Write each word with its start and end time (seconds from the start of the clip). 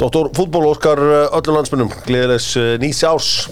Dóttor 0.00 0.30
fútból 0.32 0.64
Óskar 0.64 0.96
uh, 0.96 1.26
öllum 1.36 1.58
landsmennum 1.58 1.90
gleðilegs 2.06 2.54
uh, 2.56 2.70
nýs 2.80 3.02
árs 3.04 3.50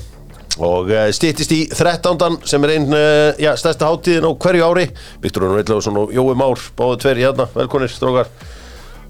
og 0.56 0.88
uh, 0.88 1.02
stýttist 1.12 1.52
í 1.52 1.58
13. 1.68 2.38
sem 2.48 2.64
er 2.64 2.72
einn 2.72 2.96
já, 3.36 3.50
stærsta 3.60 3.90
hátíðin 3.90 4.24
á 4.24 4.32
hverju 4.32 4.64
ári 4.64 4.86
Viktor 5.20 5.44
Rúnar 5.44 5.60
Villausson 5.60 6.00
og 6.00 6.16
Jói 6.16 6.32
Már 6.40 6.64
báðu 6.78 7.02
tver 7.04 7.20
hérna, 7.20 7.50
velkonir 7.52 7.92
strókar 7.92 8.32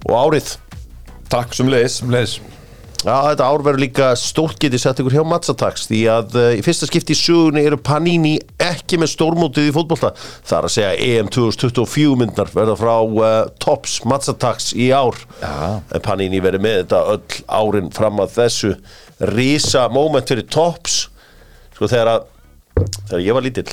og 0.03 0.19
árið 0.19 0.57
Takk 1.31 1.55
sem 1.55 1.71
leiðis. 1.71 2.01
Já, 2.99 3.15
þetta 3.29 3.47
ár 3.47 3.63
verður 3.63 3.79
líka 3.85 4.07
stórt 4.19 4.57
getið 4.59 4.81
sett 4.83 4.99
ykkur 4.99 5.15
hjá 5.15 5.23
Matsatax 5.31 5.85
því 5.87 5.99
að 6.11 6.33
uh, 6.35 6.47
í 6.59 6.63
fyrsta 6.67 6.89
skipti 6.89 7.15
í 7.15 7.19
sögunni 7.19 7.63
eru 7.63 7.77
Panini 7.79 8.33
ekki 8.59 8.99
með 8.99 9.13
stórmótið 9.13 9.69
í 9.71 9.75
fótbolta. 9.77 10.11
Það 10.19 10.57
er 10.57 10.67
að 10.67 10.73
segja 10.75 10.97
EM 11.07 11.29
2024 11.31 12.17
myndnar 12.19 12.51
verða 12.51 12.75
frá 12.81 12.97
uh, 12.99 13.29
Tops 13.63 14.01
Matsatax 14.03 14.73
í 14.75 14.89
ár. 14.91 15.15
Já. 15.39 15.79
en 15.95 16.03
Panini 16.03 16.41
verður 16.43 16.65
með 16.65 16.81
þetta 16.81 17.03
öll 17.13 17.39
árin 17.61 17.93
fram 17.95 18.19
að 18.25 18.35
þessu 18.41 18.73
risa 19.31 19.85
moment 19.95 20.33
fyrir 20.33 20.49
Tops 20.51 21.05
sko 21.77 21.87
þegar 21.91 22.11
að 22.17 22.27
þegar 23.13 23.23
ég 23.23 23.39
var 23.39 23.47
lítill 23.47 23.69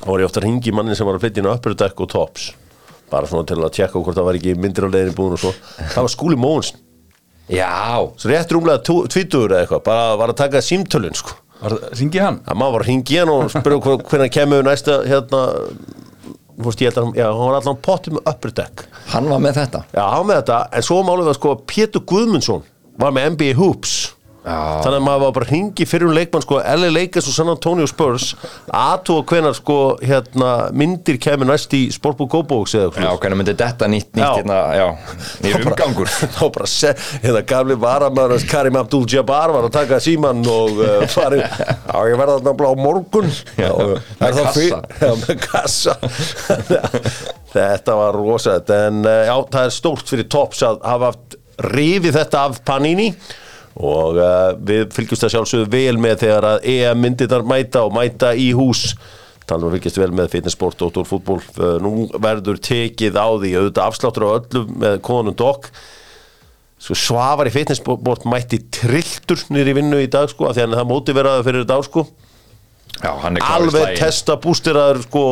þá 0.00 0.08
var 0.08 0.22
ég 0.22 0.30
ofta 0.30 0.40
að 0.40 0.46
ringi 0.46 0.72
mannin 0.72 0.96
sem 0.96 1.08
var 1.08 1.18
að 1.18 1.26
flytja 1.26 1.44
inn 1.44 1.50
á 1.52 1.56
Upper 1.58 1.76
Deck 1.84 2.00
og 2.00 2.08
Tops 2.12 2.48
bara 3.12 3.28
svona 3.28 3.44
til 3.48 3.60
að 3.60 3.74
tjekka 3.76 4.00
hvort 4.00 4.16
það 4.16 4.26
var 4.30 4.40
ekki 4.40 4.56
myndir 4.56 4.88
á 4.88 4.92
leiðinni 4.92 5.16
búin 5.18 5.36
og 5.36 5.42
svo. 5.42 5.52
Það 5.92 6.00
var 6.00 6.12
skúli 6.14 6.40
Móns 6.40 6.72
Já, 7.50 7.98
Svo 8.16 8.30
rétt 8.30 8.52
rúmlega 8.54 8.82
tvítugur 8.86 9.50
eða 9.56 9.64
eitthvað 9.64 9.82
bara 9.88 10.12
var 10.20 10.32
að 10.32 10.38
taka 10.44 10.62
símtölun 10.64 11.16
sko 11.18 11.38
Ringi 11.94 12.18
hann? 12.18 12.40
að 12.46 12.56
maður 12.58 12.72
var 12.76 12.82
að 12.82 12.88
ringi 12.90 13.18
hann 13.20 13.30
og 13.30 13.50
spyrja 13.52 13.98
hvernig 14.08 14.32
kemur 14.36 14.64
næsta 14.66 14.96
hérna 15.06 15.42
þú 16.52 16.66
veist 16.68 16.82
ég 16.82 16.90
held 16.90 16.98
að 16.98 17.04
hann, 17.06 17.14
já, 17.18 17.26
hann 17.28 17.48
var 17.50 17.58
allan 17.60 17.78
potið 17.86 18.16
með 18.16 18.26
upper 18.32 18.54
deck 18.58 18.82
hann 19.12 19.28
var 19.30 19.42
með 19.42 19.58
þetta. 19.60 19.82
já, 19.94 20.02
hann 20.02 20.18
var 20.22 20.26
með 20.30 20.40
þetta, 20.40 20.58
en 20.78 20.86
svo 20.88 20.98
málum 21.06 21.24
við 21.26 21.32
að 21.34 21.38
sko 21.38 21.54
Pétur 21.70 22.04
Guðmundsson 22.12 22.64
var 23.02 23.14
með 23.16 23.30
NBA 23.36 23.54
Hoops 23.60 23.94
Já. 24.02 24.10
Þannig 24.42 24.96
að 24.98 25.04
maður 25.06 25.22
var 25.22 25.34
bara 25.36 25.46
að 25.46 25.52
ringi 25.54 25.84
fyrir 25.86 26.08
um 26.08 26.14
leikmann 26.16 26.42
sko 26.42 26.56
LA 26.58 26.88
Lakers 26.90 27.28
og 27.30 27.34
San 27.36 27.50
Antonio 27.52 27.86
Spurs 27.86 28.32
aðtúa 28.74 29.22
hvenar 29.30 29.54
sko 29.54 29.76
hérna 30.02 30.48
myndir 30.74 31.18
kemur 31.22 31.46
næst 31.46 31.74
í 31.78 31.84
Sportbook 31.94 32.32
Go-Box 32.32 32.74
eða 32.78 33.04
Já, 33.04 33.10
hvernig 33.22 33.38
myndi 33.38 33.54
þetta 33.60 33.88
nýtt, 33.92 34.10
nýtt 34.18 34.40
hérna, 34.40 34.56
já, 34.74 34.86
nýr 35.44 35.58
umgangur. 35.60 36.10
þá 36.36 36.42
bara 36.56 36.70
hérna 37.22 37.42
gamli 37.52 37.76
varamæður 37.82 38.46
Karim 38.50 38.78
Abdul-Jabbar 38.82 39.54
var 39.54 39.68
að 39.68 39.76
taka 39.76 40.00
síman 40.02 40.42
og 40.50 40.80
uh, 40.82 41.04
farið 41.12 41.44
á 41.94 41.98
ég 42.10 42.18
verða 42.18 42.54
bara 42.56 42.72
á 42.72 42.76
morgun. 42.78 43.30
Já, 43.60 43.70
Og 43.72 43.94
með 44.18 44.42
kassa. 44.42 44.80
já, 44.98 45.12
með 45.22 45.44
kassa. 45.46 45.96
Þetta 47.52 47.94
var 47.98 48.16
rosalegt 48.16 48.74
en 48.74 49.04
uh, 49.06 49.20
já, 49.28 49.36
það 49.54 49.68
er 49.68 49.76
stórt 49.78 50.12
fyrir 50.12 50.28
tops 50.32 50.62
að 50.66 50.82
hafa 50.88 51.12
haft 51.12 51.38
rifið 51.72 52.16
þetta 52.16 52.44
af 52.48 52.60
Panini 52.66 53.10
og 53.80 54.20
uh, 54.20 54.52
við 54.60 54.90
fylgjumst 54.92 55.26
að 55.28 55.34
sjálfsögðu 55.36 55.70
vel 55.72 55.98
með 56.02 56.24
þegar 56.26 56.48
að 56.50 56.68
EM 56.74 57.02
myndirnar 57.04 57.46
mæta 57.48 57.84
og 57.86 57.94
mæta 57.96 58.32
í 58.36 58.50
hús. 58.56 58.92
Talum 59.48 59.70
við 59.70 59.80
fylgjast 59.80 60.00
vel 60.02 60.12
með 60.16 60.30
fitnessport 60.34 60.84
og 60.86 61.00
fútból 61.08 61.40
uh, 61.40 61.78
nú 61.82 62.08
verður 62.22 62.60
tekið 62.62 63.16
á 63.16 63.28
því 63.32 63.54
auðvitað 63.56 63.86
afsláttur 63.86 64.28
á 64.28 64.36
öllu 64.36 64.66
með 64.84 64.98
konun 65.08 65.38
dokk. 65.38 65.70
Svo 66.82 66.98
svafar 66.98 67.48
í 67.48 67.54
fitnessport 67.54 68.26
mætti 68.26 68.58
trilltur 68.74 69.40
nýri 69.54 69.76
vinnu 69.78 70.02
í 70.02 70.10
dag 70.10 70.28
sko 70.30 70.50
því 70.50 70.66
að 70.66 70.76
það 70.80 70.90
móti 70.90 71.14
veraði 71.16 71.46
fyrir 71.46 71.64
þetta 71.64 71.78
ár 71.78 71.88
sko 71.88 72.06
Já, 73.02 73.10
alveg 73.50 73.96
testa 73.98 74.36
bústiraður 74.38 75.00
sko 75.08 75.22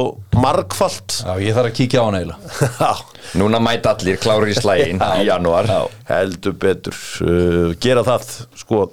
margfalt. 0.42 1.20
Já, 1.22 1.34
ég 1.38 1.54
þarf 1.54 1.70
að 1.70 1.76
kíkja 1.78 2.02
á 2.02 2.04
hann 2.08 2.18
eiginlega. 2.18 2.56
Já, 2.82 2.92
Núna 3.38 3.60
mæta 3.62 3.92
allir 3.94 4.18
klárir 4.18 4.50
í 4.50 4.56
slægin 4.58 4.98
í 5.20 5.28
janúar. 5.28 5.68
heldur 6.08 6.56
betur. 6.58 6.96
Uh, 7.22 7.76
gera 7.82 8.02
það 8.06 8.26
sko. 8.58 8.88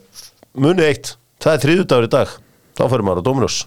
Muni 0.58 0.86
eitt, 0.86 1.16
það 1.42 1.56
er 1.58 1.66
þriðudagur 1.66 2.10
í 2.10 2.14
dag. 2.20 2.38
Þá 2.78 2.84
fyrir 2.92 3.08
maður 3.08 3.26
á 3.26 3.28
Dominus 3.32 3.64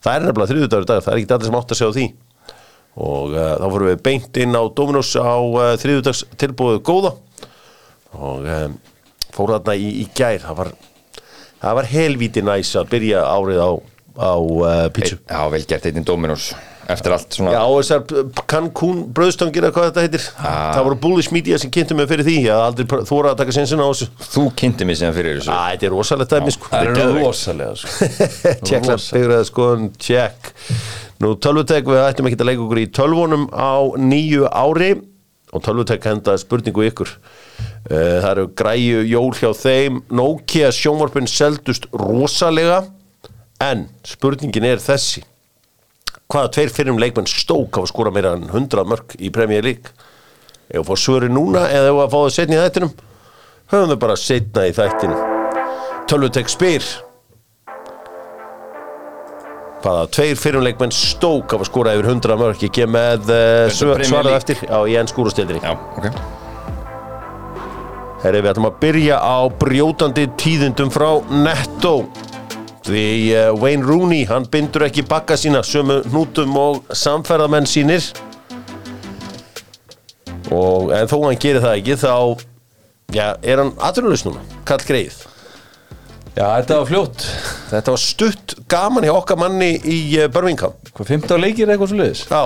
það 0.00 0.14
er 0.16 0.24
nefnilega 0.24 0.50
þriðudagur 0.54 0.84
í 0.84 0.88
dag, 0.90 1.02
það 1.04 1.12
er 1.14 1.20
ekki 1.20 1.34
allir 1.36 1.48
sem 1.50 1.58
átt 1.58 1.72
að 1.74 1.80
segja 1.80 1.90
á 1.92 1.96
því. 1.96 2.06
Og 3.00 3.34
uh, 3.36 3.50
þá 3.60 3.66
fyrir 3.74 3.86
við 3.90 4.00
beint 4.06 4.38
inn 4.44 4.56
á 4.56 4.62
Dominus 4.76 5.10
á 5.16 5.36
uh, 5.36 5.64
þriðudags 5.80 6.22
tilbúið 6.40 6.80
góða. 6.88 7.12
Og 8.18 8.48
um, 8.50 8.76
fór 9.36 9.54
þarna 9.54 9.76
í, 9.78 9.90
í 10.02 10.06
gær. 10.16 10.40
Það 10.42 10.58
var, 10.62 10.72
það 11.62 11.78
var 11.80 11.90
helvíti 11.92 12.44
næs 12.44 12.72
að 12.80 12.88
byrja 12.94 13.22
árið 13.30 13.60
á, 13.62 13.70
á 14.16 14.32
uh, 14.40 14.88
pítsu. 14.94 15.18
Já, 15.28 15.40
vel 15.52 15.64
gert 15.68 15.86
eitt 15.86 15.98
í 16.00 16.04
Dominus. 16.06 16.50
Eftir 16.90 17.12
allt 17.14 17.36
svona. 17.36 17.52
Já, 17.54 17.60
þessar 17.70 18.40
Cancún 18.50 19.02
bröðstangir 19.14 19.62
eða 19.62 19.74
hvað 19.76 19.84
þetta 19.90 20.04
heitir. 20.06 20.24
Það 20.40 20.80
voru 20.88 20.96
bullish 21.04 21.30
media 21.34 21.58
sem 21.62 21.70
kynntu 21.70 21.94
mig 21.94 22.08
fyrir 22.10 22.26
því. 22.26 22.36
Að 22.50 22.62
aldrei 22.64 23.04
þóra 23.06 23.34
að 23.34 23.42
taka 23.44 23.54
sinsina 23.54 23.86
á 23.86 23.90
þessu. 23.92 24.08
Þú 24.32 24.44
kynnti 24.58 24.88
mig 24.88 24.98
síðan 24.98 25.14
fyrir 25.14 25.38
þessu. 25.38 25.52
Æ, 25.54 25.60
þetta 25.76 25.86
er 25.86 25.94
rosalegt 25.94 26.34
dæmi 26.34 26.54
sko. 26.56 26.72
Það 26.72 26.90
er 27.04 27.14
rosalega 27.20 27.76
sko. 27.78 28.10
Tjekkla 28.66 28.98
byggraða 29.04 29.46
skoðun, 29.52 29.86
tjekk 30.02 30.52
Nú 31.20 31.34
tölvutek, 31.36 31.84
við 31.84 32.00
ættum 32.00 32.30
ekki 32.30 32.40
að 32.40 32.48
leika 32.48 32.62
okkur 32.64 32.80
í 32.80 32.86
tölvunum 32.96 33.42
á 33.52 33.76
nýju 34.00 34.46
ári. 34.48 34.94
Og 35.52 35.62
tölvutek 35.66 36.06
henda 36.08 36.34
spurningu 36.40 36.86
ykkur. 36.88 37.10
Eh, 37.90 38.18
Það 38.22 38.30
eru 38.32 38.46
græju 38.56 39.02
jól 39.10 39.30
hjá 39.36 39.50
þeim. 39.58 40.00
Nokia 40.16 40.70
sjónvarpin 40.74 41.28
seldust 41.30 41.86
rosalega 41.92 42.80
en 43.60 43.88
spurningin 44.08 44.66
er 44.66 44.80
þessi. 44.82 45.24
Hvaða 46.30 46.52
tveir 46.54 46.72
fyrir 46.72 46.98
leikmenn 47.00 47.28
stók 47.28 47.76
hafa 47.76 47.90
skora 47.90 48.12
meira 48.14 48.36
en 48.38 48.48
100 48.48 48.86
mörg 48.88 49.16
í 49.18 49.32
Premier 49.34 49.64
League? 49.66 49.92
Við 50.70 50.86
fá 50.86 50.96
svöri 50.98 51.30
núna 51.32 51.66
eða 51.68 51.92
að 51.92 52.10
fá 52.12 52.18
það 52.20 52.34
setna 52.36 52.56
í 52.56 52.64
þættinum? 52.64 52.92
Höfum 53.70 53.92
við 53.92 54.02
bara 54.06 54.18
setna 54.18 54.66
í 54.68 54.74
þættinum. 54.74 55.38
Tölvutek 56.10 56.50
spyr 56.50 56.86
hvaða 59.80 60.08
tveir 60.12 60.36
fyrirleikmenn 60.36 60.92
stók 60.92 61.54
hafa 61.54 61.66
skorað 61.66 62.00
yfir 62.00 62.10
100 62.12 62.38
mörg 62.40 62.64
kem 62.76 62.92
með 62.94 63.30
Premier 63.30 64.04
svarað 64.10 64.36
eftir. 64.36 64.62
Á 64.68 64.78
í 64.84 64.96
enn 65.00 65.08
skúrastildinni 65.10 65.62
Já, 65.64 65.72
ok. 65.96 66.10
Herri, 68.20 68.42
við 68.42 68.50
ætlum 68.52 68.68
að 68.68 68.80
byrja 68.82 69.16
á 69.16 69.38
brjótandi 69.62 70.26
tíðindum 70.40 70.90
frá 70.92 71.08
Netto 71.32 71.94
því 72.86 73.04
uh, 73.36 73.50
Wayne 73.60 73.84
Rooney 73.86 74.24
hann 74.30 74.46
bindur 74.50 74.86
ekki 74.86 75.04
bakka 75.08 75.36
sína 75.40 75.62
sömu 75.66 76.00
hnútum 76.08 76.56
og 76.60 76.94
samferðamenn 76.96 77.68
sínir 77.68 78.06
og 80.50 80.90
en 80.96 81.10
þó 81.10 81.18
hann 81.26 81.40
gerir 81.40 81.62
það 81.62 81.80
ekki 81.80 81.98
þá 82.00 82.14
já, 83.14 83.26
er 83.42 83.62
hann 83.62 83.74
aðrunlaus 83.78 84.24
núna 84.26 84.44
kall 84.68 84.82
greið 84.86 85.26
Já, 86.30 86.44
þetta 86.60 86.76
var 86.78 86.86
fljótt. 86.86 87.24
Þetta 87.72 87.92
var 87.92 88.00
stutt 88.00 88.52
gaman 88.70 89.04
hjá 89.04 89.10
okkar 89.16 89.38
manni 89.40 89.72
í 89.82 89.96
uh, 90.14 90.28
Birmingham. 90.30 90.76
Hvað, 90.94 91.08
15 91.16 91.42
leikir 91.42 91.66
eða 91.66 91.74
eitthvað 91.74 91.90
svo 91.90 91.98
liðis? 91.98 92.22
já, 92.30 92.44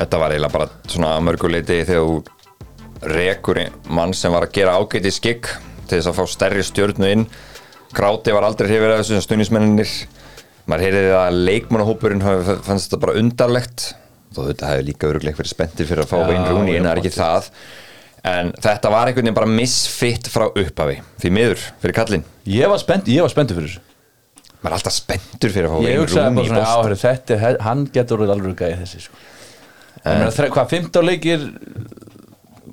Þetta 0.00 0.18
var 0.20 0.34
eiginlega 0.34 0.54
bara 0.54 0.66
svona 0.90 1.12
mörguleiti 1.22 1.78
þegar 1.86 2.06
þú 2.08 3.10
rekur 3.14 3.60
mann 3.92 4.12
sem 4.16 4.32
var 4.34 4.48
að 4.48 4.54
gera 4.58 4.76
ágæti 4.80 5.12
skikk 5.14 5.50
til 5.86 5.98
þess 5.98 6.10
að 6.10 6.18
fá 6.18 6.24
stærri 6.34 6.64
stjörnu 6.66 7.10
inn 7.14 7.24
Gráti 7.96 8.32
var 8.34 8.46
aldrei 8.46 8.68
hrifir 8.70 8.92
af 8.94 9.00
þessu 9.02 9.18
stuðnismenninir 9.24 9.92
maður 10.70 10.84
heyrði 10.86 11.04
að 11.18 11.38
leikmannahópurinn 11.48 12.22
fannst 12.22 12.90
þetta 12.90 13.00
bara 13.02 13.16
undarlegt. 13.18 13.88
Þó 14.30 14.44
þetta 14.46 14.68
hefði 14.70 14.84
líka 14.86 15.08
örugleik 15.10 15.38
verið 15.40 15.50
spenntir 15.56 15.88
fyrir 15.88 16.04
að 16.04 16.12
fá 16.12 16.18
Vein 16.28 16.44
Rúni 16.46 16.76
en 16.78 16.86
það 16.86 16.92
er 16.92 17.00
ekki 17.02 17.14
það. 17.16 17.48
En 18.30 18.52
þetta 18.62 18.92
var 18.92 19.08
einhvern 19.10 19.24
veginn 19.26 19.38
bara 19.40 19.50
misfitt 19.50 20.28
frá 20.30 20.44
upphafi. 20.52 21.00
Því 21.22 21.32
miður 21.34 21.64
fyrir 21.82 21.96
kallinn. 21.96 22.26
Ég 22.46 22.70
var 22.70 22.78
spennt, 22.82 23.08
spenntur 23.32 23.58
fyrir 23.58 23.72
þessu. 23.72 23.86
Maður 24.60 24.70
er 24.70 24.76
alltaf 24.76 24.94
spenntur 24.94 25.54
fyrir 25.54 25.66
að 25.66 25.72
fá 25.72 25.78
Rúni 25.80 26.46
bara 26.46 26.62
í 26.62 26.70
áhverju 26.70 27.00
þetta, 27.00 27.38
hann 27.66 27.86
getur 27.94 28.22
alveg 28.28 28.54
gæði 28.60 28.78
þessi 28.84 29.02
sko. 29.08 29.22
En 30.04 30.22
þre- 30.30 30.50
Hvað, 30.54 30.68
15 30.70 31.04
leikir 31.04 31.42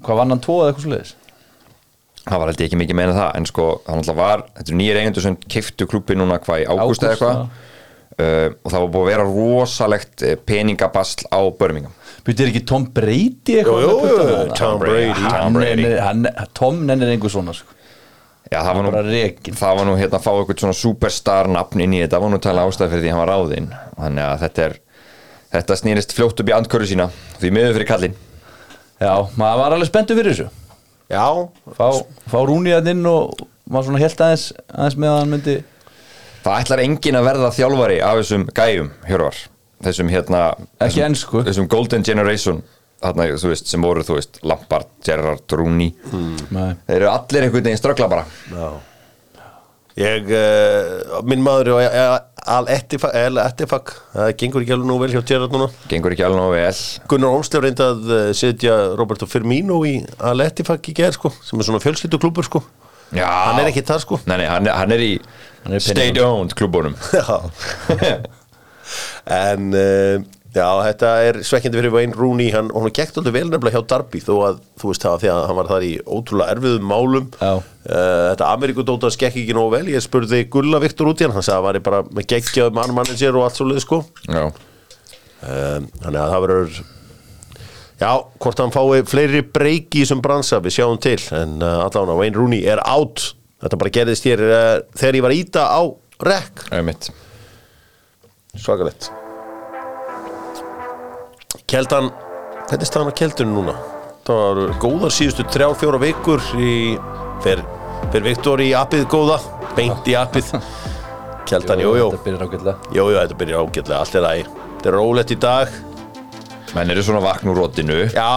Hvað 0.05 0.19
vann 0.21 0.29
hann 0.35 0.39
tvo 0.43 0.59
eða 0.61 0.69
eitthvað 0.71 0.83
svo 0.85 0.91
liðis? 0.93 1.15
Það 2.31 2.41
var 2.43 2.51
ég 2.53 2.65
ekki 2.67 2.79
mikið 2.81 2.97
meina 2.99 3.15
það 3.15 3.37
en 3.39 3.47
sko 3.49 3.65
það 3.85 3.97
náttúrulega 4.01 4.19
var, 4.21 4.43
þetta 4.57 4.73
er 4.73 4.77
nýjir 4.81 4.99
eigendur 5.01 5.25
sem 5.25 5.37
kiftu 5.55 5.87
klubbi 5.89 6.17
núna 6.19 6.37
hvað 6.43 6.63
í 6.63 6.67
ágúst 6.73 7.05
eða 7.05 7.15
eitthvað. 7.15 7.39
uh, 8.17 8.49
og 8.63 8.73
það 8.73 8.83
var 8.83 8.91
búið 8.95 9.03
að 9.05 9.09
vera 9.11 9.25
rosalegt 9.29 10.25
eh, 10.25 10.35
peningabasl 10.49 11.27
á 11.31 11.39
Birmingham. 11.59 11.93
Býttir 12.27 12.49
ekki 12.51 12.63
Tom 12.67 12.87
Brady 12.91 13.59
eitthvað 13.61 13.85
Jú, 13.85 13.95
jú, 14.09 14.17
það? 14.19 14.53
Tom 14.59 14.79
Brady. 14.81 15.25
Tom 15.31 15.59
nennir- 15.61 15.99
hann- 16.03 16.29
Tom 16.57 16.81
nennir 16.89 17.13
einhver 17.13 17.31
svona 17.31 17.53
sko. 17.55 17.73
Já, 18.47 18.61
það 18.63 18.73
var 18.77 18.83
nú, 18.85 18.91
það 19.59 19.73
var 19.77 19.85
nú 19.89 19.95
hérna 19.99 20.17
að 20.21 20.23
fá 20.23 20.31
eitthvað 20.33 20.61
svona 20.63 20.77
superstar 20.79 21.49
nafn 21.51 21.81
inn 21.83 21.95
í 21.97 22.03
þetta, 22.05 22.21
var 22.23 22.31
nú 22.31 22.37
tala 22.39 22.63
ástæð 22.67 22.93
fyrir 22.93 23.03
því 23.03 23.09
hann 23.11 23.23
var 23.25 23.31
ráðinn. 23.33 23.67
Þannig 23.97 24.23
að 24.27 24.37
þetta 24.45 24.63
er 24.67 24.77
þetta 25.57 25.77
snýrist 25.81 26.15
fljótt 26.15 26.39
upp 26.43 26.51
í 26.51 26.55
andkörðu 26.55 26.87
sína 26.93 27.09
því 27.41 27.51
miður 27.55 27.75
fyrir 27.77 27.89
kallinn. 27.91 28.15
Já, 28.97 29.13
maður 29.37 29.59
var 29.61 29.75
alveg 29.75 29.89
spenntur 29.91 30.17
fyrir 30.19 30.33
þessu 30.33 30.47
já. 31.11 31.25
Fá, 31.77 31.87
fá 32.31 32.37
Rúni 32.47 32.73
að 32.75 32.91
inn 32.93 33.05
og 33.09 33.35
maður 33.67 33.89
svona 33.91 34.01
held 34.03 34.23
aðeins, 34.27 34.47
aðeins 34.71 34.97
með 35.01 35.11
að 35.13 35.19
hann 35.21 35.35
myndi 35.35 35.57
Það 36.47 36.61
ætlar 36.63 36.81
enginn 36.85 37.17
að 37.19 37.25
verða 37.27 37.47
þjálfari 37.57 37.95
af 38.07 38.17
þessum 38.21 38.43
gæjum, 38.55 38.89
Hjörvar. 39.09 39.39
Þessum 39.83 40.11
hérna 40.13 40.41
Ekki 40.85 41.01
ensku. 41.03 41.41
þessum 41.43 41.67
Golden 41.69 42.05
Generation 42.07 42.61
þarna, 43.03 43.25
þú 43.37 43.51
veist, 43.51 43.67
sem 43.69 43.83
voru, 43.83 44.05
þú 44.07 44.15
veist, 44.17 44.39
Lampard, 44.47 44.87
Gerrard, 45.05 45.43
Rooney. 45.59 45.91
Nei. 46.55 46.71
þeir 46.87 46.95
eru 47.01 47.09
allir 47.11 47.45
einhvern 47.45 47.67
veginn 47.67 47.81
ströggla 47.81 48.07
bara. 48.09 48.23
Já. 48.49 48.69
Ég, 49.97 50.31
uh, 50.31 51.19
minn 51.25 51.43
maður 51.45 51.73
er 51.89 52.17
Al-Ettifak 52.47 53.13
Al-Ettifak, 53.19 53.91
það 54.13 54.31
gengur 54.39 54.63
ekki 54.63 54.73
alveg 54.77 54.87
nú 54.89 54.97
vel 55.01 55.11
hjá 55.13 55.21
Gerrard 55.27 55.53
núna. 55.55 55.67
Gengur 55.91 56.13
ekki 56.15 56.23
alveg 56.27 56.39
nógu 56.39 56.53
vel. 56.55 56.81
Gunnar 57.11 57.35
Olmslev 57.35 57.63
reyndi 57.65 57.83
að 57.85 58.11
eh, 58.17 58.29
setja 58.37 58.77
Roberto 58.99 59.27
Firmino 59.29 59.81
í 59.87 59.97
Al-Ettifak 60.31 60.87
í 60.91 60.95
gerð 60.97 61.17
sko, 61.19 61.31
sem 61.43 61.59
er 61.59 61.67
svona 61.67 61.83
fjölskylduklúbur 61.83 62.47
sko. 62.47 62.63
Já. 63.15 63.27
hann 63.27 63.61
er 63.61 63.69
ekki 63.71 63.85
þar 63.87 64.01
sko. 64.03 64.17
Nei, 64.27 64.35
nei, 64.41 64.47
hann, 64.51 64.65
er- 64.67 64.75
hann 64.81 64.91
er 64.91 65.03
í 65.05 65.13
Hann 65.63 65.75
er 65.77 65.79
í 65.79 65.85
state-owned 65.85 66.55
klubunum 66.59 66.95
Já. 67.15 67.37
En 69.27 69.71
uh, 69.75 70.21
já, 70.57 70.65
þetta 70.87 71.09
er 71.27 71.37
svekkjandi 71.45 71.79
fyrir 71.79 71.93
Wayne 71.93 72.15
Rooney. 72.17 72.49
Hann, 72.53 72.71
hann 72.73 72.93
gekk 72.93 73.13
alltaf 73.19 73.33
vel 73.35 73.45
nefnilega 73.47 73.77
hjá 73.77 73.87
Darby 73.93 74.21
þó 74.23 74.33
að 74.47 74.59
þú 74.81 74.91
veist 74.91 75.05
það 75.05 75.17
því 75.23 75.29
að 75.33 75.41
hann 75.49 75.57
var 75.59 75.69
þar 75.71 75.85
í 75.87 75.91
ótrúlega 76.17 76.55
erfiðum 76.55 76.87
málum. 76.91 77.27
Já. 77.37 77.51
uh, 77.61 78.23
Þetta 78.31 78.49
Amerikudóta 78.57 79.11
skekk 79.13 79.39
ekki 79.43 79.55
nógu 79.57 79.73
vel. 79.77 79.83
Ég 79.93 80.03
spurði 80.05 80.43
Gulla 80.53 80.81
Viktor 80.83 81.11
út 81.13 81.21
í 81.21 81.27
hann. 81.27 81.35
Hann 81.37 81.45
sagði 81.45 81.57
að 81.57 81.67
hann 81.69 81.79
var 81.79 81.87
bara 81.89 82.03
með 82.19 82.29
geggjaðu 82.33 82.75
mannmanager 82.79 83.39
og 83.39 83.47
allt 83.47 83.59
svo 83.61 83.69
leið 83.71 83.83
sko. 83.85 84.01
Já, 84.27 84.43
um, 84.47 85.89
Þannig 86.03 86.21
að 86.21 86.31
það 86.35 86.45
verður 86.47 86.79
Já, 87.97 88.11
hvort 88.43 88.59
hann 88.61 88.73
fái 88.75 88.99
fleiri 89.09 89.39
breyki 89.41 90.03
í 90.03 90.03
þessum 90.03 90.19
bransa, 90.21 90.59
við 90.61 90.75
sjáum 90.75 90.99
til. 91.01 91.17
En 91.33 91.55
uh, 91.65 91.79
allavega 91.87 92.17
Wayne 92.19 92.37
Rooney 92.37 92.65
er 92.69 92.81
out. 92.85 93.31
Þetta 93.63 93.79
bara 93.81 93.93
gerðist 93.95 94.27
hér 94.29 94.43
uh, 94.45 94.65
þegar 94.93 95.17
ég 95.17 95.25
var 95.25 95.33
að 95.33 95.39
íta 95.41 95.65
á 95.65 95.81
rek 96.29 96.67
einmitt. 96.77 97.09
Svakalett 98.57 99.09
Keldan 101.67 102.05
Hvernig 102.67 102.83
er 102.85 102.87
staðan 102.87 103.09
á 103.11 103.15
Keldunum 103.19 103.55
núna? 103.59 103.73
Það 104.23 104.37
var 104.39 104.69
góðar 104.79 105.11
síðustu 105.11 105.43
þrjár, 105.51 105.73
fjóra 105.79 105.99
vikur 105.99 106.45
í, 106.63 106.69
fer, 107.43 107.59
fer 108.13 108.23
Viktor 108.23 108.63
í 108.63 108.69
appið 108.75 109.03
góða 109.11 109.37
beint 109.75 110.07
í 110.07 110.15
appið. 110.15 110.53
Keldan, 111.47 111.83
jú, 111.83 111.91
jú, 111.99 112.07
Þetta 112.13 112.23
byrjar 112.23 112.45
ágætlega. 112.47 112.77
Jú, 112.95 113.03
jú, 113.11 113.19
þetta 113.19 113.39
byrjar 113.43 113.67
ágætlega 113.67 113.99
allt 113.99 114.15
er 114.15 114.25
lægi, 114.29 114.47
þetta 114.77 114.91
er 114.93 114.97
rólegt 114.99 115.35
í 115.35 115.39
dag. 115.43 115.77
Menn 116.75 116.95
eru 116.95 117.03
svona 117.07 117.23
vakn 117.27 117.51
úr 117.51 117.59
rótinu 117.65 117.99
Já. 118.15 118.31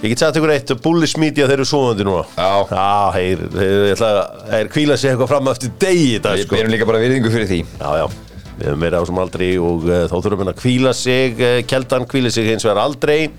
Ég 0.00 0.12
get 0.14 0.20
sagt 0.24 0.36
ykkur 0.40 0.52
eitt, 0.52 0.76
bullish 0.84 1.16
media 1.20 1.48
þeir 1.48 1.62
eru 1.62 1.68
svoðandi 1.72 2.08
núna. 2.08 2.24
Já. 2.36 2.52
Já, 2.76 2.88
þeir, 3.16 3.46
þeir, 3.56 3.76
þeir, 3.80 4.00
þeir, 4.04 4.24
þeir 4.52 4.74
kvíla 4.76 5.00
sig 5.00 5.14
eitthvað 5.14 5.32
fram 5.32 5.52
eftir 5.56 5.72
degi 5.80 6.08
í 6.18 6.20
dag 6.28 6.36
Við 6.40 6.44
sko. 6.48 6.60
erum 6.60 6.76
líka 6.76 6.88
bara 6.92 7.00
virðingu 7.04 7.32
fyrir 7.32 7.48
því. 7.48 7.64
Já, 7.80 7.90
já, 8.04 8.06
við 8.60 8.68
höfum 8.68 8.82
meira 8.84 9.00
á 9.00 9.04
sem 9.08 9.20
aldrei 9.22 9.50
og 9.60 9.86
uh, 9.88 10.04
þá 10.10 10.16
þurfum 10.16 10.42
við 10.44 10.52
að 10.52 10.60
kvíla 10.60 10.92
sig 10.96 11.40
uh, 11.40 11.58
Keldan 11.68 12.06
kvíla 12.10 12.32
sig 12.32 12.48
hins 12.50 12.66
vegar 12.66 12.82
aldrei. 12.84 13.30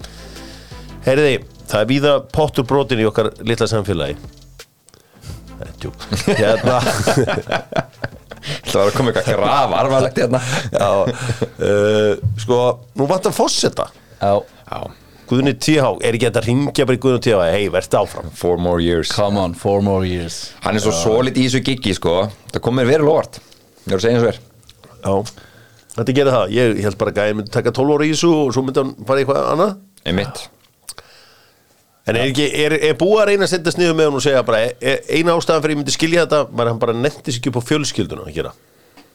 Heyriði, 1.06 1.42
það 1.70 1.84
er 1.84 1.90
víða 1.90 2.14
pottur 2.34 2.66
brotin 2.70 3.02
í 3.02 3.08
okkar 3.10 3.32
litla 3.46 3.70
samfélagi. 3.70 4.18
Það 5.52 5.68
er 5.68 5.78
djúk 5.82 6.08
Hérna. 6.42 6.80
Það 8.42 8.74
var 8.74 8.88
að 8.88 8.96
koma 8.98 9.12
eitthvað 9.12 9.36
graf 9.38 9.74
arvalegt 9.78 10.18
hérna. 10.18 10.40
Já, 10.74 10.88
uh, 11.62 12.24
sko, 12.42 12.58
nú 12.98 13.06
vantar 13.06 13.36
fósetta 13.38 13.86
Já, 14.18 14.40
Já, 14.42 14.80
Guðni 15.30 15.54
TH, 15.62 15.92
er 16.02 16.18
ekki 16.18 16.26
þetta 16.26 16.42
að 16.42 16.48
ringja 16.50 16.88
bara 16.90 16.98
í 16.98 17.02
Guðni 17.06 17.22
TH 17.28 17.46
Hei, 17.54 17.68
verðt 17.72 18.00
áfram. 18.02 18.34
Four 18.36 18.58
more 18.58 18.82
years. 18.82 19.14
Come 19.14 19.38
on, 19.40 19.54
four 19.54 19.86
more 19.86 20.10
years. 20.10 20.42
Hann 20.66 20.80
er 20.80 20.84
svo 20.84 20.96
solid 20.96 21.38
í 21.38 21.46
þessu 21.46 21.62
giggi 21.70 21.94
sko. 22.00 22.24
Það 22.50 22.66
kom 22.66 22.82
mér 22.82 22.90
verið 22.90 23.12
lovart 23.12 23.38
Ég 23.86 23.94
er 23.94 24.00
að 24.00 24.04
segja 24.08 24.18
eins 24.18 24.26
og 24.26 24.34
er 24.34 24.42
Já, 25.02 25.44
þetta 25.98 26.16
gerir 26.18 26.36
það. 26.38 26.56
Ég, 26.56 26.82
held 26.86 26.98
bara 27.02 27.14
að 27.14 27.30
ég 27.32 27.38
myndi 27.40 27.54
taka 27.54 27.76
12 27.76 27.94
ára 27.98 28.08
í 28.08 28.16
þessu 28.16 28.32
og 28.38 28.56
svo 28.56 28.66
myndi 28.66 28.84
hann 28.84 28.96
fara 29.08 29.22
í 29.22 29.26
eitthvað 29.26 29.52
annað. 29.54 29.78
Einmitt. 30.08 30.44
En 32.10 32.18
er, 32.18 32.26
ekki, 32.32 32.48
er, 32.64 32.76
er 32.90 32.98
búið 32.98 33.20
að 33.22 33.28
reyna 33.30 33.46
að 33.46 33.52
setja 33.54 33.74
sniðu 33.76 33.94
með 33.94 34.08
hann 34.10 34.18
og 34.18 34.24
segja 34.26 34.42
bara, 34.46 34.62
er, 34.82 35.04
eina 35.14 35.36
ástæðan 35.38 35.62
fyrir 35.64 35.76
ég 35.76 35.82
myndi 35.84 35.94
skilja 35.94 36.26
þetta 36.26 36.40
var 36.58 36.72
hann 36.72 36.82
bara 36.82 36.96
nefndi 36.98 37.30
sig 37.30 37.42
ekki 37.42 37.52
upp 37.52 37.60
á 37.62 37.68
fjölskylduna 37.70 38.26
að 38.26 38.38
gera. 38.40 38.54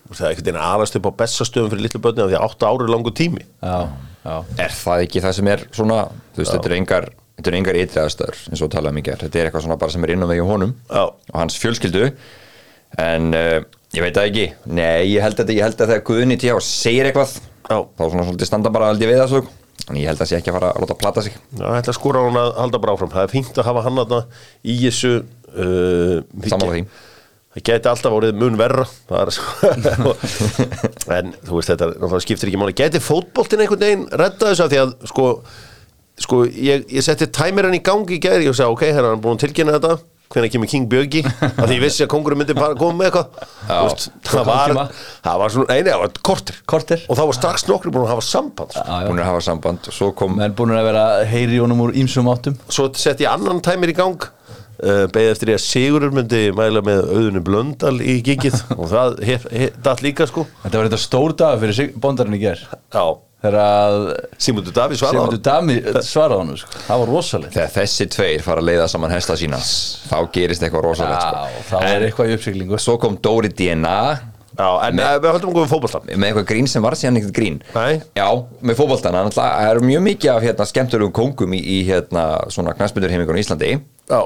Það 0.06 0.20
er 0.20 0.28
einhvern 0.30 0.46
veginn 0.46 0.62
aðast 0.62 0.98
upp 1.00 1.08
á 1.10 1.18
bestastöðum 1.18 1.72
fyrir 1.72 1.82
litlu 1.88 2.00
börni 2.04 2.22
af 2.22 2.30
því 2.30 2.38
að 2.38 2.46
8 2.46 2.68
ári 2.70 2.86
er 2.86 2.92
langur 2.94 3.14
tími. 3.18 3.42
Já, 3.58 3.78
já. 4.22 4.36
Er 4.62 4.76
það 4.78 5.02
ekki 5.08 5.22
það 5.24 5.34
sem 5.40 5.50
er 5.50 5.64
svona 5.74 5.96
Þú 6.06 6.42
veist, 6.42 6.52
þetta 6.52 6.70
er 6.70 6.76
engar 6.76 7.08
Þetta 7.36 7.50
er 7.50 7.56
engar 7.58 7.76
ytræðastöður 7.82 8.38
eins 8.48 8.62
og 8.64 8.70
talaðum 8.72 9.00
í 9.00 9.04
gerð 9.04 9.26
Þetta 9.26 9.40
er 9.40 9.48
eitthvað 9.50 9.64
svona 9.66 9.78
bara 9.80 9.92
sem 9.92 10.06
er 10.06 10.12
inn 10.14 10.24
á 10.24 10.28
vegi 10.30 10.44
honum 10.46 10.70
Já. 10.88 11.02
og 11.04 11.34
hans 11.36 11.58
fjölskyldu. 11.60 12.06
En 13.02 13.26
uh, 13.36 13.58
ég 13.94 14.02
veit 14.02 14.16
það 14.16 14.30
ekki. 14.30 14.48
Nei, 14.74 15.12
ég 15.12 15.22
held 15.22 15.38
að, 15.44 15.54
ég 15.54 15.62
held 15.66 15.78
að 15.78 15.92
þegar 15.92 16.04
Guðni 16.10 16.40
T.H. 16.40 16.58
segir 16.66 17.08
eitthvað 17.08 17.36
Já. 17.66 17.78
þá 17.78 18.02
svona 18.02 18.26
svolítið 18.26 18.50
standa 18.50 18.72
bara 18.74 18.90
aldrei 18.90 19.08
við 19.12 19.22
það 19.22 19.32
svo 19.34 19.44
en 19.86 19.98
ég 20.00 20.08
held 20.10 20.22
að 20.22 20.30
sé 20.30 20.38
ekki 20.38 20.50
að 20.50 20.56
fara 20.58 20.70
að 20.72 20.82
láta 20.82 20.96
plata 20.98 21.22
sig. 21.22 21.34
Já, 21.54 21.62
það 21.62 21.76
ætla 21.80 21.92
að 21.92 21.98
skora 21.98 22.22
hún 22.24 22.38
að 22.40 22.48
halda 22.58 22.80
bara 22.82 22.94
áfram. 22.96 23.12
Það 23.12 23.26
er 23.26 23.32
fínt 23.32 23.60
að 23.60 23.68
hafa 23.68 23.84
hann 23.84 24.00
þarna 24.00 24.22
í 24.66 24.76
þessu 24.80 25.12
uh, 25.20 26.16
Sammála 26.50 26.72
því. 26.72 26.82
Það 27.56 27.64
geti 27.70 27.90
alltaf 27.92 28.16
orðið 28.16 28.40
mun 28.42 28.58
verra. 28.60 28.86
Það 29.08 29.22
er 29.22 29.36
svo 29.36 30.16
En 31.16 31.30
þú 31.46 31.60
veist 31.60 31.70
þetta, 31.72 31.90
náttúrulega 31.94 32.24
skiptir 32.26 32.50
ekki 32.50 32.60
máli. 32.60 32.76
Geti 32.82 33.02
fótboltinn 33.04 33.62
einhvern 33.64 33.84
veginn 33.86 34.04
redda 34.10 34.50
þessu? 34.50 34.66
Af 34.66 34.74
Því 34.74 34.82
að 34.82 34.92
sko, 35.12 35.28
sko 36.26 36.42
ég, 36.50 36.84
ég 36.90 37.06
setti 37.06 37.30
tæmirinn 37.38 37.78
í 37.78 37.84
gangi 37.86 38.18
í 38.18 38.20
gæri 38.26 38.50
og 38.50 38.58
sagði 38.58 38.74
ok, 38.74 38.84
hérna 38.90 39.06
er 39.06 39.14
hann 39.14 39.24
búin 39.24 39.38
að 39.38 39.46
tilkynna 39.46 39.78
þetta 39.78 39.94
hvenær 40.32 40.52
kemur 40.52 40.70
King 40.70 40.86
Björgi? 40.90 41.22
Af 41.26 41.64
því 41.64 41.76
ég 41.76 41.82
vissi 41.84 42.04
að 42.04 42.10
kongurinn 42.12 42.40
myndi 42.42 42.56
bara 42.56 42.76
koma 42.78 43.00
með 43.00 43.10
eitthvað. 43.10 43.50
Það, 43.66 44.48
var, 44.48 44.94
það 45.26 45.42
var 45.42 45.54
svona, 45.54 45.68
nei, 45.72 45.80
nei, 45.82 45.90
það 45.92 46.02
var 46.04 46.16
kortir 46.30 46.62
Korter. 46.68 47.04
Og 47.06 47.18
það 47.18 47.30
var 47.30 47.38
strax 47.40 47.66
nokkri 47.70 47.92
búin 47.94 48.06
að 48.06 48.14
hafa 48.14 48.26
samband 48.26 48.74
sko. 48.74 48.86
Já, 48.86 49.02
já. 49.02 49.10
Búin 49.10 49.22
að 49.22 49.30
hafa 49.30 49.44
samband. 49.46 49.90
Og 49.90 49.96
svo 49.98 50.10
kom 50.18 50.38
Menn 50.38 50.56
búin 50.56 50.74
að 50.76 50.88
vera 50.90 51.04
heyri 51.30 51.60
honum 51.62 51.84
úr 51.86 51.94
ímsum 51.98 52.30
áttum. 52.32 52.58
Svo 52.68 52.88
sett 52.98 53.22
ég 53.24 53.30
annan 53.30 53.62
tæmir 53.64 53.92
í 53.92 53.96
gang 53.96 54.26
uh, 54.82 55.04
beðið 55.12 55.30
eftir 55.32 55.52
ég 55.52 55.60
að 55.60 55.64
Sigurur 55.66 56.16
myndi 56.16 56.42
mæla 56.56 56.82
með 56.86 57.04
auðunni 57.10 57.44
Blöndal 57.46 57.94
í 58.00 58.18
gigið. 58.26 58.58
Og 58.76 58.90
það 58.92 59.20
hef, 59.28 59.46
hef, 59.52 59.78
datt 59.84 60.04
líka 60.04 60.28
sko. 60.30 60.46
Þetta 60.64 60.80
var 60.80 60.90
þetta 60.90 61.02
stór 61.02 61.36
dag 61.38 61.62
fyrir 61.62 61.94
bóndarinn 62.02 62.38
í 62.38 62.42
ger 62.42 62.62
já, 62.66 63.04
Simundur 63.44 64.72
Davíð 64.72 65.00
svaraði 65.00 65.18
Sigmundur 65.18 65.40
Dami 65.44 65.74
svaraði 66.04 66.38
honum 66.40 66.56
sko. 66.60 66.78
Það 66.86 67.02
var 67.02 67.10
rosalegt. 67.12 67.56
Þegar 67.56 67.74
þessi 67.74 68.06
tveir 68.14 68.44
fara 68.46 68.62
að 68.62 68.70
leiða 68.70 68.86
saman 68.88 69.12
hesta 69.12 69.36
sína 69.36 69.58
þá 69.60 70.16
gerist 70.32 70.64
eitthvað 70.64 70.86
rosalegt 70.86 71.26
sko. 71.26 71.66
Það 71.74 71.90
er 71.90 72.06
eitthvað 72.06 72.30
í 72.32 72.38
uppsiglingu. 72.38 72.80
svo 72.80 72.96
kom 73.02 73.18
Dóri 73.22 73.52
DNA 73.52 73.98
já, 74.56 74.70
en 74.88 75.02
uh, 75.02 75.12
við 75.20 75.28
höldum 75.34 75.52
okkur 75.52 75.66
við 75.66 75.74
fótboltan 75.74 76.08
með 76.08 76.30
eitthvað 76.30 76.48
grín 76.48 76.70
sem 76.72 76.86
var 76.86 76.96
síðan 76.96 77.20
ekkert 77.20 77.36
grín. 77.36 77.60
Nei. 77.76 78.00
já, 78.16 78.28
með 78.64 78.82
hann 79.04 79.20
alltaf 79.20 79.36
það 79.36 79.68
er 79.68 79.82
mjög 79.84 80.04
mikið 80.08 80.32
af 80.32 80.48
hérna, 80.48 80.68
skemmtulegum 80.72 81.14
kóngum 81.20 81.56
í, 81.58 81.60
í 81.60 81.78
hérna, 81.90 82.26
svona 82.48 82.72
knæspindur 82.78 83.12
heimingunum 83.12 83.36
í 83.36 83.44
Íslandi. 83.44 83.72
Já, 84.08 84.20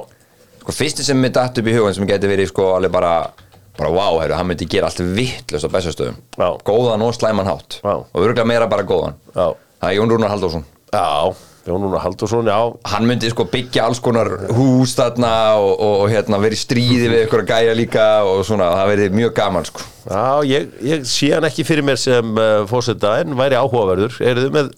sko, 0.62 0.76
fyrsti 0.76 1.06
sem 1.06 1.18
mér 1.18 1.34
datt 1.34 1.58
upp 1.58 1.66
í 1.66 1.74
hugan 1.74 1.98
sem 1.98 2.06
geti 2.06 2.30
verið 2.30 2.52
sko, 2.52 2.70
alveg 2.76 2.94
bara, 2.94 3.14
bara 3.80 3.92
wow, 3.96 4.18
heru, 4.22 4.36
hann 4.38 4.48
myndi 4.50 4.68
gera 4.70 4.90
allt 4.90 5.02
vittlust 5.16 5.66
á 5.66 5.70
bestastöðum 5.72 6.18
Já. 6.36 6.48
góðan 6.66 7.06
og 7.06 7.14
slæman 7.16 7.48
hátt. 7.50 7.80
Já. 7.82 7.94
og 8.04 8.18
örgulega 8.20 8.48
meira 8.48 8.68
bara 8.70 8.84
góðan. 8.86 9.16
Já, 9.34 9.46
það 9.80 9.88
er 9.92 9.96
Jón 9.98 10.12
Rúnar 10.14 10.34
Halldórsson. 10.34 10.66
Já 10.92 11.06
Jón 11.68 11.84
Rúnar 11.84 12.00
Halldórsson, 12.00 12.48
já. 12.48 12.58
Hann 12.88 13.06
myndi 13.06 13.28
sko 13.30 13.44
byggja 13.52 13.84
alls 13.84 14.00
konar 14.00 14.30
hús 14.56 14.94
þarna 14.96 15.32
og, 15.60 15.74
og, 15.76 15.94
og 16.04 16.12
hérna, 16.12 16.38
verið 16.40 16.62
stríði 16.62 17.10
við 17.12 17.26
ykkur 17.26 17.42
að 17.44 17.50
gæja 17.52 17.74
líka 17.76 18.06
og 18.24 18.40
svona, 18.48 18.70
það 18.78 18.92
verið 18.94 19.18
mjög 19.18 19.34
gaman 19.36 19.68
sko. 19.68 19.84
Já, 20.08 20.24
ég, 20.48 20.72
ég 20.88 21.04
sé 21.08 21.28
hann 21.34 21.46
ekki 21.50 21.66
fyrir 21.68 21.84
mér 21.86 22.00
sem 22.00 22.32
uh, 22.40 22.64
fósetta 22.70 23.18
en 23.20 23.36
væri 23.38 23.58
áhugaverður. 23.60 24.16
Eru 24.24 24.46
þið 24.46 24.56
með 24.56 24.72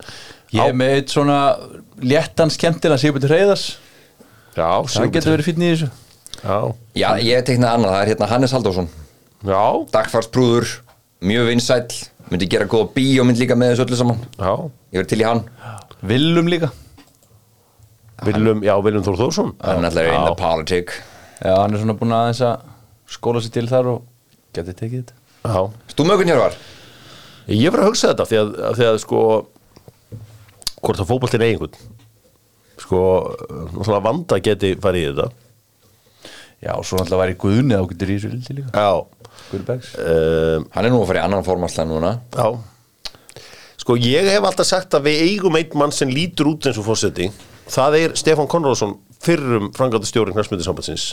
Ég 0.53 0.69
er 0.69 0.77
með 0.77 0.95
eitt 0.99 1.13
svona 1.15 1.39
léttan 2.05 2.51
skemmtilega 2.53 3.01
Sigurbjörn 3.01 3.33
Reyðars 3.33 3.63
Já, 4.53 4.85
Það 4.85 5.13
getur 5.15 5.33
verið 5.33 5.47
fínn 5.49 5.65
í 5.65 5.71
þessu 5.71 5.89
Já, 6.43 6.57
já, 6.99 7.09
ég 7.23 7.45
teiknaði 7.47 7.79
annað, 7.79 7.93
það 7.95 8.03
er 8.03 8.13
hérna 8.13 8.31
Hannes 8.33 8.55
Halldórsson. 8.57 8.89
Já, 9.47 9.63
dagfarsprúður, 9.95 10.77
mjög 11.23 11.51
vinsæll 11.53 12.01
myndi 12.33 12.49
gera 12.51 12.67
góða 12.71 12.91
bíómynd 12.97 13.39
líka 13.39 13.59
með 13.59 13.75
þessu 13.75 13.87
öllu 13.87 13.99
saman. 14.01 14.23
Já. 14.39 14.53
Ég 14.93 15.03
verið 15.03 15.11
til 15.13 15.21
í 15.23 15.27
hann. 15.29 15.45
Villum 16.13 16.49
líka. 16.51 16.73
Viljum, 18.27 18.63
já, 18.63 18.75
Viljum 18.85 19.05
Þór 19.07 19.19
Þórsson 19.19 19.49
hann 19.63 19.83
er 19.83 19.89
alltaf 19.89 20.11
in 20.13 20.27
the 20.29 20.35
politic 20.39 20.93
Já, 21.43 21.57
hann 21.59 21.75
er 21.75 21.81
svona 21.83 21.97
búin 21.99 22.15
aðeins 22.15 22.43
að 22.47 22.69
skóla 23.11 23.43
sér 23.43 23.55
til 23.57 23.65
þar 23.71 23.89
og 23.97 24.05
geti 24.55 24.75
tekið 24.79 25.01
þetta. 25.01 25.17
Já, 25.43 25.63
Stúmögun 25.91 26.31
hér 26.31 26.39
var 26.39 26.59
Ég 27.51 27.73
var 27.75 27.83
að 27.83 27.89
hugsa 27.91 28.13
þetta 28.13 28.29
því 28.31 28.39
að, 28.39 28.53
að 28.69 28.79
því 28.79 28.87
að 28.93 28.99
sko 29.03 29.23
hvort 30.83 31.03
að 31.03 31.09
fótboltin 31.09 31.43
er 31.43 31.49
einhvern. 31.49 31.75
Sko 32.83 33.01
svona 33.83 33.99
vanda 34.07 34.39
geti 34.43 34.77
farið 34.83 35.03
í 35.03 35.09
þetta 35.11 35.27
Já, 36.63 36.75
svo 36.87 36.99
náttúrulega 37.01 37.23
væri 37.25 37.39
Guðni 37.43 37.75
þá 37.79 37.87
getur 37.93 38.11
í 38.13 38.17
þessu 38.19 38.31
lildi 38.33 38.57
líka. 38.61 38.71
Já. 38.73 38.93
Guðbergs 39.53 39.95
um, 39.99 40.67
hann 40.75 40.87
er 40.87 40.93
nú 40.93 41.01
að 41.03 41.09
fara 41.11 41.23
í 41.23 41.25
annan 41.27 41.47
formanslega 41.47 41.89
núna. 41.91 42.13
Já. 42.37 42.47
Sko 43.83 43.97
ég 43.99 44.29
hef 44.31 44.45
alltaf 44.47 44.69
sagt 44.69 44.95
að 44.95 45.09
við 45.09 45.23
eigum 45.27 45.57
einn 45.59 45.73
mann 45.81 45.95
sem 45.95 46.11
lítur 46.13 46.53
út 46.53 46.69
eins 46.71 46.79
og 46.79 46.87
fórseti 46.87 47.31
það 47.73 47.97
er 47.99 48.13
Stefán 48.21 48.47
Konráðsson 48.51 48.93
fyrrum 49.23 49.73
frangatastjóri 49.75 50.35
knæsmyndi 50.37 50.67
sambandsins 50.67 51.09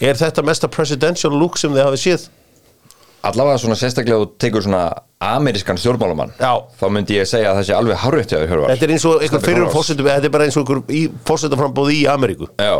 Er 0.00 0.16
þetta 0.16 0.44
mesta 0.44 0.68
presidential 0.72 1.32
look 1.36 1.56
sem 1.60 1.72
þið 1.72 1.86
hafið 1.86 2.02
séð? 2.04 2.26
allavega 3.28 3.60
svona 3.60 3.76
sérstaklega 3.76 4.20
og 4.24 4.30
tekur 4.40 4.64
svona 4.64 4.82
amerískan 5.20 5.76
stjórnmálamann 5.80 6.30
Já. 6.40 6.52
þá 6.80 6.84
myndi 6.92 7.18
ég 7.18 7.28
segja 7.28 7.50
að 7.52 7.58
það 7.60 7.66
sé 7.68 7.74
alveg 7.76 7.98
Hjörvar. 8.48 8.70
Þetta 8.72 8.86
er 8.86 8.92
eins 8.94 9.04
og 9.10 9.24
fyrir 9.44 9.64
Ross. 9.66 9.74
fórsetum 9.76 10.08
Þetta 10.08 10.28
er 10.30 10.34
bara 10.36 10.46
eins 10.48 10.56
og 10.60 10.70
Ameríku. 12.08 12.48
Já, 12.56 12.76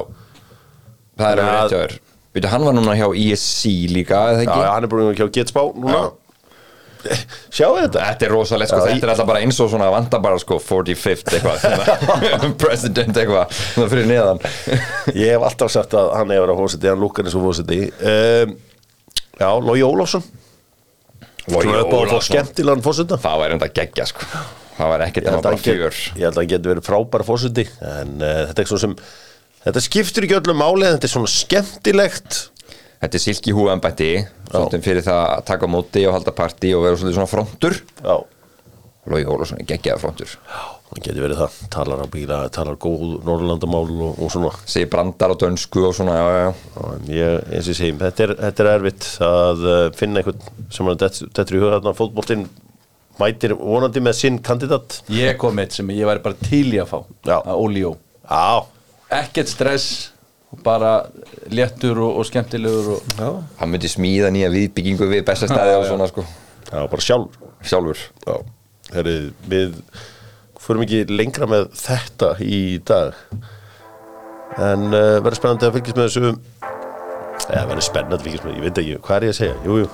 það 1.21 1.33
er 1.35 1.43
að- 1.45 1.51
rétt 1.57 1.75
hjá 1.75 1.81
þér 1.85 1.99
Veitu, 2.31 2.47
hann 2.53 2.63
var 2.63 2.75
núna 2.77 2.95
hjá 2.95 3.09
ISC 3.11 3.91
líka, 3.91 4.19
eða 4.33 4.45
ekki? 4.45 4.59
já, 4.63 4.71
hann 4.71 4.87
er 4.87 4.91
búin 4.93 5.17
hjá 5.19 5.27
Getspá 5.35 5.65
núna. 5.75 6.03
Sjáu 7.51 7.79
þetta. 7.79 8.03
Þetta 8.05 8.27
er 8.27 8.33
rosalegt, 8.35 8.71
sko, 8.71 8.81
þetta 8.85 9.07
er 9.07 9.13
alltaf 9.15 9.29
bara 9.31 9.41
eins 9.45 9.59
og 9.65 9.71
svona 9.73 9.89
vanda 9.93 10.21
bara 10.23 10.39
sko 10.41 10.59
45th 10.61 11.39
eitthvað 11.39 12.45
President 12.63 13.17
eitthvað, 13.17 13.55
svona 13.73 13.93
fyrir 13.93 14.09
neðan. 14.11 14.43
Ég 15.17 15.33
hef 15.35 15.47
alltaf 15.49 15.73
sagt 15.73 15.97
að 15.97 16.13
hann 16.19 16.35
hefur 16.35 16.53
að 16.55 16.61
fórseti 16.61 16.91
Hann 16.93 17.03
lukkar 17.03 17.27
eins 17.27 17.37
og 17.39 17.47
fórseti 17.49 17.81
um, 17.89 18.55
Já, 19.41 19.49
Lógi 19.65 19.85
Ólafsson. 19.87 20.29
skemmtilegan 22.29 22.85
fórseta 22.85 23.19
Það 23.21 23.43
var 23.43 23.57
enda 23.57 23.71
geggja, 23.81 24.07
sko. 24.13 24.29
Það 24.77 24.93
var 24.93 25.07
ekkert 25.09 25.25
Ég 25.25 25.31
nema 25.31 25.41
held 25.41 25.47
að 25.47 25.51
bara 25.51 25.65
fjör 25.65 25.99
ég 26.21 26.23
held 26.29 26.37
að 26.37 26.41
hann 26.43 26.53
getur 26.53 26.75
verið 26.75 26.87
frábær 26.87 27.25
fórseti 27.27 27.67
En 27.81 28.15
uh, 28.21 28.37
þetta 28.51 28.63
er 28.63 28.71
svona 28.71 28.85
sem 28.87 28.95
Þetta 29.61 29.85
skiptir 29.85 30.27
ekki 30.27 30.39
öllum 30.41 30.61
máli 30.63 30.89
en 30.89 30.97
Þetta 30.97 31.09
er 31.09 31.15
svona 31.15 31.31
skemmtilegt. 31.31 32.43
Þetta 33.01 33.17
er 33.17 33.23
silki 33.25 33.53
húambætti 33.57 34.11
Svolítið 34.51 34.85
fyrir 34.85 35.07
það 35.07 35.23
að 35.23 35.47
taka 35.49 35.69
móti 35.71 36.03
og 36.09 36.17
halda 36.17 36.33
partí 36.35 36.75
og 36.75 36.85
vera 36.85 36.99
svona 37.01 37.31
frontur. 37.31 37.77
Já, 38.03 38.17
Logi 39.11 39.27
Ólafsson 39.31 39.61
er 39.63 39.69
geggjaða 39.69 40.03
frontur. 40.03 40.33
Hann 40.91 41.05
getur 41.05 41.23
verið 41.23 41.39
það. 41.45 41.59
Talar 41.71 42.03
á 42.03 42.07
bíla, 42.11 42.39
talar 42.51 42.79
góð 42.83 43.21
Norrlandamál 43.29 43.85
og, 43.95 44.19
og 44.19 44.33
svona. 44.35 44.51
Segir 44.67 44.91
brandar 44.91 45.33
á 45.33 45.37
dönsku 45.39 45.85
og 45.87 45.95
svona 45.95 46.17
já, 46.19 46.25
já, 46.35 46.49
ég, 47.15 47.37
eins 47.55 47.69
og 47.69 47.71
ég 47.71 47.79
segjum, 47.79 48.01
þetta 48.03 48.27
er, 48.27 48.35
þetta 48.41 48.65
er 48.65 48.73
erfitt 48.73 49.07
að 49.29 49.63
uh, 49.69 49.79
finna 50.01 50.25
einhvern 50.25 50.67
sem 50.75 50.91
er 50.91 50.99
þetta 51.07 51.47
í 51.47 51.61
huga 51.63 51.73
þarna 51.77 51.95
fótboltinn 52.01 52.45
mætir 53.21 53.55
vonandi 53.61 54.03
með 54.03 54.19
sinn 54.19 54.43
kandidat. 54.43 54.99
Ég 55.15 55.39
kom 55.39 55.63
eitt 55.63 55.79
sem 55.79 55.95
ég 55.95 56.11
væri 56.11 56.25
bara 56.27 56.43
til 56.43 56.67
í 56.75 56.83
að 56.83 56.91
fá 56.91 56.99
Já. 57.29 57.39
að 57.39 57.55
Óljó 57.55 57.95
Já, 58.27 58.67
Ekkert 59.11 59.51
stress 59.51 60.11
bara 60.65 61.07
léttur 61.51 61.99
og, 62.03 62.21
og 62.21 62.27
skemmtilegur 62.27 62.95
og 62.97 63.43
Hann 63.59 63.71
myndi 63.71 63.91
smíða 63.91 64.31
nýja 64.35 64.51
viðbyggingu 64.55 65.11
við 65.11 65.27
bestastæði 65.27 65.77
og 65.79 65.87
svona 65.89 66.09
sko. 66.11 66.25
Já 66.71 66.81
bara 66.91 67.03
sjálfur 67.03 67.51
Sjálfur 67.67 68.01
Já, 68.27 68.35
herri, 68.95 69.17
við 69.51 69.77
förum 70.61 70.85
ekki 70.85 71.05
lengra 71.11 71.49
með 71.51 71.71
þetta 71.81 72.35
í 72.45 72.81
dag. 72.87 73.17
En 74.61 74.91
uh, 74.91 75.19
verður 75.25 75.39
spennandi 75.39 75.69
að 75.69 75.79
fylgjast 75.79 75.99
með 75.99 76.09
þessu. 76.09 76.33
Eða 77.51 77.63
verður 77.71 77.87
spennandi 77.87 78.19
að 78.19 78.27
fylgjast 78.27 78.47
með, 78.47 78.59
ég 78.59 78.67
veit 78.67 78.83
ekki, 78.83 78.99
hvað 79.07 79.17
er 79.17 79.27
ég 79.27 79.35
að 79.35 79.39
segja? 79.39 79.57
Jú, 79.65 79.79
jú, 79.81 79.89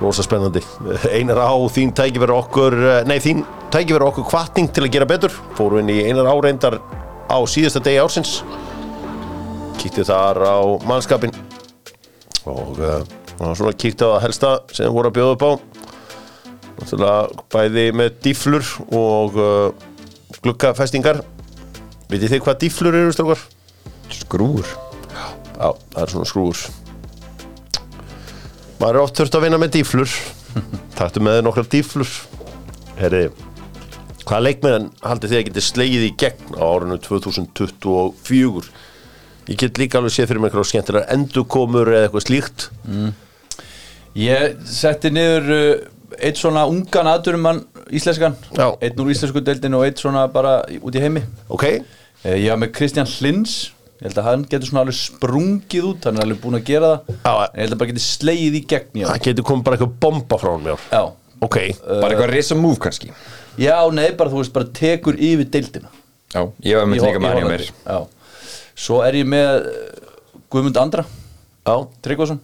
rosa 0.00 0.24
spennandi. 0.26 0.62
Einar 1.18 1.42
á 1.44 1.52
þín 1.76 1.92
tæki 1.96 2.22
verður 2.22 2.40
okkur 2.40 2.78
eh, 2.80 3.02
nei, 3.08 3.18
þín 3.22 3.44
tæki 3.70 3.94
verður 3.94 4.08
okkur 4.14 4.28
kvartning 4.32 4.72
til 4.72 4.86
að 4.86 4.94
gera 4.96 5.10
betur. 5.12 5.36
Fórum 5.58 5.82
inn 5.84 5.92
í 5.92 6.00
einar 6.08 6.30
áreindar 6.32 6.80
á 7.30 7.38
síðasta 7.46 7.82
degi 7.86 8.00
ársins. 8.02 8.40
Kíkti 9.80 10.04
þar 10.04 10.42
á 10.42 10.58
mannskapin 10.84 11.32
og 12.50 12.80
uh, 12.82 13.00
svona 13.54 13.72
kíkti 13.72 14.02
á 14.02 14.18
það 14.18 14.24
helsta 14.26 14.50
sem 14.74 14.90
voru 14.92 15.12
að 15.12 15.16
bjóða 15.20 15.36
upp 15.36 15.46
á. 15.46 15.52
Náttúrulega 16.80 17.46
bæði 17.52 17.86
með 17.96 18.18
dýflur 18.26 18.74
og 18.96 19.38
uh, 19.38 19.88
gluggafestingar. 20.42 21.22
Vitið 22.10 22.34
þið 22.34 22.44
hvað 22.44 22.60
dýflur 22.64 22.96
eru, 22.98 23.14
strókar? 23.14 23.42
Skrúur 24.10 24.66
Já, 24.66 25.68
það 25.92 26.00
er 26.02 26.10
svona 26.10 26.26
skrúur 26.26 26.62
Maður 28.80 28.96
er 28.96 29.02
oft 29.04 29.20
þurft 29.20 29.36
að 29.36 29.44
vinna 29.44 29.58
með 29.60 29.74
dýflur. 29.76 30.12
Taktu 30.98 31.20
með 31.20 31.42
nokkrar 31.44 31.66
dýflur. 31.68 32.08
Herri, 32.96 33.26
hvaða 34.30 34.44
leikmenn 34.46 34.84
haldið 35.02 35.32
þið 35.32 35.40
að 35.40 35.46
getið 35.48 35.64
slegið 35.66 36.04
í 36.06 36.10
gegn 36.22 36.54
á 36.54 36.62
árinu 36.70 36.98
2024? 37.02 38.70
Ég 39.50 39.58
get 39.58 39.80
líka 39.82 39.98
alveg 39.98 40.14
séð 40.14 40.28
fyrir 40.30 40.42
mig 40.44 40.52
eitthvað 40.52 40.68
skemmtilega 40.70 41.10
endurkomur 41.16 41.88
eða 41.90 42.06
eitthvað 42.06 42.26
slíkt. 42.28 42.66
Ég 44.20 44.54
setti 44.70 45.10
niður 45.14 45.48
uh, 45.54 45.72
eitt 46.20 46.38
svona 46.40 46.64
ungan 46.70 47.08
aðdurumann 47.10 47.60
íslenskan. 47.94 48.34
Já. 48.56 48.68
Einn 48.82 49.02
úr 49.02 49.10
íslensku 49.14 49.42
deildinu 49.46 49.80
og 49.80 49.86
eitt 49.88 50.02
svona 50.02 50.24
bara 50.30 50.60
út 50.80 50.94
í 50.98 51.02
heimi. 51.02 51.24
Ok, 51.50 51.66
Eh, 52.20 52.34
Ég 52.36 52.50
var 52.52 52.58
með 52.60 52.74
Kristján 52.76 53.06
Hlins 53.08 53.52
Ég 53.96 54.02
held 54.10 54.18
að 54.20 54.26
hann 54.26 54.42
getur 54.44 54.68
svona 54.68 54.82
alveg 54.84 54.96
sprungið 54.98 55.86
út. 55.88 56.04
Hann 56.04 56.18
er 56.20 56.26
alveg 56.26 56.38
búinn 56.42 56.58
að 56.58 56.66
gera 56.68 56.90
það. 56.90 57.14
Já. 57.24 57.30
En 57.32 57.54
ég 57.56 57.62
held 57.64 57.72
að 57.72 57.78
bara 57.80 57.88
getur 57.90 58.04
slegið 58.04 58.58
í 58.58 58.60
gegn 58.68 59.00
það 59.06 59.22
getur 59.24 59.46
komið 59.48 59.64
bara 59.64 59.78
eitthvað 59.78 59.94
bomba 60.04 60.38
frá 60.42 60.50
hann 60.52 60.68
já. 60.68 61.00
Ok, 61.40 61.56
Bara 61.88 62.10
eitthvað 62.12 62.32
risa 62.34 62.58
move 62.60 62.76
kannski 62.84 63.08
Já, 63.58 63.76
nei, 63.92 64.10
bara 64.16 64.30
þú 64.30 64.42
veist, 64.42 64.52
bara 64.54 64.68
tekur 64.76 65.18
yfir 65.18 65.48
deildina. 65.50 65.90
Já, 66.30 66.44
ég 66.62 66.76
var 66.78 66.86
með 66.86 67.00
líka 67.00 67.18
í 67.18 67.22
með 67.22 67.28
hann 67.32 67.40
hjá 67.40 67.46
Hollandi. 67.46 67.50
mér. 67.50 67.72
Já. 67.86 68.36
Svo 68.80 69.00
er 69.04 69.18
ég 69.18 69.26
með 69.26 69.66
eh, 69.70 70.12
Guðmund 70.50 70.78
Andra. 70.80 71.04
Já. 71.66 71.74
Tryggvason. 72.04 72.40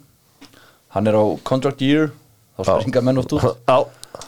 Hann 0.96 1.06
er 1.10 1.16
á 1.18 1.24
contract 1.44 1.82
year 1.84 2.10
Þá 2.56 2.80
springa 2.80 3.02
menn 3.04 3.20
oft 3.20 3.32
út. 3.36 3.44
Já, 3.68 3.78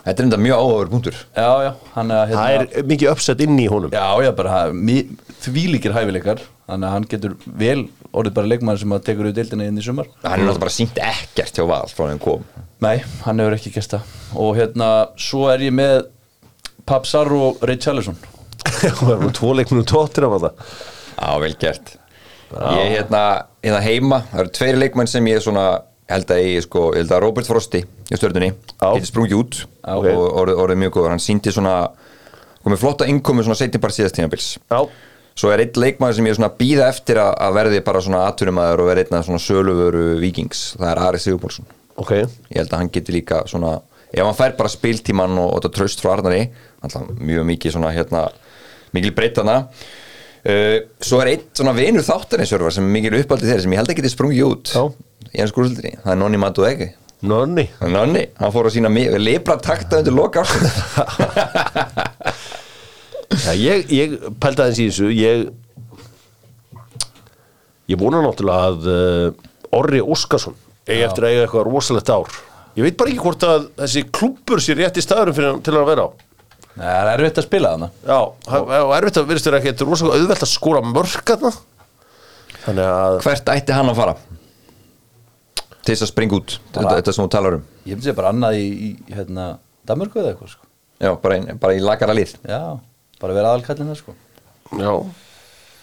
Þetta 0.04 0.20
er 0.20 0.26
enda 0.26 0.36
mjög 0.36 0.58
áhugaður 0.60 0.90
punktur. 0.92 1.14
Já, 1.32 1.48
já, 1.64 1.70
hann 1.94 2.10
er 2.12 2.26
hérna 2.28 2.42
það 2.44 2.78
er 2.82 2.88
mikið 2.90 3.10
uppsett 3.14 3.40
inn 3.40 3.56
í 3.56 3.64
honum. 3.72 3.92
Já, 3.94 4.04
já, 4.20 4.30
bara 4.36 4.58
mi- 4.72 5.06
þvílíkir 5.40 5.94
hæfileikar 5.96 6.42
Þannig 6.68 6.84
að 6.84 6.92
hann 6.92 7.06
getur 7.08 7.34
vel 7.56 7.78
orðið 8.12 8.34
bara 8.36 8.48
leikmann 8.52 8.76
sem 8.80 8.92
að 8.92 9.04
tekur 9.06 9.28
við 9.30 9.38
deildina 9.38 9.68
inn 9.70 9.78
í 9.80 9.84
sumar. 9.86 10.10
Hann 10.20 10.34
er 10.34 10.42
náttúrulega 10.44 10.60
bara 10.66 10.74
sínt 10.74 10.98
ekkert 11.00 11.56
hjá 11.56 11.64
val 11.70 11.88
frá 11.88 12.10
hann 12.10 12.20
kom. 12.20 12.44
Nei, 12.84 12.98
hann 13.24 13.40
hefur 13.40 13.56
ekki 13.56 13.72
gert 13.72 13.94
það. 13.94 14.10
Og 14.36 14.50
hérna, 14.58 14.88
svo 15.16 15.46
er 15.48 15.64
ég 15.64 15.72
með 15.72 16.10
Papsar 16.88 17.30
og 17.36 17.62
Ray 17.68 17.78
Charlison 17.82 18.16
Það 18.68 19.02
var 19.08 19.34
tvo 19.36 19.52
leikminu 19.56 19.84
tóttir 19.88 20.26
af 20.26 20.38
það 20.42 20.52
Já, 21.18 21.30
vel 21.42 21.54
gert. 21.58 21.96
Ég 22.54 22.78
er 22.80 22.92
hérna, 22.92 23.22
hérna 23.64 23.80
heima. 23.82 24.20
Það 24.30 24.42
eru 24.44 24.52
tveiri 24.54 24.78
leikmenn 24.78 25.10
sem 25.10 25.26
ég 25.28 25.42
svona 25.42 25.64
held 26.08 26.30
að 26.32 26.44
ég 26.46 26.62
sko, 26.64 26.84
ég 26.94 27.02
held 27.02 27.14
að 27.16 27.24
Robert 27.24 27.48
Frosti 27.50 27.80
í 27.82 28.16
stjörnunni, 28.16 28.52
Já. 28.54 28.86
getur 28.94 29.08
sprungið 29.10 29.40
út 29.42 29.58
Já. 29.58 29.96
og 29.98 30.22
orðið, 30.40 30.60
orðið 30.62 30.80
mjög 30.84 30.94
góður, 30.94 31.12
hann 31.12 31.24
síndi 31.24 31.52
svona 31.52 31.74
komið 32.64 32.80
flotta 32.84 33.08
innkomi 33.10 33.44
svona 33.44 33.58
setni 33.58 33.82
bara 33.82 33.96
síðast 33.96 34.16
tímabils. 34.16 34.46
Já, 34.70 34.78
svo 35.38 35.52
er 35.52 35.64
einn 35.66 35.82
leikmaður 35.82 36.16
sem 36.20 36.30
ég 36.30 36.36
er 36.36 36.38
svona 36.38 36.52
býða 36.62 36.88
eftir 36.94 37.20
að, 37.20 37.34
að 37.44 37.58
verði 37.58 37.82
bara 37.90 38.04
svona 38.06 38.22
atvinnumæður 38.30 38.84
og 38.84 38.90
verði 38.92 39.04
einn 39.04 39.18
af 39.18 39.28
svona 39.28 39.42
söluvöru 39.44 40.06
vikings, 40.22 40.64
það 40.78 40.94
er 40.94 41.02
Ari 41.04 41.20
Sigurbólsson 41.26 41.68
ok. 41.98 42.14
Ég 42.14 42.62
held 42.62 42.72
að 42.72 42.78
hann 42.80 42.92
geti 42.94 43.14
líka 43.14 43.42
svona 43.50 43.76
ef 44.08 44.24
hann 44.24 44.36
fær 44.38 44.56
bara 44.56 44.72
spiltíman 44.72 45.36
og, 45.36 45.50
og 45.52 45.60
þetta 45.60 45.74
tröst 45.76 46.02
frá 46.02 46.14
Arnari 46.14 46.46
alltaf 46.84 47.08
mjög 47.18 47.48
mikið 47.52 47.74
svona 47.74 47.90
hérna 47.94 48.26
mikil 48.96 49.12
breytana 49.16 49.56
uh, 49.68 50.76
svo 51.02 51.20
er 51.22 51.32
einn 51.34 51.44
svona 51.52 51.74
vinur 51.76 52.06
þáttarins 52.06 52.52
Hjörvar, 52.54 52.74
sem 52.74 52.86
mikil 52.94 53.18
uppaldið 53.18 53.52
þeirri 53.52 53.66
sem 53.66 53.74
ég 53.76 53.82
held 53.82 53.92
að 53.92 54.00
geti 54.00 54.14
sprungið 54.14 54.48
út 54.48 54.72
Já. 54.74 54.82
í 55.34 55.42
hans 55.42 55.52
skúrstildri, 55.54 55.96
það 56.04 56.14
er 56.14 56.20
Nonni 56.22 56.40
Matuegi. 56.40 56.88
Nonni? 57.28 57.64
Nonni, 57.82 58.28
hann 58.38 58.52
fór 58.54 58.68
að 58.68 58.76
sína 58.76 58.90
lebra 59.18 59.56
takta 59.58 59.98
undir 59.98 60.14
loka 60.14 60.44
Já, 63.28 63.52
ég, 63.58 63.90
ég 63.92 64.14
pældi 64.40 64.62
aðeins 64.62 64.78
í 64.80 64.86
þessu. 64.88 65.08
Ég 65.12 65.48
Ég 67.88 67.96
vona 68.00 68.20
náttúrulega 68.20 68.68
að 68.68 68.88
uh, 68.92 69.76
Orri 69.78 70.00
Óskarsson 70.04 70.56
eigi 70.88 71.04
eftir 71.06 71.24
að 71.24 71.34
eiga 71.34 71.44
eitthvað 71.46 71.68
rosalegt 71.68 72.10
ár. 72.12 72.38
Ég 72.76 72.84
veit 72.84 72.96
bara 73.00 73.12
ekki 73.12 73.22
hvort 73.24 73.44
að 73.48 73.68
þessi 73.80 74.02
klúbbur 74.12 74.62
sé 74.64 74.76
rétt 74.76 75.00
í 75.00 75.04
staðurum 75.04 75.36
fyrir, 75.36 75.60
til 75.64 75.74
að 75.76 75.88
vera 75.88 76.04
á 76.04 76.08
það 76.78 77.10
er 77.12 77.12
erfitt 77.18 77.40
að 77.42 77.46
spila 77.48 77.72
þarna. 77.74 77.88
Já, 78.06 78.18
og 78.58 78.92
erfitt 78.98 79.20
að 79.20 79.28
virðist 79.32 79.48
vera 79.50 79.60
ekki 79.62 79.86
rosalega 79.88 80.20
auðvelt 80.22 80.44
að 80.46 80.52
skora 80.52 80.82
mörkarna 80.86 81.52
Þannig 82.64 82.88
að 82.92 83.18
hvert 83.24 83.50
ætti 83.54 83.72
hann 83.76 83.88
að 83.92 83.96
fara? 84.02 84.14
Til 85.84 85.94
þess 85.94 86.04
að 86.04 86.10
springa 86.10 86.36
út 86.36 86.56
þetta, 86.74 86.90
þetta 86.98 87.14
sem 87.16 87.24
þú 87.24 87.30
talar 87.32 87.56
um. 87.58 87.62
Ég 87.88 87.94
myndi 87.96 88.04
segja 88.08 88.16
bara 88.18 88.32
annað 88.34 88.58
í, 88.60 88.66
í 88.68 89.14
hérna, 89.16 89.46
Danmörku 89.88 90.20
eða 90.20 90.34
eitthvað 90.34 90.50
sko. 90.52 90.66
Já, 91.00 91.12
bara, 91.22 91.38
í- 91.38 91.54
bara 91.62 91.76
í 91.78 91.80
lagara 91.80 92.16
lið. 92.18 92.34
Já, 92.44 92.58
bara 93.22 93.36
vera 93.38 93.52
aðalkallin 93.54 93.88
það 93.92 94.00
sko. 94.02 94.16
Já. 94.82 94.92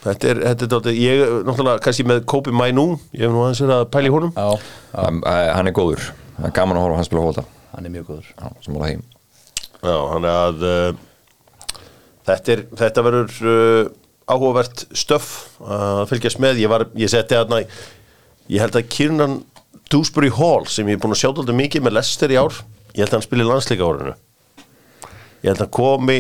Þetta 0.06 0.30
er, 0.30 0.42
þetta 0.52 0.68
er 0.68 0.72
dálítið, 0.76 1.00
ég 1.02 1.24
náttúrulega 1.48 1.82
kannski 1.88 2.06
með 2.06 2.20
Kobi 2.30 2.54
Mainu, 2.54 2.84
ég 3.18 3.24
hef 3.26 3.34
nú 3.34 3.42
aðeins 3.48 3.64
verið 3.64 3.80
að 3.80 3.88
pæla 3.96 4.12
í 4.12 4.14
honum. 4.14 4.36
Já, 4.38 4.70
Hann 4.94 5.22
hann 5.26 5.72
er 5.72 5.74
góður, 5.80 6.04
það 6.38 6.50
er 6.52 6.56
gaman 6.60 6.78
að 6.78 6.86
horfa 6.86 6.94
á 6.94 7.00
hann 7.02 7.08
spila 7.10 7.24
fólta 7.26 7.46
hann 7.74 7.88
er 7.90 7.94
mjög 7.96 8.06
góður. 8.12 8.28
Já, 8.38 8.52
sem 8.68 8.78
ála 8.78 8.92
heim 8.92 9.02
Já, 9.82 9.98
hann 10.12 10.28
er 10.28 10.38
að 10.40 10.66
uh, 10.66 11.02
þetta, 12.28 12.56
er, 12.56 12.64
þetta 12.82 13.04
verður 13.06 13.50
uh, 13.52 13.90
áhugavert 14.26 14.86
stöff 14.98 15.60
að 15.62 16.06
fylgjast 16.12 16.42
með, 16.42 16.62
ég 16.64 16.72
var, 16.72 16.88
ég 16.98 17.12
seti 17.12 17.38
að 17.38 17.58
ég 18.50 18.62
held 18.62 18.80
að 18.80 18.90
Kiernan 18.94 19.36
Dewsbury 19.92 20.32
Hall 20.34 20.66
sem 20.72 20.88
ég 20.90 20.98
er 20.98 21.04
búin 21.04 21.14
að 21.14 21.22
sjá 21.22 21.30
dálítið 21.30 21.60
mikið 21.60 21.86
með 21.86 21.98
Lester 22.00 22.34
í 22.34 22.40
ár, 22.40 22.58
ég 22.96 23.04
held 23.04 23.12
að 23.12 23.18
hann 23.20 23.28
spili 23.28 23.46
landsleika 23.46 23.86
árinu. 23.86 24.16
Ég 25.44 25.52
held 25.52 25.60
að 25.60 25.66
hann 25.68 25.76
komi 25.78 26.20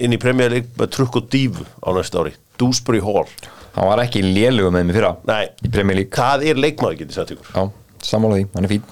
inn 0.00 0.16
í 0.16 0.20
Premier 0.20 0.50
League 0.50 0.74
með 0.80 0.94
trukk 0.96 1.20
og 1.20 1.28
dífu 1.30 1.66
á 1.84 1.88
næsta 1.94 2.24
ári. 2.24 2.34
Dewsbury 2.58 3.02
Hall. 3.04 3.28
Hann 3.76 3.86
var 3.86 4.02
ekki 4.02 4.24
lélugu 4.26 4.72
með 4.74 4.88
mig 4.88 4.96
fyrra 4.96 5.12
Nei, 5.28 5.44
það 6.10 6.48
er 6.50 6.58
leikmaður 6.58 7.04
getið 7.04 7.20
sagt 7.20 7.36
ykkur. 7.36 7.52
Já, 7.54 7.92
sammála 8.02 8.40
því, 8.40 8.48
hann 8.56 8.66
er 8.66 8.74
fín 8.74 8.88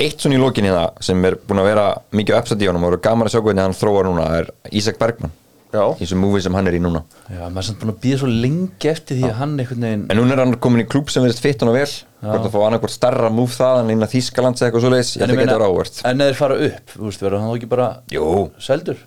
Eitt 0.00 0.22
svona 0.24 0.38
í 0.38 0.40
lokinni 0.40 0.70
það 0.72 1.02
sem 1.04 1.24
er 1.28 1.36
búin 1.36 1.60
að 1.60 1.68
vera 1.68 1.84
mikið 2.16 2.36
uppsætt 2.38 2.62
í 2.64 2.68
honum 2.70 2.86
og 2.86 2.94
eru 2.94 3.02
gaman 3.04 3.28
að 3.28 3.34
sjá 3.34 3.42
hvernig 3.44 3.66
hann 3.66 3.76
þróar 3.76 4.08
núna 4.08 4.26
er 4.38 4.48
Ísak 4.72 4.96
Bergman 5.00 5.32
Já. 5.72 5.82
í 5.96 6.02
þessum 6.02 6.20
movie 6.20 6.42
sem 6.44 6.52
hann 6.56 6.68
er 6.68 6.74
í 6.76 6.80
núna. 6.84 7.00
Já, 7.32 7.42
maður 7.48 7.60
er 7.62 7.66
samt 7.68 7.78
búin 7.80 7.92
að 7.94 8.00
býða 8.02 8.18
svo 8.22 8.28
lengi 8.28 8.88
eftir 8.90 9.16
því 9.20 9.28
að 9.28 9.36
hann 9.38 9.52
einhvern 9.60 9.84
veginn 9.86 10.02
En 10.12 10.18
núna 10.20 10.34
er 10.34 10.42
hann 10.42 10.56
komin 10.64 10.82
í 10.82 10.88
klúb 10.88 11.12
sem 11.12 11.24
verðist 11.24 11.62
hann 11.62 11.70
og 11.72 11.76
vel. 11.78 11.86
Hvort 12.22 12.48
að 12.48 12.52
fá 12.52 12.58
annarkvort 12.66 12.92
starra 12.96 13.30
múf 13.32 13.54
það 13.56 13.80
en 13.82 13.92
innan 13.94 14.10
Þýskalands 14.12 14.60
eða 14.60 14.68
eitthvað 14.68 14.84
svo 14.84 14.90
leiðis, 14.92 15.12
ég 15.16 15.22
En 15.24 15.28
held 15.32 15.38
ég 15.38 15.40
að 15.40 15.46
geta 15.48 15.56
verið 15.58 15.72
ávert 15.72 16.00
En 16.10 16.20
eða 16.20 16.28
þeir 16.32 16.38
fara 16.42 16.58
upp, 16.68 16.92
þú 16.96 17.06
veist, 17.08 17.24
verður 17.24 17.40
hann 17.40 17.48
þá 17.52 17.56
ekki 17.60 17.70
bara 17.72 17.88
Jú, 18.12 18.26
seldur? 18.68 19.00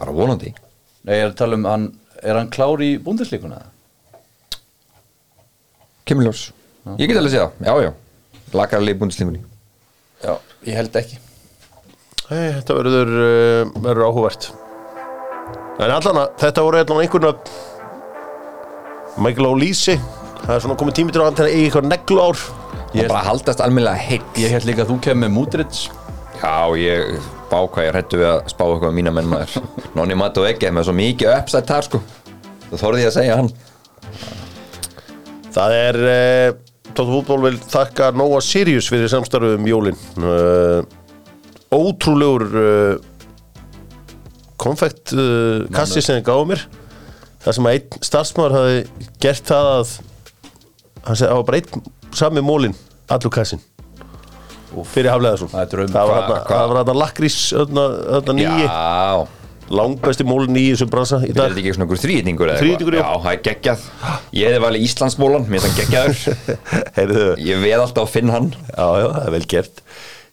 bara 0.00 0.12
vonandi. 0.16 0.52
Nei, 1.06 1.12
ég 1.16 1.22
er 1.26 1.30
að 1.30 1.36
tala 1.40 1.56
um, 1.60 1.68
hann, 1.70 1.84
er 2.22 2.36
hann 2.40 2.50
klár 2.52 2.82
í 2.84 2.90
búndislíkuna? 3.04 3.60
Kemur 6.08 6.28
ljós. 6.28 6.46
Ég 7.00 7.08
get 7.10 7.18
alveg 7.20 7.30
að 7.30 7.36
segja 7.36 7.46
það, 7.46 7.68
já 7.68 7.86
já. 7.86 7.92
Lakar 8.56 8.80
að 8.80 8.88
leiða 8.88 9.00
búndislingunni 9.04 9.44
Já, 10.24 10.32
ég 10.66 10.78
held 10.78 10.96
ekki. 11.00 11.18
Hey, 12.26 12.48
þetta 12.58 12.76
verður, 12.80 13.12
uh, 13.16 13.74
verður 13.84 14.08
áhugavert. 14.08 14.48
En 15.76 15.92
allan 15.92 16.22
að 16.22 16.28
þetta 16.40 16.64
voru 16.64 16.80
allan 16.80 17.02
einhvern 17.04 17.26
veginn 17.28 17.42
Michael 19.20 19.48
O'Leasy 19.50 19.98
Það 20.42 20.54
er 20.54 20.62
svona 20.64 20.76
komið 20.80 20.96
tími 20.98 21.12
til 21.12 21.20
að 21.20 21.26
hann 21.28 21.36
til 21.36 21.44
að 21.44 21.52
eiga 21.52 21.64
eitthvað 21.66 21.88
neglu 21.90 22.18
ár 22.24 22.38
Það 22.40 23.02
er 23.02 23.10
bara 23.10 23.20
að 23.20 23.28
haldast 23.28 23.62
almennilega 23.64 24.04
heitt 24.08 24.40
Ég 24.40 24.52
held 24.56 24.66
líka 24.68 24.84
að 24.84 24.90
þú 24.92 24.96
kemur 25.04 25.22
með 25.26 25.34
Múdrits 25.36 25.80
Já, 26.36 26.68
ég 26.76 27.16
bá 27.50 27.58
hvað 27.64 27.86
ég 27.86 27.94
hrættu 27.94 28.20
við 28.20 28.28
að 28.28 28.40
spá 28.52 28.62
eitthvað 28.66 28.90
um 28.90 28.96
mína 28.98 29.12
menn 29.14 29.28
maður. 29.30 29.54
Nonni 29.96 30.16
Matt 30.18 30.36
og 30.40 30.48
ekki 30.50 30.68
með 30.74 30.88
svo 30.88 30.94
mikið 30.96 31.32
uppsætt 31.32 31.70
þar 31.70 31.86
sko. 31.86 32.00
Það 32.66 32.82
þorði 32.82 33.04
ég 33.04 33.10
að 33.10 33.14
segja 33.16 33.38
hann. 33.40 33.50
Það 35.56 35.76
er 35.78 35.98
uh, 36.10 36.58
Tóttu 36.96 37.12
fútból 37.12 37.42
vil 37.44 37.58
þakka 37.60 38.10
Nóa 38.16 38.40
Sirius 38.40 38.88
fyrir 38.88 39.10
samstarfið 39.12 39.58
um 39.58 39.68
jólin. 39.68 39.98
Uh, 40.16 40.80
Ótrúlegur 41.76 42.46
uh, 42.56 42.96
konfekt 44.56 45.12
uh, 45.12 45.66
kassi 45.76 46.00
sem 46.00 46.18
þið 46.18 46.26
gáðu 46.30 46.50
mér. 46.54 46.66
Það 47.44 47.58
sem 47.58 47.68
að 47.68 47.76
einn 47.76 48.06
starfsmaður 48.08 48.56
hafi 48.56 49.10
gert 49.22 49.52
það 49.52 49.72
að 49.74 49.96
hann 51.06 51.18
segi 51.18 51.28
að 51.28 51.30
það 51.30 51.38
var 51.38 51.48
bara 51.50 51.60
einn 51.60 51.90
sami 52.16 52.42
mólin 52.44 52.76
allur 53.12 53.32
kassin 53.34 53.62
fyrir 54.90 55.12
Hafleðarsson 55.12 55.52
Það 55.52 55.74
það 55.92 56.10
var 56.10 56.24
það 56.48 56.70
var 56.70 56.78
þetta 56.80 56.96
lakrís 56.98 57.36
nýji 58.36 58.66
Já, 58.66 59.26
langbæsti 59.74 60.24
mólin 60.26 60.52
nýji 60.54 60.76
sem 60.80 60.90
bransa 60.90 61.18
í 61.24 61.30
er 61.30 61.36
dag. 61.36 61.50
þetta 61.50 61.62
ekki 61.62 61.72
svona 61.74 61.86
einhver 61.86 62.02
þrýðningur 62.02 62.52
eða 62.52 62.66
eitthvað? 62.66 62.94
já. 62.94 63.02
Já, 63.02 63.22
það 63.24 63.32
er 63.32 63.40
geggjað. 63.48 63.86
Ég 64.38 64.46
hefði 64.50 64.62
valið 64.66 64.86
Íslandsmólan, 64.86 65.46
mér 65.50 65.64
finnst 65.64 65.66
hann 65.66 65.80
geggjaður. 65.80 66.54
Heyrðu, 66.98 67.26
Ég 67.46 67.60
veð 67.64 67.82
alltaf 67.82 68.04
að 68.06 68.12
finna 68.14 68.36
hann. 68.36 68.48
Já, 68.70 68.86
já, 69.02 69.06
það 69.16 69.26
er 69.26 69.34
vel 69.36 69.44
gert. 69.56 69.82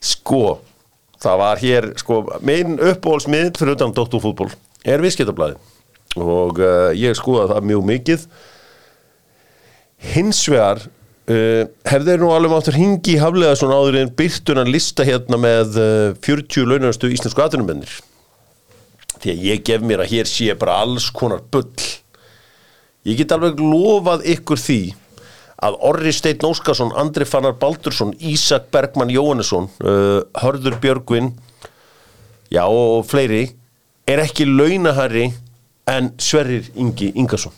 Sko, 0.04 0.42
það 1.24 1.38
var 1.42 1.62
hér 1.64 1.90
sko, 2.02 2.20
minn 2.46 2.74
uppbólsmið 2.92 3.52
fyrir 3.58 3.76
utan 3.78 3.94
Dótturfútból 3.96 4.50
er 4.84 5.00
viðskiptablaði 5.04 5.56
og 6.20 6.60
uh, 6.62 6.90
ég 6.94 7.16
skoða 7.18 7.48
það 7.56 7.70
mjög 7.72 7.86
mikið. 7.90 8.26
Hins 10.14 10.42
vegar 10.52 10.82
uh, 10.84 11.64
hefði 11.88 12.18
nú 12.20 12.30
alveg 12.34 12.54
áttur 12.58 12.76
hingi 12.78 13.16
haflega 13.18 13.56
svona 13.58 13.78
áður 13.80 13.98
en 14.04 14.12
byrtunan 14.18 14.70
lista 14.70 15.06
hérna 15.08 15.40
með 15.40 15.78
uh, 15.80 16.10
40 16.22 16.68
launastu 16.70 17.10
íslensku 17.10 17.42
atvinnumennir 17.42 17.96
því 19.20 19.34
að 19.34 19.44
ég 19.48 19.62
gef 19.66 19.84
mér 19.84 20.04
að 20.04 20.14
hér 20.14 20.30
sé 20.30 20.54
bara 20.58 20.80
alls 20.84 21.10
konar 21.14 21.44
bull 21.52 21.70
Ég 23.04 23.18
get 23.20 23.34
alveg 23.36 23.58
lofað 23.60 24.22
ykkur 24.32 24.60
því 24.60 24.78
að 25.64 25.74
Orri 25.88 26.12
Steinn 26.12 26.46
Óskarsson, 26.48 26.92
Andri 26.96 27.26
Fannar 27.28 27.52
Baldursson, 27.60 28.14
Ísak 28.16 28.70
Bergmann 28.72 29.12
Jóhannesson, 29.12 29.68
uh, 29.84 30.24
Hörður 30.40 30.78
Björgvin, 30.80 31.34
já 32.52 32.64
og 32.64 33.04
fleiri, 33.08 33.46
er 34.08 34.24
ekki 34.24 34.48
launahæri 34.48 35.28
en 35.92 36.10
Sverrir 36.20 36.70
Ingi 36.80 37.10
Ingarsson. 37.12 37.52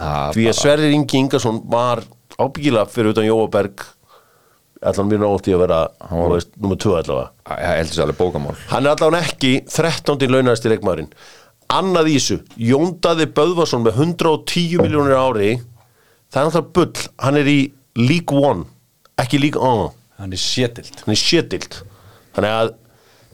Það 0.00 0.34
Því 0.36 0.48
að 0.48 0.58
Sverrir 0.62 0.96
Ingi 0.96 1.20
Ingarsson 1.20 1.60
var 1.68 2.02
ábyggilega 2.40 2.88
fyrir 2.88 3.12
utan 3.12 3.28
Jóaberg, 3.28 3.84
allan 4.86 5.10
mér 5.10 5.20
nátti 5.24 5.52
að 5.54 5.62
vera, 5.64 5.80
þú 6.08 6.28
veist, 6.34 6.52
nummer 6.56 6.78
2 6.80 6.94
allavega. 7.02 7.32
Ég 7.50 7.74
held 7.80 7.90
þessu 7.90 8.04
alveg 8.06 8.20
bókamál. 8.20 8.56
Hann 8.70 8.86
er 8.86 8.94
allavega 8.94 9.26
ekki 9.28 9.52
13. 9.68 10.30
launæðasti 10.30 10.72
leikmaðurinn. 10.72 11.10
Annað 11.70 12.08
í 12.10 12.14
þessu 12.18 12.38
Jóndaði 12.70 13.28
Böðvarsson 13.36 13.84
með 13.84 14.00
110 14.06 14.80
miljónir 14.82 15.18
ári. 15.20 15.50
Það 16.30 16.40
er 16.40 16.48
náttúrulega 16.48 16.72
bull. 16.78 17.04
Hann 17.20 17.38
er 17.38 17.50
í 17.50 17.60
League 17.98 18.36
One 18.36 18.64
Ekki 19.18 19.40
League 19.40 19.60
On 19.60 19.90
Hann 20.20 20.32
er 20.34 20.40
sétild 20.40 21.02
Hann 21.04 21.14
er 21.14 21.20
sétild 21.20 21.80
Þannig 22.36 22.56
að 22.56 22.74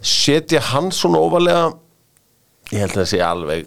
setja 0.07 0.63
hann 0.73 0.93
svona 0.95 1.21
ofalega 1.27 1.67
Ég 2.73 2.83
held 2.83 2.95
að 2.97 3.03
það 3.03 3.11
sé 3.13 3.23
alveg 3.25 3.67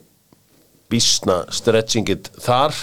Bísna 0.90 1.44
stretchingit 1.54 2.32
þar 2.42 2.74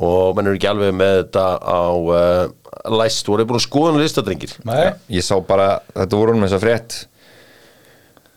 Og 0.00 0.32
menn 0.36 0.48
eru 0.48 0.56
ekki 0.56 0.70
alveg 0.70 0.94
með 0.96 1.14
þetta 1.18 1.44
á 1.60 1.82
uh, 1.92 2.94
læst. 2.96 3.28
Voru 3.28 3.44
búin 3.44 3.60
að 3.60 3.66
skoða 3.66 3.90
hann 3.92 4.00
listadrengir 4.00 4.54
Nei, 4.64 4.94
Ég 5.12 5.26
sá 5.26 5.34
bara, 5.44 5.82
þetta 5.92 6.16
voru 6.22 6.32
um 6.36 6.46
þess 6.46 6.56
að 6.56 6.64
frétt. 6.64 6.96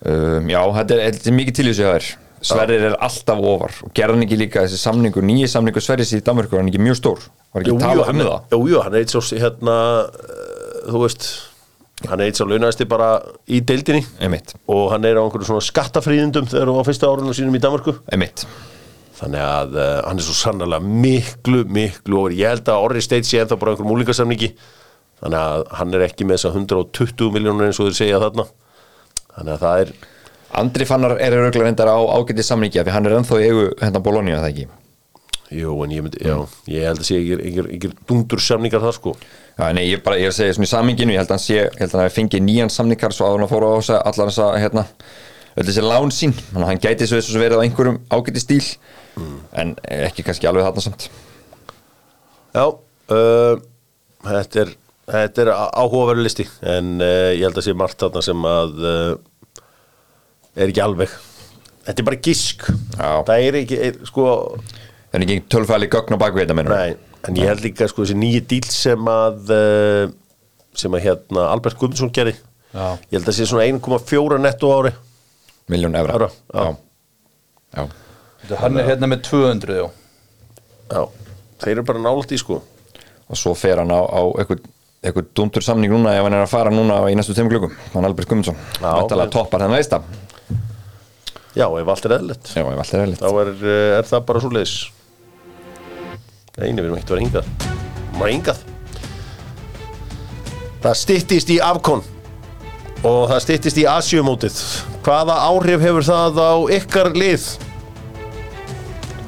Um, 0.06 0.50
Já, 0.52 0.60
þetta 0.82 0.98
er, 0.98 1.04
þetta 1.16 1.32
er 1.32 1.38
mikið 1.40 1.56
til 1.58 1.68
þessu 1.72 1.88
hér 1.88 2.08
Sverrir 2.46 2.84
er 2.92 2.96
alltaf 3.02 3.40
ofar 3.42 3.74
og 3.88 3.94
gerði 3.98 4.18
hann 4.18 4.26
ekki 4.28 4.38
líka 4.38 4.66
þessi 4.68 4.78
samningur, 4.78 5.24
nýji 5.26 5.48
samningur 5.50 5.82
Sverris 5.82 6.12
í 6.14 6.20
Danmörku 6.22 6.54
var 6.54 6.62
hann 6.62 6.70
ekki 6.70 6.84
mjög 6.84 7.00
stór? 7.00 7.24
Var 7.56 7.64
ekki 7.64 7.72
Jú, 7.72 7.78
jú, 7.80 7.82
talað 7.82 8.12
um 8.12 8.20
það? 8.22 8.36
jú, 8.54 8.60
jú, 8.70 8.82
hann 8.86 8.94
er 9.00 9.06
eitt 9.06 9.16
svo 9.16 9.24
hérna, 9.40 9.78
uh, 10.06 10.84
þú 10.92 11.02
veist 11.08 11.26
hann 12.12 12.22
er 12.22 12.28
eitt 12.30 12.38
svo 12.38 12.46
launæðasti 12.52 12.86
bara 12.92 13.10
í 13.50 13.64
deildinni. 13.66 14.04
Einmitt, 14.22 14.54
og 14.70 14.84
hann 14.94 15.08
er 15.10 15.18
á 15.18 15.24
einhverju 15.24 15.48
svona 15.48 15.66
skattafríðindum 15.66 16.52
þegar 16.52 16.70
hann 16.70 16.78
var 16.84 16.90
fyrsta 16.92 17.10
árunum 17.10 17.34
sínum 17.40 17.56
í 17.58 17.64
Danmarku 17.64 17.96
einmitt 18.14 18.46
þannig 19.16 19.44
að 19.44 19.78
uh, 19.80 19.90
hann 20.08 20.20
er 20.20 20.26
svo 20.28 20.36
sannlega 20.36 20.82
miklu, 20.84 21.64
miklu 21.72 22.20
over, 22.22 22.36
ég 22.36 22.52
held 22.52 22.72
að 22.72 22.88
Orri 22.88 23.04
Steit 23.04 23.28
sé 23.28 23.40
ennþá 23.42 23.60
bara 23.62 23.74
einhverjum 23.74 23.96
úlingasamningi 23.96 24.52
þannig 25.22 25.40
að 25.40 25.66
hann 25.80 25.96
er 25.96 26.08
ekki 26.10 26.28
með 26.28 26.40
þess 26.40 26.50
að 26.50 26.60
120 26.62 27.36
miljónur 27.36 27.70
eins 27.70 27.80
og 27.80 27.90
þeir 27.90 28.00
segja 28.02 28.22
þarna. 28.24 28.48
Þannig 29.36 29.54
að 29.56 29.64
það 29.64 29.84
er 29.86 29.94
Andri 30.56 30.88
Fannar 30.88 31.18
er 31.20 31.36
öruglega 31.36 31.68
reyndar 31.68 31.92
á 31.92 32.00
ágæti 32.00 32.44
samningi 32.46 32.80
af 32.80 32.88
því 32.88 32.96
hann 32.96 33.08
er 33.10 33.16
ennþá 33.18 33.40
í 33.42 33.48
eigu 33.50 33.64
hendan 33.82 34.04
Bologna 34.04 34.40
það 34.40 34.52
ekki? 34.54 34.68
Jú, 35.56 35.76
en 35.86 35.92
ég, 35.94 36.02
myndi, 36.02 36.20
já, 36.26 36.36
ég 36.72 36.88
held 36.88 37.02
að 37.04 37.06
sé 37.06 37.18
ekki 37.22 37.92
dundur 38.10 38.42
samningar 38.42 38.82
það 38.82 38.96
sko. 38.98 39.14
Já, 39.56 39.68
nei, 39.78 39.84
ég, 39.92 40.02
bara, 40.04 40.18
ég 40.18 40.30
er 40.30 40.34
að 40.34 40.38
segja 40.40 40.56
svona 40.58 40.68
í 40.68 40.72
saminginu, 40.72 41.14
ég 41.14 41.22
held 41.22 41.30
að 41.30 41.36
hann 41.36 41.44
sé, 41.44 41.58
ég 41.60 41.78
held 41.78 41.92
að 41.92 41.96
hann 42.00 42.08
hafi 42.08 42.16
fengið 42.16 42.44
nýjan 42.48 42.74
samningar 42.74 43.14
svo 43.14 43.28
að 43.28 43.36
hann 43.38 43.52
fór 43.52 43.66
á 43.68 43.72
þess 43.76 43.94
að 43.94 44.02
allar 44.10 44.32
þess 44.32 44.42
að, 44.46 44.56
hérna, 44.64 44.86
öll 45.56 45.68
þessi 45.70 45.86
lán 45.86 46.14
sín, 46.16 46.34
að 46.56 46.66
hann 46.72 46.82
gæti 46.82 47.08
svo 47.08 47.20
þessu 47.20 47.44
verið 47.44 47.62
á 47.62 47.64
einhverjum 47.66 48.00
ágæti 48.10 48.42
stíl, 48.42 48.64
en 49.56 49.76
ekki 49.86 50.26
kannski 50.28 50.48
alveg 50.50 50.68
þarna 50.68 50.84
samt. 50.84 51.08
Já, 52.56 52.66
uh, 53.12 53.62
þetta 54.26 54.62
er, 54.64 54.74
þetta 55.12 55.44
er 55.46 55.52
áhugaverðu 55.54 56.26
listi 56.26 56.46
en 56.64 56.96
uh, 57.04 57.32
ég 57.36 57.44
held 57.48 57.60
að 57.60 57.68
sé 57.68 57.76
margt 57.78 58.04
þarna 58.04 58.24
sem 58.26 58.48
að 58.50 58.84
uh, 58.84 59.64
er 60.56 60.72
ekki 60.72 60.84
alveg 60.84 61.16
þetta 61.86 62.02
er 62.02 62.08
bara 62.08 62.22
gisk 62.28 62.66
Já. 62.70 63.10
það 63.28 63.48
er 63.50 63.60
ekki, 63.62 63.82
er, 63.90 64.00
sko 64.10 64.28
Það 65.16 65.18
er 65.20 65.26
ekki 65.26 65.38
tölfæli 65.54 65.88
gögn 65.92 66.18
á 66.18 66.20
mennur. 66.56 66.72
nei, 66.74 66.96
en 67.28 67.38
ég 67.40 67.48
held 67.52 67.64
líka 67.64 67.88
sko 67.92 68.04
þessi 68.04 68.18
nýji 68.20 68.42
díl 68.52 68.66
sem 68.72 69.12
að 69.12 69.52
uh, 69.56 70.06
sem 70.76 70.96
að 70.96 71.06
hérna 71.06 71.50
Albert 71.54 71.80
Guðmundsson 71.80 72.12
gerði 72.16 72.36
Já. 72.76 72.96
ég 73.12 73.20
held 73.20 73.30
að 73.32 73.38
sé 73.38 73.48
svona 73.48 73.68
1,4 73.70 74.42
netto 74.44 74.72
á 74.72 74.76
ári 74.80 74.96
Miljón 75.72 75.96
evra. 75.98 76.14
Evra, 76.14 76.28
já. 76.54 76.66
Já. 76.66 77.80
já. 77.80 78.05
Þetta- 78.46 78.60
hann 78.62 78.78
er 78.78 78.86
hérna 78.92 79.08
með 79.10 79.22
200 79.30 79.76
já. 79.80 79.86
já, 80.92 81.04
þeir 81.64 81.72
eru 81.78 81.84
bara 81.84 82.00
nálægt 82.00 82.32
í 82.32 82.38
sko 82.42 82.62
Og 83.30 83.38
svo 83.40 83.56
fer 83.58 83.80
hann 83.82 83.90
á, 83.90 83.98
á 84.06 84.22
eitthvað, 84.38 84.60
eitthvað 85.02 85.32
dúntur 85.34 85.64
samning 85.66 85.90
núna 85.92 86.12
ef 86.14 86.24
hann 86.28 86.34
er 86.38 86.44
að 86.46 86.52
fara 86.52 86.70
núna 86.70 87.00
í 87.10 87.16
næstu 87.18 87.34
tveim 87.34 87.50
klukkum. 87.50 87.72
Hann. 87.94 88.06
Já, 88.06 88.92
Væntanlega 89.02 89.26
ok. 89.26 89.32
toppar 89.34 89.60
þennan 89.64 89.78
veista. 89.80 90.02
já, 91.56 91.66
ef 91.82 91.88
allt 91.88 92.06
er 92.06 92.12
eðlilegt 92.20 92.52
Já, 92.54 92.62
ef 92.62 92.78
allt 92.84 92.94
er 92.94 93.02
eðlitt. 93.06 93.20
þá 93.24 93.30
er, 93.42 93.50
uh, 93.50 93.98
er 93.98 94.04
það 94.12 94.26
bara 94.28 94.40
svo 94.44 94.50
leiðis 94.54 94.76
Nei, 96.58 96.70
við 96.72 96.80
erum 96.86 96.96
ekkert 97.00 97.10
að 97.10 97.16
vera 97.16 97.26
hingað 97.26 97.46
Maður 98.16 98.34
hingað 98.36 98.58
Það 100.86 100.96
styttist 101.02 101.50
í 101.50 101.58
afkon 101.66 102.04
og 103.06 103.30
það 103.30 103.40
styttist 103.44 103.78
í 103.82 103.86
Asiumótið 103.90 104.56
Hvaða 105.06 105.36
áhrif 105.50 105.82
hefur 105.82 106.06
það 106.06 106.40
á 106.42 106.52
ykkar 106.78 107.10
lið? 107.18 107.44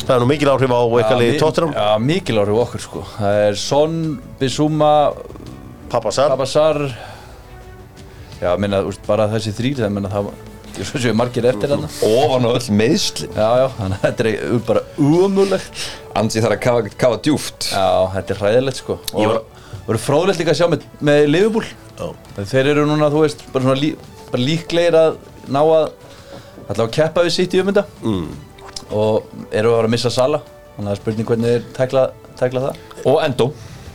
Það 0.07 0.13
er 0.15 0.21
nú 0.23 0.27
mikil 0.29 0.47
áhrif 0.53 0.71
á 0.71 0.79
ykkar 1.01 1.17
lið 1.19 1.31
mi- 1.33 1.39
Tottenham. 1.41 1.73
Já, 1.75 1.87
mikil 1.99 2.37
áhrif 2.39 2.59
okkur 2.63 2.79
sko. 2.83 3.01
Það 3.17 3.39
er 3.47 3.55
Son, 3.59 3.95
Bissúma, 4.39 4.91
Pappa 5.91 6.11
Sar 6.15 6.29
Babasar 6.31 6.79
Já, 8.41 8.53
minna, 8.59 8.83
úst, 8.87 9.01
bara 9.07 9.25
þessi 9.31 9.51
þrýr 9.57 9.81
það 9.81 9.91
minna 9.97 10.09
það 10.13 10.29
Ég 10.77 10.85
svo 10.85 10.99
séu 11.01 11.13
margir 11.17 11.45
eftir 11.49 11.71
þarna. 11.71 11.87
Ofan 12.05 12.45
og 12.45 12.55
öll 12.59 12.67
meðslin. 12.77 13.31
Já, 13.33 13.47
já, 13.63 13.67
þannig 13.79 13.97
að 13.97 14.03
þetta 14.03 14.25
er 14.29 14.59
bara 14.67 14.81
umulegt 15.01 15.79
Ansi 16.19 16.43
þarf 16.43 16.53
að 16.53 16.61
kafa, 16.61 16.91
kafa 17.01 17.17
djúft. 17.25 17.69
Já, 17.73 17.87
þetta 18.13 18.35
er 18.35 18.41
hræðilegt 18.43 18.81
sko. 18.83 18.99
Ég 19.17 19.25
Og 19.25 19.31
var- 19.33 19.41
verður 19.87 20.03
fróðlegt 20.05 20.39
líka 20.43 20.53
að 20.53 20.59
sjá 20.61 20.67
með, 20.69 20.85
með 21.01 21.27
Liverpool. 21.33 21.65
Já. 21.97 22.13
þeir 22.45 22.69
eru 22.75 22.85
núna, 22.85 23.09
þú 23.09 23.23
veist, 23.25 23.41
bara 23.51 23.73
lí, 23.73 23.95
bara 24.31 24.43
líklegir 24.43 24.93
að 25.01 25.17
ná 25.49 25.61
að 25.65 25.91
allavega 26.69 26.93
keppa 26.93 27.23
við 27.25 27.31
sitt 27.39 27.53
í 27.57 27.59
um 27.63 27.71
þetta. 27.73 27.85
Mm. 28.03 28.27
Og 28.91 29.27
eru 29.51 29.71
að 29.73 29.79
vera 29.79 29.89
að 29.89 29.93
missa 29.95 30.11
Sala? 30.13 30.41
Þannig 30.75 30.83
að 30.83 30.87
það 30.87 30.93
er 30.95 31.01
spurning 31.01 31.27
hvernig 31.31 31.53
þeir 31.53 31.65
tækla, 31.77 32.03
tækla 32.39 32.63
það. 32.67 32.83
Og 33.09 33.19
Endo 33.25 33.47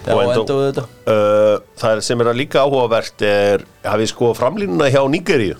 Já, 0.02 0.14
Og 0.16 0.22
Endo. 0.26 0.56
þetta 0.66 0.88
Uh, 1.02 1.56
það 1.78 1.92
er 1.96 2.00
sem 2.06 2.20
er 2.22 2.28
að 2.30 2.36
líka 2.38 2.62
áhugavert 2.62 3.22
er 3.26 3.62
hafið 3.86 4.08
sko 4.12 4.32
framlínuna 4.38 4.86
hjá 4.90 5.00
Nígeríu? 5.10 5.56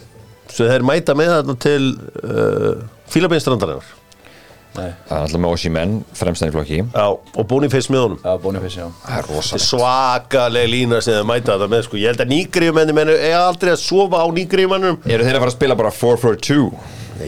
Sem 0.51 0.69
þeir 0.71 0.85
mæta 0.87 1.15
með 1.19 1.31
þarna 1.33 1.57
til 1.63 1.83
uh, 2.23 2.83
fílabeinstrandarinnar 3.11 3.87
Nei, 3.87 4.02
Það 4.73 4.87
er 4.89 5.19
alltaf 5.19 5.41
með 5.45 5.53
Oshimen, 5.53 5.91
fremstæðin 6.17 6.55
flokki. 6.55 6.79
Já, 6.95 7.05
og 7.13 7.49
Boniface 7.51 7.93
með 7.93 8.05
honum. 8.07 8.21
Já, 8.25 8.33
Boniface, 8.41 8.79
já. 8.81 8.87
Það 9.05 9.19
er 9.19 9.29
rosalegt. 9.29 9.67
Svakaleg 9.67 10.71
lína 10.73 11.03
sem 11.05 11.19
þeir 11.19 11.29
mæta 11.29 11.57
þetta 11.59 11.69
með 11.75 11.85
sko. 11.87 12.01
ég 12.01 12.13
held 12.13 12.25
að 12.25 12.33
Nígeríumenni 12.33 12.97
menni 12.97 13.19
er 13.19 13.37
aldrei 13.43 13.75
að 13.75 13.83
sofa 13.85 14.23
á 14.25 14.27
Nígeríumennum 14.33 14.99
Eru 15.05 15.29
þeir 15.29 15.37
að 15.37 15.45
fara 15.45 15.53
að 15.53 15.59
spila 15.59 15.79
bara 15.83 15.93
4-4-2? 15.99 16.67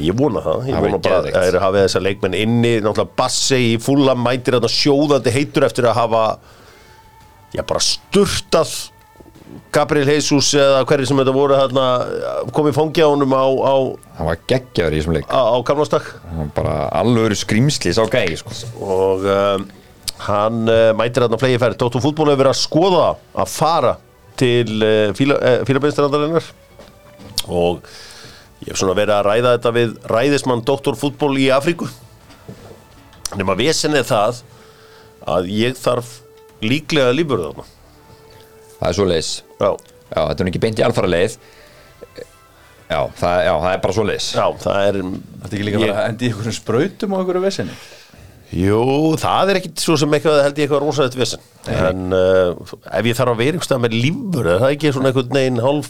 ég 0.00 0.16
vona 0.16 0.40
það, 0.42 0.64
ég 0.68 0.74
Það 0.74 0.86
vona 0.86 1.00
bara 1.04 1.18
að 1.20 1.28
þeir 1.44 1.60
hafi 1.62 1.82
þessa 1.84 2.02
leikmenn 2.02 2.36
inni. 2.38 2.72
Náttúrulega 2.82 3.16
Bassi 3.20 3.60
í 3.74 3.74
fulla 3.82 4.16
mætir 4.18 4.56
sjóðandi 4.72 5.34
heitur 5.34 5.68
eftir 5.68 5.88
að 5.90 5.98
hafa 6.00 6.24
já 7.54 7.62
bara 7.62 7.82
sturtað 7.84 8.72
Gabriel 9.74 10.08
Jesus 10.08 10.52
eða 10.58 10.82
hverju 10.88 11.06
sem 11.08 11.20
þetta 11.20 11.34
voru 11.34 11.56
þarna 11.58 11.84
komið 12.54 12.76
fangja 12.76 13.08
honum 13.10 13.34
á, 13.34 13.44
á, 13.44 13.74
Það 14.18 14.28
var 14.28 14.40
geggjaður 14.50 14.94
í 14.94 15.00
þessum 15.00 15.16
leik. 15.16 15.26
á, 15.30 15.42
á 15.50 15.56
var 15.64 16.50
bara 16.56 16.76
alvöru 17.00 17.38
skrýmsli 17.38 17.94
sá 17.94 18.02
gægi 18.10 18.38
sko. 18.40 18.54
og 18.82 19.26
um, 19.26 19.66
hann 20.26 20.64
uh, 20.70 20.90
mætir 20.96 21.26
þarna 21.26 21.40
flegi 21.42 21.60
færi 21.62 21.78
Dóttu 21.78 22.02
fútból 22.02 22.30
hefur 22.30 22.42
verið 22.44 22.54
að 22.54 22.62
skoða 22.62 23.06
að 23.34 23.52
fara 23.54 23.94
til 24.38 24.78
uh, 24.80 25.12
fíla, 25.18 25.38
uh, 25.38 25.60
fílabeinstrandarinnar 25.68 26.50
og 27.50 27.84
ég 28.64 28.72
hef 28.72 28.80
svona 28.80 28.96
verið 28.96 29.18
að 29.18 29.28
ræða 29.28 29.54
þetta 29.56 29.74
við 29.76 29.94
ræðismann 30.14 30.64
Dóttur 30.64 30.98
fútból 30.98 31.34
í 31.38 31.50
Afríku. 31.52 31.90
Nema 33.34 33.56
vesen 33.58 33.96
er 33.98 34.06
það 34.08 34.42
að 35.28 35.50
ég 35.52 35.78
þarf 35.78 36.20
líklega 36.64 37.14
lífur 37.14 37.42
þarna 37.42 37.66
Það 38.84 38.90
er 38.92 38.96
svo 39.00 39.06
leiðis 39.08 39.32
já, 39.40 39.68
Já, 40.14 40.20
þetta 40.28 40.44
er 40.44 40.48
ekki 40.52 40.60
beint 40.62 40.78
í 40.78 40.84
alfara 40.84 41.08
leið. 41.10 41.34
Já, 42.84 42.98
það, 43.16 43.36
já, 43.48 43.52
það 43.64 43.68
er 43.72 43.82
bara 43.82 43.94
svo 43.96 44.04
leiðis 44.04 44.26
já, 44.36 44.44
það 44.60 44.80
er 44.90 44.98
Þetta 45.00 45.48
er 45.48 45.54
ekki 45.56 45.66
líka 45.66 45.78
ég, 45.80 45.84
bara 45.88 46.02
að 46.04 46.08
endi 46.12 46.26
í 46.26 46.30
einhverjum 46.30 46.56
sprautum 46.58 47.14
og 47.16 47.22
einhverju 47.22 47.42
vesenni 47.46 47.76
Jú, 48.54 48.82
það 49.18 49.50
er 49.50 49.58
ekkit 49.58 49.82
svo 49.82 49.96
sem 49.98 50.12
eitthvað 50.14 50.36
held 50.44 50.58
ég 50.60 50.66
eitthvað 50.68 50.82
rosalegt 50.84 51.16
vesen. 51.18 51.40
En 51.72 52.12
uh, 52.14 52.74
ef 53.00 53.08
ég 53.08 53.16
þarf 53.18 53.32
að 53.32 53.40
vera 53.40 53.56
einhverstað 53.56 53.80
með 53.82 53.96
lífur 53.96 54.50
er 54.52 54.60
það 54.62 54.74
ekki 54.76 54.92
svona 54.94 55.10
einhvern 55.10 55.34
veginn 55.40 55.62
hálf 55.64 55.88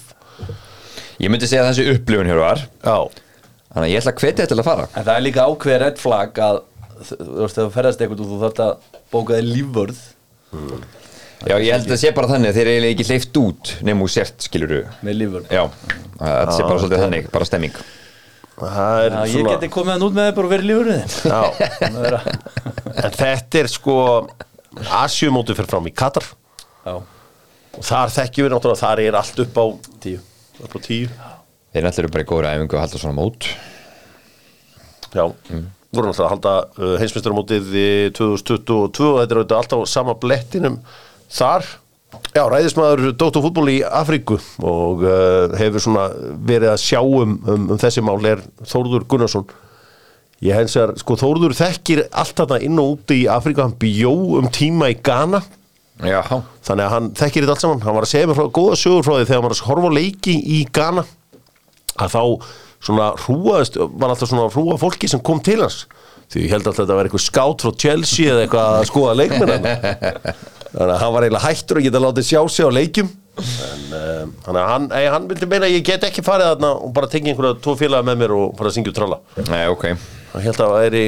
Ég 1.20 1.30
myndi 1.34 1.50
segja 1.50 1.66
að 1.66 1.70
þessi 1.74 1.92
upplifun 1.98 2.30
hér 2.30 2.40
var. 2.40 2.62
Já. 2.82 2.96
Þannig 3.74 3.84
að 3.84 3.90
ég 3.92 4.00
ætla 4.00 4.14
að 4.14 4.22
hvetja 4.24 4.46
til 4.50 4.56
að 4.58 4.66
fara. 4.66 4.86
En 4.94 5.04
það 5.06 5.18
er 5.18 5.24
líka 5.26 5.44
ákveðið 5.50 5.80
red 5.84 6.00
flag 6.02 6.40
að 6.46 6.60
þú 7.10 7.18
veist, 7.42 7.58
þegar 7.58 7.68
þú 7.68 7.74
ferðast 7.76 8.02
eitthvað 8.04 8.22
og 8.24 8.32
þú 8.32 8.40
þarft 8.44 8.62
að 8.64 8.72
bóka 9.14 9.38
þig 9.38 9.46
lífvörð 9.50 10.02
Já, 11.44 11.56
ég 11.60 11.74
held 11.74 11.84
að 11.84 11.92
það 11.92 12.00
sé 12.00 12.12
bara 12.16 12.30
þannig 12.30 12.50
að 12.50 12.58
þeir 12.58 12.70
eru 12.72 12.88
ekki 12.88 13.06
hleyft 13.10 13.38
út 13.40 13.72
nefnum 13.84 14.04
úr 14.06 14.12
sért, 14.14 14.46
skilur 14.46 14.72
með 15.04 15.18
lífvörð 15.20 15.52
Já, 15.52 15.62
þetta 16.20 16.54
sé 16.56 16.64
bara 16.64 16.78
svolítið 16.80 17.02
þannig, 17.04 17.28
bara 17.34 17.48
stemming. 17.48 17.82
Það 18.54 19.00
er 19.02 19.16
Já, 19.16 19.20
ég 19.34 19.48
geti 19.50 19.70
komið 19.74 19.92
hann 19.96 20.06
út 20.06 20.16
með 20.16 20.28
þið 20.28 20.36
bara 20.38 20.50
verið 20.54 20.68
lífvörðin 20.70 21.14
já, 21.34 21.42
En 23.04 23.16
þetta 23.18 23.60
er 23.60 23.70
sko 23.72 23.96
Asjumóti 25.02 25.54
fyrir 25.54 25.70
fram 25.70 25.86
í 25.90 25.92
Katar. 25.94 26.26
Já, 26.84 26.96
og 27.74 27.86
þar 27.86 28.12
þekkjum 28.14 28.46
við 28.46 28.52
náttúrulega 28.54 28.80
þar 28.80 29.02
er 29.04 29.18
allt 29.20 29.40
upp 29.44 29.58
á 29.58 29.64
tíu. 30.02 30.18
Upp 30.64 30.74
á 30.74 30.78
tíu. 30.82 31.06
Þeir 31.74 31.86
náttúrulega 31.86 32.04
eru 32.04 32.12
bara 32.14 32.24
í 32.24 32.28
góður 32.30 32.48
æfingu 32.50 32.78
að 32.78 32.84
halda 32.84 33.00
svona 33.02 33.16
mót. 33.18 33.48
Já, 35.14 35.24
voru 35.94 36.10
náttúrulega 36.10 36.26
að 36.26 36.32
halda 36.34 36.54
uh, 36.78 36.94
heimsmyndstarmótið 37.02 37.72
í 37.78 37.88
2022 38.18 39.10
og 39.12 39.20
þetta 39.20 39.34
er 39.34 39.40
auðvitað 39.42 39.60
alltaf 39.60 39.82
á 39.82 39.94
sama 39.94 40.16
blettinum 40.18 40.80
þar? 41.34 41.66
Já, 42.34 42.44
ræðismæður 42.50 43.12
Dóttu 43.18 43.42
fútból 43.42 43.66
í 43.72 43.80
Afríku 43.86 44.38
og 44.62 45.02
uh, 45.06 45.54
hefur 45.58 45.82
svona 45.82 46.08
verið 46.46 46.72
að 46.72 46.80
sjá 46.82 47.00
um, 47.02 47.36
um, 47.42 47.68
um 47.74 47.80
þessi 47.80 48.02
mál 48.04 48.18
er 48.28 48.42
Þórður 48.66 49.06
Gunnarsson. 49.10 49.46
Ég 50.44 50.58
hens 50.58 50.74
að 50.78 50.96
sko 51.00 51.16
Þórður 51.18 51.54
þekkir 51.58 52.04
allt 52.10 52.36
þarna 52.38 52.60
inn 52.66 52.80
og 52.82 52.96
úti 52.96 53.20
í 53.22 53.28
Afríku, 53.30 53.62
hann 53.64 53.76
bjó 53.80 54.12
um 54.40 54.50
tíma 54.52 54.90
í 54.92 54.98
Ghana. 55.04 55.42
Já, 56.02 56.20
þannig 56.66 56.84
að 56.88 56.92
hann 56.96 57.10
þekkir 57.18 57.44
þetta 57.44 57.54
allt 57.54 57.64
saman. 57.64 57.84
Hann 57.84 57.98
var 57.98 58.06
að 58.06 58.12
segja 58.14 58.30
mér 58.30 58.38
frá 58.40 58.48
góða 58.58 58.78
sögur 58.80 59.06
frá 59.06 59.14
því 59.14 59.28
þegar 59.28 59.38
hann 59.38 59.46
var 59.46 59.54
að 59.54 59.66
horfa 59.68 59.90
á 59.94 59.98
leiki 59.98 60.34
í 60.34 60.60
Ghana 60.74 61.04
að 61.94 62.16
þá 62.16 62.22
svona 62.84 63.12
hrúaðist 63.24 63.78
var 63.78 64.10
alltaf 64.10 64.28
svona 64.28 64.50
hrúa 64.50 64.78
fólki 64.80 65.08
sem 65.10 65.22
kom 65.24 65.38
til 65.44 65.60
hans. 65.62 65.84
Því 66.32 66.48
ég 66.48 66.56
held 66.56 66.66
alltaf 66.66 66.82
að 66.82 66.82
þetta 66.82 66.98
var 66.98 67.08
eitthvað 67.08 67.24
skátt 67.28 67.64
frá 67.64 67.78
Chelsea 67.84 68.32
eða 68.32 68.44
eitthvað 68.44 68.80
að 68.80 68.90
skoða 68.90 69.16
leikmenn 69.22 69.68
þannig 70.74 70.94
að 70.94 71.00
hann 71.04 71.14
var 71.14 71.26
eiginlega 71.26 71.46
hættur 71.48 71.80
að 71.80 71.86
geta 71.88 72.02
látið 72.04 72.26
sjá 72.28 72.40
sig 72.50 72.66
á 72.66 72.70
leikjum. 72.74 73.10
En, 73.34 73.80
um, 73.98 74.34
þannig 74.44 74.60
að 74.60 74.68
hann, 74.70 74.84
ei, 74.94 75.06
hann 75.10 75.24
vildi 75.30 75.48
meina 75.50 75.66
að 75.66 75.74
ég 75.74 75.86
get 75.88 76.04
ekki 76.06 76.22
farið 76.26 76.52
þarna 76.52 76.70
og 76.84 76.92
bara 76.94 77.10
tekið 77.10 77.32
einhverja 77.32 77.58
tvo 77.64 77.74
félaga 77.80 78.06
með 78.06 78.20
mér 78.22 78.34
og 78.36 78.54
fara 78.58 78.70
að 78.70 78.76
syngja 78.76 78.92
og 78.92 78.98
tralla. 79.00 79.18
Nei, 79.48 79.64
ok. 79.72 79.88
Hann 80.34 80.44
held 80.46 80.54
að 80.54 80.62
það 80.62 80.76
væri 80.84 81.04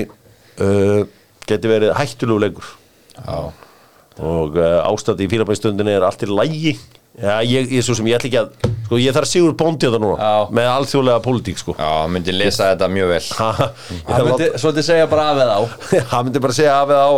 uh, 0.66 1.00
geti 1.46 1.70
verið 1.70 1.94
hættulegu 2.00 2.42
leikur. 2.46 2.72
Já, 3.16 3.38
og 4.26 4.58
uh, 4.58 4.78
ástandi 4.90 5.26
í 5.26 5.30
fílabæðstundinni 5.32 5.94
er 5.98 6.04
allt 6.08 6.24
í 6.24 6.30
lægi 6.30 6.76
Já, 7.16 7.38
ég, 7.48 7.70
ég, 7.72 7.80
sem 7.80 8.04
ég 8.10 8.18
ætla 8.18 8.28
ekki 8.28 8.38
að 8.42 8.72
sko, 8.84 8.98
ég 9.00 9.14
þarf 9.16 9.28
Sigur 9.30 9.54
Bóndi 9.56 9.86
þetta 9.88 10.00
núna 10.02 10.16
Já. 10.20 10.50
með 10.52 10.66
alþjóðlega 10.68 11.22
pólitík 11.24 11.60
sko. 11.62 11.72
Já, 11.78 11.92
myndi 12.12 12.34
lesa 12.36 12.66
þetta 12.74 12.88
mjög 12.92 13.08
vel. 13.14 13.20
Ha, 13.38 13.46
Hann 14.10 14.26
myndi 14.28 14.48
að- 14.50 14.58
svolítið 14.60 14.86
segja 14.90 15.06
bara 15.08 15.24
af 15.32 15.40
eða 15.46 15.54
á. 15.56 15.62
Hann 16.12 16.28
myndi 16.28 16.42
bara 16.44 16.56
segja 16.58 16.74
af 16.82 16.92
eða 16.92 17.06
á 17.08 17.14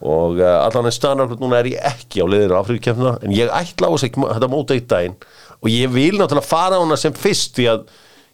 og 0.00 0.38
uh, 0.40 0.52
allan 0.64 0.88
en 0.88 0.94
staðan 0.96 1.26
okkur 1.26 1.42
núna 1.42 1.58
er 1.60 1.70
ég 1.74 1.88
ekki 1.90 2.22
á 2.24 2.26
liðinu 2.30 2.56
Afríkukefna 2.56 3.16
en 3.20 3.34
ég 3.36 3.52
ætla 3.52 3.90
á 3.90 3.92
þess 3.92 4.08
að 4.08 4.30
þetta 4.34 4.52
móta 4.52 4.76
eitt 4.76 4.88
daginn. 4.88 5.18
Og 5.60 5.68
ég 5.72 5.92
vil 5.92 6.14
náttúrulega 6.16 6.48
fara 6.48 6.80
á 6.80 6.82
hana 6.82 6.96
sem 7.00 7.12
fyrst 7.12 7.52
því 7.58 7.68
að 7.74 7.84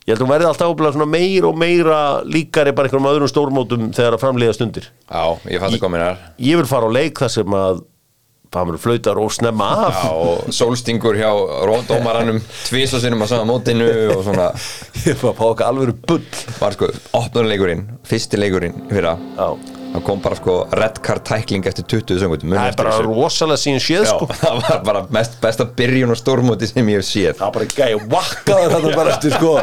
ég 0.06 0.14
held 0.14 0.20
að 0.20 0.24
hún 0.26 0.34
verði 0.36 0.48
alltaf 0.52 1.00
meira 1.10 1.50
og 1.50 1.58
meira 1.58 1.98
líkari 2.22 2.74
bara 2.76 2.86
einhverjum 2.86 3.10
öðrum 3.10 3.32
stórmótum 3.32 3.90
þegar 3.96 4.14
að 4.14 4.22
framleiða 4.22 4.54
stundir. 4.54 4.88
Já, 5.10 5.24
ég 5.50 5.62
fatt 5.62 5.74
að 5.74 5.82
koma 5.82 5.98
hér 5.98 6.24
ég 6.38 6.60
vil 6.60 6.70
fara 6.70 6.86
á 6.86 6.94
leik 6.94 7.18
þar 7.18 7.34
sem 7.34 7.58
að 7.58 7.82
það 8.56 8.68
mér 8.70 8.80
flautar 8.80 9.20
og 9.20 9.32
snemma 9.34 9.70
af. 9.86 10.00
Já, 10.00 10.10
og 10.14 10.54
sólstingur 10.54 11.18
hjá 11.18 11.30
róndómaranum 11.68 12.40
tvisa 12.68 13.00
sinum 13.02 13.24
á 13.24 13.26
sama 13.26 13.48
mótinu 13.50 13.88
og 14.14 14.22
svona. 14.26 14.52
Ég 15.06 15.18
var 15.22 15.32
að 15.34 15.40
fá 15.40 15.46
okkar 15.48 15.72
alveg 15.72 15.96
bull. 16.06 16.28
Var 16.60 16.78
sko 16.78 16.92
opnurleikurinn, 17.24 17.88
fyrsti 18.06 18.40
þá 19.96 20.02
kom 20.04 20.20
bara 20.24 20.36
sko 20.36 20.54
red 20.76 20.98
card 21.04 21.24
tækling 21.26 21.66
eftir 21.68 21.86
20 21.88 22.20
söngutum 22.20 22.54
Það 22.56 22.70
er 22.70 22.78
bara 22.78 22.94
rosalega 23.04 23.60
síðan 23.62 23.82
séð 23.84 24.06
sko. 24.10 24.28
það 24.42 24.62
var 24.66 24.82
bara 24.84 25.02
mest, 25.16 25.38
besta 25.42 25.66
byrjun 25.78 26.12
og 26.12 26.20
stórmóti 26.20 26.68
sem 26.68 26.90
ég 26.92 27.00
hef 27.00 27.08
séð. 27.08 27.32
Það 27.38 27.46
er 27.48 27.54
bara 27.56 27.68
gæði 27.72 28.00
vakkaður 28.12 28.74
þetta 28.76 28.94
bara 29.00 29.14
eftir 29.16 29.36
sko. 29.36 29.54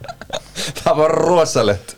Það 0.80 0.96
var 0.98 1.14
rosalegt. 1.16 1.94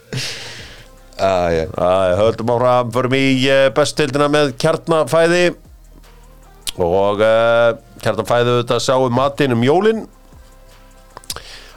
Höldum 1.19 2.53
áfram, 2.55 2.91
förum 2.95 3.15
í 3.19 3.25
uh, 3.51 3.67
bestildina 3.75 4.29
með 4.33 4.53
kjarnafæði. 4.63 5.43
Og 6.83 7.23
uh, 7.23 7.73
kjarnafæði 8.05 8.55
auðvitað 8.57 8.85
sá 8.85 8.95
um 8.97 9.17
matinn 9.17 9.57
um 9.57 9.65
jólin. 9.67 10.05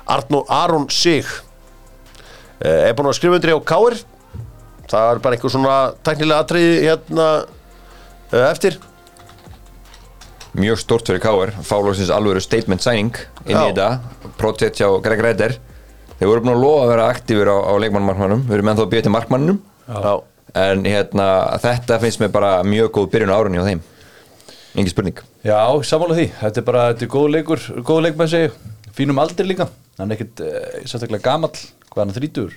Arnó 0.06 0.44
Aron 0.54 0.86
Sig 0.94 1.26
uh, 1.26 2.86
er 2.86 2.94
búin 2.98 3.10
að 3.10 3.18
skrifa 3.18 3.40
undir 3.40 3.58
á 3.58 3.60
Káir 3.66 3.98
það 4.92 5.12
er 5.12 5.22
bara 5.24 5.38
einhver 5.38 5.54
svona 5.54 5.78
teknilega 6.06 6.44
atriði 6.44 6.76
hérna 6.86 7.30
uh, 7.46 8.44
eftir. 8.50 8.78
Mjög 10.56 10.80
stort 10.80 11.10
fyrir 11.10 11.24
Káir 11.24 11.52
fálóksins 11.68 12.12
alvöru 12.16 12.42
statement 12.44 12.84
signing 12.84 13.16
inn 13.46 13.58
í 13.58 13.64
þetta. 13.64 13.90
Project 14.40 14.80
hjá 14.80 14.88
Greg 15.04 15.24
Reiter. 15.26 15.58
Þeir 16.16 16.32
voru 16.32 16.46
búin 16.46 16.54
að 16.54 16.62
lofa 16.64 16.84
að 16.86 16.92
vera 16.94 17.08
aktífur 17.12 17.52
á, 17.52 17.58
á 17.60 17.74
leikmannmarkmannum 17.84 18.46
við 18.48 18.58
erum 18.58 18.72
ennþá 18.72 18.86
að 18.86 18.94
býja 18.94 19.06
til 19.06 19.12
markmannum 19.12 19.58
Já. 19.84 20.14
en 20.64 20.86
hérna, 20.88 21.26
þetta 21.60 21.98
finnst 22.06 22.22
mér 22.24 22.32
bara 22.32 22.52
mjög 22.64 22.94
góð 22.96 23.10
byrjun 23.16 23.34
á 23.36 23.38
árunni 23.38 23.60
á 23.60 23.68
þeim. 23.68 23.82
Engin 24.76 24.94
spurning. 24.94 25.20
Já, 25.44 25.60
sammála 25.88 26.16
því, 26.16 26.30
þetta 26.40 26.62
er 26.62 26.68
bara, 26.70 26.86
þetta 26.94 27.06
er 27.08 27.12
góð 27.12 27.28
leikur 27.36 27.66
góð 27.90 28.02
leikmenn 28.08 28.32
segi, 28.32 28.54
fínum 28.96 29.20
aldri 29.24 29.48
líka. 29.48 29.68
Hann 30.00 30.12
er 30.12 30.16
ekkert, 30.16 30.40
uh, 30.44 30.80
sérstaklega 30.88 31.24
gamall 31.28 31.60
hvað 31.92 32.02
hann 32.06 32.16
þrítur 32.16 32.56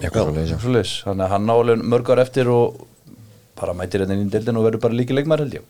þannig 0.00 1.24
að 1.26 1.32
hann 1.34 1.48
nálega 1.48 1.88
mörg 1.92 2.12
ár 2.14 2.22
eftir 2.24 2.48
og 2.50 2.80
bara 3.58 3.74
mætir 3.76 4.02
hérna 4.02 4.16
inn 4.16 4.26
í 4.26 4.32
deildin 4.32 4.58
og 4.58 4.66
verður 4.66 4.82
bara 4.86 4.98
líki 4.98 5.16
leikmær 5.16 5.44
held 5.44 5.58
ég. 5.58 5.66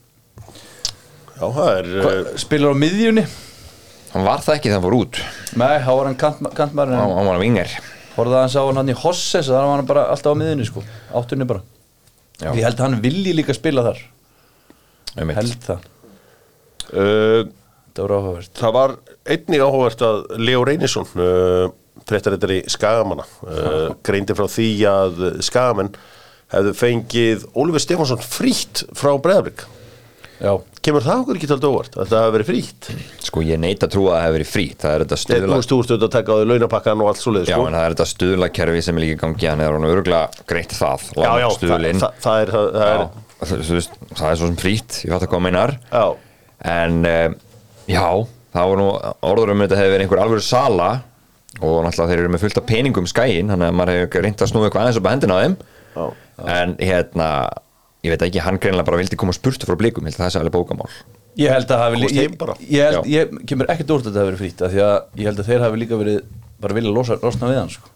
Já, 1.36 1.46
það 1.48 1.72
er 1.72 1.90
uh, 1.98 2.30
spilar 2.40 2.72
á 2.72 2.76
miðjunni? 2.78 3.24
Hann 4.12 4.28
var 4.28 4.44
það 4.44 4.58
ekki 4.58 4.70
þegar 4.70 4.78
hann 4.78 4.86
fór 4.86 4.98
út. 5.00 5.20
Nei, 5.58 5.74
þá 5.82 5.90
var 5.90 6.08
hann 6.08 6.20
kant, 6.20 6.42
kantmæður 6.56 6.98
hann, 7.00 7.28
var 7.28 7.42
vingar 7.42 7.76
horfði 8.12 8.36
að 8.36 8.42
hann 8.42 8.52
sá 8.52 8.60
hann 8.68 8.92
í 8.92 8.96
Hosses 9.02 9.48
þannig 9.48 9.70
var 9.70 9.80
hann 9.80 9.88
bara 9.88 10.02
alltaf 10.12 10.36
á 10.36 10.40
miðjunni 10.40 10.68
sko. 10.68 10.82
Áttunni 11.16 11.48
bara. 11.48 11.62
Já. 12.42 12.50
ég 12.50 12.64
held 12.66 12.76
að 12.78 12.84
hann 12.86 13.00
vilji 13.04 13.34
líka 13.38 13.56
spila 13.56 13.84
þar. 13.86 14.00
Einmitt. 15.16 15.38
held 15.38 15.66
það. 15.66 15.90
Uh, 16.92 17.50
Það 17.92 18.06
var 18.06 18.12
áhugavert. 18.16 18.52
Það 18.56 18.74
var 18.76 18.92
einnig 19.34 19.62
áhugavert 19.62 20.04
að 20.06 20.20
Leo 20.40 20.62
Reynisson 20.64 21.08
uh, 21.12 21.72
fréttaritari 22.08 22.62
Skagamanna 22.72 23.26
uh, 23.46 23.92
greindi 24.06 24.36
frá 24.38 24.48
því 24.50 24.70
að 24.90 25.22
Skagamenn 25.44 25.94
hefðu 26.52 26.74
fengið 26.76 27.46
Ólfur 27.56 27.82
Stefánsson 27.82 28.24
frítt 28.24 28.84
frá 28.96 29.14
Breiðabrik 29.22 29.64
Já, 30.42 30.56
Kemur 30.82 31.04
það 31.04 31.20
okkur 31.22 31.38
ekki 31.38 31.48
taldið 31.52 31.70
óvart 31.70 31.96
að 32.02 32.08
það 32.10 32.24
hefði 32.24 32.34
verið 32.34 32.48
frítt? 32.48 32.86
Sko 33.22 33.42
ég 33.46 33.60
neita 33.62 33.86
að 33.86 33.92
trúa 33.94 34.08
að 34.10 34.16
það 34.16 34.24
hefur 34.24 34.36
verið 34.36 34.48
frýtt 34.50 34.80
Það 34.82 34.94
er 34.94 35.04
þetta 35.04 35.18
stuðla 35.22 35.58
þú 35.62 35.76
auðvitað 35.76 36.06
að 36.06 36.14
taka 36.16 36.34
á 36.34 36.36
því 36.38 36.46
launapakkan 36.50 37.04
og 37.04 37.10
allt 37.12 37.20
svoleiðis 37.22 37.52
Já, 37.52 37.54
sko? 37.54 37.66
en 37.68 37.76
það 37.76 37.84
er 37.84 37.94
þetta 37.94 38.06
stuðlakerfi 38.10 38.82
sem 38.82 38.98
er 38.98 39.04
líka 39.04 39.14
í 39.14 39.20
gangi 39.20 39.48
Hann 39.52 39.62
er 39.62 39.76
hann 39.76 39.86
örgulega 39.86 40.48
greitt 40.50 40.74
það 40.74 41.04
já, 41.14 41.28
já 41.38 41.46
það, 41.46 41.86
það, 42.02 42.18
það 42.26 42.42
er, 42.42 42.52
það, 42.56 42.66
það 42.74 42.90
er 42.90 43.04
Já, 43.04 43.06
það 44.18 44.26
er 44.32 44.40
svo 44.40 44.48
sem 44.48 44.58
frýtt 44.64 44.98
Ég 45.06 45.14
fatt 45.14 45.28
að 45.28 45.44
meinar 45.46 45.76
Já, 45.92 46.04
En 46.72 46.98
um, 47.12 47.38
já, 47.92 48.06
það 48.56 48.72
var 48.72 48.82
nú 48.82 48.90
orður 49.30 49.54
um 49.54 49.62
þetta 49.62 49.78
hefur 49.78 49.94
verið 49.94 50.06
einhver 50.08 50.24
alvöru 50.26 50.46
sala 50.48 50.90
Og 51.60 51.82
náttúrulega 51.84 52.08
þeir 52.12 52.22
eru 52.22 52.32
með 52.32 52.44
fullt 52.46 52.60
af 52.62 52.68
peningum 52.68 53.08
skæin 53.10 53.50
Þannig 53.52 53.68
að 53.68 53.76
maður 53.76 53.98
hefur 53.98 54.24
reynt 54.24 54.44
að 54.44 54.52
snúa 54.52 54.68
eitthvað 54.68 54.86
aðeins 54.86 55.00
upp 55.00 55.08
að 55.08 55.16
hendina 55.16 55.36
á 55.36 55.40
þeim 55.42 55.56
já, 55.92 56.04
En 56.56 56.76
hérna, 56.80 57.26
ég 58.06 58.14
veit 58.14 58.24
ekki, 58.28 58.40
hann 58.46 58.60
greinlega 58.62 58.88
bara 58.88 59.00
vildi 59.02 59.18
koma 59.20 59.34
spurtu 59.36 59.68
frá 59.68 59.76
blikum 59.76 60.08
Held 60.08 60.16
að 60.16 60.24
það 60.24 60.32
sé 60.32 60.40
alveg 60.40 60.56
bókamál 60.56 60.88
ég 61.40 61.48
held 61.48 61.70
að 61.72 61.80
hafi 61.80 62.08
heim 62.12 62.34
bara. 62.40 62.54
ég, 62.60 62.72
ég, 62.76 62.88
held, 62.88 63.06
ég 63.08 63.36
kemur 63.48 63.70
ekkert 63.72 63.92
úr 63.94 64.02
þetta 64.04 64.12
að 64.12 64.18
hafi 64.20 64.30
verið 64.30 64.42
frýtt 64.42 64.64
af 64.66 64.72
Því 64.72 64.82
að 64.84 65.20
ég 65.20 65.28
held 65.30 65.40
að 65.40 65.48
þeir 65.48 65.64
hafi 65.64 65.80
líka 65.80 66.00
verið 66.00 66.18
bara 66.62 66.76
vilja 66.76 66.92
losa, 66.94 67.16
losna 67.22 67.48
við 67.50 67.60
hann 67.60 67.72
sko. 67.72 67.91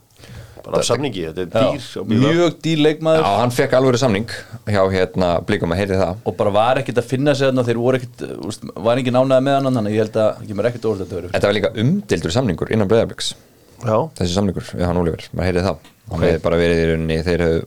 Bara 0.66 0.82
af 0.82 0.86
samningi, 0.88 1.24
þetta 1.30 1.42
er 1.44 1.74
dýr. 1.76 2.06
Mjög 2.10 2.56
dýr 2.64 2.82
leikmaður. 2.84 3.24
Já, 3.24 3.38
hann 3.40 3.54
fekk 3.54 3.76
alvöru 3.78 4.00
samning 4.00 4.30
hjá 4.66 4.80
hérna 4.92 5.30
blikum 5.46 5.74
að 5.74 5.80
heyri 5.82 5.98
það? 6.00 6.22
Og 6.26 6.36
bara 6.40 6.52
var 6.56 6.80
ekkert 6.82 7.00
að 7.02 7.10
finna 7.12 7.34
sig 7.38 7.48
þarna 7.48 7.66
þeir 7.68 7.80
voru 7.82 8.00
ekkert, 8.00 8.24
úst, 8.50 8.66
var 8.86 9.00
engin 9.00 9.18
ánæði 9.20 9.46
með 9.46 9.58
hann 9.58 9.70
þannig 9.70 9.92
að 9.92 9.96
ég 9.96 10.04
held 10.04 10.18
að 10.18 10.28
það 10.28 10.50
kemur 10.50 10.70
ekkert 10.70 10.86
þetta 10.86 11.06
að 11.06 11.16
vera 11.16 11.26
frýtt 11.26 11.36
Þetta 11.36 11.50
var 11.50 11.56
líka 11.58 11.72
umdildur 11.84 12.36
samningur 12.36 12.74
innan 12.74 12.90
Breiðabliks. 12.92 13.32
Já, 13.76 13.96
þessi 14.18 14.36
samningur 14.36 14.68
við 14.72 14.86
hann 14.88 15.00
Oliver, 15.02 15.26
maður 15.32 15.50
heyrið 15.50 15.68
það. 15.70 15.90
Hann 16.10 16.26
hefði 16.26 16.44
bara 16.46 16.60
verið 16.60 16.82
í 16.82 16.86
rauninni, 16.90 17.18
þeir 17.26 17.46
hefðu 17.46 17.64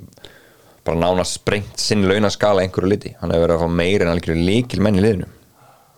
bara 0.90 1.02
nánast 1.04 1.38
sprengt 1.38 1.82
sinn 1.82 2.08
launaskala 2.08 2.64
einhverju 2.64 2.90
liti, 2.90 3.12
hann 3.20 3.34
hefði 3.34 3.46
verið 3.46 3.60
að 3.60 3.66
fá 3.66 3.76
meira 3.80 4.08
en 4.08 4.14
algjörðu 4.16 4.46
líkil 4.48 4.82
menn 4.82 4.98
í 4.98 5.04
liðinu. 5.04 5.28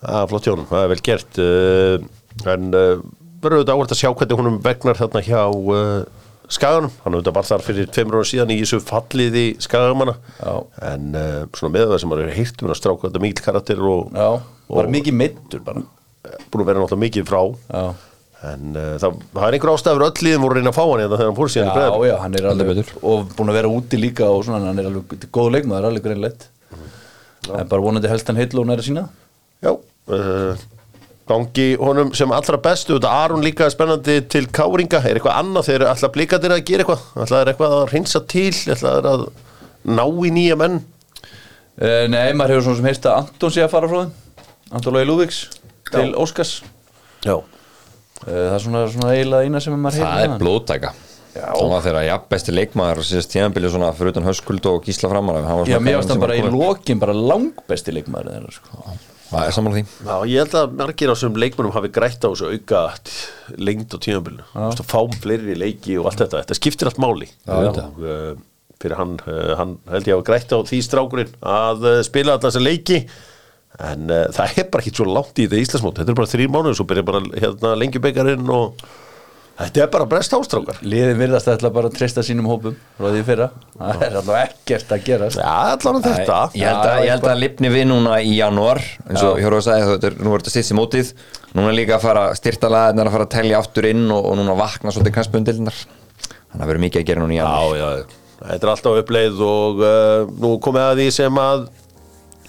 Er 0.02 0.28
flott 0.28 0.50
hjónum, 0.50 0.68
það 0.68 0.84
er 0.84 0.92
vel 0.92 1.04
gert 1.06 1.40
uh, 1.42 2.08
En 2.50 2.72
uh, 2.74 3.02
verður 3.42 3.62
auðvitað 3.62 3.76
áhvert 3.76 3.94
að 3.94 4.00
sjá 4.00 4.10
hvernig 4.10 4.40
húnum 4.40 4.58
vegnar 4.64 5.00
þarna 5.00 5.22
hjá 5.26 5.42
uh, 5.52 6.20
Skaganum. 6.52 6.92
Hann 7.06 7.16
auðvitað 7.16 7.36
bara 7.38 7.48
þar 7.48 7.64
fyrir 7.66 7.90
tveimur 7.96 8.20
ára 8.20 8.28
síðan 8.28 8.54
í 8.54 8.60
þessu 8.62 8.82
falliði 8.84 9.46
Skagamanna. 9.64 10.16
Já. 10.42 10.54
En 10.92 11.10
uh, 11.16 11.42
svona 11.58 11.74
með 11.78 11.90
það 11.94 12.04
sem 12.04 12.12
maður 12.12 12.28
er 12.30 12.38
heyrt 12.38 12.62
um 12.64 12.72
að 12.74 12.80
stráka 12.82 13.08
þetta 13.08 13.24
mikil 13.24 13.46
karakter 13.48 13.84
og 13.88 14.16
Já, 14.16 14.30
bara 14.72 14.94
mikið 14.98 15.20
meittur 15.24 15.66
bara. 15.66 15.84
Búin 16.52 16.64
að 16.64 16.72
vera 16.72 16.84
náttúrulega 16.84 17.06
mikið 17.08 17.30
frá. 17.32 17.42
Já, 17.72 17.84
En 18.42 18.72
uh, 18.74 18.96
það, 18.98 19.18
það 19.36 19.44
er 19.46 19.56
einhver 19.56 19.70
ástæður 19.76 20.04
öll 20.08 20.24
liðin 20.26 20.42
voru 20.42 20.56
að 20.56 20.58
reyna 20.58 20.72
að 20.72 20.78
fá 20.80 20.82
hann 20.82 21.02
hérna 21.04 21.18
þegar 21.20 21.28
hann 21.30 21.36
fór 21.38 21.50
síðan 21.54 21.68
í 21.68 21.70
já, 21.70 21.76
Breiðablik. 21.76 22.08
já, 22.10 22.16
hann 22.24 22.38
er 22.40 22.48
alveg 22.50 22.94
og 23.12 23.36
búin 23.38 23.52
að 23.52 23.58
vera 23.60 23.70
úti 23.76 24.00
líka 24.02 24.30
og 24.34 24.40
svona, 24.48 24.62
hann 24.66 24.82
er 24.82 24.88
alveg 24.90 25.14
er 25.14 25.30
góð 25.38 25.50
leikmaður, 25.54 25.88
alveg 25.92 26.06
greinleitt 26.08 26.48
en 27.52 27.70
bara 27.70 27.84
vonandi 27.86 28.10
helst 28.10 28.32
hann 28.32 28.40
heill 28.42 28.62
og 28.62 28.66
næra 28.70 28.86
sína. 28.86 29.04
Já, 29.62 29.76
uh, 29.78 30.66
gangi 31.29 31.67
honum 31.79 32.13
sem 32.17 32.31
allra 32.34 32.60
bestu. 32.62 32.95
Þetta 32.97 33.12
Aron 33.25 33.43
líka 33.45 33.67
er 33.67 33.73
spennandi 33.73 34.17
til 34.31 34.47
Káringa. 34.51 35.03
Er 35.05 35.19
eitthvað 35.19 35.38
annað? 35.38 35.67
Þegar 35.69 35.88
alltaf 35.91 36.13
blikandir 36.15 36.55
að 36.55 36.63
gera 36.67 36.86
eitthvað? 36.86 37.05
Alltaf 37.15 37.38
er 37.39 37.51
eitthvað 37.53 37.77
að 37.77 37.86
reynsa 37.93 38.23
til? 38.31 38.49
Alltaf 38.73 38.97
er 38.97 39.10
að 39.12 39.27
ná 39.91 40.03
í 40.07 40.34
nýja 40.34 40.57
menn? 40.60 40.81
Uh, 41.81 42.05
Nei, 42.12 42.34
maður 42.38 42.57
hefur 42.57 42.67
svona 42.67 42.81
sem 42.81 42.89
heyrst 42.89 43.07
að 43.10 43.21
Anton 43.21 43.53
sé 43.53 43.63
að 43.63 43.71
fara 43.73 43.89
frá 43.89 44.01
þeim. 44.03 44.49
Anton 44.71 44.95
Lói 44.95 45.05
Lúvíks 45.07 45.45
til 45.91 46.12
Óskars. 46.19 46.57
Já, 47.25 47.38
uh, 47.38 48.25
það 48.25 48.57
er 48.57 48.65
svona, 48.65 48.84
svona 48.91 49.13
eiginlega 49.15 49.47
eina 49.47 49.62
sem 49.63 49.77
maður 49.77 50.03
það 50.03 50.13
heyrir 50.17 50.36
er 50.36 50.43
blóðtæka. 50.43 50.91
Það 51.31 51.69
var 51.71 51.84
þegar 51.86 52.03
ja, 52.03 52.17
besti 52.34 52.53
leikmaður 52.53 52.99
og 52.99 53.07
síðast 53.07 53.31
tíðanbili 53.31 53.69
svona 53.71 53.93
fyrir 53.95 54.12
utan 54.12 54.25
höskuld 54.27 54.65
og 54.67 54.84
gísla 54.84 55.07
framar 55.13 55.39
Já, 55.69 55.77
mér 55.79 56.01
varst 56.01 56.12
hann 56.12 56.19
bara 56.19 56.36
í 56.36 56.43
lokin 56.43 56.99
bara 56.99 57.15
langbesti 57.15 57.95
leikmaður 57.95 58.34
þeirra, 58.36 58.55
sko. 58.57 58.97
Það 59.32 59.48
er 59.48 59.56
samanlega 59.56 59.88
því? 59.88 59.96
Já, 60.06 60.15
ég 60.32 60.44
held 60.44 60.56
að 60.60 60.78
margir 60.82 61.12
á 61.12 61.13
þessum 61.13 61.39
leikmennum 61.39 61.74
hafi 61.76 61.91
grætt 61.96 62.24
á 62.24 62.30
þessu 62.30 62.52
auka 62.52 62.82
lengd 63.58 63.96
á 63.96 63.98
tímabilinu. 64.04 64.48
Þú 64.52 64.67
veist, 64.67 64.84
að 64.84 64.91
fá 64.91 65.20
fleiri 65.26 65.58
leiki 65.58 65.98
og 66.02 66.10
allt 66.12 66.24
þetta. 66.26 66.44
Þetta 66.44 66.58
skiptir 66.60 66.91
allt 66.91 67.02
máli. 67.02 67.30
Og 67.48 68.02
uh, 68.04 68.32
fyrir 68.82 68.98
hann, 69.00 69.17
uh, 69.26 69.54
hann 69.60 69.76
held 69.91 70.10
ég 70.10 70.17
hafa 70.17 70.28
grætt 70.32 70.56
á 70.56 70.60
því 70.67 70.82
strákurinn 70.88 71.38
að 71.41 71.86
uh, 71.88 72.00
spila 72.08 72.36
alltaf 72.36 72.52
þessa 72.52 72.65
leiki. 72.65 73.04
En 73.82 74.12
það 74.12 74.58
er 74.60 74.65
bara 74.67 74.84
ekki 74.84 74.91
svo 74.98 75.08
langt 75.08 75.39
í 75.39 75.46
þetta 75.48 75.62
Íslandsmót. 75.63 76.02
Þetta 76.02 76.12
er 76.12 76.17
bara 76.20 76.30
þrýr 76.30 76.52
mánuður, 76.52 76.76
svo 76.78 76.86
byrja 76.89 77.08
bara 77.08 77.22
hérna, 77.32 77.72
lengjubekarinn 77.80 78.52
og 78.52 78.84
þetta 79.65 79.82
er 79.84 79.89
bara 79.93 80.06
brest 80.10 80.34
ástrákar 80.36 80.80
Liðin 80.86 81.19
virðast 81.19 81.50
ætla 81.52 81.71
bara 81.74 81.89
að 81.89 81.97
treysta 81.97 82.24
sínum 82.26 82.47
hópum 82.50 82.76
frá 82.97 83.08
því 83.12 83.21
fyrra. 83.28 83.47
Það 83.78 84.06
er 84.08 84.17
alltaf 84.19 84.38
ekkert 84.41 84.93
að 84.95 85.04
gerast. 85.08 85.41
Já, 85.41 85.52
allan 85.76 86.06
þetta. 86.06 86.39
Ég 86.58 86.67
held 86.67 86.86
að, 86.86 87.02
ég 87.06 87.12
held 87.15 87.28
að 87.32 87.41
lifni 87.41 87.71
við 87.74 87.86
núna 87.89 88.17
í 88.21 88.36
janúar 88.38 88.82
eins 89.08 89.24
og 89.26 89.39
Hjörður 89.41 89.65
sagði, 89.65 89.89
þetta 89.91 90.10
er, 90.12 90.17
nú 90.21 90.36
er 90.36 90.45
þetta 90.45 90.63
í 90.63 90.78
mótið. 90.80 91.13
Núna 91.58 91.76
líka 91.76 91.97
að 91.97 92.06
fara 92.06 92.24
styrtalaðin 92.38 93.04
að 93.04 93.12
fara 93.17 93.28
að 93.28 93.34
telja 93.36 93.60
aftur 93.60 93.89
inn 93.89 94.06
og, 94.08 94.21
og 94.30 94.39
núna 94.39 94.56
vakna 94.56 94.93
svolítið 94.93 95.17
knastbundildnar 95.17 95.78
þannig 95.82 96.63
að 96.63 96.67
verður 96.71 96.84
mikið 96.86 97.02
að 97.02 97.08
gera 97.10 97.21
núna 97.24 97.34
í 97.34 97.39
janúar. 97.39 97.76
Já, 97.76 97.82
já, 97.82 98.38
þetta 98.45 98.67
er 98.67 98.74
alltaf 98.76 99.00
uppleið 99.02 99.43
og 99.47 99.84
uh, 99.84 100.32
nú 100.41 100.54
komið 100.63 100.84
að 100.88 101.02
því 101.02 101.08
sem 101.17 101.41
að 101.43 101.65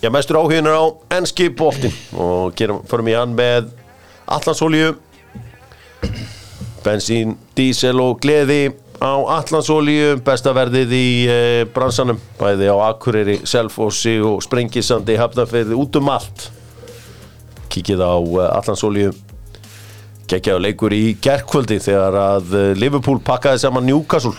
já, 0.03 0.11
mestur 0.14 0.38
áhugin 0.38 0.70
er 0.70 0.79
á 0.79 0.85
enski 1.18 1.51
bóftin 1.51 1.94
og 2.14 2.55
gerum, 2.59 2.83
bensín, 6.85 7.37
dísel 7.57 8.01
og 8.03 8.21
gleði 8.23 8.73
á 9.03 9.12
allansólju 9.38 10.21
besta 10.27 10.53
verðið 10.55 10.95
í 10.95 11.07
uh, 11.27 11.62
bransanum 11.75 12.21
bæði 12.38 12.71
á 12.71 12.77
Akureyri, 12.90 13.40
Selfossi 13.49 14.18
og 14.23 14.42
Sprengisandi 14.45 15.16
hafnafyrði 15.18 15.79
út 15.79 15.99
um 15.99 16.11
allt. 16.12 16.49
Kikið 17.73 18.03
á 18.05 18.14
uh, 18.14 18.47
allansólju 18.53 19.12
geggjaðu 20.31 20.64
leikur 20.64 20.95
í 20.97 21.05
gerkvöldi 21.23 21.81
þegar 21.83 22.18
að 22.21 22.55
uh, 22.55 22.66
Liverpool 22.79 23.21
pakkaði 23.25 23.64
saman 23.64 23.88
Newcastle. 23.88 24.37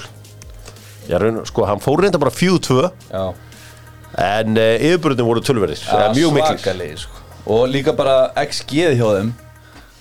Já, 1.10 1.18
raun, 1.20 1.42
sko, 1.48 1.66
hann 1.68 1.84
fór 1.84 2.06
reynda 2.06 2.22
bara 2.22 2.32
4-2 2.32 2.78
Já, 3.12 3.24
en 4.24 4.56
uh, 4.56 4.76
yfirburðin 4.80 5.28
voru 5.28 5.44
tölverir 5.44 5.82
ja, 5.84 6.06
mjög 6.16 6.38
miklir. 6.38 6.62
svakalegi, 6.62 7.02
sko. 7.04 7.24
Og 7.52 7.66
líka 7.68 7.92
bara 7.92 8.30
XG 8.40 8.94
hjá 8.96 9.10
þeim 9.18 9.34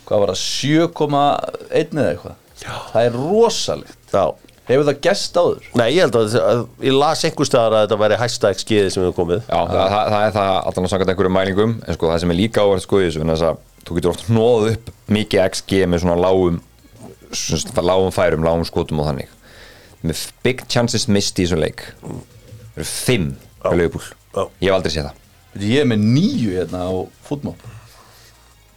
Hvað 0.09 0.23
var 0.25 0.33
það, 0.33 0.41
7,1 0.47 2.01
eða 2.03 2.09
eitthvað 2.15 2.39
Já. 2.63 2.75
Það 2.93 3.07
er 3.09 3.17
rosalegt 3.19 4.15
Já. 4.17 4.25
Hefur 4.69 4.87
það 4.87 4.99
gest 5.03 5.37
áður? 5.41 5.65
Nei, 5.75 5.87
ég 5.97 6.05
held 6.05 6.17
að, 6.21 6.35
að 6.39 6.61
ég 6.87 6.95
las 6.95 7.25
einhver 7.27 7.49
staðar 7.49 7.75
að 7.77 7.85
þetta 7.87 7.99
væri 8.03 8.19
hæsta 8.21 8.53
XG 8.55 8.77
sem 8.95 9.03
við 9.03 9.15
komið 9.17 9.41
Já, 9.49 9.59
það, 9.67 9.81
það, 9.95 10.11
það 10.15 10.27
er 10.29 10.35
það 10.37 10.51
allan 10.71 10.87
að 10.87 10.93
sanga 10.93 11.09
einhverju 11.11 11.33
mælingum 11.35 11.73
en 11.83 11.97
sko 11.99 12.11
það 12.13 12.21
sem 12.23 12.35
er 12.35 12.39
líka 12.39 12.63
áverð 12.67 12.85
sko 12.85 13.01
í 13.01 13.07
þessu 13.09 13.23
vegna 13.25 13.35
þess 13.37 13.49
að 13.49 13.89
þú 13.89 13.97
getur 13.99 14.13
oft 14.13 14.25
hnóð 14.29 14.69
upp 14.71 14.93
mikið 15.19 15.43
XG 15.49 15.81
með 15.91 16.05
svona 16.05 16.19
lágum 16.23 16.61
svona 17.35 17.85
lágum 17.91 18.15
færum, 18.15 18.47
lágum 18.47 18.65
skotum 18.69 19.03
og 19.03 19.11
þannig 19.11 19.35
með 20.07 20.23
big 20.47 20.63
chances 20.71 21.09
missed 21.11 21.43
í 21.43 21.47
þessum 21.49 21.63
leik 21.65 21.83
það 21.99 22.79
eru 22.79 22.89
fimm 22.93 23.29
Já. 23.35 23.67
með 23.73 23.79
lögbúl, 23.83 24.07
Já. 24.07 24.43
ég 24.63 24.69
hef 24.71 24.79
aldrei 24.79 24.95
séð 24.95 25.09
það 25.11 25.19
Ég 25.69 25.83
er 25.83 25.89
með 25.91 26.07
nýju 26.07 26.55
hérna 26.55 26.87
á 26.87 26.93
fútmál 27.27 27.59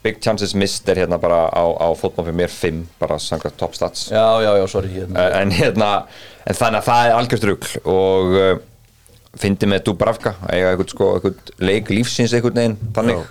big 0.06 0.22
chances 0.24 0.54
missed 0.58 0.90
er 0.92 1.02
hérna 1.04 1.18
bara 1.22 1.46
á, 1.50 1.64
á 1.66 1.88
fótmál 1.98 2.28
fyrir 2.28 2.38
mér 2.44 2.54
fimm, 2.54 2.86
bara 3.02 3.18
samkvæmt 3.22 3.58
top 3.60 3.76
stats. 3.78 4.08
Já, 4.14 4.42
já, 4.46 4.52
já, 4.60 4.66
sorry 4.70 4.92
hérna. 4.94 5.26
Eh, 5.26 5.38
en 5.42 5.54
hérna 5.56 5.90
en 6.46 6.60
þannig 6.60 6.82
að 6.82 6.90
það 6.90 7.10
er 7.10 7.16
algjörst 7.20 7.48
rugl 7.50 7.72
og 7.96 8.36
uh, 8.40 8.52
fyndi 9.42 9.70
með 9.70 9.88
Dubravka 9.90 10.36
að 10.46 10.58
eiga 10.58 10.74
eitthvað, 10.74 10.92
sko, 10.94 11.10
eitthvað 11.18 11.54
leik 11.72 11.92
lífsins 11.94 12.36
einhvern 12.38 12.62
veginn 12.62 12.78
þannig. 12.96 13.26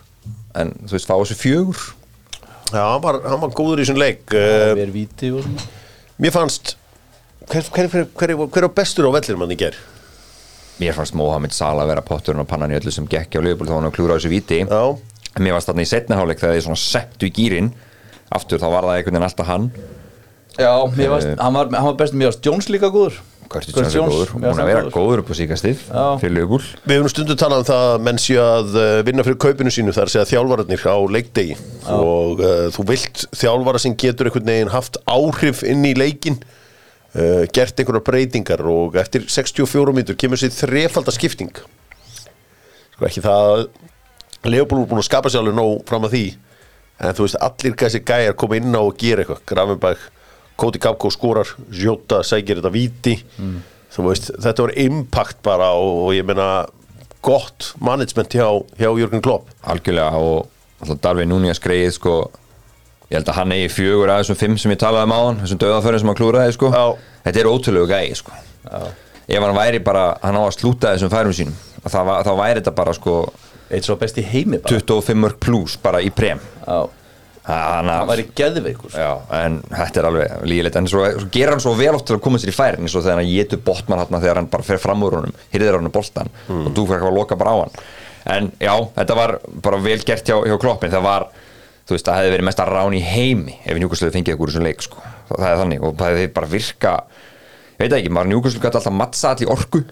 En 0.55 0.75
þú 0.85 0.97
veist, 0.97 1.11
fá 1.11 1.15
þessu 1.17 1.39
fjögur. 1.39 1.87
Já, 2.75 2.83
hann 2.83 3.03
var, 3.05 3.21
hann 3.27 3.43
var 3.43 3.55
góður 3.55 3.81
í 3.81 3.87
þessum 3.87 4.03
leik. 4.03 4.27
Það 4.35 4.71
uh, 4.75 4.85
er 4.85 4.95
víti 4.95 5.33
og 5.35 5.47
svona. 5.47 5.73
Mér 6.23 6.35
fannst 6.35 6.77
hver, 7.51 7.67
hver, 7.75 7.91
hver, 7.91 8.07
hver, 8.15 8.37
hver 8.55 8.67
á 8.67 8.71
bestur 8.75 9.11
á 9.11 9.15
vellir 9.15 9.39
mann 9.39 9.55
í 9.55 9.59
ger? 9.61 9.79
mér 10.81 10.95
fannst 10.97 11.15
Mohamed 11.15 11.55
Salah 11.55 11.87
vera 11.87 12.03
potturinn 12.03 12.43
á 12.43 12.47
pannan 12.49 12.73
í 12.75 12.79
öllu 12.79 12.93
sem 12.95 13.07
gekk 13.07 13.39
á 13.39 13.41
Liverpool 13.45 13.71
þá 13.71 13.77
hann 13.77 13.95
klúra 13.95 14.17
á 14.17 14.19
þessu 14.19 14.33
viti 14.33 14.61
Já, 14.65 14.83
en 15.35 15.45
mér 15.45 15.57
varst 15.57 15.71
þarna 15.71 15.85
í 15.85 15.91
setna 15.91 16.19
hálfleik 16.19 16.41
þegar 16.43 16.57
þið 16.57 16.67
svona 16.69 16.83
settu 16.85 17.29
í 17.29 17.35
gýrin 17.35 17.71
aftur 18.35 18.63
þá 18.63 18.67
var 18.71 18.89
það 18.89 18.97
einhvern 18.99 19.17
veginn 19.17 19.29
alltaf 19.29 19.51
hann. 19.51 19.69
Já, 20.55 20.73
mér 20.95 21.15
varst, 21.15 21.31
hann 21.39 21.57
var, 21.57 21.71
hann 21.75 21.89
var 21.91 21.97
best, 21.99 22.15
mér 22.15 22.31
varst 22.31 22.47
Jones 22.47 22.71
líka 22.71 22.91
góður. 22.95 23.21
Curtis 23.51 23.75
Jones 23.77 23.95
er 23.95 24.09
góður, 24.09 24.31
búin 24.33 24.45
fannst 24.47 24.59
að 24.59 24.61
hann 24.63 24.71
vera 24.71 24.83
góður. 24.87 24.95
góður 24.97 25.23
upp 25.23 25.31
á 25.31 25.35
síkastið 25.39 25.83
Já. 25.85 26.05
fyrir 26.23 26.35
Liverpool. 26.35 26.69
Við 26.89 26.99
höfum 26.99 27.13
stundu 27.13 27.37
talað 27.39 27.63
um 27.63 27.69
það 27.69 27.87
að 27.91 28.05
menn 28.07 28.21
sé 28.23 28.37
að 28.41 28.79
uh, 28.81 28.97
vinna 29.07 29.27
fyrir 29.27 29.39
kaupinu 29.45 29.73
sínu 29.75 29.95
þar 29.95 30.13
segja 30.13 30.27
þjálfararnir 30.33 30.87
á 30.89 30.97
leikdegi. 31.17 31.57
Og 31.95 32.43
uh, 32.43 32.67
þú 32.75 32.87
vilt 32.91 33.25
þjálfara 33.37 33.83
sem 33.85 33.97
getur 34.01 34.31
einhvern 34.31 34.51
veginn 34.51 34.73
haft 34.75 34.99
áhrif 35.05 35.63
inn 35.69 35.85
í 35.87 35.95
leikin 35.99 36.41
uh, 36.41 37.45
gert 37.55 37.79
einhverjar 37.79 38.07
breytingar 38.09 38.65
og 38.71 38.99
eftir 39.03 39.29
64 39.31 39.95
mínútur 39.95 40.19
kemur 40.19 40.41
sér 40.41 40.55
þrefalda 40.55 41.15
skipting. 41.15 41.53
Sko 42.97 43.11
ekki 43.11 43.25
það 43.25 43.69
Leopold 44.45 44.85
er 44.85 44.91
búin 44.91 45.01
að 45.01 45.09
skapa 45.09 45.31
sér 45.33 45.43
alveg 45.43 45.57
nóg 45.57 45.85
fram 45.89 46.05
að 46.09 46.17
því. 46.17 46.25
En 47.01 47.17
þú 47.17 47.27
veist, 47.27 47.39
allir 47.43 47.77
þessi 47.81 48.01
gæjar 48.07 48.37
koma 48.39 48.59
inn 48.61 48.77
á 48.77 48.81
og 48.83 48.97
gera 49.01 49.25
eitthvað. 49.25 49.43
Gravenberg, 49.51 50.05
Koti 50.61 50.79
Kapko 50.83 51.11
skorar 51.11 51.49
Jota 51.75 52.21
sækir 52.27 52.61
þetta 52.61 52.73
víti. 52.75 53.17
Þú 53.95 54.07
veist, 54.09 54.31
þetta 54.43 54.67
var 54.67 54.75
impact 54.85 55.43
bara 55.47 55.73
og, 55.79 56.05
og 56.07 56.15
ég 56.15 56.27
meina 56.29 56.67
gott 57.25 57.73
management 57.81 58.37
hjá, 58.37 58.49
hjá 58.79 58.91
Jörgen 59.01 59.23
Klopp. 59.25 59.51
Algjörlega 59.65 60.21
og 60.21 60.49
alltaf 60.83 61.01
Darvin 61.03 61.31
Núni 61.33 61.51
að 61.51 61.59
skreið 61.61 61.93
sko. 61.97 62.17
Ég 63.11 63.19
held 63.19 63.31
að 63.31 63.39
hann 63.39 63.55
eigi 63.55 63.71
fjögur 63.73 64.11
af 64.13 64.23
þessum 64.23 64.39
fimm 64.41 64.59
sem 64.61 64.73
ég 64.75 64.81
talaði 64.81 65.09
um 65.09 65.15
á 65.15 65.21
hann 65.21 65.41
þessum 65.43 65.61
döðaförðin 65.63 66.03
sem 66.03 66.11
hann 66.11 66.19
klúraði 66.19 66.55
sko. 66.57 66.71
Já. 66.75 66.85
þetta 67.27 67.41
er 67.43 67.51
ótrúlegu 67.51 67.91
gæi 67.91 68.17
sko. 68.19 68.39
Ef 69.25 69.41
hann 69.45 69.57
væri 69.57 69.81
bara, 69.85 70.05
hann 70.23 70.37
á 70.37 70.43
að 70.45 70.55
slúta 70.59 70.95
þessum 70.95 71.13
færum 71.13 71.37
sínum 71.37 71.57
þá 71.85 72.33
væri 72.33 72.61
þetta 72.61 72.73
bara 72.77 72.95
sko 72.97 73.19
Eitt 73.75 73.87
svo 73.89 73.97
best 74.01 74.19
í 74.21 74.25
heimi 74.27 74.61
bara. 74.63 74.75
25 74.75 75.19
mörg 75.21 75.41
pluss 75.43 75.79
bara 75.83 76.01
í 76.05 76.11
prem. 76.15 76.41
Já, 76.65 76.79
það 77.45 78.07
væri 78.09 78.25
geðveikur. 78.39 78.95
Já, 78.97 79.11
en 79.43 79.59
þetta 79.69 80.01
er 80.01 80.07
alveg 80.09 80.37
lígilegt. 80.49 80.79
En 80.81 80.87
svo, 80.89 81.03
svo 81.19 81.29
gerir 81.35 81.53
hann 81.53 81.61
svo 81.65 81.75
vel 81.77 81.93
oft 81.93 82.07
til 82.09 82.17
að 82.17 82.23
koma 82.25 82.41
sér 82.41 82.55
í 82.55 82.57
færin 82.57 82.87
eins 82.87 82.95
og 82.97 83.05
þegar 83.05 83.21
hann 83.21 83.29
getur 83.29 83.61
botman 83.67 84.01
hann 84.01 84.15
þegar 84.17 84.41
hann 84.41 84.49
bara 84.53 84.65
fer 84.65 84.81
fram 84.81 85.05
úr 85.05 85.19
honum, 85.19 85.35
hýrðir 85.53 85.77
hann 85.77 85.93
boltan 85.93 86.31
og 86.49 86.71
þú 86.71 86.87
fyrir 86.87 86.97
eitthvað 86.97 87.11
að 87.11 87.19
loka 87.19 87.39
bara 87.41 87.53
á 87.53 87.57
hann. 87.61 87.75
En 88.35 88.49
já, 88.57 88.73
þetta 88.95 89.17
var 89.19 89.35
bara 89.67 89.81
vel 89.85 89.99
gert 90.01 90.31
hjá, 90.31 90.39
hjá 90.49 90.57
kloppin. 90.63 90.95
Það 90.95 91.05
var, 91.05 91.27
þú 91.85 91.99
veist, 91.99 92.09
það 92.09 92.21
hefði 92.23 92.33
verið 92.39 92.49
mest 92.49 92.63
að 92.65 92.73
rán 92.73 92.97
í 92.97 93.03
heimi 93.05 93.59
ef 93.61 93.81
njúkastlegu 93.83 94.15
fengið 94.17 94.37
ykkur 94.39 94.49
úr 94.49 94.55
þessum 94.55 94.65
leik 94.65 94.87
sko. 94.87 95.05
það, 95.35 95.49
er 95.51 95.61
þannig 95.61 95.85
og 95.85 95.99
það 96.01 96.15
hefði 96.15 96.31
bara 96.39 96.51
virka 96.55 96.95
ég 97.75 97.85
veit 97.85 97.99
ekki, 97.99 98.15
maður 98.17 98.33
njúkastlegu 98.33 98.65
gæti 98.65 98.81
alltaf 98.81 98.97
mattsa 99.03 99.35
allir 99.35 99.53
orku. 99.53 99.83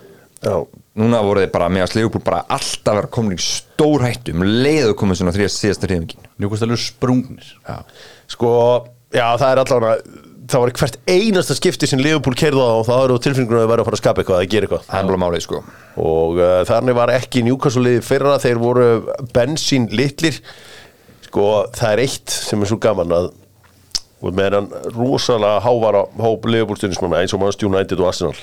Já, 0.41 0.57
núna 0.99 1.23
voru 1.25 1.45
þeir 1.45 1.53
bara 1.55 1.71
með 1.73 1.87
að 1.87 1.93
slegupúl 1.95 2.25
bara 2.25 2.43
alltaf 2.53 2.99
vera 2.99 3.13
komin 3.13 3.39
í 3.39 3.43
stór 3.43 4.05
hættu 4.05 4.35
um 4.37 4.45
leiðu 4.45 4.97
komið 4.99 5.23
svona 5.23 5.33
þrjast 5.37 5.63
síðasta 5.63 5.89
hreyfingin. 5.89 6.29
Njúkastalur 6.43 6.81
sprungnir. 6.81 7.55
Sko, 8.31 8.53
já 9.15 9.27
það 9.41 9.49
er 9.49 9.63
allavega 9.63 9.97
það 10.53 10.63
var 10.65 10.73
hvert 10.81 10.99
einasta 11.09 11.57
skipti 11.57 11.89
sem 11.89 12.01
Leopold 12.03 12.37
keirði 12.39 12.61
á 12.61 12.73
og 12.75 12.87
það 12.89 13.05
eru 13.07 13.19
tilfinningunum 13.25 13.63
að 13.63 13.71
væri 13.71 13.83
að 13.85 13.89
fara 13.89 13.99
að 13.99 14.03
skapa 14.03 14.23
eitthvað 14.23 14.41
að 14.41 14.49
gera 14.53 14.69
eitthvað. 14.69 14.87
Það 14.89 15.13
er 15.15 15.21
málið 15.23 15.45
sko. 15.47 15.61
Og 16.03 16.41
uh, 16.41 16.57
þannig 16.69 16.99
var 16.99 17.13
ekki 17.15 17.45
Newcastle-liði 17.47 18.03
fyrra, 18.05 18.39
þeir 18.43 18.61
voru 18.61 18.89
bensín 19.33 19.89
litlir. 19.95 20.41
Sko 21.29 21.47
það 21.73 21.95
er 21.95 22.05
eitt 22.05 22.35
sem 22.35 22.61
er 22.61 22.73
svo 22.73 22.81
gaman 22.83 23.17
að 23.17 23.31
og 24.23 24.35
með 24.39 24.55
hann 24.55 24.69
rosalega 24.95 25.63
hávara 25.65 26.05
hóp 26.23 26.45
Leopold-stunismanna 26.47 27.23
eins 27.23 27.33
og 27.35 27.41
Manchester 27.43 27.67
United 27.67 28.03
og 28.03 28.13
Arsenal 28.13 28.37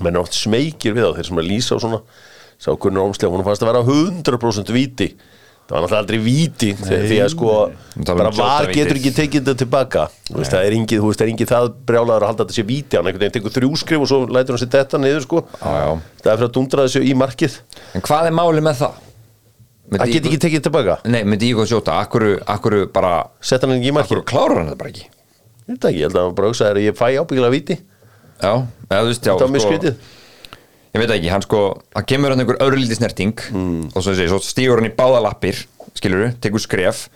menn 0.00 0.14
er 0.16 0.22
oft 0.22 0.36
smekir 0.36 0.96
við 0.96 1.08
á 1.08 1.16
þeir 1.16 1.30
sem 1.30 1.38
er 1.40 1.46
að 1.46 1.50
lýsa 1.52 1.76
og 1.76 1.82
svona. 1.84 2.02
Sá 2.56 2.70
Gunnar 2.72 3.04
Ómslega, 3.04 3.32
hún 3.32 3.44
fannst 3.44 3.64
að 3.64 3.72
vera 3.72 3.82
100% 3.84 4.72
víti. 4.72 5.10
Það 5.66 5.74
var 5.74 5.82
náttúrulega 5.82 6.02
aldrei 6.04 6.18
víti 6.22 6.68
því, 6.78 6.96
því 7.10 7.16
að 7.24 7.30
sko, 7.32 7.54
talum 8.06 8.20
um 8.22 8.26
bara 8.28 8.30
var 8.38 8.68
getur 8.70 9.00
ekki 9.00 9.10
tekið 9.16 9.40
þetta 9.40 9.54
tilbaka. 9.64 10.04
Þú 10.28 10.36
veist, 10.38 10.52
það 10.54 10.66
er 10.68 10.76
engið, 10.76 11.00
þú 11.02 11.08
veist, 11.10 11.18
það 11.18 11.26
er 11.26 11.32
engið 11.32 11.50
það 11.50 11.66
brjálaður 11.88 12.22
að 12.22 12.30
halda 12.30 12.44
þetta 12.44 12.54
sé 12.54 12.64
víti, 12.68 12.94
hann 12.94 13.08
einhvern 13.10 13.24
veginn 13.24 13.34
tekur 13.34 13.54
þrjúskrif 13.56 14.04
og 14.04 14.10
svo 14.12 14.18
lætur 14.30 14.54
hann 14.54 14.62
sér 14.62 14.70
þetta 14.76 15.00
niður 15.02 15.24
sko. 15.24 15.42
Já, 15.58 15.72
já. 15.82 15.90
það 16.22 16.30
er 16.30 16.38
fyrir 16.38 16.46
að 16.46 16.54
dundra 16.54 16.86
þessu 16.86 17.02
í 17.02 17.16
markið. 17.18 17.58
En 17.98 18.06
hvað 18.06 18.30
er 18.30 18.38
málið 18.38 18.62
með 18.68 18.78
það? 18.84 19.02
Það 19.96 20.14
get 20.14 20.30
ekki 20.30 20.40
tekið 20.46 20.62
tilbaka? 20.68 20.94
Nei, 21.10 21.20
myndi 21.26 21.50
ég 21.50 21.58
góð 21.58 21.68
sjóta, 21.74 21.98
akkur, 22.02 22.28
akkur 22.46 22.74
bara 22.94 23.12
Sett 23.42 23.62
hann 23.66 23.74
ekki 23.74 23.90
í 23.90 23.94
Akkur 23.94 24.22
markið? 24.22 24.30
klárar 24.30 24.58
hann 24.62 24.70
þetta 24.70 24.80
bara 24.80 24.90
ekki? 24.94 25.06
Veit 25.66 25.82
ekki, 25.90 25.98
ég 25.98 26.06
held 26.06 26.16
að 26.18 26.24
hann 26.26 26.38
bara 26.38 27.86
viti 28.36 28.46
Já, 28.46 28.52
eða 28.90 29.02
þú 29.02 29.10
veist, 29.10 29.24
já 29.26 29.32
Þetta 29.32 29.46
var 29.46 29.54
mjög 29.56 29.66
skrítið. 29.66 29.94
Ég 30.96 31.02
veit 31.02 31.10
ekki, 31.12 31.28
hann 31.28 31.42
sko, 31.44 31.60
það 31.92 32.06
kemur 32.08 32.32
hann 32.32 32.40
einhver 32.40 32.58
örlítið 32.64 32.96
snerting 33.00 33.34
Mm. 33.52 33.90
og 33.94 34.02
svo, 34.02 34.14
sé, 34.16 34.28
svo 34.28 34.38
stígur 34.40 34.80
hann 34.80 34.88
í 34.90 34.94
báða 34.96 35.22
lappir 35.26 35.58
skilur 35.96 36.30
tekur 36.40 36.60
skref. 36.60 37.08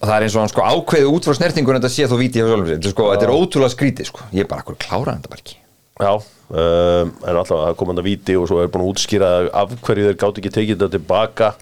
Og 0.00 0.06
það 0.08 0.14
er 0.16 0.22
eins 0.26 0.34
og 0.36 0.42
hann 0.42 0.50
sko 0.50 0.62
ákveði 0.62 1.06
út 1.10 1.24
frá 1.26 1.34
snertingur 1.38 1.74
en 1.74 1.82
þetta 1.82 1.90
sé 1.94 2.06
þú 2.10 2.18
víti 2.18 2.38
hjá 2.38 2.46
sjálfum 2.46 2.68
sér. 2.70 2.90
Sko, 2.90 3.06
þetta 3.12 3.26
er 3.28 3.34
ótrúlega 3.34 3.74
skrítið 3.74 4.06
sko. 4.10 4.20
Ég 4.32 4.46
er 4.46 4.50
bara, 4.50 4.62
akkur 4.62 4.78
klárar 4.78 5.12
hann 5.14 5.22
þetta 5.22 5.30
bara 5.34 5.42
ekki. 5.42 5.56
Já, 5.98 6.12
um, 6.54 7.12
en 7.26 7.36
alltaf 7.40 7.58
að 7.66 7.76
koma 7.80 7.90
hann 7.94 8.02
að 8.02 8.06
viti 8.06 8.36
og 8.38 8.46
svo 8.50 8.60
er 8.62 8.68
búin 8.70 8.84
að 8.86 8.90
útskýra 8.94 9.30
af 9.50 9.72
hverju 9.82 10.06
þeir 10.06 10.18
gátt 10.22 10.38
ekki 10.38 10.52
tekið 10.54 10.76
þetta 10.78 10.90
tilbaka. 10.94 11.52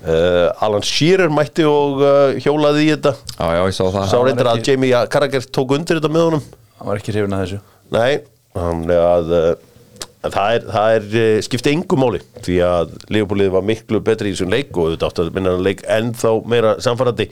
Uh, 0.00 0.48
Alan 0.64 0.82
Shearer 0.86 1.28
mætti 1.34 1.66
og 1.66 1.98
uh, 2.00 2.38
hjólaði 2.40 2.86
í 2.86 2.92
þetta. 2.94 3.14
Já, 3.34 3.46
já, 3.58 3.62
ég 3.66 3.74
sá 3.76 3.82
það. 3.90 4.06
Sá 4.10 4.18
reyndar 4.22 4.50
að 4.54 4.62
Jamie 4.70 5.02
Carragher 5.12 5.42
tók 5.50 5.74
undir 5.76 5.98
þetta 5.98 6.10
með 6.14 6.26
honum. 6.28 6.46
Hann 6.78 6.88
var 6.88 7.02
ekki 7.02 7.12
hrifin 7.12 7.34
að 7.36 7.42
þessu 7.44 7.58
Nei, 7.90 8.20
þannig 8.54 9.02
að 9.02 9.34
en 10.20 10.34
það 10.34 10.54
er, 10.54 10.66
það 10.68 10.96
er 10.96 11.06
uh, 11.08 11.38
skipti 11.46 11.72
engu 11.72 11.98
máli 12.00 12.20
því 12.44 12.58
að 12.66 12.92
Leopoldið 13.14 13.54
var 13.54 13.64
miklu 13.66 14.02
betri 14.04 14.30
í 14.30 14.34
þessum 14.34 14.52
leik 14.52 14.76
og 14.76 14.92
þetta 14.92 15.08
átti 15.08 15.24
að 15.24 15.32
minna 15.36 15.54
hann 15.54 15.64
leik 15.64 15.82
ennþá 15.88 16.34
meira 16.50 16.74
samfærandi 16.84 17.30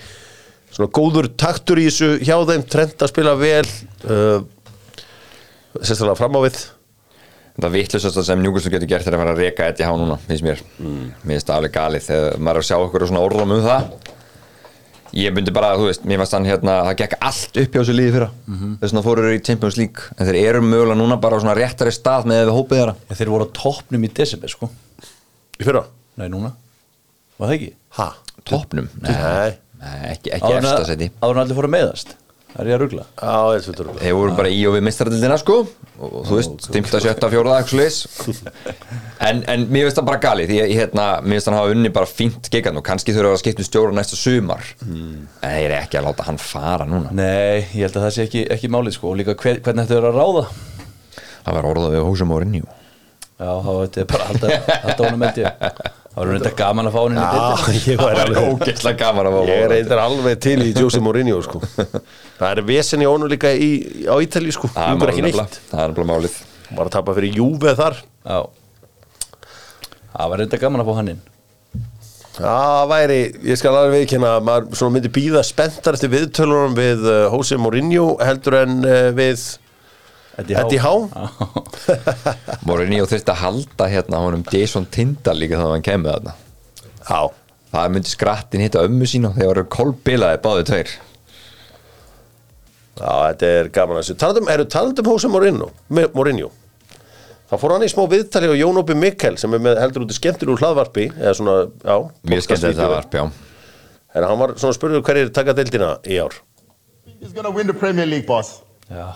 svona 0.72 0.90
góður 0.96 1.28
taktur 1.40 1.80
í 1.80 1.86
þessu 1.88 2.10
hjá 2.24 2.36
þeim 2.48 2.64
trend 2.70 3.04
að 3.04 3.12
spila 3.12 3.36
vel 3.40 3.64
uh, 4.08 4.40
sérstaklega 5.78 6.18
fram 6.18 6.36
á 6.36 6.40
við. 6.46 6.58
Það 7.58 7.74
vittlusast 7.74 8.20
sem 8.22 8.42
Njúkastur 8.42 8.70
getur 8.70 8.88
gert 8.88 9.08
er 9.08 9.16
að 9.16 9.22
fara 9.24 9.32
að 9.34 9.40
reka 9.42 9.66
Eddie 9.66 9.86
Há 9.88 9.90
núna, 9.98 10.14
finnst 10.28 10.44
mér. 10.46 10.60
Mér 10.78 11.32
finnst 11.32 11.48
það 11.48 11.56
alveg 11.56 11.72
galið 11.74 12.04
þegar 12.06 12.36
maður 12.38 12.60
er 12.60 12.62
að 12.62 12.68
sjá 12.68 12.76
okkur 12.78 13.06
svona 13.10 13.22
orðum 13.26 13.54
um 13.56 13.64
það 13.64 14.07
Ég 15.16 15.32
myndi 15.32 15.52
bara, 15.54 15.70
þú 15.80 15.86
veist, 15.88 16.02
mér 16.04 16.18
fannst 16.20 16.34
hann 16.36 16.44
hérna 16.48 16.74
það 16.90 16.96
gekk 17.00 17.14
allt 17.24 17.56
upp 17.62 17.72
hjá 17.72 17.80
þessu 17.80 17.94
liði 17.96 18.12
fyrra. 18.16 18.28
Þess 18.48 18.92
vegna 18.92 19.02
fóru 19.06 19.22
þeir 19.24 19.38
í 19.38 19.44
Champions 19.48 19.78
League. 19.80 20.08
En 20.18 20.28
þeir 20.28 20.38
eru 20.42 20.60
mögulega 20.66 20.98
núna 21.00 21.16
bara 21.22 21.36
á 21.36 21.42
svona 21.42 21.54
réttari 21.56 21.92
stað 21.96 22.28
með 22.28 22.42
við 22.44 22.52
hópið 22.58 22.80
þeirra. 22.82 22.94
En 23.08 23.16
þeir 23.20 23.32
voru 23.32 23.46
á 23.48 23.54
toppnum 23.56 24.04
í 24.04 24.10
desember 24.20 24.52
sko. 24.52 24.68
Í 25.58 25.64
fyrra? 25.64 25.84
Nei, 26.20 26.28
núna. 26.28 26.52
Var 27.38 27.48
það 27.48 27.56
ekki? 27.56 27.70
ha? 27.98 28.08
Toppnum? 28.48 28.88
Nei, 29.02 29.12
Nei. 29.12 29.50
Nei 29.78 29.98
ekki, 30.12 30.30
ekki 30.34 30.52
efsta 30.58 30.76
að- 30.80 30.86
seti 30.90 31.06
áður 31.22 31.36
en 31.36 31.42
allir 31.44 31.56
fóru 31.58 31.68
að 31.68 31.74
meiðast 31.76 32.14
Það 32.48 32.60
er 32.62 32.68
ég 32.70 32.74
að 32.74 32.80
rugla. 32.82 33.02
Já, 33.20 33.32
ég 33.54 33.66
veit 33.68 33.78
það 33.78 33.98
Þeir 34.00 34.14
voru 34.16 34.36
bara 34.38 34.50
í 34.50 34.60
og 34.66 34.74
við 34.74 34.84
mistradildina 34.86 35.36
sko. 35.38 35.56
Og 35.98 36.14
þú 36.26 36.38
veist, 36.38 36.68
5. 36.72 36.88
7. 36.94 37.28
4. 37.34 37.52
eitthvað 37.58 37.80
leis 37.82 37.98
en, 39.28 39.42
en 39.50 39.66
mér 39.66 39.88
finnst 39.88 39.98
það 39.98 40.06
bara 40.08 40.20
gali 40.22 40.46
því 40.48 40.58
að 40.62 40.72
hérna, 40.78 41.06
mér 41.24 41.36
finnst 41.36 41.50
hann 41.50 41.58
hafa 41.58 41.74
unni 41.74 41.92
bara 41.94 42.08
fínt 42.10 42.50
gigan 42.54 42.78
og 42.78 42.86
kannski 42.86 43.14
þurfa 43.16 43.34
að 43.34 43.42
skipta 43.42 43.64
um 43.64 43.68
stjóra 43.68 43.94
næsta 43.98 44.18
sumar. 44.18 44.64
En 44.86 45.28
þeir 45.42 45.66
eru 45.66 45.78
ekki 45.82 46.00
að 46.00 46.08
láta 46.08 46.28
hann 46.30 46.40
fara 46.40 46.88
núna. 46.88 47.12
Nei, 47.18 47.66
ég 47.76 47.84
held 47.84 48.00
að 48.00 48.08
það 48.08 48.16
sé 48.16 48.26
ekki, 48.28 48.44
ekki 48.56 48.72
málið 48.72 48.96
sko. 48.96 49.12
Og 49.12 49.20
líka 49.20 49.36
hver, 49.38 49.62
hvernig 49.66 49.88
þetta 49.90 50.00
er 50.00 50.08
að 50.08 50.20
ráða? 50.22 50.46
Það 51.48 51.58
var 51.58 51.70
orðað 51.74 51.96
við 51.98 52.06
hósum 52.08 52.34
og 52.34 52.44
rinjú 52.44 52.66
Já, 53.38 53.52
þá 53.62 53.70
þetta 53.70 54.00
er 54.02 54.06
bara 54.10 54.24
að 54.24 54.30
halda, 54.32 54.48
ég 56.18 56.26
Það 56.26 56.26
var 56.26 56.32
reynda 56.34 56.52
gaman 56.58 56.88
að 56.88 56.96
fá 56.96 57.02
deildina. 57.04 57.78
ég 57.92 58.00
var 58.02 58.32
ógeðslega 58.42 58.98
gaman 58.98 59.28
að 59.28 59.36
fá 59.36 59.40
Ég 59.48 59.62
er 59.62 59.72
reyndar 59.74 60.02
alveg 60.02 60.40
til 60.42 60.56
í 60.64 60.68
Jose 60.74 61.02
Mourinho 61.04 61.38
sko. 61.46 61.62
Það 62.40 62.50
er 62.50 62.62
vesen 62.66 63.04
í 63.04 63.08
ónu 63.08 63.30
líka 63.30 63.52
í, 63.54 63.70
á 64.10 64.14
Ítali 64.22 64.54
sko. 64.54 64.70
það 64.74 65.06
er 65.06 65.12
ekki 65.14 65.24
málið 65.28 65.58
það 65.70 65.82
er 65.84 66.10
málið. 66.10 66.38
Bara 66.68 66.90
að 66.90 66.94
tapa 66.98 67.14
fyrir 67.16 67.38
Júve 67.38 67.74
þar. 67.78 67.98
Já. 68.26 68.40
Það 70.12 70.32
var 70.32 70.42
reynda 70.42 70.62
gaman 70.66 70.82
að 70.82 70.90
fá 70.90 70.98
hann 70.98 71.12
inn. 71.14 71.24
Það 72.38 72.82
væri, 72.92 73.20
ég 73.50 73.58
skal 73.58 73.72
alveg 73.74 74.12
að 74.18 74.44
maður 74.46 74.92
myndi 74.94 75.10
býða 75.10 75.40
spenntar 75.46 75.96
eftir 75.98 76.12
viðtölunum 76.12 76.76
við 76.78 77.06
uh, 77.08 77.24
Jose 77.32 77.58
Mourinho 77.58 78.12
heldur 78.22 78.60
en 78.60 78.76
uh, 78.86 79.08
við 79.16 79.42
Eddie 80.38 80.78
Howe. 80.82 81.08
Morinni 82.68 83.00
og 83.02 83.08
þurfti 83.10 83.32
að 83.34 83.40
halda 83.42 83.88
hérna 83.90 84.20
honum 84.22 84.44
Jason 84.52 84.86
Tindal 84.94 85.34
líka 85.40 85.58
þannig 85.58 85.68
að 85.68 85.74
hann 85.76 85.86
kemur 85.88 86.14
þarna. 86.14 86.34
Já, 87.08 87.20
það 87.74 87.90
myndi 87.96 88.12
skrattin 88.12 88.62
hitta 88.62 88.84
ömmu 88.86 89.08
sína 89.10 89.32
þegar 89.34 89.64
kolbilaði 89.74 90.40
báði 90.44 90.68
tveir. 90.70 90.94
Já, 92.98 93.10
þetta 93.30 93.50
er 93.58 93.68
gaman 93.74 93.98
að 93.98 94.04
þessu. 94.04 94.16
Talandum, 94.22 94.48
eru 94.54 94.64
talandum 94.74 95.68
Me- 95.88 96.08
Mourinho 96.14 96.50
Það 97.48 97.60
fór 97.62 97.72
hann 97.72 97.84
í 97.86 97.88
smá 97.88 98.02
viðtali 98.12 98.48
og 98.52 98.58
Jón 98.60 98.76
Ópi 98.82 98.94
Mikkel 98.98 99.38
sem 99.40 99.54
er 99.56 99.60
með 99.64 99.78
heldur 99.80 100.02
út 100.04 100.10
í 100.12 100.16
skemmtilegu 100.18 100.58
hlaðvarpi 100.60 101.06
eða 101.14 101.30
svona, 101.38 101.54
já 101.80 101.94
mjög 102.28 102.42
skemmt 102.44 102.64
þetta 102.66 102.88
var, 102.92 103.06
já. 103.08 103.22
Herra, 104.12 104.28
hann 104.28 104.42
var 104.42 104.52
svona 104.60 104.76
spurður 104.76 105.00
hverjir 105.06 105.30
taka 105.32 105.54
deildina 105.56 105.94
í 106.04 106.18
ár. 106.20 106.36
He's 107.22 107.32
going 107.32 107.48
to 107.48 107.54
win 107.54 107.66
the 107.66 107.72
Premier 107.72 108.04
League, 108.04 108.26
boss. 108.28 108.58
Já 108.92 109.14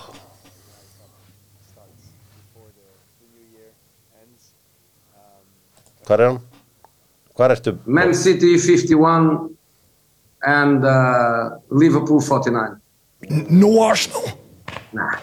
Hvað 6.07 6.18
er 6.18 6.24
hann? 6.26 6.38
Hvað 7.38 7.50
ertu? 7.57 7.72
Man 7.86 8.14
City 8.14 8.59
51 8.59 9.53
and 10.44 10.84
uh, 10.84 11.50
Liverpool 11.70 12.20
49. 12.20 12.80
No 13.50 13.82
Arsenal. 13.86 14.22
Nah. 14.92 15.18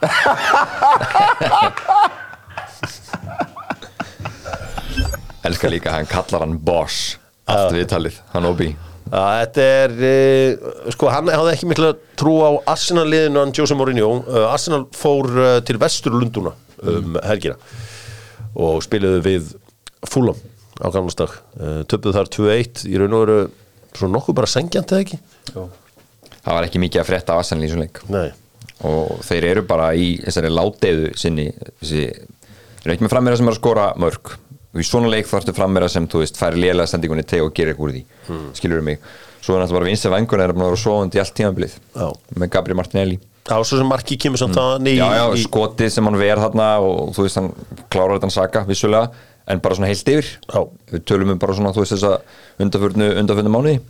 elskar 5.44 5.70
líka, 5.72 5.90
hann 5.92 6.06
kallar 6.08 6.40
hann 6.44 6.58
boss 6.64 7.18
allt 7.50 7.72
viðtalið, 7.74 8.20
hann 8.34 8.46
Obi 8.48 8.70
Já, 9.10 9.22
þetta 9.42 9.62
er, 9.66 9.90
uh, 10.06 10.90
sko, 10.94 11.08
hann 11.10 11.26
hafði 11.32 11.52
ekki 11.56 11.68
mikla 11.72 11.88
trú 12.20 12.34
á 12.46 12.50
Arsenal-liðinu 12.70 13.40
hann 13.40 13.54
Jose 13.56 13.74
Mourinho. 13.74 14.10
Uh, 14.22 14.44
Arsenal 14.52 14.84
fór 14.94 15.26
uh, 15.34 15.58
til 15.66 15.80
Vesturlunduna 15.82 16.52
um 16.86 17.18
helgina 17.26 17.56
og 18.54 18.78
spiluðu 18.86 19.20
við 19.24 19.48
Fulham 20.08 20.38
á 20.80 20.88
gamlastak 20.88 21.34
uh, 21.60 21.82
töpuð 21.90 22.16
þar 22.16 22.30
2-1 22.32 22.84
í 22.88 22.98
raun 23.00 23.16
og 23.16 23.24
veru 23.24 23.40
svona 23.92 24.16
nokkuð 24.16 24.38
bara 24.38 24.50
sengjant 24.50 24.94
eða 24.94 25.04
ekki? 25.04 25.18
Jú. 25.54 25.66
það 26.40 26.56
var 26.56 26.68
ekki 26.68 26.82
mikið 26.82 27.02
að 27.02 27.08
frétta 27.10 27.36
af 27.36 27.50
í 27.50 27.58
þessum 27.60 27.82
leik. 27.82 28.00
Nei, 28.08 28.28
og 28.88 29.24
þeir 29.26 29.48
eru 29.50 29.64
bara 29.68 29.90
í 29.92 30.12
þessari 30.22 30.52
láteiðu 30.52 31.10
sinni 31.20 31.48
þessi, 31.52 32.06
þeir 32.80 32.86
eru 32.86 32.94
ekki 32.94 33.06
með 33.06 33.14
frammeira 33.14 33.40
sem 33.40 33.50
er 33.50 33.56
að 33.56 33.60
skora 33.60 33.88
mörg 34.00 34.36
og 34.70 34.80
í 34.80 34.86
svona 34.86 35.10
leik 35.10 35.28
þarftu 35.28 35.54
frammeira 35.56 35.88
sem 35.90 36.06
þú 36.08 36.22
veist 36.22 36.38
færi 36.38 36.62
lélega 36.62 36.88
sendingunni 36.88 37.26
teg 37.26 37.42
og 37.44 37.52
gerir 37.56 37.74
eitthvað 37.74 37.88
úr 37.88 37.96
því. 37.96 38.04
Hmm. 38.28 38.46
skilur 38.56 38.86
mig, 38.86 39.02
svo 39.42 39.56
er 39.56 39.64
náttúrulega 39.64 39.80
bara 39.80 39.90
vinstið 39.90 40.14
vengur 40.14 40.44
er 40.44 40.54
að 40.54 40.62
vera 40.62 40.78
svoðandi 40.84 41.18
í 41.18 41.22
allt 41.24 41.34
tímabilið. 41.36 41.74
Já. 41.96 42.06
með 42.38 42.52
Gabriel 42.54 42.78
Martinelli. 42.78 43.18
Á 43.50 43.58
svo 43.66 43.80
sem 43.80 43.88
marki 43.88 44.14
kemur 44.20 44.38
samt 44.38 44.54
mm. 44.54 44.86
já, 44.94 45.06
já, 45.16 45.24
í 45.34 45.42
skotið 45.42 45.90
sem 45.90 46.06
hann 46.06 46.18
ver 46.20 46.38
þarna 46.38 46.68
og 46.86 47.10
þú 47.16 47.24
veist 47.24 47.38
hann 47.40 47.48
klárar 47.90 48.20
þetta 48.20 48.30
saka 48.36 48.62
vissulega, 48.68 49.10
en 49.50 49.62
bara 49.62 49.78
svona 49.78 49.90
heilt 49.90 50.12
yfir. 50.12 50.28
Já. 50.46 50.60
við 50.92 51.06
tölum 51.08 51.34
um 51.34 51.40
bara 51.40 51.56
svona 51.56 51.72
þú 51.74 51.84
veist 51.84 51.96
þessa 51.96 52.12
undarförnu, 52.62 53.08
undarförnu 53.22 53.52
mánuði. 53.52 53.80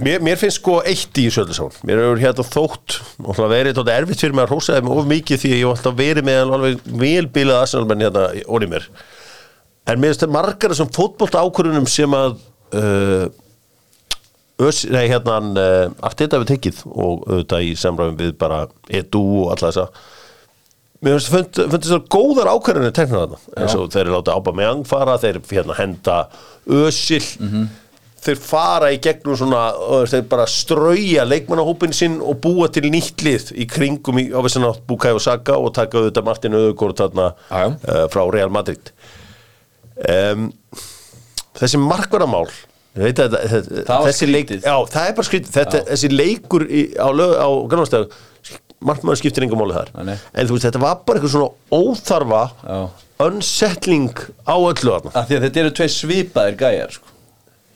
Mér, 0.00 0.22
mér 0.24 0.38
finnst 0.40 0.56
sko 0.56 0.78
eitt 0.88 1.18
í 1.20 1.26
sán 1.28 1.50
Mér 1.84 2.00
hefur 2.00 2.20
hérna 2.22 2.44
þótt 2.46 2.94
og 3.20 3.36
það 3.36 3.52
verið 3.52 3.74
tótt 3.76 3.90
erfitt 3.92 4.22
fyrir 4.22 4.36
mig 4.36 4.46
að 4.46 4.54
hrósa 4.54 4.78
þeim 4.78 4.88
of 4.94 5.08
mikið 5.10 5.42
því 5.42 5.50
að 5.50 5.58
ég 5.58 5.66
hef 5.66 5.74
alltaf 5.74 5.98
verið 5.98 6.24
með 6.28 6.52
alveg 6.56 6.86
velbílað 7.02 7.60
arsenalmenn 7.66 8.04
hérna 8.06 8.22
orðið 8.46 8.72
mér. 8.72 8.86
En 9.84 10.00
mér 10.00 10.12
finnst 10.12 10.24
það 10.24 10.34
margar 10.38 10.72
þessum 10.72 10.92
fótbolta 10.96 11.42
ákvörunum 11.44 11.88
sem 11.90 12.16
að 12.16 12.38
uh, 12.78 13.26
ös, 14.64 14.82
nei, 14.88 15.04
hérna 15.10 15.36
uh, 15.60 15.84
allt 16.00 16.24
þetta 16.24 16.40
við 16.40 16.54
tekið 16.54 16.82
og 16.88 17.28
auðvitað 17.28 17.68
í 17.68 17.76
samræðum 17.84 18.18
við 18.22 18.34
bara 18.40 18.64
edu 18.88 19.22
og 19.42 19.52
alla 19.52 19.68
þessa 19.68 19.88
Mér 21.02 21.18
finnst 21.18 21.88
það 21.90 22.04
góðar 22.14 22.50
ákvörunir 22.52 22.92
teknar 22.94 23.24
þarna. 23.24 23.38
Eins 23.58 23.72
og 23.74 23.88
þeir 23.90 24.04
eru 24.04 24.12
látið 24.20 24.36
ába 24.38 24.52
með 24.54 24.68
angfara 24.76 25.16
þeir 25.18 25.40
hérna 25.50 25.74
henda 25.80 26.18
ösil 26.70 27.24
þeir 28.22 28.38
fara 28.38 28.92
í 28.94 29.00
gegnum 29.02 29.34
svona 29.34 29.62
þeir 30.06 30.28
bara 30.30 30.44
strauja 30.46 31.24
leikmannahópin 31.26 31.90
sinn 31.96 32.20
og 32.22 32.38
búa 32.44 32.68
til 32.70 32.84
nýtt 32.94 33.24
lið 33.26 33.48
í 33.58 33.66
kringum 33.66 34.20
í 34.22 34.28
ávissan 34.30 34.68
átt 34.68 34.84
Bukai 34.86 35.10
og 35.16 35.24
Saka 35.24 35.56
og 35.58 35.72
taka 35.74 35.98
auðvitað 35.98 36.28
Martin 36.28 36.54
Öðugård 36.54 37.02
þarna 37.02 37.32
uh, 37.50 38.04
frá 38.14 38.22
Real 38.30 38.52
Madrid. 38.54 38.92
Um, 40.06 40.52
þessi 41.58 41.82
markvarðamál 41.82 42.46
þetta- 42.94 43.28
var 43.88 44.06
þessi 44.06 44.30
leik, 44.30 44.50
já, 44.62 44.74
það 44.94 45.08
er 45.10 45.14
bara 45.18 45.26
skrítið. 45.32 45.52
Þetta, 45.58 45.82
þessi 45.90 46.12
leikur 46.14 46.64
í, 46.70 46.82
á, 47.02 47.08
á 47.10 47.48
grannastæðu 47.66 48.08
markmaður 48.88 49.20
skiptir 49.22 49.46
engum 49.46 49.62
máli 49.62 49.76
þar 49.78 49.92
Nei, 49.98 50.04
nei. 50.12 50.18
en 50.34 50.46
þú 50.50 50.56
veist, 50.58 50.66
þetta 50.68 50.82
var 50.82 51.00
bara 51.06 51.20
eitthvað 51.20 51.34
svona 51.36 51.52
óþarfa 51.78 52.42
Já. 52.66 52.80
unsettling 53.28 54.12
á 54.48 54.54
öllu 54.58 54.90
þarna 54.96 55.14
Af 55.14 55.28
því 55.30 55.38
að 55.38 55.46
þetta 55.48 55.64
eru 55.64 55.74
tvei 55.78 55.88
svipaðir 56.00 56.60
gæjar 56.64 56.94
sko. 56.98 57.08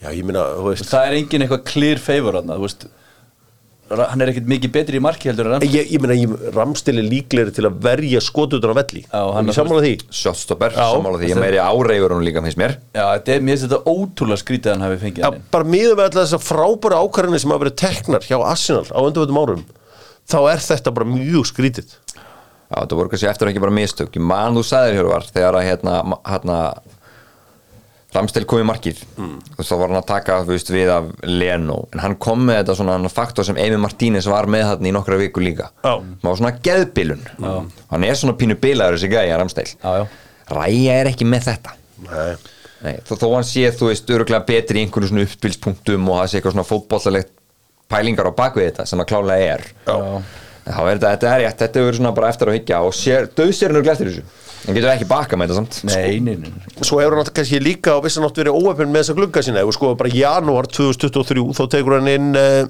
já, 0.03 0.09
ég 0.13 0.25
meina, 0.29 0.45
þú 0.59 0.69
veist 0.73 0.91
það 0.91 1.09
er 1.11 1.19
engin 1.23 1.47
eitthvað 1.47 1.65
clear 1.73 2.03
favor 2.11 2.41
hann 2.41 2.55
þú 2.57 2.63
veist 2.69 2.87
Ra- 3.87 4.09
hann 4.11 4.19
er 4.25 4.33
ekkert 4.33 4.49
mikið 4.51 4.71
betri 4.75 4.99
í 4.99 5.03
marki 5.05 5.29
heldur 5.31 5.47
en 5.47 5.53
Ramsey 5.55 5.71
Ég, 5.71 5.91
ég 5.95 6.01
meina, 6.03 6.15
ég 6.19 6.33
ramstili 6.57 7.05
líklegri 7.07 7.53
til 7.55 7.69
að 7.69 7.77
verja 7.85 8.19
skotutur 8.27 8.73
á 8.75 8.79
velli 8.81 9.05
Já, 9.07 9.21
hann 9.37 9.47
Ég 9.47 9.53
er- 9.53 9.59
sammála 9.61 9.83
því 9.85 9.93
shotstopper, 10.11 10.73
Já. 10.75 10.89
sammála 10.91 11.21
því, 11.21 11.29
ég 11.31 11.39
meiri 11.39 11.61
áreigur 11.63 12.11
hún 12.17 12.25
líka 12.27 12.43
finnst 12.43 12.59
mér 12.59 12.75
Já, 12.99 13.05
þetta 13.15 13.37
er, 13.37 13.45
mér 13.47 13.55
finnst 13.55 13.69
þetta 13.69 13.95
ótrúlega 13.95 14.43
skrítið 14.43 14.67
að 14.67 14.75
hann 14.75 14.85
hafi 14.89 14.99
fengið 15.05 15.23
Já, 15.23 15.29
hann 15.31 15.39
inn. 15.39 15.47
bara 15.55 15.69
miðum 15.77 16.01
við 16.01 16.05
alltaf 16.09 16.27
þessar 16.27 16.43
frábæra 16.49 16.99
ákvarðinni 17.07 17.39
sem 17.45 17.55
hafa 17.55 17.63
verið 17.65 17.77
teknar 17.85 18.27
hjá 18.27 18.37
Arsenal 18.51 18.87
á 18.91 18.99
undanvöldum 19.07 19.39
árum 19.45 19.63
þá 20.27 20.39
er 20.53 20.62
þetta 20.66 20.93
bara 20.97 21.09
mjög 21.14 21.47
skrítið 21.53 21.95
Já, 22.66 22.81
þetta 22.83 22.97
voru 22.99 23.11
kannski 23.12 23.29
eftir 23.31 23.53
ekki 23.53 23.61
bara 23.62 23.74
mistök 23.77 24.16
Ég 24.18 24.24
man 24.27 24.57
þú 24.59 24.62
sagðir 24.66 24.97
hér 24.99 25.07
var 25.12 25.27
þegar 25.31 25.59
að 25.61 25.66
hérna, 25.68 25.99
hérna 26.27 26.57
Ramstel 28.16 28.47
kom 28.49 28.62
í 28.62 28.64
markið 28.66 29.01
Mm. 29.18 29.39
og 29.59 29.64
þá 29.66 29.72
var 29.81 29.91
hann 29.91 29.99
að 30.01 30.07
taka 30.09 30.37
þú 30.47 30.53
veist, 30.55 30.70
við 30.72 30.91
af 30.93 31.09
Leno 31.27 31.77
en 31.93 32.01
hann 32.01 32.14
kom 32.22 32.45
með 32.49 32.61
þetta 32.62 32.77
svona 32.79 33.11
faktor 33.12 33.45
sem 33.45 33.57
Emi 33.61 33.77
Martínez 33.83 34.27
var 34.31 34.47
með 34.51 34.64
hann 34.70 34.87
í 34.89 34.93
nokkra 34.95 35.18
viku 35.20 35.43
líka 35.43 35.68
Já. 35.85 35.97
Það 36.01 36.29
var 36.31 36.39
svona 36.41 36.53
geðbilun 36.68 37.24
hann 37.91 38.05
er 38.07 38.14
svona 38.16 38.37
pínu 38.39 38.57
bilaður 38.62 38.97
þessi 38.99 39.11
gæja 39.12 39.39
Ramstel 39.41 39.66
Já, 39.66 39.91
já. 40.01 40.07
Ræja 40.57 40.99
er 41.03 41.11
ekki 41.12 41.27
með 41.29 41.49
þetta 41.51 41.74
Nei. 42.07 42.37
Nei, 42.87 42.95
þó, 43.09 43.14
þó 43.18 43.27
hann 43.35 43.47
sé 43.49 43.66
þú 43.72 43.91
veist 43.91 44.11
öruglega 44.12 44.47
betri 44.49 44.81
í 44.81 44.87
einhverju 44.87 45.09
svona 45.11 45.24
uppspilspunktum 45.27 46.09
og 46.12 46.18
það 46.22 46.31
sé 46.33 46.39
eitthvað 46.41 46.57
svona 46.57 46.68
fótbollalegt 46.70 47.33
pælingar 47.93 48.30
á 48.30 48.32
bakvið 48.39 48.70
þetta 48.70 48.87
sem 48.91 49.03
það 49.03 49.11
klálega 49.12 49.55
er 49.55 49.64
Já. 49.87 49.97
En 50.66 50.74
þá 50.74 50.80
er 50.82 50.97
þetta, 50.97 51.11
þetta 51.12 51.28
er 51.30 51.41
rétt, 51.45 51.61
þetta 51.62 51.78
er 51.78 51.84
verið 51.87 51.99
svona 52.01 52.11
bara 52.16 52.28
eftir 52.32 52.51
að 52.51 52.57
hyggja 52.59 52.78
og 52.82 52.95
sér, 52.99 53.28
döðsér 53.39 53.74
hann 53.76 53.91
eftir 53.93 54.09
þessu 54.11 54.24
en 54.66 54.74
getur 54.74 54.91
ekki 54.91 55.07
baka 55.07 55.39
með 55.39 55.53
þetta 55.53 55.61
samt 55.61 55.76
Nei, 55.87 56.16
nei, 56.18 56.34
nei, 56.41 56.51
nei. 56.51 56.82
Svo 56.82 56.99
hefur 56.99 57.20
hann 57.20 57.28
kannski 57.37 57.61
líka 57.62 57.95
á 57.95 58.03
vissan 58.03 58.26
átt 58.26 58.41
verið 58.41 58.57
óöfn 58.59 58.91
með 58.91 59.05
þessa 59.05 59.14
glugga 59.20 59.45
sína 59.47 59.62
ef 59.62 59.68
við 59.70 59.76
skoðum 59.78 60.01
bara 60.01 60.11
janúar 60.16 60.66
2023 60.74 61.45
þá 61.55 61.62
tekur 61.76 61.95
hann 62.01 62.11
inn 62.11 62.32
uh, 62.41 62.66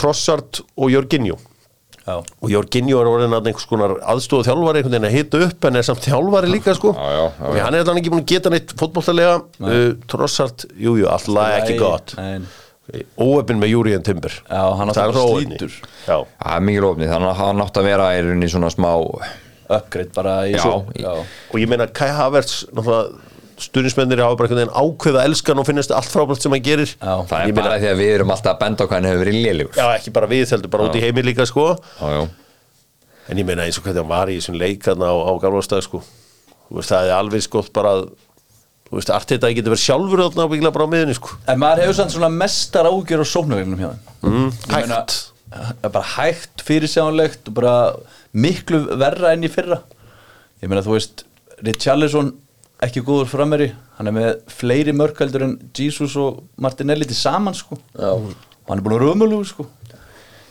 Trossard 0.00 0.62
og 0.80 0.88
Jorginho 0.94 1.36
Já. 2.06 2.14
og 2.16 2.48
Jorginho 2.48 3.02
er 3.02 3.08
orðin 3.10 3.36
að 3.36 3.50
einhvers 3.50 3.68
konar 3.68 3.92
aðstóðu 4.14 4.46
þjálfari 4.48 4.80
einhvern 4.80 4.94
veginn 4.96 5.08
að 5.10 5.16
hita 5.18 5.42
upp 5.44 5.68
en 5.68 5.76
er 5.76 5.84
samt 5.86 6.06
þjálfari 6.08 6.48
líka 6.54 6.72
sko 6.78 6.94
Já, 6.96 7.04
já, 7.04 7.20
já, 7.20 7.44
og 7.50 7.58
já. 7.58 7.62
hann 7.66 7.76
er 7.76 7.84
allan 7.84 8.00
ekki 8.00 8.12
búin 8.14 8.24
að 8.24 8.32
geta 8.32 8.52
neitt 8.54 8.72
fótbolltalega 8.80 9.36
uh, 9.60 9.84
Trossard, 10.08 10.64
jújú, 10.72 11.02
jú, 11.04 11.10
alltaf 11.12 11.58
ekki 11.60 11.76
gott 11.80 12.16
nei. 12.16 12.48
Óöfn 13.20 13.58
með 13.60 13.70
Júri 13.74 13.94
en 13.94 14.02
Timber. 14.06 14.32
Já, 14.50 14.62
hann 14.76 14.88
er 14.90 14.94
bara 14.94 15.12
svo 15.12 15.26
óefni. 15.36 15.56
slítur. 15.58 15.72
Já, 16.06 16.16
Það 16.42 16.56
er 16.56 16.64
mikið 16.68 16.84
lofnið, 16.86 17.10
þannig 17.14 17.30
að 17.32 17.40
hann 17.44 17.60
átt 17.66 17.80
að 17.80 17.88
vera 17.90 18.08
í 18.16 18.22
rauninni 18.26 18.48
svona 18.50 18.70
smá 18.74 18.90
Upgrade 19.70 20.10
bara 20.14 20.32
í 20.50 20.54
Já, 20.56 20.62
svo 20.64 20.78
í- 20.96 21.02
Já, 21.04 21.12
og 21.52 21.58
ég 21.60 21.68
meina 21.70 21.86
Kai 21.86 22.08
Havertz 22.10 22.64
stuðnismennir 23.60 24.22
hafa 24.24 24.36
bara 24.40 24.48
einhvern 24.48 24.62
veginn 24.62 24.78
ákveða 24.80 25.20
að 25.20 25.26
elska 25.28 25.52
hann 25.52 25.60
og 25.62 25.66
finnast 25.68 25.90
allt 25.92 26.08
frábært 26.08 26.40
sem 26.40 26.54
hann 26.54 26.62
gerir. 26.64 26.94
Já. 26.96 27.12
Það 27.28 27.42
Ég 27.44 27.48
er 27.48 27.52
meina- 27.52 27.62
bara 27.68 27.78
því 27.82 27.88
að 27.90 27.98
við 28.00 28.14
erum 28.14 28.30
alltaf 28.34 28.54
að 28.54 28.60
benda 28.62 28.84
á 28.84 28.86
hvað 28.88 28.96
hann 28.96 29.08
hefur 29.10 29.24
verið 29.24 29.36
lélugur 29.44 29.76
Já, 29.76 29.86
ekki 29.98 30.12
bara 30.16 30.26
við 30.26 30.50
heldur, 30.54 30.70
bara 30.70 30.84
út 30.88 30.96
í 30.96 31.00
heimi 31.04 31.22
líka 31.22 31.46
sko. 31.46 31.66
Já, 32.00 32.08
já. 32.16 32.28
En 33.28 33.36
ég 33.36 33.44
meina 33.46 33.62
eins 33.62 33.78
og 33.78 33.84
hvernig 33.84 34.00
hann 34.00 34.08
var 34.08 34.26
í 34.32 34.38
þessum 34.40 34.58
leik 34.58 34.80
þarna 34.82 35.06
á, 35.12 35.16
á 35.28 35.32
gamlastað 35.44 35.82
sko. 35.84 36.00
Þú 36.70 36.74
veist, 36.80 36.90
það 36.90 37.04
er 37.04 37.14
alveg 37.20 37.42
skott 37.42 37.72
bara 37.72 37.88
að 38.00 38.08
Þú 38.90 38.98
veist, 38.98 39.10
allt 39.14 39.30
þetta 39.30 39.48
getur 39.54 39.70
verið 39.70 39.84
sjálfur 39.84 40.20
á 40.26 40.50
byggla 40.50 40.70
bara 40.74 40.86
á 40.90 40.90
miðunni 40.90 41.14
sko. 41.14 41.36
En 41.46 41.60
maður 41.62 41.84
hefur 41.84 41.96
sann 42.00 42.10
svona 42.10 42.30
mestar 42.34 42.88
ágjör 42.90 43.22
á 43.22 43.26
sóknarveginum 43.30 43.78
hjá 43.78 43.90
hann 43.92 44.00
mm, 44.26 44.48
Ég 44.50 44.72
meina, 44.74 44.98
Hægt. 44.98 45.14
það 45.52 45.86
er 45.86 45.92
bara 45.94 46.10
hægt 46.16 46.64
fyrirsjánlegt 46.66 47.50
og 47.52 47.56
bara 47.60 47.74
miklu 48.34 48.82
verra 48.98 49.30
enn 49.36 49.46
í 49.46 49.52
fyrra. 49.52 49.78
Ég 50.58 50.72
meina 50.72 50.82
þú 50.82 50.96
veist 50.96 51.22
Richarlison 51.62 52.32
ekki 52.82 53.04
góður 53.06 53.30
frameri 53.30 53.70
hann 54.00 54.10
er 54.10 54.16
með 54.16 54.30
fleiri 54.58 54.96
mörkaldur 54.96 55.46
en 55.46 55.56
Jesus 55.76 56.18
og 56.18 56.42
Martinelli 56.58 57.06
til 57.06 57.18
saman 57.20 57.54
sko. 57.54 57.78
Já. 57.94 58.10
og 58.10 58.32
hann 58.72 58.80
er 58.80 58.86
búin 58.88 58.98
að 58.98 59.06
römulegu 59.06 59.46
sko. 59.54 59.70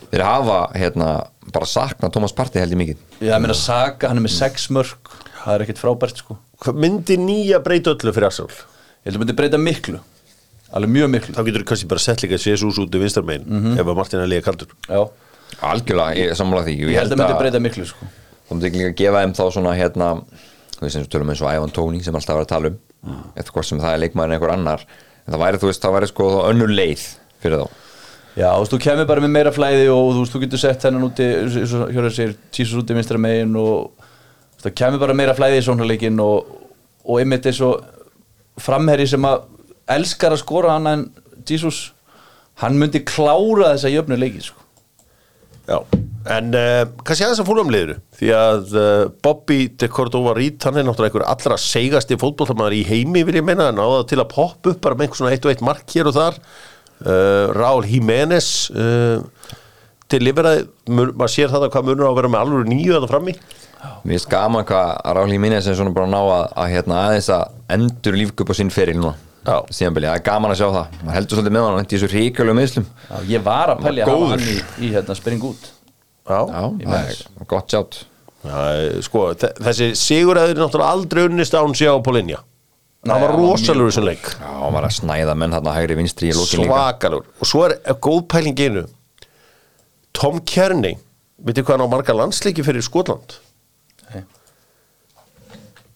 Þeir 0.10 0.24
hafa 0.24 0.62
hérna 0.80 1.12
bara 1.52 1.68
saknað 1.68 2.16
Thomas 2.16 2.32
Partey 2.32 2.64
held 2.64 2.72
ég 2.72 2.86
mikið. 2.88 3.08
Ég 3.20 3.42
meina 3.44 3.58
Saka, 3.58 4.08
hann 4.08 4.22
er 4.22 4.30
með 4.30 4.38
sex 4.40 4.70
mörk. 4.72 5.12
Það 5.44 5.58
er 5.58 5.66
ekkert 5.68 5.84
frábært 5.84 6.24
sko 6.24 6.40
myndi 6.76 7.18
nýja 7.22 7.62
breyta 7.64 7.96
öllu 7.96 8.14
fyrir 8.16 8.30
Arsenal? 8.30 8.52
ég 9.00 9.10
held 9.10 9.18
að 9.18 9.24
myndi 9.24 9.38
breyta 9.40 9.62
miklu. 9.62 10.02
Alveg 10.76 10.92
mjög 10.94 11.10
miklu. 11.16 11.34
Þá 11.38 11.42
getur 11.48 11.64
þú 11.64 11.70
kannski 11.72 11.90
bara 11.90 12.04
sett 12.04 12.24
líka 12.26 12.38
Jesus 12.38 12.78
út 12.82 12.94
í 12.94 13.02
vinstarmegin 13.02 13.74
ef 13.80 13.88
að 13.88 13.98
Martin 13.98 14.22
er 14.22 14.30
líka 14.30 14.52
kaldur. 14.52 14.76
Já. 14.86 15.02
Algjörlega, 15.66 16.18
ég 16.20 16.38
sammála 16.38 16.68
því. 16.68 16.76
Ég 16.84 17.00
held 17.00 17.16
að 17.16 17.24
myndi 17.24 17.40
breyta 17.40 17.64
miklu 17.64 17.88
sko. 17.90 18.10
Þú 18.50 18.58
myndi 18.58 18.74
líka 18.76 18.92
að 18.92 18.98
gefa 19.02 19.24
þeim 19.24 19.36
þá 19.40 19.44
svona 19.56 19.74
hérna 19.78 20.10
Þú 20.80 20.86
veist 20.86 20.96
eins 20.96 21.08
og 21.10 21.12
tölum 21.12 21.32
eins 21.34 21.42
og 21.44 21.52
Ivan 21.52 21.74
Tóni 21.76 22.00
sem 22.06 22.16
alltaf 22.16 22.38
var 22.38 22.46
að 22.46 22.52
tala 22.54 22.70
um. 22.72 22.76
Eftir 23.36 23.52
hvort 23.52 23.68
sem 23.68 23.80
það 23.82 23.96
er 23.98 24.02
leikmaður 24.06 24.30
en 24.30 24.36
einhver 24.38 24.52
annar. 24.54 24.86
En 25.26 25.34
það 25.34 25.42
væri, 25.42 25.60
þú 25.60 25.68
veist, 25.68 25.82
það 25.84 25.96
væri 25.98 26.08
sko 26.08 26.28
þá 26.32 26.38
önnur 26.54 26.72
leið 26.72 27.02
fyrir 27.44 27.60
þá. 27.60 27.82
Já, 28.40 28.48
þú 28.48 28.62
veist, 28.62 28.72
þú 28.72 28.80
kemur 28.86 29.10
bara 29.10 29.24
með 29.26 29.34
meira 29.34 29.52
flæði 29.52 29.90
og 29.92 30.08
þú 30.14 30.22
veist, 30.22 30.36
þú 30.36 30.42
getur 30.46 30.62
sett 30.64 30.86
hennan 30.88 31.04
úti, 31.10 31.28
eins 31.42 31.76
og 31.76 31.92
Hjörður 31.92 32.16
segir, 32.16 32.38
Jesus 32.56 32.80
úti 32.80 32.96
vinstra 32.96 33.20
megin 33.20 33.60
og 33.60 34.08
það 34.64 34.76
kemur 34.82 35.04
bara 35.04 35.16
meira 35.18 35.36
flæði 35.38 35.62
í 35.62 35.66
sónarleikin 35.66 36.20
og, 36.24 36.52
og 37.06 37.22
einmitt 37.22 37.48
eins 37.50 37.62
og 37.66 37.80
framherri 38.60 39.08
sem 39.10 39.26
að 39.28 39.46
elskar 39.90 40.36
að 40.36 40.44
skora 40.44 40.76
hann 40.76 40.90
en 40.92 41.06
Jesus, 41.50 41.90
hann 42.62 42.78
myndi 42.78 43.02
klára 43.08 43.74
þessa 43.74 43.90
jöfnu 43.90 44.18
leiki, 44.20 44.44
sko. 44.44 44.66
Já, 45.70 45.78
en 46.34 46.50
uh, 46.58 46.84
kannski 47.06 47.26
aðeins 47.26 47.42
að 47.44 47.48
fólum 47.50 47.72
liður 47.74 48.00
því 48.18 48.30
að 48.34 48.72
uh, 48.74 49.04
Bobby 49.24 49.60
de 49.80 49.90
Cordova 49.94 50.34
Reed 50.38 50.58
hann 50.66 50.80
er 50.82 50.88
náttúrulega 50.88 51.14
einhver 51.14 51.28
allra 51.30 51.58
segasti 51.62 52.18
fótbolltamaður 52.20 52.78
í 52.80 52.82
heimi 52.90 53.22
vil 53.28 53.38
ég 53.38 53.46
meina, 53.46 53.70
hann 53.70 53.78
náða 53.78 54.02
til 54.10 54.18
að 54.18 54.32
poppa 54.34 54.74
upp 54.74 54.82
bara 54.82 54.98
með 54.98 55.08
einhver 55.08 55.22
svona 55.22 55.36
eitt 55.36 55.46
og 55.46 55.54
eitt 55.54 55.64
mark 55.66 55.94
hér 55.94 56.10
og 56.10 56.18
þar 56.18 56.40
uh, 56.42 57.54
Raúl 57.54 57.86
Jiménez 57.90 58.50
til 60.10 60.22
liferaði 60.26 60.66
maður 60.90 61.34
sér 61.36 61.54
það 61.54 61.68
að 61.68 61.74
hvað 61.76 61.90
munur 61.92 62.10
á 62.10 62.10
að 62.10 62.18
vera 62.18 62.34
með 62.34 62.44
alveg 62.44 62.72
nýju 62.74 62.96
að 62.96 63.04
það 63.04 63.14
frammi 63.14 63.36
Mér 63.80 64.14
finnst 64.18 64.30
gaman 64.32 64.66
hvað 64.68 64.90
Ráli 65.16 65.40
Mínez 65.40 65.68
er 65.72 65.78
svona 65.80 65.94
bara 65.96 66.08
að 66.10 66.14
ná 66.14 66.20
að, 66.20 66.46
að 66.64 66.72
hérna, 66.74 67.00
aðeins 67.08 67.30
að 67.32 67.44
endur 67.78 68.18
lífgu 68.20 68.44
upp 68.44 68.52
á 68.52 68.56
sinn 68.60 68.72
feril 68.74 68.98
núna 69.00 69.16
það 69.50 70.06
er 70.12 70.24
gaman 70.26 70.52
að 70.52 70.60
sjá 70.60 70.68
það. 70.76 70.98
Maður 71.00 71.16
heldur 71.16 71.38
svolítið 71.40 71.54
með 71.56 71.64
hann, 71.66 71.78
hann 71.80 71.88
í 71.88 71.94
þessu 71.94 72.10
ríkjulegu 72.12 72.58
meðslum 72.60 72.88
ég 73.32 73.44
var 73.46 73.72
að 73.74 73.84
pælja 73.86 74.06
að 74.06 74.12
hafa 74.14 74.28
hann 74.34 74.44
í, 74.44 74.58
í 74.84 74.92
hérna, 74.94 75.16
spring 75.18 75.46
út. 75.48 75.70
Já, 76.30 76.40
Já, 76.46 76.62
það 76.84 77.10
er 77.14 77.48
gott 77.50 77.74
sjátt. 77.74 77.98
Já, 78.44 78.60
sko, 79.08 79.24
þe- 79.40 79.54
þessi 79.66 79.88
sigur 80.00 80.38
hefur 80.40 80.60
náttúrulega 80.62 80.94
aldrei 80.94 81.24
unnist 81.28 81.56
án 81.58 81.74
sjá 81.76 81.90
á 81.96 82.00
Polinja 82.04 82.44
Nei, 83.00 83.14
hann 83.16 83.24
var 83.24 83.32
hann 83.32 83.40
rosalur 83.48 83.88
þessum 83.90 84.06
leik. 84.10 84.28
Já, 84.36 84.48
hann 84.60 84.76
var 84.76 84.86
að 84.90 84.96
snæða 85.00 85.36
menn 85.40 85.56
þarna 85.56 85.74
hægri 85.80 85.96
vinstri 85.98 86.30
í 86.30 86.36
lokin 86.36 86.66
líka. 86.66 86.76
Svakalur 86.76 87.26
og 87.40 87.48
svo 87.48 87.64
er 87.70 87.78
er 87.88 87.96
góð 88.04 88.26
pæling 88.32 88.60
í 88.60 88.68
einu. 88.70 88.86
Tom 90.20 90.42
Kearney 90.44 90.98
veitir 91.40 91.64
hvað 91.64 91.80
hann 91.80 91.88
á 91.88 91.94
marga 91.96 92.16
landsleiki 92.16 92.66
fyrir 92.68 92.84
Skotland. 92.84 93.38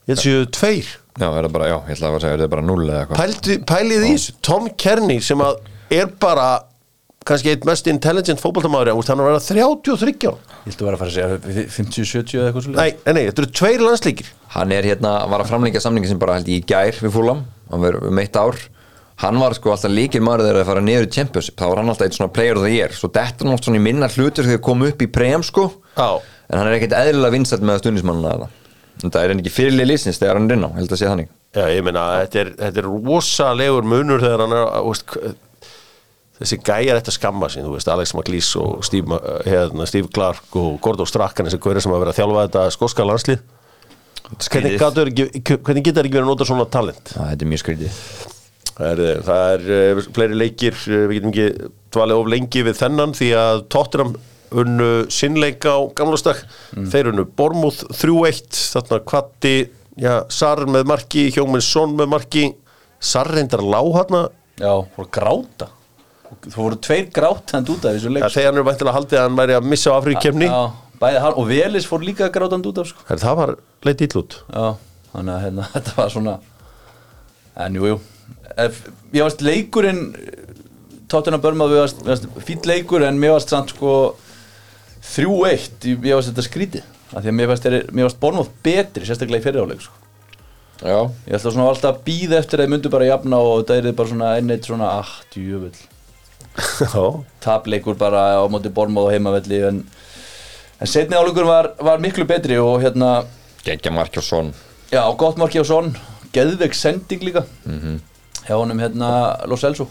Ég 0.04 0.14
held 0.14 0.24
séu 0.24 0.46
tveir. 0.58 0.92
Já, 1.14 1.28
er 1.30 1.46
það 1.46 1.54
bara, 1.54 1.70
já, 1.70 1.78
ég 1.88 1.98
ætla 1.98 2.10
að 2.10 2.22
segja, 2.24 2.36
er 2.36 2.44
það 2.44 2.54
bara 2.56 2.66
null 2.66 2.84
eða 2.88 3.02
eitthvað? 3.04 3.20
Pældi, 3.22 3.58
pælið 3.70 4.06
í 4.08 4.14
þessu. 4.16 4.36
Tom 4.46 4.70
Kearney 4.82 5.24
sem 5.24 5.44
að 5.46 5.60
er 5.94 6.14
bara 6.22 6.48
kannski 7.28 7.54
eitt 7.54 7.68
mest 7.68 7.88
intelligent 7.88 8.42
fótballtamaður 8.44 8.92
hann 9.08 9.22
er 9.24 9.24
að 9.24 9.30
vera 9.30 9.44
33 9.44 10.28
ára 10.28 10.60
Ég 10.64 10.74
held 10.74 10.82
að 10.82 10.88
vera 10.88 10.98
að 10.98 11.02
fara 11.02 11.12
að 11.12 11.16
segja 11.16 11.66
50-70 11.76 12.38
eða 12.40 12.50
eitthvað 12.50 12.66
svolítið 12.66 12.80
nei, 12.80 12.92
nei, 13.06 13.14
nei, 13.16 13.24
þetta 13.30 13.44
eru 13.44 13.52
tveir 13.60 13.84
landsleikir. 13.84 14.30
Hann 14.54 14.74
er 14.76 14.88
hérna, 14.88 15.12
var 15.32 15.44
að 15.44 15.52
framlengja 15.52 15.82
samningi 15.84 16.12
sem 16.12 16.22
bara 16.22 16.38
held 16.38 16.52
ég 16.52 16.64
í 16.64 16.68
gær 16.68 17.00
við 17.04 17.14
fúlam, 17.16 17.44
hann 17.72 17.84
verður 17.84 18.10
um 18.10 18.22
eitt 18.24 18.40
ár. 18.40 18.60
Hann 19.24 19.40
var 19.40 19.56
sko 19.56 19.74
alltaf 19.74 19.92
líkil 19.94 20.24
maður 20.26 20.48
þegar 20.48 20.62
að 20.64 20.70
fara 20.72 20.84
niður 20.84 21.06
í 21.06 21.12
Championship, 21.14 21.56
þá 21.60 21.66
var 21.70 21.82
hann 21.82 21.92
alltaf 21.94 22.08
eitt 22.08 22.18
svona 22.18 22.34
player 22.34 22.60
of 22.60 22.66
the 22.66 22.72
year. 22.74 22.96
Svo 22.96 23.12
þetta 23.14 23.46
er 23.46 23.52
náttúrulega 23.52 23.68
svona 23.68 23.80
í 23.80 23.86
minna 23.86 24.10
hlutur 24.10 24.48
þegar 24.50 24.64
kom 24.66 24.84
upp 24.88 25.04
í 25.06 25.10
prem 25.20 25.46
sko. 25.46 25.68
Já. 26.00 26.10
En 26.50 26.60
hann 26.60 26.72
er 26.72 26.78
ekkert 26.80 26.96
eðlilega 26.98 27.36
vinsætt 27.38 27.64
með 27.64 27.84
stundismannuna 27.84 28.34
eða 28.40 28.50
Þetta 29.02 29.24
er 29.24 29.34
hann 29.34 29.42
ekki 29.42 29.54
fyrirlið 29.54 29.90
lísins 29.90 30.20
þegar 30.22 30.38
hann 30.40 30.52
er 30.52 30.58
inn 30.58 30.68
á, 30.68 30.72
held 30.78 30.94
að 30.94 31.02
sé 31.02 31.10
þannig 31.10 31.32
Já, 31.54 31.66
ég 31.70 31.84
meina, 31.86 32.04
þetta 32.24 32.40
er, 32.42 32.52
þetta 32.60 32.82
er 32.82 32.88
rosalegur 32.90 33.86
munur 33.86 34.24
þegar 34.24 34.42
hann 34.46 34.56
er, 34.58 34.70
veist, 34.88 35.16
þessi 36.40 36.60
gæjar 36.66 37.00
þetta 37.00 37.14
skamma 37.14 37.50
sín, 37.54 37.68
þú 37.68 37.76
veist, 37.76 37.92
Alex 37.94 38.14
McLeese 38.18 38.62
og 38.62 38.86
Steve, 38.88 39.20
hérna, 39.46 39.86
Steve 39.90 40.10
Clark 40.14 40.58
og 40.58 40.80
Gordo 40.84 41.06
Strachan, 41.10 41.46
þessi 41.50 41.62
gauðir 41.62 41.86
sem 41.86 41.94
að 41.94 42.02
vera 42.06 42.16
að 42.16 42.22
þjálfa 42.22 42.46
þetta 42.48 42.66
skoska 42.74 43.06
landslið. 43.06 43.44
Hvernig, 44.34 44.82
ekki, 44.82 45.60
hvernig 45.62 45.86
geta 45.86 46.00
þeir 46.00 46.08
ekki 46.10 46.18
verið 46.18 46.24
að 46.24 46.32
nota 46.32 46.48
svona 46.50 46.66
talent? 46.74 47.14
Já, 47.14 47.22
þetta 47.22 47.46
er 47.46 47.52
mjög 47.52 47.62
skrítið 47.62 47.98
Það 48.74 49.02
er, 49.04 49.20
það 49.28 49.44
er 49.52 49.66
eh, 49.76 50.00
fleiri 50.16 50.38
leikir, 50.40 50.78
eh, 50.90 51.04
við 51.10 51.20
getum 51.20 51.34
ekki 51.34 51.72
dvalið 51.94 52.22
of 52.22 52.30
lengi 52.34 52.64
við 52.66 52.80
þennan 52.80 53.14
því 53.14 53.28
að 53.38 53.60
Tottenham 53.76 54.16
unnu 54.62 54.90
sinnleika 55.14 55.76
á 55.78 55.80
gamlastak, 55.98 56.44
þeir 56.74 57.12
unnu 57.12 57.26
Bormúð 57.38 57.84
3-1, 57.94 58.44
þarna 58.76 59.00
kvatti, 59.10 59.56
já, 60.00 60.14
Sarr 60.34 60.68
með 60.70 60.88
marki, 60.94 61.28
Hjóminn 61.34 61.64
Son 61.66 61.96
með 61.98 62.12
marki, 62.16 62.46
Sarr 63.04 63.34
reyndar 63.36 63.64
lág 63.66 63.92
hérna, 63.98 64.28
Já, 64.62 64.70
voru 64.96 65.10
gráta. 65.10 65.68
Það 66.44 66.58
voru 66.60 66.78
tveir 66.82 67.10
grátand 67.14 67.70
út 67.74 67.86
af 67.86 67.96
þessu 67.96 68.12
leik 68.14 68.24
ja, 68.26 68.30
þegar 68.34 68.52
hann 68.52 68.60
er 68.62 68.66
væntilega 68.68 68.96
haldið 68.98 69.20
að 69.20 69.28
hann 69.28 69.38
væri 69.38 69.56
að 69.58 69.68
missa 69.70 69.94
á 69.94 69.98
hann 71.26 71.38
og 71.38 71.46
Velis 71.50 71.86
fór 71.90 72.06
líka 72.06 72.30
grátand 72.34 72.66
út 72.70 72.82
af 72.82 72.90
sko. 72.90 73.06
það 73.22 73.38
var 73.40 73.54
leitt 73.86 74.04
ítl 74.06 74.22
út. 74.22 74.38
Já, 74.50 74.66
þannig 75.14 75.34
að 75.36 75.46
hérna, 75.48 75.68
þetta 75.76 75.96
var 76.00 76.14
svona 76.14 76.36
En 77.54 77.76
jú, 77.78 77.86
jú. 77.86 77.98
Ég 79.14 79.22
varst 79.22 79.44
leikurinn 79.46 80.08
Tóttina 81.12 81.38
Börmað, 81.38 81.74
við 81.76 81.82
varst, 81.84 82.28
fýtt 82.48 82.66
leikur 82.66 83.04
en 83.06 83.20
mér 83.22 83.36
varst 83.36 83.52
samt 83.54 83.76
sko 83.76 83.92
3-1, 85.04 85.84
ég 85.92 86.16
varst 86.16 86.32
þetta 86.32 86.46
skrítið. 86.48 86.88
Af 87.14 87.22
því 87.22 87.32
að 87.32 87.38
mér 87.38 87.52
varst 88.08 88.22
Bormað 88.22 88.50
betri 88.66 89.06
sérstaklega 89.06 89.44
í 89.44 89.46
fyriráleik 89.46 89.84
sko. 89.84 90.00
Ég 90.84 91.36
ætla 91.38 91.52
svona 91.54 91.70
alltaf 91.70 91.94
að 91.94 92.00
býða 92.08 92.40
eftir 92.42 92.60
að 92.60 92.68
ég 92.68 92.72
myndi 92.74 92.92
bara 92.92 93.08
jafna 93.08 93.40
og 93.40 93.62
þetta 93.62 93.76
er 93.78 93.96
bara 93.96 94.10
svona 94.10 94.32
enneitt 94.40 94.68
svona, 94.68 94.90
ah, 95.00 95.12
Já, 96.94 97.04
tapleikur 97.42 97.96
bara 97.98 98.26
á 98.38 98.44
móti 98.52 98.72
Bormað 98.74 99.08
og 99.08 99.14
heimavelli 99.14 99.62
en, 99.70 99.80
en 100.82 100.90
setni 100.90 101.18
áleikur 101.18 101.48
var, 101.48 101.72
var 101.82 102.04
miklu 102.04 102.28
betri 102.30 102.60
og 102.62 102.82
hérna 102.84 103.24
og 104.20 104.26
svon 104.26 104.52
Já, 104.92 105.02
gott 105.18 105.40
sonn, 105.66 105.96
geðveik 106.36 106.76
sending 106.78 107.24
líka. 107.26 107.46
Hjá 108.44 108.58
honum 108.60 108.82
hérna 108.84 109.10
Los 109.48 109.64
Elso 109.64 109.88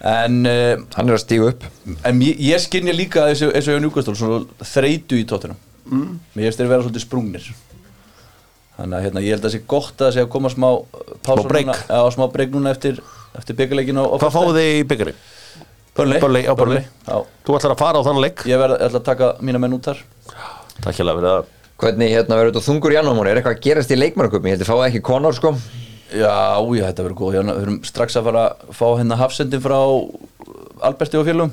en, 0.00 0.38
uh, 0.48 0.84
Hann 0.96 1.10
er 1.10 1.16
að 1.18 1.24
stígu 1.24 1.50
upp. 1.50 1.66
en 2.08 2.22
ég, 2.24 2.38
ég 2.40 2.62
skinja 2.62 2.94
líka 2.96 3.26
eins 3.28 3.42
og 3.44 3.52
eins 3.52 3.68
og 3.68 3.76
hjá 3.76 3.82
Njúkastól 3.84 4.16
svona 4.16 4.68
þreytu 4.70 5.18
í 5.20 5.26
tóttunum 5.28 5.58
mm. 5.90 6.14
mér 6.36 6.48
finnst 6.48 6.62
þeir 6.62 6.70
vera 6.70 6.84
svolítið 6.86 7.04
sprungnir. 7.04 7.50
Þannig 8.78 8.96
að 8.96 9.04
hérna, 9.04 9.22
ég 9.24 9.34
held 9.34 9.42
að 9.42 9.48
það 9.48 9.54
sé 9.56 9.62
gott 9.68 9.92
að 9.98 10.06
það 10.06 10.14
sé 10.14 10.24
að 10.24 10.30
koma 10.32 10.52
smá 10.52 10.68
núna, 11.28 11.76
já, 11.90 12.00
smá 12.14 12.24
breyk 12.32 12.54
núna 12.54 12.72
eftir, 12.72 13.02
eftir 13.36 13.58
byggarleikin 13.58 14.00
og, 14.00 14.16
hvað 14.22 14.36
fáið 14.38 14.56
þið 14.56 14.70
í 14.72 14.86
Burnley. 14.90 15.18
já, 17.04 17.16
Þú 17.44 17.58
ætlar 17.58 17.74
að 17.74 17.82
fara 17.82 18.00
á 18.00 18.06
þann 18.06 18.22
leik? 18.24 18.44
ég 18.48 18.62
verð 18.62 18.76
ég 18.78 18.86
ætla 18.86 19.02
að 19.02 19.08
taka 19.10 19.30
mína 19.44 19.60
menn 19.60 19.76
út 19.76 19.90
þar. 19.90 20.00
Takk 20.80 20.96
hjá 20.96 21.04
fyrir 21.04 21.28
það. 21.28 21.50
Hvernig 21.80 22.12
hérna 22.14 22.38
verður 22.38 22.54
þetta 22.54 22.66
þungur 22.70 22.94
í 22.94 22.96
janúar? 22.96 23.28
Er 23.28 23.40
eitthvað 23.40 23.56
að 23.56 23.62
gerast 23.66 23.92
í 23.92 23.98
leikmannarköpum 24.00 24.48
ég 24.48 24.56
held 24.56 24.64
að 24.64 24.70
fáið 24.70 24.86
ekki 24.88 25.04
konar 25.10 25.36
sko 25.36 25.54
Já, 26.10 26.58
já, 26.74 26.84
þetta 26.88 27.04
verður 27.06 27.18
góð. 27.20 27.36
Við 27.36 27.50
erum 27.62 27.80
strax 27.86 28.18
að 28.18 28.28
fara 28.30 28.44
að 28.50 28.70
fá 28.74 28.86
hérna 28.98 29.18
hafsendin 29.20 29.62
frá 29.62 29.78
Alberti 30.90 31.18
og 31.20 31.26
félum 31.28 31.52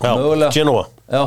Já, 0.00 0.10
Mögulega. 0.10 0.50
Genoa, 0.54 0.86
Já. 1.06 1.24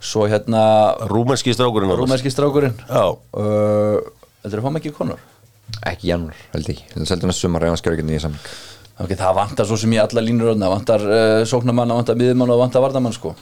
Svo 0.00 0.28
hérna 0.30 0.62
rúmenski 1.10 1.52
strákurinn. 1.52 1.90
Rúmenski 1.98 2.30
strákurinn. 2.32 2.76
Já, 2.88 3.02
uh, 3.12 3.98
Þetta 4.38 4.54
er 4.54 4.60
að 4.62 4.64
fá 4.64 4.72
mig 4.72 4.84
ekki 4.84 4.94
konur? 4.96 5.20
Ekki 5.90 6.08
janúar 6.12 6.38
held 6.54 6.70
ég. 6.70 6.80
Þetta 6.92 7.04
er 7.04 7.10
seldur 7.10 7.30
næst 7.30 7.42
sumar 7.44 7.66
ef 7.66 7.72
hann 7.74 7.80
skjör 7.80 7.96
ekki 7.98 8.06
nýja 8.08 8.22
samling 8.24 8.46
Ok, 8.98 9.12
það 9.18 9.34
vantar 9.36 9.68
svo 9.68 9.76
sem 9.78 9.92
ég 9.94 10.02
alla 10.02 10.22
línur 10.24 10.54
Það 10.54 10.72
vantar 10.72 11.04
uh, 11.04 11.42
sóknarmann, 11.46 11.92
það 11.92 12.00
vantar 12.00 12.18
miðjumann 12.22 12.48
og 12.48 12.56
það 12.56 12.62
vantar 12.64 12.84
vardamann 12.86 13.16
sko. 13.18 13.34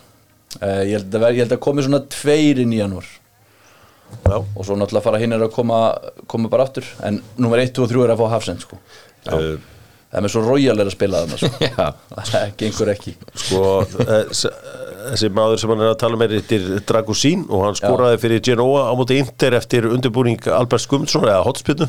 Uh, 0.57 0.83
ég, 0.89 0.97
held 0.97 1.15
að 1.15 1.23
ver, 1.23 1.37
ég 1.37 1.45
held 1.45 1.55
að 1.57 1.63
komi 1.69 1.85
svona 1.87 2.03
tveir 2.13 2.65
inn 2.65 2.75
í 2.75 2.81
janúar 2.81 3.07
já. 4.27 4.37
Og 4.37 4.63
svo 4.67 4.77
náttúrulega 4.79 5.05
fara 5.07 5.21
hinn 5.23 5.33
er 5.37 5.45
að 5.47 5.53
koma, 5.55 5.81
koma 6.31 6.49
bara 6.53 6.67
aftur. 6.69 6.85
En 7.07 7.21
nummer 7.39 7.59
1, 7.63 7.73
2 7.77 7.87
og 7.87 7.91
3 7.95 8.05
er 8.07 8.15
að 8.17 8.21
fá 8.23 8.29
hafsend 8.37 8.65
sko. 8.67 8.79
Uh, 9.31 9.57
Það 10.07 10.21
er 10.21 10.23
með 10.23 10.31
svo 10.33 10.41
royal 10.47 10.79
er 10.81 10.87
að 10.89 10.95
spila 10.95 11.21
þarna 11.25 11.37
sko. 11.41 11.49
Já, 11.67 11.87
Það 12.31 12.53
gengur 12.61 12.91
ekki. 12.93 13.13
Sko, 13.43 13.63
eh, 14.07 14.29
s- 14.31 14.47
þessi 15.11 15.31
maður 15.35 15.59
sem 15.61 15.73
hann 15.75 15.83
er 15.83 15.91
að 15.91 15.99
tala 16.01 16.21
með 16.21 16.37
þetta 16.37 16.59
er 16.77 16.85
Dragosín 16.89 17.43
og 17.51 17.65
hann 17.67 17.77
skoraði 17.77 18.21
fyrir 18.23 18.41
Genoa 18.47 18.85
á 18.87 18.93
móti 18.97 19.19
Inter 19.21 19.57
eftir 19.59 19.89
undirbúning 19.91 20.47
Albert 20.55 20.85
Skumdsson 20.87 21.27
eða 21.27 21.43
hotspinnu. 21.49 21.89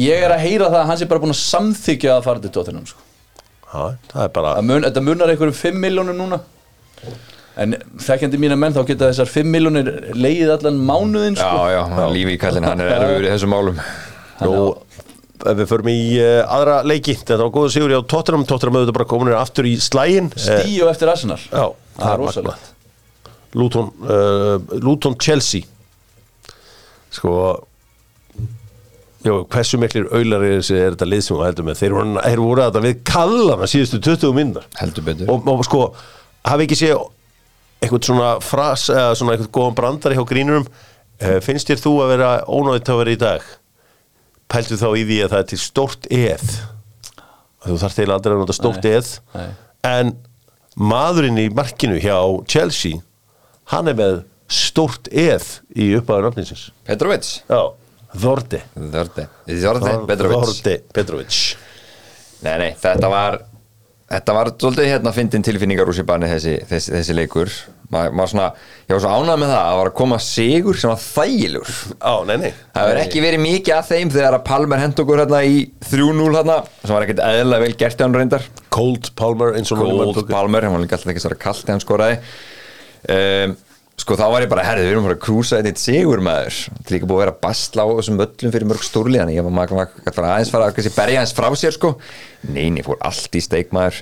Ég 0.00 0.24
er 0.24 0.32
að 0.32 0.42
heyra 0.46 0.70
það 0.72 0.80
að 0.80 0.88
hann 0.90 1.00
sé 1.02 1.08
bara 1.12 1.22
búin 1.26 1.34
að 1.36 1.42
samþykja 1.44 2.16
að 2.16 2.24
fara 2.30 2.42
til 2.46 2.54
tóttinum 2.56 2.88
sko. 2.88 3.04
Já, 3.68 3.84
það 4.16 4.24
er 4.24 4.32
bara, 4.40 4.54
mun, 4.64 4.88
Þetta 4.88 5.04
munar 5.04 5.32
einhverjum 5.36 5.60
5 5.60 5.78
miljónur 5.84 6.16
núna 6.18 6.40
En 7.60 7.74
þekkjandi 8.00 8.38
mína 8.40 8.56
menn 8.56 8.72
þá 8.72 8.80
geta 8.88 9.10
þessar 9.10 9.28
5 9.28 9.50
miljónir 9.52 9.88
leið 10.16 10.54
allan 10.54 10.78
mánuðin 10.88 11.36
já, 11.36 11.42
sko. 11.44 11.66
já, 11.68 11.80
hann 11.90 12.14
lífi 12.14 12.36
í 12.36 12.40
kallin 12.40 12.64
hann 12.64 12.80
er 12.80 12.94
erfiður 12.96 13.26
í 13.26 13.32
þessum 13.34 13.52
málum. 13.52 13.80
Nú, 14.42 14.54
ef 15.42 15.58
við 15.58 15.68
förum 15.68 15.90
í 15.92 15.98
uh, 16.22 16.38
aðra 16.56 16.78
leiki, 16.88 17.16
þetta 17.20 17.36
var 17.42 17.52
góða 17.52 17.74
sigur 17.74 17.92
á 17.92 18.00
Tottenham, 18.08 18.46
Tottenham 18.48 18.78
auðvitað 18.80 18.96
bara 18.96 19.08
komin 19.10 19.34
aftur 19.36 19.68
í 19.68 19.74
slægin. 19.84 20.30
Stíu 20.32 20.88
eftir 20.88 21.12
Arsenal. 21.12 21.36
Já, 21.50 21.66
Það 21.98 22.14
er 22.14 22.22
rosalegt. 22.22 22.70
Luton, 23.52 23.92
uh, 24.08 24.56
Luton 24.80 25.18
Chelsea. 25.20 25.68
Sko 27.12 27.36
Jó, 29.22 29.36
hversu 29.46 29.78
miklir 29.78 30.08
auðlar 30.10 30.42
er, 30.42 30.56
þessi- 30.58 30.78
er 30.80 30.94
þetta 30.96 31.06
lið 31.06 31.20
sem 31.22 31.36
þú 31.36 31.42
heldur 31.46 31.66
með? 31.68 31.76
Þeir 31.78 31.92
voru, 32.42 32.62
að 32.62 32.72
þetta 32.72 32.80
við 32.82 33.02
kallana 33.06 33.68
síðustu 33.70 34.00
20 34.02 34.32
minnar 34.34 34.64
heldur 34.80 35.04
betur. 35.06 35.28
Og, 35.30 35.46
og 35.46 35.62
sko, 35.68 35.82
hafi 36.48 36.66
ekki 36.66 36.78
séð 36.80 37.04
eitthvað 37.82 38.06
svona 38.08 38.30
fras 38.44 38.86
eða 38.92 39.14
svona 39.18 39.34
eitthvað 39.36 39.52
góðan 39.58 39.76
brandari 39.78 40.18
hjá 40.18 40.24
grínurum 40.30 40.66
uh, 40.68 41.38
finnst 41.44 41.70
þér 41.70 41.82
þú 41.82 41.92
að 42.04 42.12
vera 42.14 42.30
ónáðið 42.46 42.92
að 42.94 43.00
vera 43.02 43.14
í 43.16 43.20
dag? 43.22 43.48
Pæltu 44.52 44.78
þá 44.78 44.88
í 45.00 45.04
því 45.08 45.18
að 45.24 45.32
það 45.32 45.40
er 45.42 45.48
til 45.52 45.60
stórt 45.62 46.08
eð. 46.12 46.48
Þú 47.62 47.78
þarf 47.80 47.94
til 47.96 48.08
aldrei 48.10 48.34
að 48.34 48.40
nota 48.42 48.56
stórt 48.56 48.84
Nei, 48.84 48.92
eð. 48.98 49.12
nei. 49.36 49.48
en 49.88 50.12
maðurinn 50.76 51.38
í 51.42 51.46
markinu 51.54 51.98
hjá 52.02 52.16
Chelsea 52.50 53.00
hann 53.72 53.88
er 53.90 53.96
með 53.98 54.18
stórt 54.52 55.08
eð 55.08 55.46
í 55.78 55.92
uppáður 55.96 56.26
nafninsins 56.28 56.66
Petrovic. 56.88 57.28
Já, 57.48 57.60
Þordi 58.22 58.60
Þordi 58.76 59.26
Petrovic. 60.92 61.38
Nei, 62.42 62.56
nei, 62.58 62.70
þetta 62.82 63.08
var 63.12 63.38
Þetta 64.12 64.34
var 64.36 64.50
svolítið 64.60 64.90
hérna 64.90 65.12
fyndin 65.16 65.44
tilfinningar 65.46 65.88
úr 65.88 65.96
sér 65.96 66.04
banni 66.08 66.28
þessi, 66.28 66.58
þessi, 66.68 66.92
þessi 66.92 67.14
leikur. 67.16 67.52
Ma, 67.92 68.02
maður 68.12 68.30
svona, 68.32 68.48
ég 68.84 68.92
var 68.92 69.02
svo 69.04 69.12
ánægð 69.12 69.40
með 69.40 69.52
það 69.52 69.62
að 69.62 69.78
var 69.78 69.90
að 69.90 69.96
koma 70.00 70.18
sigur 70.24 70.78
sem 70.80 70.92
var 70.92 71.00
þægilegur. 71.00 71.78
Á, 71.96 72.14
nei, 72.28 72.34
nei. 72.42 72.50
Það 72.76 72.88
verður 72.90 73.02
ekki 73.06 73.24
verið 73.24 73.42
mikið 73.46 73.76
að 73.78 73.88
þeim 73.88 74.12
þegar 74.12 74.36
að 74.36 74.44
Palmer 74.50 74.82
hend 74.82 75.02
okkur 75.04 75.22
hérna 75.22 75.42
í 75.48 75.58
3-0 75.88 76.28
hérna 76.36 76.58
sem 76.82 76.94
var 76.94 77.06
ekkert 77.06 77.24
eðlilega 77.24 77.64
vel 77.66 77.78
gert 77.84 78.00
í 78.00 78.06
hann 78.06 78.18
reyndar. 78.20 78.48
Cold 78.72 79.12
Palmer 79.16 79.58
eins 79.60 79.72
og 79.72 79.84
Gold 79.84 80.22
Palmer, 80.28 80.68
hann 80.68 80.76
var 80.76 80.84
líka 80.84 80.98
alltaf 80.98 81.14
ekki 81.14 81.24
svo 81.24 81.36
kalt 81.36 81.64
þegar 81.64 81.78
hann 81.78 81.84
skoraði. 81.86 82.20
Um, 83.12 83.56
Sko 84.00 84.16
þá 84.18 84.24
var 84.32 84.42
ég 84.42 84.48
bara, 84.50 84.62
herrið, 84.66 84.86
við 84.88 84.92
erum 84.94 85.04
bara 85.06 85.14
að 85.18 85.22
krúsa 85.22 85.58
þetta 85.60 85.82
sigur 85.82 86.22
maður. 86.24 86.56
Þetta 86.72 86.88
er 86.88 86.94
líka 86.96 87.06
búið 87.10 87.18
að 87.18 87.22
vera 87.22 87.34
að 87.34 87.42
basla 87.44 87.84
á 87.84 87.88
þessum 87.98 88.16
völlum 88.22 88.54
fyrir 88.54 88.68
mörg 88.70 88.86
stórliðan. 88.86 89.32
Ég 89.34 89.44
var 89.46 89.54
maður 89.58 89.82
að 89.82 90.16
fara 90.16 90.30
aðeins 90.36 90.50
fara 90.54 90.68
að 90.70 90.78
kannski 90.78 90.94
berja 90.96 91.20
aðeins 91.20 91.34
frá 91.36 91.48
sér 91.60 91.76
sko. 91.76 91.90
Neini, 92.56 92.82
fór 92.86 92.98
allt 93.04 93.36
í 93.38 93.42
steik 93.44 93.74
maður. 93.76 94.00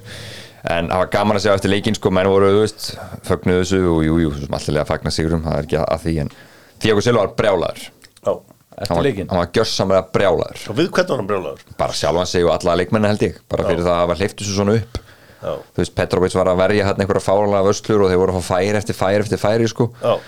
En 0.71 0.89
það 0.93 1.03
var 1.03 1.11
gaman 1.17 1.37
að 1.41 1.45
sjá 1.45 1.53
eftir 1.57 1.73
leikinn 1.75 1.97
sko, 1.99 2.13
menn 2.15 2.29
voru, 2.31 2.53
veist, 2.61 2.91
fögnuðu 3.29 3.61
þessu 3.65 3.81
og 3.91 4.01
jú, 4.07 4.15
jú, 4.23 4.31
svo 4.37 4.45
sem 4.47 4.57
alltaf 4.61 4.81
að 4.85 4.91
fagna 4.93 5.13
sigurum, 5.17 5.45
það 5.45 5.59
er 5.59 5.69
ekki 5.69 5.79
að 5.83 6.03
því 6.07 6.15
En 6.25 6.33
Thiago 6.81 7.01
Silva 7.05 7.25
var 7.27 7.35
brjálaður. 7.37 7.83
Já, 8.21 8.33
Hann 8.81 8.85
eftir 8.87 8.97
var, 8.97 9.05
var 9.43 9.51
gjörsamlega 9.57 10.03
brjálaður. 10.15 10.61
Og 10.71 10.77
við 10.79 10.91
hvernig 10.95 11.11
var 11.13 11.21
hann 11.21 11.31
brjólaður? 11.33 11.65
bara 11.81 11.97
sjálfan 11.97 12.29
Já. 15.41 15.55
þú 15.75 15.81
veist, 15.83 15.95
Petrovic 15.97 16.35
var 16.37 16.51
að 16.53 16.61
verja 16.61 16.87
hérna 16.89 17.05
einhverja 17.05 17.25
fáranlega 17.25 17.67
vöslur 17.71 18.05
og 18.05 18.11
þeir 18.13 18.21
voru 18.21 18.35
að 18.35 18.43
fá 18.43 18.55
færi 18.59 18.77
eftir 18.81 18.99
færi 18.99 19.23
eftir 19.25 19.41
færi 19.41 19.69
sko. 19.71 19.89
Já. 20.03 20.19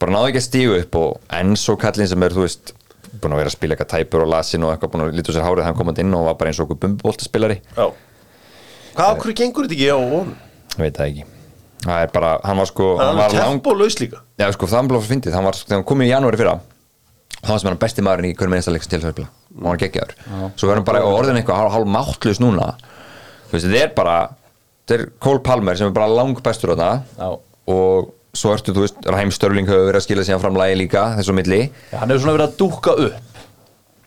bara 0.00 0.14
náðu 0.14 0.30
ekki 0.32 0.40
að 0.40 0.46
stígu 0.48 0.78
upp 0.80 0.96
og 1.00 1.36
Enzo 1.40 1.76
kallinn 1.80 2.08
sem 2.10 2.22
er, 2.26 2.34
þú 2.34 2.46
veist 2.46 2.72
búin 3.20 3.34
að 3.36 3.42
vera 3.42 3.52
að 3.52 3.56
spila 3.58 3.76
eitthvað 3.76 3.92
tæpur 3.92 4.24
og 4.24 4.32
lasin 4.32 4.64
og 4.64 4.72
eitthvað 4.72 4.94
búin 4.94 5.04
að 5.04 5.14
líta 5.18 5.30
úr 5.30 5.36
sér 5.36 5.46
hárið 5.46 5.68
hann 5.68 5.78
komandi 5.78 6.02
inn 6.02 6.16
og 6.16 6.26
var 6.30 6.38
bara 6.40 6.50
eins 6.50 6.58
og 6.60 6.66
okkur 6.66 6.80
bumbuboltaspilari 6.82 7.60
Já. 7.76 7.86
Hvað 8.94 9.12
okkur 9.14 9.36
gengur 9.38 9.68
þetta 9.68 9.76
ekki 9.78 9.90
á 9.94 9.98
honum? 9.98 10.34
ég 10.74 10.82
veit 10.82 10.98
það 10.98 11.08
ekki. 11.12 11.24
Það 11.84 12.02
er 12.02 12.12
bara, 12.14 12.30
hann 12.44 12.58
var 12.58 12.68
sko 12.70 12.86
Hann 12.98 13.06
hann 13.06 13.18
var 13.20 13.34
lang, 13.36 13.58
tempólaus 13.58 13.98
líka. 14.00 14.22
Já 14.40 14.46
sko, 14.54 14.66
það 14.70 14.90
var 14.94 15.04
fyndið, 15.04 15.34
hann 15.36 15.44
var, 15.46 15.58
þegar 15.58 15.78
hann 15.80 15.86
kom 15.90 16.02
í 16.02 16.08
janúari 16.08 16.40
fyrra 16.40 16.54
þá 17.44 17.50
var 17.52 17.60
sem 17.60 17.68
hann 17.68 17.80
besti 17.82 18.04
maðurinn 18.04 18.30
í 18.30 18.36
hvernig 18.38 18.56
minnsta 18.56 18.72
leiks 18.72 18.88
til 18.88 18.98
þess 19.00 19.10
að 19.10 19.16
spila. 19.18 19.28
Og 19.54 19.60
hann 19.60 19.68
var 19.74 19.80
geggjaður. 19.82 20.14
Svo 20.56 20.70
verðum 20.70 20.86
bara 20.88 21.02
orðin 21.04 21.38
eitthvað 21.40 21.60
hálf, 21.60 21.74
hálf 21.74 21.90
máttlaus 21.92 22.40
núna. 22.40 22.70
Þú 23.50 23.56
veist, 23.56 23.66
þetta 23.68 23.82
er 23.82 23.92
bara 23.98 24.14
þetta 24.84 24.98
er 25.00 25.06
Cole 25.24 25.40
Palmer 25.44 25.76
sem 25.80 25.88
er 25.88 25.96
bara 25.96 26.10
lang 26.12 26.36
bestur 26.44 26.74
á 26.74 26.76
Já. 26.76 26.80
það 27.18 27.38
og 27.74 28.12
svo 28.34 28.50
ertu, 28.54 28.74
þú 28.74 28.82
veist, 28.84 28.96
Raheim 29.06 29.30
Störling 29.32 29.68
hefur 29.70 29.86
verið 29.88 30.00
að 30.00 30.08
skila 30.08 30.24
síðan 30.26 30.42
fram 30.42 30.56
lagi 30.58 30.74
líka 30.80 31.04
þessu 31.20 31.36
milli. 31.36 31.60
Já, 31.92 32.00
hann 32.02 32.10
hefur 32.10 32.24
svona 32.26 32.34
verið 32.38 32.50
að 32.50 32.58
dúkka 32.58 32.96
upp. 33.06 33.30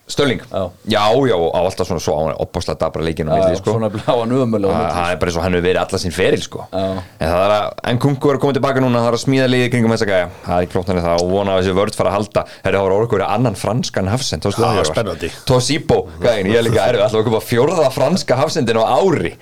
Störling, 0.08 0.40
Já. 0.48 0.62
já, 0.88 1.02
já, 1.28 1.34
og 1.36 1.50
á 1.52 1.60
alltaf 1.68 1.84
svona 1.88 2.00
svo 2.00 2.14
á 2.16 2.20
hann 2.24 2.38
opaslega 2.40 2.80
dabra 2.80 3.04
leikinu 3.04 3.28
milli, 3.28 3.58
sko. 3.60 3.74
Svona 3.76 3.90
bláan 3.92 4.30
ömulega 4.32 4.72
Það 4.72 4.94
það 4.96 5.10
er 5.12 5.18
bara 5.20 5.28
eins 5.28 5.36
og 5.36 5.44
hann 5.44 5.56
hefur 5.58 5.66
verið 5.66 5.80
alla 5.82 6.00
sín 6.00 6.14
feril 6.16 6.40
sko. 6.44 6.64
Já. 6.72 6.86
en 7.20 7.28
það 7.28 7.42
er 7.44 7.54
að, 7.58 7.66
en 7.92 8.00
Kungu 8.04 8.30
er 8.30 8.38
að 8.38 8.40
koma 8.46 8.56
tilbaka 8.56 8.80
núna 8.84 9.02
það 9.04 9.10
er 9.10 9.18
að 9.18 9.24
smíða 9.26 9.50
liðið 9.52 9.70
kringum 9.74 9.92
þessa 9.96 10.08
gæja. 10.08 10.30
Það 10.46 10.56
er 10.56 10.64
ekki 10.64 10.76
flott 10.78 10.88
hann 10.94 11.02
það 11.04 11.26
og 11.26 11.34
vona 11.34 11.52
að 11.58 11.60
þessi 11.60 11.76
vörð 11.76 12.00
fara 12.00 12.08
að 12.14 12.16
halda. 12.16 12.46
Það 12.64 12.72
er 12.72 12.80
að 12.80 12.96
orku 12.96 13.18
verið 13.18 13.34
annan 13.36 13.60
franskan 13.60 14.08
hafsend 14.08 14.48
Já, 14.48 14.84
spennandi. 14.88 15.32
Tosipo, 15.44 16.00
gæðin, 16.24 16.52
ég 16.54 16.62
er 16.62 16.68
líka 16.70 16.88
erfið 16.88 17.04
alltaf 17.04 17.20
að 17.20 17.28
koma 17.28 17.44
fjórða 17.44 17.92
franska 17.92 18.40
hafsendin 18.40 18.80
á 18.80 18.84
ári 18.88 19.36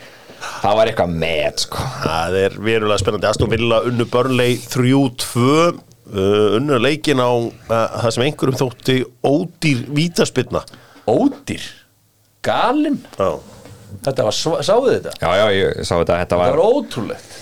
það 0.63 0.79
var 0.79 0.91
eitthvað 0.91 1.17
með 1.25 1.61
sko. 1.65 1.85
Það 2.05 2.39
er 2.45 2.57
verulega 2.69 3.03
spennandi. 3.03 3.29
Aston 3.31 3.53
Villa 3.53 3.83
unnu 3.89 4.07
Burnley 4.13 4.57
3-2 4.73 5.45
uh, 5.47 6.57
unnu 6.59 6.79
leikin 6.83 7.23
á 7.23 7.31
uh, 7.31 7.51
það 7.71 8.15
sem 8.17 8.27
einhverjum 8.27 8.61
þótti 8.63 8.99
ódýr 9.27 9.85
vítaspinna 9.97 10.65
Ódýr? 11.07 11.63
Galinn? 12.47 12.99
Já. 13.15 13.31
Þetta 14.03 14.27
var, 14.27 14.35
sáðu 14.67 14.91
þetta? 14.91 15.13
já, 15.23 15.31
já, 15.39 15.47
ég 15.55 15.87
sá 15.87 15.95
þetta, 15.95 16.19
þetta 16.19 16.37
Það 16.37 16.43
var 16.43 16.59
var 16.59 16.77
ótrúlegt. 16.77 17.37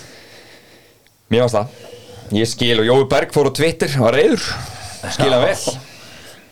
Mér 1.33 1.45
varst 1.47 1.57
það. 1.57 1.91
Ég 2.37 2.49
skil 2.49 2.77
og 2.83 2.89
Jói 2.89 3.09
Berg 3.11 3.33
fór 3.35 3.49
á 3.49 3.53
Twitter 3.57 3.97
var 4.01 4.17
reyður, 4.17 4.45
skil 5.17 5.33
hann 5.33 5.45
vel. 5.45 5.75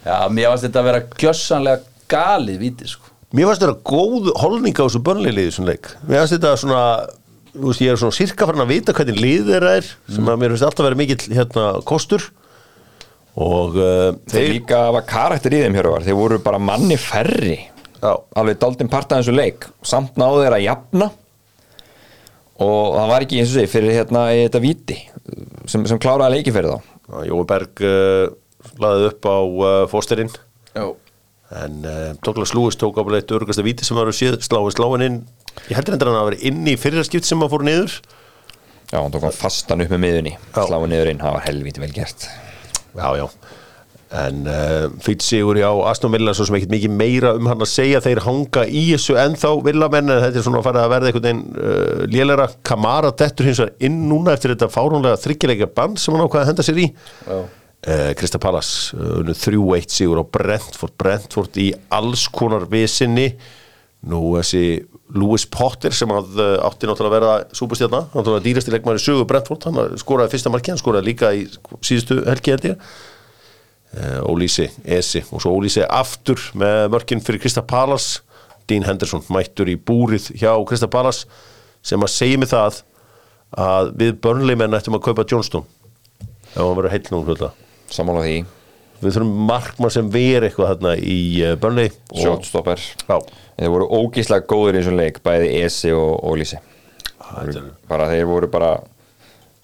Já, 0.03 0.17
mér 0.33 0.51
varst 0.53 0.67
þetta 0.67 0.81
að 0.83 0.89
vera 0.89 1.03
gjössanlega 1.23 2.09
galið 2.13 2.61
víti 2.65 2.89
sko. 2.91 3.12
Mér 3.33 3.49
fannst 3.49 3.63
þetta 3.65 3.81
góð 3.89 4.29
holning 4.43 4.77
á 4.77 4.85
þessu 4.85 5.01
Burnley 5.05 5.33
liði 5.33 5.49
þessum 5.49 5.69
leik. 5.71 5.89
Mér 6.05 6.21
fannst 6.21 6.35
þetta 6.37 6.53
svona 6.61 6.83
þú 7.53 7.69
veist, 7.69 7.83
ég 7.85 7.93
er 7.93 8.01
svona 8.01 8.17
sirka 8.17 8.49
farin 8.49 8.65
að 8.65 8.73
vita 8.75 8.95
hvernig 8.97 9.21
lið 9.21 9.49
þeirra 9.49 9.73
er 9.79 9.89
sem 9.89 10.29
að 10.29 10.39
mér 10.41 10.53
finnst 10.53 10.67
alltaf 10.69 10.87
verið 10.87 11.01
mikill 11.01 11.37
hérna, 11.39 11.67
kostur. 11.89 12.27
Og 13.41 13.79
uh, 13.81 14.11
þeir 14.29 14.49
líka 14.59 14.83
var 14.93 15.07
karakter 15.09 15.57
í 15.57 15.63
þeim 15.63 15.79
hér 15.79 15.89
var 15.95 16.05
þeir 16.05 16.19
voru 16.19 16.41
bara 16.45 16.61
manni 16.61 16.99
færri. 17.01 17.59
Já. 18.03 18.17
alveg 18.35 18.59
daldinn 18.59 18.91
part 18.93 19.13
af 19.15 19.23
þessu 19.23 19.37
leik. 19.37 19.65
Samt 19.87 20.19
náðu 20.21 20.43
þeir 20.43 20.57
að 20.59 20.65
jafna. 20.67 21.09
Og 22.63 22.97
það 22.99 23.13
var 23.15 23.25
ekki 23.25 23.39
eins 23.41 23.53
og 23.55 23.61
segi 23.61 23.71
fyrir 23.73 23.97
hérna 23.97 24.27
í 24.35 24.43
þetta 24.43 24.61
viti 24.63 24.99
sem, 25.71 25.87
sem 25.89 26.01
kláraði 26.03 26.37
leiki 26.37 26.53
fyrir 26.53 26.75
þá. 26.75 26.91
Já, 27.09 27.17
Jói 27.31 27.47
Berg 27.49 27.85
uh, 27.87 28.27
laðið 28.83 29.09
upp 29.09 29.31
á 29.33 29.39
uh, 29.41 29.71
fósterinn 29.91 30.31
Já 30.77 30.85
en 31.61 31.79
uh, 31.85 32.11
Douglas 32.25 32.55
Lewis 32.57 32.79
tók 32.81 32.99
á 33.01 33.03
leitt 33.13 33.33
örgasta 33.35 33.65
víti 33.65 33.87
sem 33.87 33.99
var 33.99 34.11
séð 34.17 34.39
sláin 34.45 34.75
sláin 34.75 35.07
inn. 35.07 35.23
Ég 35.69 35.77
heldur 35.77 35.97
endur 35.97 36.13
hann 36.13 36.21
að 36.21 36.29
vera 36.31 36.45
inn 36.51 36.69
í 36.69 36.77
fyrra 36.81 37.05
skipt 37.07 37.29
sem 37.29 37.43
að 37.45 37.53
fór 37.53 37.67
niður. 37.69 37.97
Já, 38.93 38.99
hann 39.01 39.13
tók 39.13 39.27
hann 39.27 39.37
fastan 39.37 39.85
upp 39.85 39.93
með 39.95 40.05
miðunni 40.05 40.37
sláði 40.53 40.93
niður 40.93 41.13
inn, 41.13 41.21
það 41.25 41.37
var 41.39 41.45
helviti 41.49 41.83
vel 41.83 41.93
gert. 41.97 42.29
Já, 42.93 43.09
já. 43.21 43.27
En 44.13 44.43
uh, 44.45 44.91
fýtt 45.01 45.25
sigur 45.25 45.57
já 45.57 45.71
Aston 45.89 46.13
Villa 46.13 46.35
svo 46.37 46.45
sem 46.45 46.59
ekkert 46.59 46.75
mikið 46.75 46.93
meira 46.93 47.31
um 47.39 47.47
hann 47.49 47.65
að 47.65 47.71
segja. 47.73 48.03
Þeir 48.05 48.21
hanga 48.27 48.67
í 48.69 48.83
þessu 48.91 49.17
ennþá 49.23 49.53
villamenn 49.65 50.13
en 50.13 50.21
þetta 50.27 50.41
er 50.41 50.45
svona 50.45 50.61
að 50.61 50.67
fara 50.69 50.83
að 50.85 50.93
verða 50.93 51.09
einhvern 51.09 51.27
veginn 51.29 51.43
uh, 51.57 52.03
lélera 52.13 52.49
Kamara 52.69 53.15
dettur 53.17 53.49
hins 53.49 53.63
vegar 53.63 53.89
inn 53.89 54.03
núna 54.11 54.35
eftir 54.37 54.53
þetta 54.53 54.69
fáránlega 54.75 55.21
þryggjuleika 55.23 55.71
band 55.73 56.03
sem 56.03 56.13
hann 56.13 56.27
ákvaði 56.27 56.45
að 56.45 56.51
henda 56.53 56.67
sér 56.69 56.83
í. 56.85 56.87
Já. 57.25 57.41
Uh, 57.87 58.13
Krista 58.19 58.41
Pallas 58.43 58.93
uh, 58.95 59.23
3-1 59.27 59.93
sigur 59.93 60.23
á 60.23 60.25
Brentford. 60.25 60.95
Brentford 61.01 61.59
í 61.61 61.71
alls 61.93 62.29
konar 62.33 62.69
visinni. 62.71 63.33
Nú 64.03 64.35
þessi 64.35 64.83
Lewis 65.15 65.45
Potter 65.47 65.95
sem 65.95 66.11
að, 66.11 66.35
uh, 66.41 66.57
átti 66.67 66.89
náttúrulega 66.91 67.13
að 67.13 67.17
vera 67.19 67.55
súpustjarna, 67.55 68.05
náttúrulega 68.11 68.47
dýrasti 68.49 68.75
leikmaður 68.75 69.01
í 69.01 69.07
sögu 69.07 69.29
Brentford, 69.31 69.69
hann 69.69 69.97
skoraði 70.01 70.35
fyrsta 70.35 70.53
marki 70.53 70.73
hann 70.73 70.81
skoraði 70.81 71.11
líka 71.13 71.33
í 71.37 71.47
síðustu 71.85 72.23
helgi 72.27 72.55
held 72.55 72.69
ég. 72.73 72.91
Uh, 73.93 74.21
Ólísi, 74.25 74.71
Esi 74.89 75.21
og 75.29 75.45
svo 75.45 75.53
Ólísi 75.53 75.85
aftur 75.85 76.41
með 76.57 76.87
mörkin 76.95 77.21
fyrir 77.21 77.43
Krista 77.43 77.61
Pallas 77.61 78.23
Dean 78.71 78.87
Henderson 78.87 79.25
mættur 79.33 79.71
í 79.71 79.77
búrið 79.77 80.31
hjá 80.39 80.53
Krista 80.69 80.89
Pallas 80.91 81.25
sem 81.85 82.03
að 82.03 82.15
segja 82.15 82.41
mig 82.41 82.51
það 82.53 82.83
að 83.59 83.93
við 84.01 84.15
börnleimenn 84.25 84.79
ættum 84.79 84.97
að 84.97 85.05
kaupa 85.09 85.27
Johnston 85.29 85.67
ef 86.23 86.61
hann 86.61 86.77
verður 86.79 86.95
heill 86.95 87.11
nú 87.13 87.23
hluta 87.27 87.51
sammála 87.95 88.25
því, 88.27 88.37
við 89.03 89.17
þurfum 89.17 89.33
markmann 89.51 89.95
sem 89.95 90.11
ver 90.15 90.47
eitthvað 90.47 90.75
þarna 90.75 90.95
í 90.99 91.21
Burnley. 91.63 91.93
Og, 92.13 92.21
shotstopper 92.23 92.85
þeir 93.59 93.75
voru 93.75 93.89
ógíslega 94.01 94.49
góður 94.49 94.79
í 94.79 94.83
þessum 94.83 95.01
leik 95.01 95.21
bæði 95.25 95.51
Esi 95.63 95.93
og, 95.95 96.17
og 96.23 96.41
þetta 96.43 97.61
er 97.61 97.71
bara 97.89 98.09
þeir 98.11 98.27
voru 98.29 98.49
bara 98.53 98.73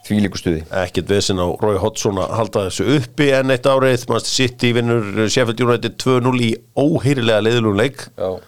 þvílíku 0.09 0.41
stuði. 0.41 0.63
Ekkert 0.83 1.11
vesen 1.11 1.41
á 1.43 1.47
Rói 1.61 1.79
Hodgson 1.81 2.21
að 2.23 2.35
halda 2.39 2.67
þessu 2.69 2.87
uppi 2.97 3.31
en 3.37 3.53
eitt 3.53 3.67
árið, 3.69 4.07
mannst 4.11 4.31
City 4.33 4.71
vinnur 4.77 5.27
Sheffield 5.29 5.61
United 5.65 5.99
2-0 6.01 6.45
í 6.47 6.53
óhýrilega 6.79 7.45
leiðlum 7.45 7.77
leik. 7.79 8.07
Já. 8.17 8.39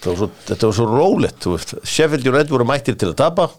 Þetta 0.00 0.14
var 0.14 0.20
svo, 0.22 0.70
svo 0.78 0.86
rólegt. 0.88 1.48
Sheffield 1.84 2.30
United 2.30 2.54
voru 2.54 2.68
mættir 2.68 2.96
til 2.96 3.10
að 3.10 3.18
tapa 3.20 3.50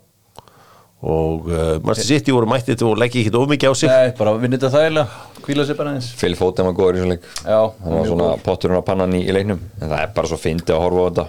og 1.02 1.48
uh, 1.50 1.76
mannst 1.82 2.06
City 2.06 2.34
voru 2.34 2.46
mættir 2.50 2.78
til 2.78 2.86
að 2.92 3.00
leggja 3.02 3.24
ekki 3.24 3.34
of 3.40 3.50
mikið 3.50 3.74
á 3.74 3.76
sig. 3.80 3.90
Nei, 3.90 4.12
bara 4.20 4.36
vinna 4.38 4.60
þetta 4.60 4.70
þægilega 4.76 5.30
Hvíla 5.42 5.64
sér 5.66 5.78
bara 5.80 5.96
eins 5.96 6.12
Phil 6.20 6.36
Foden 6.38 6.68
var 6.70 6.76
góður 6.78 6.98
í 6.98 7.02
þessum 7.02 7.14
leik. 7.16 7.24
Já, 7.42 7.60
hann 7.82 7.96
var 7.98 8.10
svona 8.12 8.28
potturinn 8.46 8.78
á 8.78 8.86
pannan 8.86 9.16
í, 9.18 9.24
í 9.26 9.34
leiknum. 9.34 9.64
En 9.82 9.90
það 9.90 10.04
er 10.04 10.12
bara 10.14 10.30
svo 10.30 10.38
fyndið 10.38 10.76
að 10.76 10.84
horfa 10.84 11.02
á 11.02 11.08
þetta. 11.10 11.26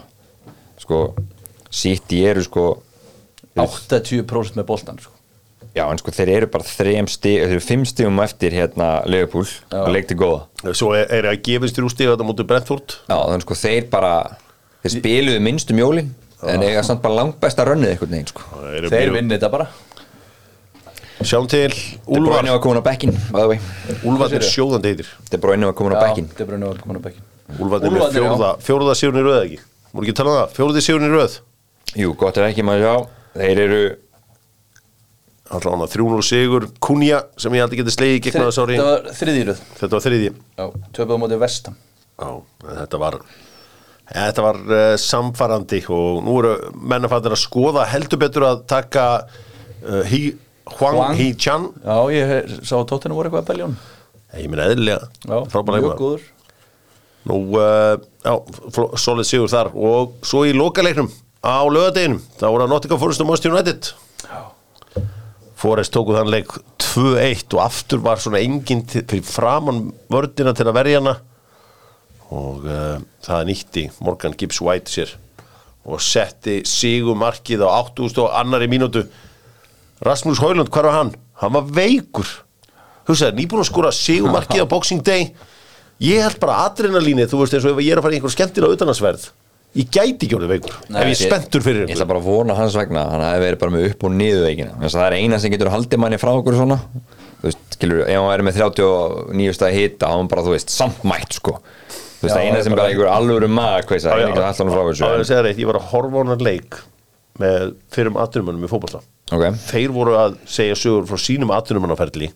Sko, 0.82 0.98
City 1.72 2.20
eru 2.28 2.44
sko 2.44 2.66
80% 3.56 4.60
með 4.60 4.68
boltan 4.68 5.00
sko. 5.00 5.12
já 5.72 5.86
en 5.88 6.00
sko 6.00 6.12
þeir 6.12 6.30
eru 6.36 6.46
bara 6.52 6.68
þrejum 6.68 7.08
stig 7.08 7.38
þeir 7.40 7.54
eru 7.54 7.64
fimm 7.64 7.84
stigum 7.88 8.18
eftir 8.20 8.52
hérna 8.52 8.88
Liverpool 9.08 9.46
Já. 9.48 9.78
og 9.80 9.88
leik 9.94 10.08
til 10.10 10.18
góða. 10.20 10.42
Svo 10.76 10.92
er, 10.96 11.06
er 11.08 11.30
að 11.30 11.40
gefist 11.48 11.78
þrjú 11.78 11.92
stíð 11.92 12.12
þetta 12.12 12.26
mútið 12.28 12.48
Brentford. 12.50 12.96
Já 13.08 13.16
þannig 13.16 13.46
sko 13.46 13.56
þeir 13.62 13.86
bara 13.92 14.12
þeir 14.84 14.94
spiluðu 14.98 15.44
minnstum 15.48 15.80
jólin 15.80 16.12
en 16.42 16.62
eiga 16.66 16.82
samt 16.86 17.02
bara 17.02 17.14
langbesta 17.20 17.64
rönnið 17.68 17.92
einhvern 17.94 18.10
veginn 18.16 18.26
sko. 18.30 18.42
Þeir 18.62 18.88
mjög- 18.90 19.12
vinna 19.16 19.34
þetta 19.36 19.50
bara. 19.50 19.66
Sjáum 21.22 21.46
til 21.48 21.68
De 21.70 21.98
Úlfar. 22.08 22.42
Bruyne 22.42 22.50
var 22.50 22.58
komin 22.64 22.80
á 22.82 22.84
bekkin 22.84 23.12
Úlfar 24.02 24.32
er 24.34 24.42
sjóðandi 24.42 24.90
heitir. 24.90 25.06
De 25.30 25.38
Bruyne 25.38 25.66
var 25.68 25.72
komin 25.78 25.94
á 25.94 26.02
bekkin 26.02 26.26
De 26.36 26.44
Bruyne 26.48 26.66
var 26.66 26.80
komin 26.82 26.98
á 26.98 27.02
bekkin 27.04 27.22
Úlfar 27.62 27.84
er 27.84 27.90
með 27.94 28.16
fjórða, 28.16 28.48
fjórða 28.64 28.94
sigurinn 28.98 29.22
í 29.22 29.26
röð 29.28 29.42
ekki? 29.44 29.58
Múið 29.92 30.06
ekki 30.08 30.14
tala 30.18 30.30
um 30.32 30.38
það, 30.40 30.54
fjórði 30.56 30.82
sigurinn 30.82 31.10
í 31.12 31.14
röð. 31.14 31.36
Jú 32.00 32.14
gott 32.16 32.38
er 32.40 32.48
ekki 32.48 32.64
maður 32.64 32.82
sjá 32.82 32.94
þeir 33.36 33.58
eru 33.66 33.80
alltaf 35.52 35.74
að 35.84 35.90
300 35.92 36.22
sigur. 36.24 36.66
Kunja 36.80 37.22
sem 37.36 37.52
ég 37.52 37.62
aldrei 37.66 37.82
geti 37.82 37.92
slegið 37.94 38.22
gegn 38.26 38.46
þess 38.48 38.60
ári. 38.62 38.76
Þetta 38.80 38.88
var 38.88 39.16
þriðýröð 39.20 39.62
þetta 39.78 39.92
var 39.92 40.04
þriði 40.06 40.30
Já, 40.32 40.66
töpuðu 40.96 41.18
mótið 41.22 41.42
vestam 41.44 41.76
Já, 42.18 42.30
þetta 42.66 42.98
var 43.02 43.18
þetta 44.12 44.44
var 44.44 44.60
uh, 44.68 44.82
samfarandi 45.00 45.82
og 45.92 46.22
nú 46.26 46.36
eru 46.42 46.54
mennafættir 46.76 47.36
að 47.36 47.42
skoða 47.42 47.88
heldur 47.92 48.20
betur 48.22 48.48
að 48.50 48.62
taka 48.70 49.06
uh, 49.22 50.02
Hi, 50.08 50.22
Huang, 50.76 50.98
Huang. 51.00 51.16
Hi 51.18 51.32
Chan. 51.34 51.66
Já, 51.82 51.96
ég 52.14 52.54
sá 52.62 52.76
að 52.78 52.88
tóttinu 52.92 53.16
voru 53.18 53.30
eitthvað 53.30 53.44
að 53.44 53.50
beljón 53.54 53.80
ég 54.40 54.48
minn 54.48 54.62
eðlilega. 54.64 55.08
Já, 55.28 55.36
mjög 55.68 55.98
góður. 55.98 56.28
Nú, 57.28 57.38
uh, 57.54 57.98
já, 58.24 58.32
solid 58.98 59.28
sigur 59.28 59.50
þar. 59.52 59.72
Og 59.76 60.16
svo 60.26 60.44
í 60.48 60.54
lokaleiknum 60.56 61.10
á 61.42 61.62
lögadeginum, 61.68 62.22
það 62.38 62.54
voru 62.54 62.66
að 62.66 62.72
Nottingham 62.72 63.02
Forest 63.02 63.22
og 63.22 63.28
Manchester 63.28 63.54
United. 63.54 63.90
Forest 65.62 65.94
tóku 65.94 66.16
þann 66.16 66.32
leik 66.32 66.56
2-1 66.82 67.54
og 67.54 67.60
aftur 67.62 68.02
var 68.02 68.22
svona 68.22 68.40
enginn 68.42 68.82
fyrir 68.88 69.22
framann 69.26 69.92
vördina 70.10 70.54
til 70.56 70.66
að 70.66 70.78
verja 70.80 71.02
hana 71.02 71.14
og 72.32 72.64
uh, 72.64 73.02
það 73.24 73.44
nýtti 73.50 73.84
Morgan 74.04 74.36
Gibbs 74.38 74.62
White 74.64 74.92
sér 74.92 75.12
og 75.82 76.00
setti 76.02 76.60
sigumarkið 76.68 77.64
á 77.66 77.68
8000 77.82 78.22
og 78.22 78.36
annari 78.38 78.68
mínútu. 78.70 79.02
Rasmus 80.06 80.40
Højlund, 80.42 80.70
hvar 80.70 80.86
var 80.86 80.98
hann? 81.00 81.12
Hann 81.42 81.54
var 81.56 81.66
veikur. 81.74 82.28
Hugsaði, 83.08 83.40
nýbúin 83.40 83.64
að 83.64 83.70
skora 83.72 83.90
sigumarkið 83.94 84.62
á 84.62 84.66
Boxing 84.74 85.02
Day? 85.06 85.32
Ég 86.02 86.22
held 86.22 86.38
bara 86.42 86.64
adrenalíni, 86.68 87.26
þú 87.30 87.42
veist 87.42 87.58
eins 87.58 87.66
og 87.66 87.74
ef 87.76 87.84
ég 87.84 87.94
er 87.94 88.00
að 88.00 88.06
fara 88.06 88.14
í 88.14 88.20
einhver 88.20 88.34
skemmtilega 88.34 88.78
utanarsverð 88.78 89.30
ég 89.72 89.88
gæti 89.88 90.26
ekki 90.26 90.36
orðið 90.36 90.50
veikur 90.52 90.74
Nei, 90.92 90.98
ef 91.00 91.06
ég 91.08 91.14
er 91.14 91.20
spenntur 91.30 91.62
fyrir 91.64 91.86
Ég 91.86 91.94
ætla 91.94 92.06
bara 92.10 92.20
að 92.20 92.26
vona 92.28 92.56
hans 92.58 92.74
vegna 92.76 93.06
hann 93.08 93.24
hafi 93.24 93.44
verið 93.46 93.60
bara 93.62 93.72
með 93.72 93.86
upp 93.88 94.04
og 94.04 94.14
niður 94.18 94.46
veikina. 94.46 94.74
Þess 94.82 94.96
að 94.96 95.00
það 95.00 95.06
er 95.06 95.16
eina 95.16 95.38
sem 95.40 95.54
getur 95.54 95.70
haldið 95.72 96.02
manni 96.02 96.18
frá 96.20 96.32
okkur 96.34 96.58
svona. 96.58 96.78
Þú 97.40 97.48
veist, 97.48 97.62
skilur, 97.76 98.02
ef 98.04 98.18
hann 98.20 98.28
væri 98.28 98.46
með 98.46 98.58
39 98.60 99.56
stæði 99.56 99.78
hita, 99.78 100.10
þá 100.10 100.18
hann 100.18 100.28
bara, 100.30 100.44
þú 100.44 100.52
veist, 100.52 100.74
samt 100.74 101.06
mætt 101.08 101.38
sko, 101.38 101.56
þú 102.22 102.28
veist, 102.28 102.36
það 102.36 102.44
eina 102.46 102.56
það 102.60 102.62
sem 102.68 102.72
er 102.76 102.78
bara 102.78 102.92
einhver 102.92 103.10
alvöru 103.10 103.48
maður, 103.50 103.86
hvað 103.88 104.04
það 104.06 104.12
er 104.14 104.22
ekki 104.28 104.44
alltaf 104.46 104.70
frá 104.70 104.82
Já, 104.82 105.02
ég 105.02 105.18
þessu 105.18 105.28
segja 105.32 105.42
reitt, 105.48 105.58
ég 105.62 105.68
var 105.72 105.78
að 105.80 105.88
horfa 105.90 106.22
á 106.22 106.24
hann 106.30 106.44
leik 106.46 106.78
með 107.42 107.74
fyrrum 107.96 108.18
atvinnumönnum 108.22 108.66
í 108.68 108.70
fótbolta. 108.70 109.00
Ok, 109.32 109.44
þeir 109.72 109.92
voru 109.96 110.14
að 110.20 110.34
segja 110.46 110.76
sögur 110.78 111.06
frá 111.08 111.18
sínum 111.18 111.52
atvinnumannaferli 111.56 112.28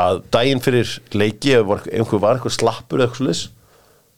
að 0.00 0.20
daginn 0.32 0.62
fyrir 0.64 0.92
leiki 1.12 1.54
ef 1.58 1.66
var- 1.68 1.86
einhver 1.92 2.20
var 2.22 2.38
eitthvað 2.38 2.56
slappur 2.58 2.98
eða 3.02 3.08
eitthvað 3.10 3.22
slis 3.24 3.42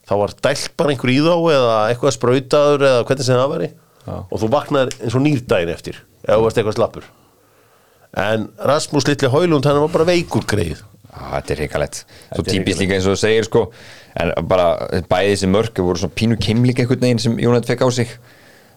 þá 0.07 0.13
var 0.19 0.33
dælt 0.45 0.69
bara 0.77 0.93
einhver 0.93 1.11
í 1.13 1.17
þá 1.23 1.33
eða 1.57 1.75
eitthvað 1.91 2.15
sprautaður 2.17 2.85
eða 2.89 3.03
hvernig 3.09 3.27
sem 3.27 3.39
það 3.39 3.53
væri. 3.55 3.69
Já. 4.03 4.15
og 4.19 4.39
þú 4.41 4.47
vaknaðir 4.51 4.97
eins 5.03 5.15
og 5.15 5.21
nýr 5.23 5.43
daginn 5.47 5.69
eftir 5.73 5.99
ef 6.23 6.33
þú 6.35 6.41
varst 6.43 6.57
eitthvað 6.59 6.75
slappur. 6.79 7.03
En 8.13 8.49
Rasmus 8.59 9.07
Litli 9.07 9.29
Haulund 9.33 9.65
hann 9.65 9.79
var 9.81 9.93
bara 9.93 10.05
veikur 10.11 10.43
greið 10.47 10.81
Á, 11.13 11.37
þetta 11.37 11.53
er 11.53 11.59
hrikalegt. 11.61 11.97
Svo 12.33 12.41
er 12.41 12.47
típist 12.49 12.79
líka 12.81 12.95
eins 12.97 13.05
og 13.05 13.13
þú 13.13 13.19
segir 13.21 13.45
sko 13.45 13.61
en 14.21 14.33
bara 14.49 14.67
bæði 15.09 15.33
þessi 15.33 15.49
mörk 15.49 15.81
voru 15.81 16.01
svona 16.01 16.17
pínu 16.19 16.37
keimlík 16.41 16.83
einhvern 16.83 17.05
veginn 17.07 17.21
sem 17.23 17.39
Jónat 17.41 17.69
fekk 17.69 17.85
á 17.85 17.89
sig. 17.93 18.11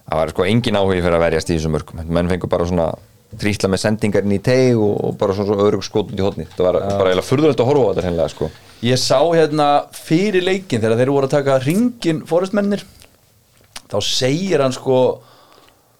Það 0.07 0.21
var 0.21 0.33
sko 0.33 0.47
engin 0.47 0.79
áhugi 0.79 1.03
fyrir 1.03 1.17
að 1.17 1.25
verjast 1.25 1.51
í 1.51 1.57
þessum 1.57 1.75
mörkum. 1.75 2.01
Menn 2.07 2.31
fengur 2.31 2.51
bara 2.51 2.67
svona 2.69 2.91
trýsla 3.35 3.69
með 3.71 3.81
sendingarinn 3.83 4.35
í 4.37 4.39
teg 4.43 4.77
og, 4.79 4.93
og 5.03 5.15
bara 5.19 5.35
svona, 5.35 5.57
öðrug 5.65 5.83
skot 5.85 6.13
út 6.13 6.19
í 6.19 6.23
hotni 6.23 6.45
það 6.53 6.67
var 6.69 6.77
bara 6.79 7.11
eiginlega 7.11 7.27
furðulegt 7.27 7.63
að 7.63 7.69
horfa 7.69 7.83
á 7.83 7.89
þetta 7.89 8.05
hreinlega 8.05 8.33
sko. 8.33 8.49
Ég 8.87 9.01
sá 9.01 9.19
hérna 9.19 9.67
fyrir 9.97 10.45
leikin 10.47 10.83
þegar 10.83 11.01
þeir 11.01 11.11
voru 11.11 11.27
að 11.27 11.35
taka 11.35 11.57
ringin 11.65 12.21
fórestmennir 12.29 12.85
þá 13.91 13.97
segir 14.05 14.63
hann 14.63 14.75
sko 14.75 15.01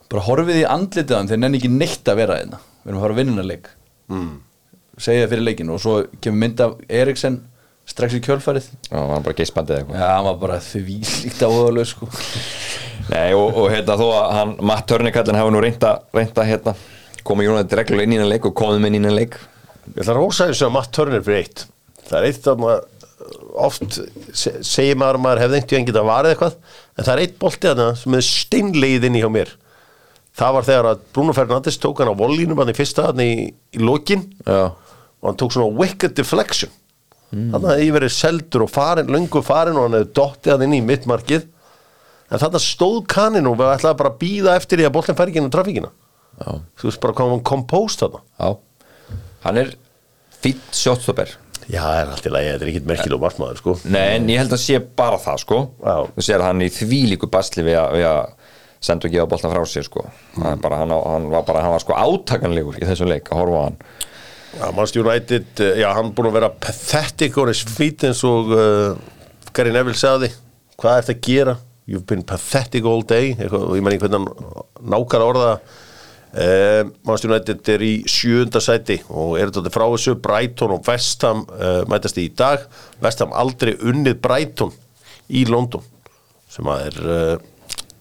bara 0.07 0.23
horfið 0.23 0.61
í 0.61 0.65
hann 0.69 0.87
þeir 0.87 1.41
nenni 1.41 1.59
ekki 1.59 1.73
neitt 1.73 2.07
að 2.07 2.21
vera 2.21 2.39
hérna. 2.39 2.61
Við 2.83 2.93
erum 2.93 3.01
að 3.01 3.05
fara 3.05 3.17
að 3.17 3.21
vinna 3.21 3.43
leik. 3.43 3.69
Mm. 4.07 4.35
segja 5.03 5.25
það 5.25 5.33
fyrir 5.33 5.47
leikin 5.49 5.71
og 5.73 5.81
svo 5.83 5.97
kemur 6.23 6.39
mynd 6.45 6.61
af 6.63 6.77
Eriksen 6.87 7.41
strax 7.87 8.17
í 8.17 8.21
kjölfarið. 8.25 8.67
Já, 8.89 8.97
það 8.97 9.11
var 9.13 9.23
bara 9.27 9.37
geispandið 9.39 9.77
eitthvað. 9.79 9.99
Já, 10.01 10.07
hann 10.11 10.27
var 10.27 10.37
bara 10.41 10.57
því 10.63 10.97
líkt 11.23 11.41
á 11.43 11.47
óðalög 11.47 11.87
sko. 11.89 12.09
Nei, 13.07 13.29
og, 13.37 13.47
og 13.61 13.69
hérna 13.71 13.95
þó 13.99 14.05
að 14.11 14.31
hann 14.35 14.55
Matt 14.67 14.87
Törnikallin 14.91 15.39
hafa 15.39 15.53
nú 15.55 15.61
reynda, 15.63 15.93
reynda 16.15 16.43
hérna, 16.47 16.73
koma 17.27 17.45
Jónat 17.47 17.71
reglulega 17.79 18.07
inn 18.09 18.15
í 18.15 18.19
hennan 18.19 18.31
leik 18.33 18.45
og 18.49 18.55
komið 18.59 18.81
með 18.83 18.89
inn 18.91 18.97
í 18.97 19.01
hennan 19.01 19.15
leik. 19.21 19.37
Ég 19.93 20.01
ætla 20.03 20.13
að 20.17 20.19
rósa 20.19 20.49
þessu 20.49 20.67
að 20.67 20.73
Matt 20.75 20.91
Turner 20.97 21.23
fyrir 21.23 21.45
eitt. 21.45 21.63
Það 22.07 22.17
er 22.19 22.27
eitt 22.31 22.49
að 22.51 22.59
maður 22.63 22.93
oft 23.67 23.95
se- 24.37 24.57
segir 24.63 24.99
maður 24.99 25.17
að 25.17 25.23
maður 25.23 25.41
hefði 25.43 25.57
einhvern 25.57 25.71
veginn 25.77 25.87
getað 25.89 26.05
varið 26.07 26.33
eitthvað 26.33 26.57
en 26.97 27.07
það 27.07 27.13
er 27.15 27.21
eitt 27.23 27.37
bolti 27.41 27.67
þarna 27.71 27.87
sem 27.99 28.17
er 28.19 28.27
steinlegið 28.27 29.07
inn 29.09 29.17
í 29.17 29.23
hjá 29.23 29.29
mér. 29.33 29.53
Það 30.37 30.53
var 30.57 30.67
þegar 30.67 30.89
að 30.91 30.99
Bruno 31.15 31.33
Fernandes 31.33 31.79
tók 31.81 32.03
hann 32.03 32.11
á 32.13 32.19
volínum 32.19 32.59
hann 32.61 32.69
í 32.71 32.75
fyrsta 32.77 33.07
hann 33.09 33.23
í, 33.23 33.31
í 33.73 33.81
lokin. 33.81 34.27
Já, 34.45 34.59
og 34.75 35.31
hann 35.31 35.39
tók 35.39 35.55
svona 35.55 35.71
wicked 35.79 36.13
deflection 36.19 36.69
mm. 37.33 37.51
þannig 37.53 37.69
að 37.73 37.83
ég 37.83 37.93
verið 37.97 38.15
seldur 38.15 38.65
og 38.67 38.73
farin, 38.73 39.13
löngu 39.13 39.43
farin 39.45 39.77
og 39.77 39.87
hann 39.87 39.99
hefði 39.99 40.11
dottið 40.19 40.55
hann 40.55 40.67
inn 40.67 40.77
í 40.79 40.83
mittmarkið. 40.87 41.47
En 42.27 42.41
þannig 42.41 42.63
stóð 42.65 42.99
kaninn 43.07 43.47
og 43.47 43.55
við 43.59 43.71
ætlaði 43.71 43.99
bara 44.01 44.11
að 44.11 44.19
býða 44.19 44.57
eftir 44.59 44.81
því 44.81 44.89
að 44.89 44.95
boltin 44.97 45.17
fær 45.17 45.29
ekki 45.31 45.39
inn 45.39 45.47
á 45.47 45.55
trafíkina 45.55 45.93
þú 46.37 46.89
veist 46.89 47.01
bara 47.01 47.15
hvað 47.17 47.33
hann 47.33 47.43
kompóst 47.45 48.03
þarna. 48.03 48.21
Já. 48.37 49.17
Hann 49.45 49.59
er 49.61 49.75
fýtt 50.37 50.75
shotstopper 50.75 51.33
já, 51.67 51.81
það 51.81 51.99
er 51.99 52.11
allt 52.13 52.27
í 52.27 52.31
lagi, 52.31 52.49
þetta 52.51 52.65
er 52.65 52.71
ekkit 52.71 52.89
merkilega 52.91 53.23
markmaður 53.23 53.61
sko. 53.61 53.75
Nei, 53.91 54.03
en 54.15 54.29
ég 54.31 54.41
held 54.41 54.53
að 54.55 54.63
sé 54.63 54.81
bara 54.99 55.19
það 55.21 55.41
sko. 55.43 55.61
Já. 55.81 55.95
Þú 56.15 56.27
sér 56.27 56.45
hann 56.45 56.63
í 56.63 56.69
þvílíku 56.73 57.31
basli 57.31 57.65
við 57.67 57.79
að, 57.81 58.05
að 58.07 58.53
senda 58.87 59.09
og 59.09 59.15
gefa 59.15 59.31
boltan 59.33 59.53
frá 59.55 59.65
sér 59.67 59.87
sko. 59.87 60.05
Hann, 60.37 60.53
er 60.53 60.61
bara, 60.63 60.81
hann, 60.83 60.93
hann 60.93 61.27
var 61.33 61.47
bara, 61.47 61.65
hann 61.65 61.75
var 61.75 61.83
sko 61.83 61.97
átakanlegur 61.97 62.79
í 62.79 62.85
þessum 62.87 63.11
leik 63.11 63.31
að 63.31 63.41
horfa 63.41 63.63
á 63.63 63.67
hann 63.67 63.81
Já, 64.57 64.71
Manchester 64.71 65.05
United, 65.05 65.45
uh, 65.61 65.73
já, 65.77 65.87
hann 65.93 66.13
búin 66.17 66.31
að 66.31 66.37
vera 66.39 66.49
pathetic 66.49 67.35
on 67.37 67.51
his 67.51 67.61
feet 67.61 68.07
eins 68.07 68.23
og 68.25 68.49
uh, 68.55 68.95
Gary 69.53 69.73
Neville 69.73 69.97
sagði. 69.97 70.31
Hvað 70.81 71.01
ert 71.01 71.11
að 71.13 71.19
gera? 71.27 71.53
You've 71.87 72.07
been 72.09 72.23
pathetic 72.25 72.87
all 72.89 73.03
day. 73.05 73.35
Eitthvað, 73.35 73.67
og 73.67 73.77
ég 73.77 73.85
menn 73.85 73.95
ekki 73.95 74.07
hvernig 74.07 74.25
hann 74.25 74.89
nákar 74.95 75.25
orða 75.27 75.51
uh, 75.61 76.89
Manchester 77.05 77.29
United 77.29 77.71
er 77.75 77.85
í 77.85 77.93
sjöunda 78.09 78.61
sæti 78.63 78.97
og 79.07 79.37
er 79.37 79.53
þetta 79.53 79.73
frá 79.77 79.85
þessu. 79.93 80.17
Brighton 80.25 80.73
og 80.73 80.89
West 80.89 81.27
Ham 81.27 81.45
uh, 81.53 81.83
mætast 81.91 82.17
í 82.21 82.25
dag. 82.33 82.65
West 83.03 83.21
Ham 83.21 83.35
aldrei 83.37 83.75
unnið 83.77 84.17
Brighton 84.25 84.73
í 85.29 85.45
London 85.49 85.85
sem 86.49 86.65
að 86.71 86.85
er 86.87 86.99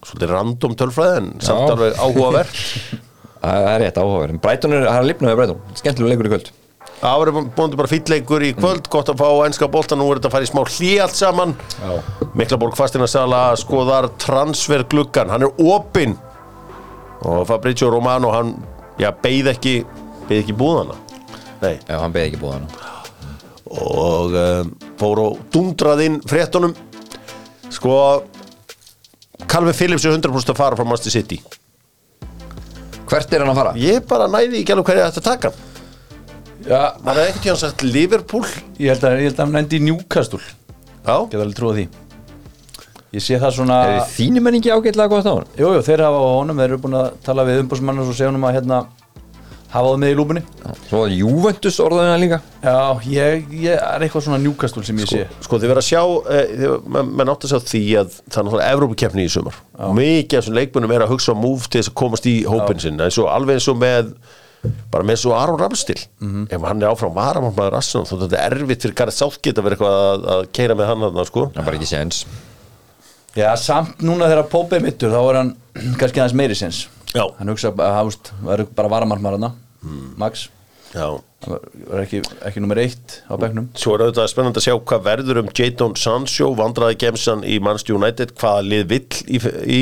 svolítið 0.07 0.31
random 0.31 0.75
tölfræði 0.79 1.19
en 1.19 1.27
samt 1.43 1.73
alveg 1.73 1.97
áhugavert 1.99 2.61
Það 3.41 3.67
er 3.71 3.83
rétt 3.83 3.99
áhugaverð 4.01 4.39
Brighton 4.43 4.75
er, 4.77 4.87
hann 4.89 5.03
er 5.03 5.09
lifnaði 5.11 5.39
Brighton, 5.39 5.61
skemmtilega 5.79 6.13
leikur 6.13 6.29
í 6.29 6.33
kvöld. 6.33 6.51
Það 6.97 7.19
verður 7.21 7.49
búin 7.57 7.75
bara 7.77 7.91
fýtleikur 7.91 8.45
í 8.47 8.51
kvöld, 8.57 8.89
gott 8.93 9.11
að 9.13 9.19
fá 9.21 9.27
ennska 9.45 9.69
bolta, 9.69 9.97
nú 9.99 10.07
er 10.09 10.17
þetta 10.17 10.31
að 10.31 10.37
fara 10.37 10.47
í 10.47 10.49
smá 10.49 10.63
hlý 10.65 10.91
allt 11.03 11.17
saman. 11.19 11.53
Miklaborg 12.37 12.77
Fastinasala 12.79 13.41
skoðar 13.61 14.09
transfergluggan, 14.23 15.29
hann 15.33 15.45
er 15.45 15.61
opinn. 15.61 16.17
Og 17.27 17.45
Fabrizio 17.49 17.91
Romano, 17.93 18.33
hann, 18.33 18.55
já, 19.01 19.11
beigð 19.21 19.53
ekki, 19.53 19.77
beigð 20.29 20.43
ekki 20.43 20.57
búðana. 20.57 20.97
Nei, 21.61 21.77
Já, 21.87 21.97
hann 21.97 22.13
beði 22.13 22.31
ekki 22.31 22.41
búið 22.43 22.59
hann 22.59 22.69
og 23.67 24.35
um, 24.37 24.73
fór 24.99 25.21
og 25.23 25.39
dundrað 25.53 26.03
inn 26.05 26.17
fréttunum. 26.27 26.75
Sko, 27.73 27.95
Calvin 29.47 29.75
Phillips 29.75 30.05
er 30.07 30.15
100% 30.15 30.53
að 30.53 30.59
fara 30.59 30.77
frá 30.79 30.87
Master 30.87 31.13
City. 31.13 31.39
Hvert 33.07 33.33
er 33.33 33.43
hann 33.43 33.51
að 33.53 33.59
fara? 33.61 33.73
Ég 33.79 34.03
bara 34.09 34.27
næði 34.31 34.61
ekki 34.61 34.73
alveg 34.75 34.89
hverju 34.91 35.05
þetta 35.07 35.23
taka. 35.29 35.51
Já, 36.67 36.81
Það 36.99 37.13
er 37.21 37.29
ekkert 37.29 37.45
hjá 37.45 37.51
hann 37.53 37.61
sagt 37.61 37.83
Liverpool. 37.85 38.43
ég 38.81 38.89
held 38.91 39.03
að, 39.07 39.13
ég 39.21 39.29
held 39.29 39.37
að 39.39 39.45
hann 39.45 39.59
endi 39.61 39.77
í 39.79 39.83
Newcastle 39.85 40.41
Já, 40.43 41.15
Get 41.31 41.39
alveg 41.39 41.55
trúa 41.55 41.75
því 41.77 41.85
Ég 43.15 43.23
sé 43.23 43.37
það 43.39 43.53
svona 43.55 43.77
Er 43.93 44.01
þínu 44.11 44.41
menn 44.43 44.57
ekki 44.59 44.73
ágætlega 44.73 45.07
gott 45.13 45.29
á 45.29 45.33
hann? 45.37 45.45
Jú, 45.55 45.69
jú, 45.77 45.83
þeir 45.87 46.03
hafa 46.03 46.19
á 46.19 46.27
honum, 46.41 46.59
þeir 46.59 46.67
eru 46.73 46.79
búin 46.83 46.97
að 46.99 47.07
tala 47.23 47.45
við 47.47 47.61
umbúrsmann 47.63 48.01
og 48.03 48.09
svo 48.09 48.17
segja 48.17 48.31
honum 48.33 48.43
að 48.49 48.57
hérna 48.57 48.81
hafa 49.77 49.91
það 49.93 49.99
með 50.03 50.11
í 50.13 50.17
lúbunni 50.17 50.41
Svo 50.87 51.01
að 51.03 51.13
Juventus 51.17 51.77
orðaðina 51.83 52.17
líka. 52.21 52.39
Já, 52.63 52.75
ég, 53.11 53.45
ég 53.65 53.77
er 53.83 54.03
eitthvað 54.05 54.25
svona 54.27 54.39
Newcastle 54.43 54.83
sem 54.87 54.99
ég 55.01 55.09
sé. 55.11 55.21
Sko 55.43 55.59
þið 55.59 55.71
verða 55.73 55.83
að 55.83 55.87
sjá, 55.89 56.01
eh, 56.31 56.65
menn 57.07 57.31
átt 57.33 57.47
að 57.47 57.53
sjá 57.53 57.59
því 57.71 57.83
að 58.01 58.17
það 58.17 58.39
er 58.39 58.47
náttúrulega 58.47 58.73
Evrópukeppni 58.77 59.25
í 59.27 59.31
sumar. 59.33 59.61
Mikið 59.97 60.37
af 60.39 60.43
þessum 60.45 60.57
leikmunum 60.59 60.95
er 60.95 61.05
að 61.05 61.13
hugsa 61.13 61.35
á 61.35 61.41
múf 61.43 61.67
til 61.67 61.81
þess 61.81 61.91
að 61.91 61.97
komast 62.03 62.27
í 62.31 62.35
hópin 62.47 62.83
sinn. 62.83 62.99
En 63.03 63.13
svo 63.13 63.27
alveg 63.31 63.59
eins 63.59 63.69
og 63.71 63.79
með 63.81 64.11
bara 64.91 65.05
með 65.05 65.21
svo 65.21 65.35
Aron 65.37 65.59
Ramstil 65.61 65.99
ef 66.49 66.63
hann 66.65 66.81
er 66.81 66.89
áfram 66.89 67.13
varamannmaður 67.15 67.77
Arsenal 67.77 68.07
þá 68.09 68.15
þetta 68.23 68.39
er 68.41 68.55
erfitt 68.57 68.83
fyrir 68.83 68.97
Gareth 68.97 69.15
Southgate 69.19 69.61
að 69.61 69.67
vera 69.67 69.77
eitthvað 69.77 69.97
að, 70.01 70.25
að 70.33 70.41
keira 70.57 70.75
með 70.75 70.89
hann 70.91 71.05
þarna 71.05 71.25
sko. 71.29 71.45
Það 71.53 71.61
er 71.61 71.67
bara 71.69 71.79
ekki 71.79 71.89
séns. 71.91 72.23
Já, 73.37 73.51
samt 73.61 74.01
núna 74.01 74.27
þegar 74.31 74.49
Pópi 74.49 74.79
er 74.79 74.85
mittur 74.87 75.13
þá 75.13 75.19
er 75.21 75.39
hann 75.43 75.51
kannski 76.01 76.23
aðeins 76.23 76.37
meiri 76.39 76.57
sens 76.57 76.87
Já. 77.13 77.23
Hann 77.37 77.51
hugsa 77.51 77.71
að 77.71 77.79
það 77.81 78.09
veist, 78.09 78.31
verður 78.43 78.69
bara 78.77 78.91
varamarmar 78.91 79.37
hana 79.87 80.13
Max, 80.23 80.47
Já. 80.93 81.07
hann 81.43 81.57
verður 81.87 82.01
ekki, 82.05 82.19
ekki 82.47 82.61
nummer 82.63 82.79
eitt 82.81 83.17
á 83.27 83.35
bekknum 83.39 83.67
Svo 83.77 83.93
er 83.97 84.05
auðvitað 84.05 84.29
spennandi 84.31 84.61
að 84.61 84.65
sjá 84.67 84.75
hvað 84.89 85.03
verður 85.09 85.39
um 85.43 85.49
Jadon 85.59 85.95
Sancho, 85.99 86.47
vandraði 86.57 86.97
gemsan 87.03 87.43
í 87.43 87.57
Manchester 87.63 87.97
United, 87.99 88.31
hvaða 88.39 88.63
lið 88.65 88.85
vill 88.93 89.19
í, 89.27 89.41
í, 89.77 89.79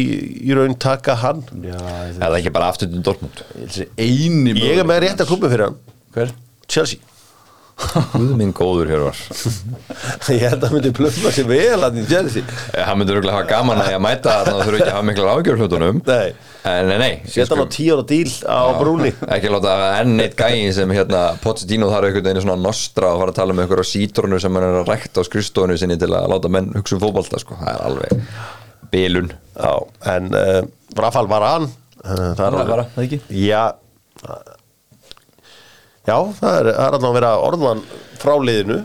í 0.50 0.58
raun 0.58 0.74
taka 0.82 1.16
hann 1.22 1.44
Já, 1.64 1.78
Er 1.78 2.18
það 2.24 2.40
ekki 2.42 2.56
bara 2.58 2.72
aftur 2.74 2.90
til 2.92 3.04
Dortmund? 3.06 3.44
ég 3.70 4.82
er 4.82 4.90
með 4.90 5.04
rétt 5.06 5.22
að 5.24 5.30
klubbi 5.32 5.52
fyrir 5.54 5.70
hann 5.70 5.78
Hver? 6.16 6.34
Chelsea 6.68 7.00
Guð 7.76 8.30
minn 8.40 8.54
góður 8.56 8.88
hér 8.88 9.02
var. 9.04 9.18
Ég 10.32 10.46
held 10.46 10.62
að 10.62 10.64
hann 10.70 10.76
myndi 10.78 10.92
plöfna 10.96 11.32
sér 11.36 11.48
vel 11.50 11.82
að 11.84 11.98
í 12.00 12.04
Chelsea 12.08 12.44
Hann 12.88 13.02
myndi 13.02 13.12
örgulega 13.12 13.36
hafa 13.36 13.50
gaman 13.50 13.82
að 13.84 13.90
ég 13.92 13.98
að 14.00 14.04
mæta 14.06 14.36
það 14.48 14.62
þurfa 14.62 14.78
ekki 14.80 14.86
að 14.88 14.94
hafa 14.96 15.08
miklar 15.10 15.32
ágjör 15.34 15.60
hlutunum. 15.60 16.00
Nei. 16.08 16.30
En 16.72 16.88
nei, 16.90 16.96
nei 17.02 17.12
Sett 17.30 17.52
hann 17.52 17.62
á 17.62 17.70
tíu 17.76 17.98
ára 17.98 18.06
díl 18.10 18.32
á 18.48 18.60
brúni 18.80 19.12
Ekki 19.36 19.52
láta 19.54 19.76
enn 20.00 20.16
eitt 20.24 20.38
gæi 20.40 20.72
sem 20.74 20.96
hérna 20.96 21.26
Pochettino 21.44 21.92
þarf 21.92 22.08
einhvern 22.10 22.26
veginn 22.32 22.46
svona 22.48 22.58
nostra 22.64 23.12
og 23.12 23.22
fara 23.26 23.36
að 23.36 23.40
tala 23.44 23.54
um 23.58 23.62
einhverja 23.66 23.90
sítrunu 23.92 24.40
sem 24.42 24.56
hann 24.58 24.66
er 24.72 24.80
að 24.80 24.90
rækta 24.94 25.22
á 25.22 25.28
skrifstofinu 25.28 25.78
sinni 25.84 26.00
til 26.02 26.10
að 26.16 26.32
láta 26.32 26.50
menn 26.56 26.72
hugsa 26.80 26.96
um 26.98 27.04
fótbolta 27.04 27.44
sko. 27.44 27.60
Það 27.60 27.74
er 27.76 27.86
alveg 27.92 28.28
bilun. 28.96 29.30
Já, 29.60 29.74
en 30.16 30.32
uh, 30.32 30.62
Rafal 30.98 31.28
var 31.30 31.44
hann 31.52 31.68
uh, 31.70 32.32
Það 32.40 32.46
Var- 32.56 32.70
var 32.72 32.86
hann, 32.86 32.94
það 32.96 33.10
ekki? 33.10 33.22
Já 36.06 36.18
það 36.38 36.60
er, 36.60 36.68
það 36.70 36.86
er 36.86 36.88
allan 36.98 37.10
að 37.10 37.16
vera 37.18 37.32
orðan 37.42 37.82
frá 38.22 38.36
liðinu. 38.42 38.78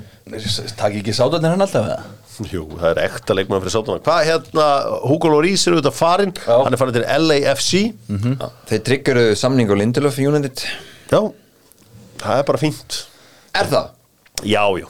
Takk 0.78 0.96
ekki 1.00 1.12
sátarnir 1.16 1.52
hann 1.54 1.64
alltaf 1.64 1.84
eða? 1.84 2.00
Jú, 2.48 2.62
það 2.78 2.88
er 2.94 3.00
ekta 3.02 3.34
leikmaður 3.36 3.66
fyrir 3.66 3.74
sátana 3.74 4.00
Hvað 4.06 4.20
hérna, 4.24 4.66
Hugo 5.04 5.28
Lloris 5.28 5.66
er 5.66 5.74
auðvitað 5.76 5.96
farinn. 5.98 6.32
Hann 6.46 6.72
er 6.72 6.80
farin 6.80 6.94
til 6.96 7.04
LAFC 7.26 7.72
Já. 7.82 8.46
Þeir 8.70 8.82
trygguru 8.86 9.24
samning 9.36 9.68
og 9.72 9.76
Lindelöf 9.80 10.16
United. 10.22 10.62
Já, 11.10 11.20
það 12.22 12.40
er 12.40 12.46
bara 12.48 12.62
fínt. 12.62 13.02
Er 13.60 13.66
það? 13.74 13.86
Já, 14.46 14.64
já. 14.80 14.86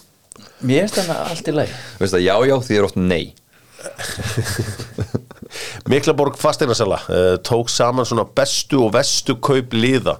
Mér 0.60 0.84
finnst 0.84 0.98
þannig 1.00 1.16
allt 1.32 1.46
í 1.50 1.52
lagi. 1.56 1.72
Veist 1.98 2.14
það, 2.14 2.22
já, 2.28 2.34
já, 2.50 2.54
því 2.68 2.74
er 2.78 2.86
oft 2.86 3.00
nei. 3.00 3.24
Miklaborg 5.90 6.36
fasteignasala 6.38 7.00
uh, 7.08 7.34
tók 7.42 7.70
saman 7.72 8.06
svona 8.06 8.26
bestu 8.36 8.84
og 8.84 8.92
vestu 8.94 9.34
kaup 9.42 9.72
liða 9.74 10.18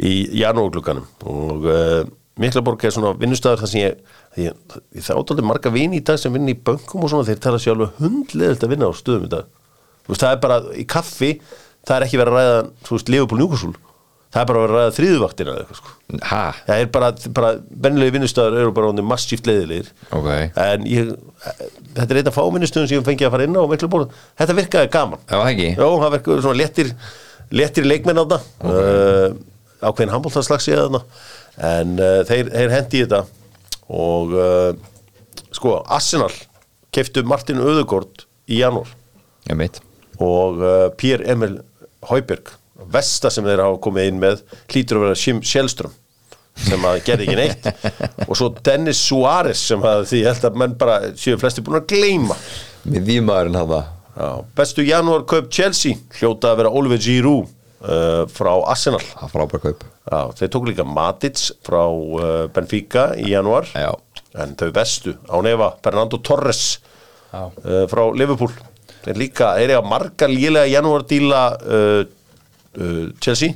í 0.00 0.14
janúarglugganum. 0.40 1.06
Og 1.28 1.68
uh, 1.68 2.00
Miklaborg 2.40 2.84
er 2.86 2.94
svona 2.94 3.12
vinnustæður 3.20 3.64
þar 3.64 3.72
sem 3.72 3.82
ég, 3.82 4.16
ég, 4.40 4.78
ég 4.96 5.04
þáttaldi 5.04 5.44
marga 5.44 5.72
vini 5.74 6.00
í 6.00 6.04
dag 6.06 6.20
sem 6.20 6.32
vinna 6.32 6.54
í 6.54 6.56
bönkum 6.56 7.04
og 7.04 7.12
svona 7.12 7.28
þeir 7.28 7.42
tala 7.44 7.60
sér 7.60 7.76
alveg 7.76 8.00
hundleðilt 8.00 8.64
að 8.64 8.72
vinna 8.74 8.88
á 8.88 8.92
stöðum 8.96 9.28
í 9.28 9.32
dag. 9.34 9.50
Þú 10.06 10.14
veist 10.14 10.24
það 10.24 10.34
er 10.36 10.42
bara 10.46 10.58
í 10.72 10.86
kaffi 10.88 11.30
það 11.84 11.96
er 11.96 12.06
ekki 12.06 12.20
verið 12.20 12.34
að 12.34 12.40
ræða 12.40 12.66
þú 12.86 12.96
veist 12.96 13.12
Leopold 13.12 13.42
Njúkursúl 13.42 13.76
það 14.30 14.40
er 14.40 14.48
bara 14.48 14.60
að 14.60 14.64
vera 14.64 14.72
að 14.72 14.80
ræða 14.80 14.94
þriðuvaktina 14.96 15.52
eða 15.52 15.62
eitthvað 15.64 15.78
sko. 15.80 15.94
Það 16.66 16.74
er 16.76 16.90
bara, 16.94 17.08
bara 17.36 17.48
bennilegi 17.86 18.14
vinnustæður 18.14 18.58
eru 18.60 18.74
bara 18.76 19.06
massíft 19.10 19.48
leiðilegir. 19.50 19.88
Ok. 20.14 20.28
En 20.64 20.86
ég, 20.86 21.10
þetta 21.96 22.06
er 22.06 22.20
einn 22.20 22.30
af 22.30 22.36
fáminnistöðum 22.38 22.90
sem 22.90 23.00
ég 23.00 23.08
fengi 23.08 23.26
að 23.26 23.34
fara 23.34 23.48
inn 23.48 23.58
á 23.58 23.66
Miklaborg. 23.72 24.14
Þetta 24.38 24.56
virkaði 24.60 24.92
gaman. 24.94 25.24
Já, 25.74 25.82
það 25.82 26.04
það 26.04 26.14
verður 26.14 26.44
svona 26.46 26.60
léttir 26.60 26.92
léttir 27.50 27.90
leikmenn 27.90 28.22
á 28.22 28.24
það 28.30 28.46
uh, 28.70 29.26
ákveðin 29.80 30.14
handbóltarslags 30.14 30.68
í 30.70 30.76
þarna. 30.76 31.02
En 31.70 31.96
uh, 31.98 32.20
þeir, 32.28 32.52
þeir 32.52 32.74
hendi 32.76 33.00
í 33.00 33.04
þetta. 33.04 33.22
Og 33.90 34.34
uh, 34.36 34.70
sko, 35.56 35.80
Arsenal 35.90 36.32
keftu 36.94 37.24
Martin 37.26 37.62
Öðugård 37.62 38.26
í 38.50 38.60
mitt 39.56 39.80
og 40.20 40.60
uh, 40.60 40.88
Pér 41.00 41.22
Emil 41.32 41.60
Hauberg 42.10 42.52
Vesta 42.90 43.30
sem 43.32 43.44
þeir 43.44 43.62
hafa 43.64 43.80
komið 43.84 44.10
inn 44.10 44.20
með 44.22 44.42
hlýtur 44.70 44.98
að 44.98 45.04
vera 45.06 45.18
Sim 45.18 45.40
Sjælström 45.44 45.92
sem 46.60 46.82
að 46.84 46.98
gerði 47.06 47.26
ekki 47.26 47.38
neitt. 47.38 47.68
Og 48.28 48.34
svo 48.36 48.50
Dennis 48.66 49.00
Suárez 49.04 49.60
sem 49.70 49.84
að 49.86 50.02
því 50.10 50.20
held 50.26 50.46
að 50.48 50.58
menn 50.60 50.74
bara 50.80 50.96
séu 51.16 51.38
flesti 51.40 51.62
búin 51.64 51.78
að 51.78 51.86
gleyma. 51.92 52.36
Við 52.84 53.06
výmaðurinn 53.06 53.58
hafa 53.60 53.80
Já, 54.10 54.42
bestu 54.58 54.82
janúar 54.84 55.22
kaup 55.28 55.46
Chelsea 55.54 55.96
hljóta 56.18 56.50
að 56.50 56.58
vera 56.60 56.72
Oliver 56.76 56.98
Giroud 57.00 57.48
uh, 57.82 58.26
frá 58.30 58.52
Arsenal. 58.70 59.02
Já, 60.10 60.20
þeir 60.38 60.50
tók 60.52 60.68
líka 60.70 60.84
Matic 60.86 61.40
frá 61.66 61.82
uh, 61.88 62.46
Benfica 62.54 63.10
í 63.20 63.30
janúar. 63.34 63.68
Já. 63.74 63.92
en 64.38 64.52
þau 64.54 64.68
bestu 64.70 65.16
á 65.26 65.36
nefa 65.42 65.72
Fernando 65.82 66.18
Torres 66.22 66.78
Já. 67.32 67.48
uh, 67.50 67.84
frá 67.90 68.04
Liverpool. 68.14 68.52
Þeir 69.02 69.16
líka, 69.18 69.54
þeir 69.58 69.72
eiga 69.74 69.82
marga 69.82 70.28
lélega 70.30 70.68
janúardíla 70.70 71.42
uh, 71.58 72.02
uh, 72.78 73.04
Chelsea. 73.20 73.54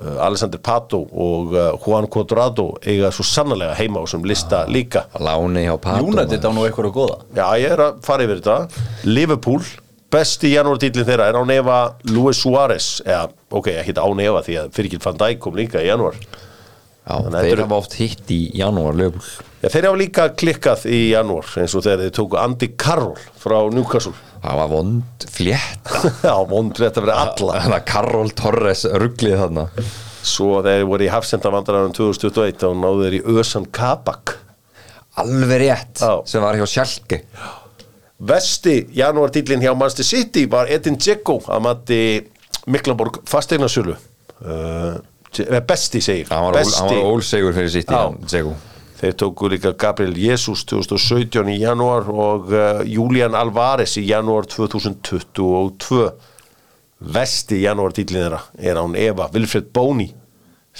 Uh, 0.00 0.16
Alexander 0.22 0.60
Pato 0.62 1.00
og 1.02 1.50
uh, 1.52 1.72
Juan 1.82 2.06
Cuadrado 2.06 2.68
eiga 2.86 3.10
svo 3.12 3.24
sannlega 3.26 3.74
heima 3.76 3.98
á 4.00 4.06
þessum 4.06 4.22
lista 4.30 4.62
líka. 4.70 5.08
Láni 5.18 5.64
hjá 5.66 5.74
Pato 5.82 6.06
United 6.06 6.46
á 6.46 6.50
nú 6.54 6.62
eitthvað 6.68 6.92
góða. 6.94 7.16
Já, 7.34 7.46
ég 7.58 7.74
er 7.74 7.82
að 7.88 7.98
fara 8.06 8.24
yfir 8.24 8.38
þetta. 8.38 8.84
Liverpool, 9.10 9.66
besti 10.10 10.50
janúartítlinn 10.54 11.06
þeirra 11.08 11.28
er 11.30 11.38
á 11.38 11.42
nefa 11.46 11.78
Luis 12.10 12.40
Suárez. 12.42 12.88
Eða, 13.06 13.28
ok, 13.50 13.68
ekki 13.82 13.94
á 13.98 14.06
nefa 14.16 14.42
því 14.46 14.56
að 14.64 14.72
Fyrkil 14.76 15.02
van 15.04 15.20
Dijk 15.22 15.40
kom 15.44 15.58
líka 15.58 15.82
í 15.82 15.88
janúar. 15.90 16.16
Já, 16.20 17.14
að 17.16 17.24
þeir 17.24 17.32
þetta 17.34 17.52
eru- 17.54 17.62
hafa 17.64 17.78
oft 17.80 17.94
hitt 17.98 18.28
í 18.30 18.40
janúar 18.54 18.94
lögul 18.94 19.22
Já, 19.62 19.68
þeir 19.72 19.86
hafa 19.88 19.98
líka 19.98 20.24
klikkað 20.38 20.82
í 20.92 20.98
janúar 21.10 21.48
eins 21.58 21.74
og 21.74 21.82
þegar 21.86 22.02
þeir 22.04 22.12
tóku 22.18 22.36
Andy 22.38 22.68
Carroll 22.78 23.16
frá 23.40 23.56
Newcastle. 23.72 24.12
Það 24.44 24.58
var 24.60 24.68
vond 24.70 25.24
flétt. 25.32 25.90
Já, 26.28 26.34
vond 26.48 26.76
þetta 26.76 27.02
fyrir 27.02 27.16
alla. 27.16 27.56
Þannig 27.64 27.78
að 27.80 27.88
Karol 27.90 28.30
Torres 28.38 28.84
rugglið 28.88 29.36
þarna. 29.42 29.64
Svo 30.30 30.60
þeir 30.64 30.84
voru 30.88 31.04
í 31.08 31.10
hafsendavandræðan 31.12 31.92
2021 31.96 32.68
og 32.68 32.78
náðu 32.80 33.04
þeir 33.08 33.18
í 33.18 33.22
Ösan 33.40 33.66
Kabak. 33.72 34.36
Alveg 35.20 35.60
rétt 35.64 36.00
Já. 36.04 36.12
sem 36.28 36.40
var 36.44 36.56
hjá 36.60 36.64
Sjálki 36.70 37.18
Vesti 38.20 38.82
janúartítlinn 38.92 39.62
hjá 39.64 39.72
Manchester 39.74 40.04
City 40.04 40.44
var 40.50 40.68
Edin 40.72 40.98
Dzeko 41.00 41.38
að 41.48 41.62
mati 41.64 42.00
Miklaborg 42.70 43.22
fasteignasölu. 43.28 43.94
Uh, 44.44 44.98
Besti 45.66 46.02
segir. 46.04 46.28
Hann 46.28 46.50
var, 46.50 46.58
ólsegur 47.00 47.56
fyrir 47.56 47.86
hann 47.88 48.18
Dzeko. 48.26 48.56
Þeir 49.00 49.14
tóku 49.16 49.48
líka 49.48 49.72
Gabriel 49.80 50.12
Jesus 50.20 50.66
2017 50.68 51.48
í 51.54 51.56
janúar 51.62 52.10
og 52.12 52.50
uh, 52.52 52.82
Julian 52.84 53.36
Alvarez 53.38 53.96
í 53.96 54.04
janúar 54.10 54.44
2022 54.50 56.10
Vesti 57.00 57.62
janúartítlinn 57.62 58.26
þeirra 58.26 58.42
er 58.60 58.76
án 58.76 58.96
Eva 59.00 59.30
Wilfred 59.32 59.70
Bóni 59.72 60.10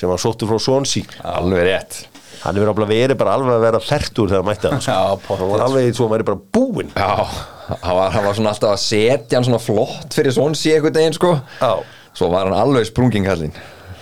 sem 0.00 0.08
var 0.08 0.20
sóttur 0.22 0.48
frá 0.48 0.60
Swansea 0.62 1.04
Alveg 1.28 1.66
rétt. 1.68 1.98
Hann 2.40 2.56
alveg 2.56 2.88
verið 2.88 3.18
bara 3.20 3.34
alveg 3.36 3.52
að 3.58 3.64
vera 3.66 3.80
færtur 3.84 4.30
þegar 4.30 4.46
mætti 4.46 4.70
hann 4.70 4.80
sko. 4.80 4.94
Hann 5.28 5.50
var 5.50 5.64
alveg 5.66 5.90
eins 5.90 5.98
og 6.00 6.06
hann 6.06 6.14
væri 6.14 6.28
bara 6.30 6.40
búinn. 6.56 6.94
Hann 6.96 7.96
var, 7.98 8.14
hann 8.14 8.24
var 8.24 8.38
svona 8.38 8.54
alltaf 8.54 8.72
að 8.72 8.80
setja 8.82 9.36
hann 9.36 9.46
svona 9.46 9.60
flott 9.60 10.16
fyrir 10.16 10.32
svonsi 10.34 10.72
einhvern 10.72 10.96
deginn 10.96 11.16
sko. 11.18 11.34
Já. 11.60 11.74
Svo 12.16 12.30
var 12.32 12.48
hann 12.48 12.56
alveg 12.56 12.88
sprungin 12.88 13.28
kallinn. 13.28 13.52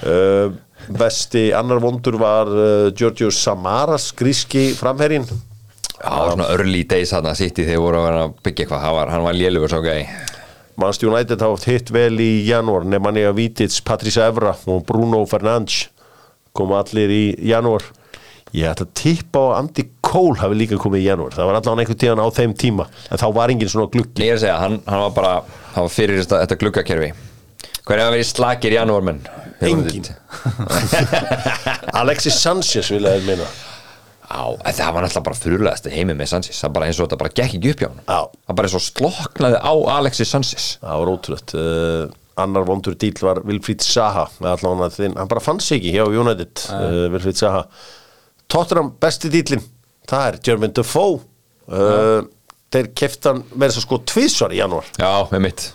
Uh, 0.07 0.55
Vesti 0.89 1.49
annar 1.53 1.83
vondur 1.83 2.17
var 2.23 2.49
uh, 2.49 2.89
Giorgio 2.97 3.33
Samaras 3.35 4.13
gríski 4.17 4.71
framherrin 4.79 5.27
Já, 5.27 6.13
svona 6.31 6.47
early 6.55 6.85
days 6.89 7.11
hann 7.13 7.27
að 7.27 7.41
sitt 7.43 7.59
í 7.59 7.67
þegar 7.67 7.83
voru 7.83 7.99
að 7.99 8.07
vera 8.07 8.25
að 8.29 8.37
byggja 8.47 8.65
eitthvað. 8.65 8.85
Hann 8.87 8.99
var, 9.01 9.11
hann 9.17 9.27
var 9.27 9.37
lélugur 9.37 9.75
svo 9.75 9.83
gæi 9.83 10.05
United 10.79 11.41
hafa 11.43 11.57
haft 11.57 11.67
hitt 11.67 11.91
vel 11.91 12.19
í 12.23 12.47
janúar 12.47 12.85
Nemanja 12.87 13.33
Vític, 13.35 13.81
Patricia 13.85 14.29
Evra 14.31 14.55
og 14.71 14.85
Bruno 14.87 15.25
Fernandes 15.27 15.89
koma 16.55 16.83
allir 16.83 17.11
í 17.11 17.25
janúar. 17.51 17.85
Ég 18.57 18.71
ætla 18.71 18.87
að 18.87 18.95
tippa 18.97 19.43
á 19.43 19.47
að 19.51 19.57
Andy 19.59 19.85
Cole 20.09 20.39
hafi 20.41 20.57
líka 20.57 20.79
komið 20.81 21.03
í 21.03 21.09
janúar, 21.11 21.35
það 21.37 21.51
var 21.51 21.59
allan 21.59 21.83
einhvern 21.83 22.01
tíðan 22.01 22.23
á 22.25 22.29
þeim 22.39 22.55
tíma 22.57 22.87
en 23.11 23.21
þá 23.21 23.27
var 23.37 23.53
engin 23.53 23.69
svona 23.69 23.91
gluggi. 23.93 24.25
Ég 24.25 24.33
er 24.33 24.39
að 24.39 24.45
segja, 24.47 24.61
hann, 24.63 24.79
hann 24.87 25.03
var 25.05 25.17
bara 25.19 25.33
hann 25.75 25.89
var 25.89 25.93
fyrir 25.93 26.23
þetta, 26.23 26.41
þetta 26.45 26.59
gluggakerfi. 26.63 27.11
Hver 27.89 27.99
er 27.99 28.07
að 28.07 28.15
vera 28.17 28.29
slakir 28.31 28.77
janúarmenn? 28.79 29.21
Enginn. 29.69 30.07
Alexis 32.01 32.39
Sanchez 32.41 32.93
vil 32.95 33.03
að 33.11 33.27
meina 33.27 33.47
Já, 34.29 34.73
það 34.77 34.93
var 34.95 35.05
náttúrulega 35.05 35.25
bara 35.29 35.39
fyrirlegast 35.41 35.89
heimi 35.93 36.17
með 36.19 36.31
Sanchez. 36.35 36.59
Það 36.61 36.75
bara 36.77 36.89
eins 36.89 36.99
og 37.01 37.07
þetta 37.07 37.21
bara 37.23 37.33
gekk 37.33 37.55
ekki 37.59 37.73
upp 37.73 37.83
hjá 37.83 37.89
hann. 37.89 38.03
Það 38.09 38.59
bara 38.59 38.69
eins 38.69 38.77
og 38.79 38.85
sloknaði 38.85 39.61
á 39.65 39.73
Alexis 39.97 40.33
Sanchez. 40.35 40.67
Það 40.83 41.01
var 41.03 41.13
ótrúlegt. 41.15 41.55
Uh, 41.57 42.19
annar 42.39 42.69
vondur 42.69 42.95
dýl 43.01 43.17
var 43.25 43.41
að 44.87 44.99
þinn, 44.99 45.17
hann 45.19 45.31
bara 45.33 45.43
fann 45.43 45.63
sig 45.65 45.81
ekki 45.81 45.97
hjá 45.97 46.05
United 46.07 46.61
uh, 46.71 47.09
Wilfried 47.11 47.41
Zaha 47.41 47.65
Tottenham 48.49 48.93
besti 49.03 49.31
dýlin 49.33 49.65
það 50.09 50.29
er 50.29 50.39
Jermaine 50.47 50.77
Defoe. 50.77 51.19
Uh, 51.69 52.23
þeir 52.73 52.93
kefti 52.97 53.29
hann 53.29 53.43
með 53.53 53.73
þess 53.73 53.83
að 53.83 53.87
sko 53.89 53.99
tvísvar 54.13 54.55
í 54.55 54.61
janúar. 54.63 54.89
Já, 55.01 55.11
með 55.33 55.45
mitt 55.49 55.67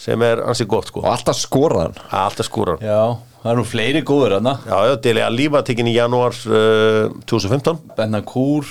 sem 0.00 0.22
er 0.24 0.40
ansið 0.48 0.68
gott 0.72 0.88
sko. 0.88 1.02
Og 1.04 1.10
alltaf 1.12 1.36
skoraði 1.36 1.90
hann. 1.90 1.98
Alltaf 2.22 2.48
já, 2.48 2.78
Já, 2.80 3.00
það 3.40 3.52
eru 3.52 3.62
nú 3.62 3.68
fleiri 3.68 4.02
góður 4.06 4.36
hana 4.38 4.56
já, 4.66 4.96
Deli 5.04 5.22
Alíva 5.24 5.62
tekin 5.66 5.88
í 5.88 5.94
janúar 5.96 6.36
uh, 6.48 7.08
2015 7.30 7.94
Benna 7.96 8.20
Kúr, 8.26 8.68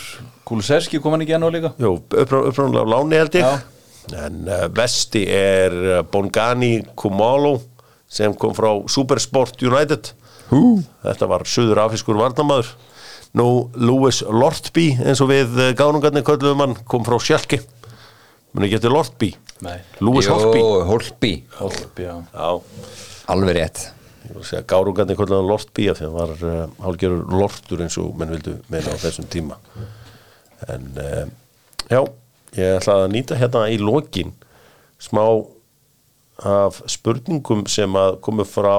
Kulusevski 0.50 1.02
kom 1.02 1.14
hann 1.14 1.26
ekki 1.26 1.36
enn 1.38 1.46
á 1.46 1.50
líka. 1.54 1.74
Jú, 1.78 1.96
uppráðanlega 2.10 2.82
á 2.82 2.92
láni 2.94 3.20
held 3.20 3.36
ég. 3.38 3.46
Já. 3.46 4.24
en 4.26 4.40
uh, 4.50 4.64
vesti 4.74 5.26
er 5.30 5.76
uh, 5.78 5.98
Bongani 6.10 6.80
Kumalo 6.98 7.60
sem 8.10 8.34
kom 8.34 8.56
frá 8.58 8.72
Supersport 8.90 9.62
United. 9.62 10.14
Hú. 10.50 10.80
þetta 11.06 11.28
var 11.30 11.44
suður 11.46 11.84
afiskur 11.84 12.18
varnamaður 12.18 12.72
nú 13.38 13.70
Lewis 13.78 14.24
Lortby 14.26 14.96
eins 15.04 15.22
og 15.22 15.30
við 15.30 15.54
uh, 15.60 15.68
gánungarnir 15.78 16.26
kölluðum 16.26 16.66
hann 16.66 16.74
kom 16.90 17.06
frá 17.06 17.20
Sjálki 17.22 17.62
muni 18.58 18.72
getur 18.72 18.96
Lortby. 18.96 19.36
Nei, 19.62 19.78
Lewis 20.02 20.30
Holtby. 20.32 20.64
Holtby 21.60 22.08
já. 22.08 22.16
Já. 22.34 22.50
Alveg 23.30 23.58
rétt 23.60 23.99
Að 24.28 25.32
hann 25.32 25.48
Lortby 25.48 25.88
af 25.90 26.00
því 26.00 26.08
hann 26.08 26.16
var 26.18 26.34
uh, 26.44 26.58
hálfgerður 26.84 27.38
Lortur 27.40 27.84
eins 27.84 27.98
og 28.02 28.18
menn 28.20 28.34
vildu 28.34 28.58
meina 28.72 28.94
á 28.94 28.98
þessum 29.00 29.28
tíma. 29.32 29.58
En 30.68 30.90
uh, 31.00 31.24
já 31.90 32.02
ég 32.58 32.80
ætla 32.80 32.98
að 33.04 33.12
nýta 33.14 33.38
hérna 33.40 33.68
í 33.72 33.78
lokin 33.82 34.34
smá 35.00 35.24
af 36.40 36.82
spurningum 36.90 37.66
sem 37.70 37.96
að 38.00 38.18
komu 38.26 38.46
frá 38.48 38.76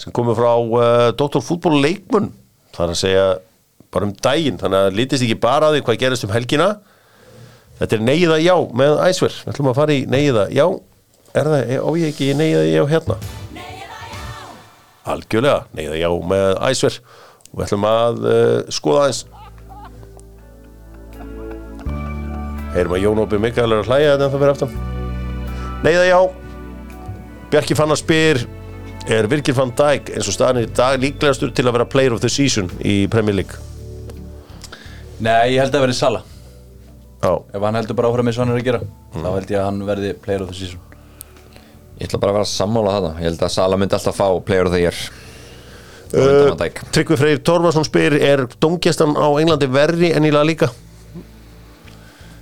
sem 0.00 0.12
komu 0.12 0.34
frá 0.36 0.52
uh, 0.58 1.10
Dr. 1.16 1.40
Fútból 1.44 1.78
leikmun 1.80 2.32
það 2.74 2.84
er 2.84 2.94
að 2.94 3.00
segja 3.00 3.28
bara 3.94 4.08
um 4.08 4.16
daginn 4.26 4.58
þannig 4.58 4.88
að 4.88 4.98
lítist 4.98 5.24
ekki 5.24 5.38
bara 5.38 5.70
að 5.70 5.78
því 5.78 5.86
hvað 5.86 6.00
gerist 6.02 6.26
um 6.26 6.34
helgina. 6.34 6.72
Þetta 7.78 7.96
er 7.96 8.04
neyða 8.06 8.36
já 8.42 8.54
með 8.74 9.00
æsver 9.06 9.38
við 9.40 9.54
ætlum 9.54 9.70
að 9.72 9.80
fara 9.80 9.94
í 9.94 10.04
neyða 10.10 10.44
já 10.54 10.66
er 11.34 11.50
það, 11.50 11.72
á 11.82 11.90
ég 11.98 12.12
ekki 12.12 12.34
neyða 12.38 12.68
já 12.70 12.84
hérna 12.90 13.18
algjörlega. 15.04 15.64
Neyða 15.76 16.00
já 16.00 16.10
með 16.32 16.50
æsver 16.70 16.98
og 17.50 17.58
við 17.58 17.66
ætlum 17.68 17.88
að 17.90 18.24
uh, 18.24 18.56
skoða 18.74 19.04
aðeins. 19.04 19.22
Heyrum 22.74 22.96
að 22.96 23.04
Jón 23.04 23.22
Ópi 23.22 23.38
Mikael 23.38 23.70
er 23.70 23.84
að 23.84 23.92
hlæja 23.92 24.14
þetta 24.14 24.26
en 24.26 24.34
það 24.34 24.42
fyrir 24.42 24.54
aftan. 24.56 24.76
Neyða 25.84 26.04
já. 26.08 26.18
Bjarki 27.54 27.76
Fannar 27.78 28.00
spyr 28.00 28.46
er 29.06 29.28
Virkir 29.28 29.54
van 29.56 29.72
Dijk 29.76 30.14
eins 30.14 30.28
og 30.30 30.34
staðan 30.34 30.62
í 30.62 30.68
dag 30.72 30.96
líklegastur 31.00 31.52
til 31.54 31.66
að 31.68 31.76
vera 31.76 31.88
player 31.88 32.14
of 32.16 32.22
the 32.24 32.30
season 32.32 32.70
í 32.80 33.04
Premier 33.12 33.36
League? 33.36 33.58
Nei, 35.20 35.52
ég 35.54 35.60
held 35.60 35.76
að 35.76 35.84
verði 35.84 35.98
Sala 35.98 36.22
Já, 37.20 37.30
Ef 37.54 37.60
hann 37.62 37.78
heldur 37.78 37.96
bara 37.98 38.10
áfram 38.10 38.28
eins 38.28 38.38
og 38.40 38.44
hann 38.44 38.54
er 38.54 38.62
að 38.62 38.66
gera 38.70 38.80
Þá 39.14 39.28
held 39.28 39.52
ég 39.52 39.60
að 39.60 39.68
hann 39.68 39.84
verði 39.90 40.14
player 40.24 40.44
of 40.44 40.50
the 40.50 40.56
season 40.56 40.93
Ég 42.00 42.08
ætla 42.08 42.18
bara 42.22 42.32
að 42.32 42.38
vera 42.40 42.46
að 42.48 42.52
sammála 42.54 42.94
það 42.98 43.04
Ég 43.20 43.28
held 43.28 43.42
að 43.46 43.52
Sala 43.54 43.76
myndi 43.78 43.94
alltaf 43.98 44.16
fá 44.18 44.26
player 44.46 44.66
of 44.66 44.72
the 44.74 44.80
year. 44.82 44.96
Uh, 46.14 46.54
Tryggvi 46.94 47.16
Freyr 47.18 47.40
Torfarsson 47.46 47.86
spyr 47.86 48.14
Er 48.22 48.44
dómgestan 48.62 49.14
á 49.18 49.26
Englandi 49.40 49.66
verri 49.70 50.10
en 50.14 50.26
í 50.26 50.30
La 50.34 50.42
Liga? 50.46 50.68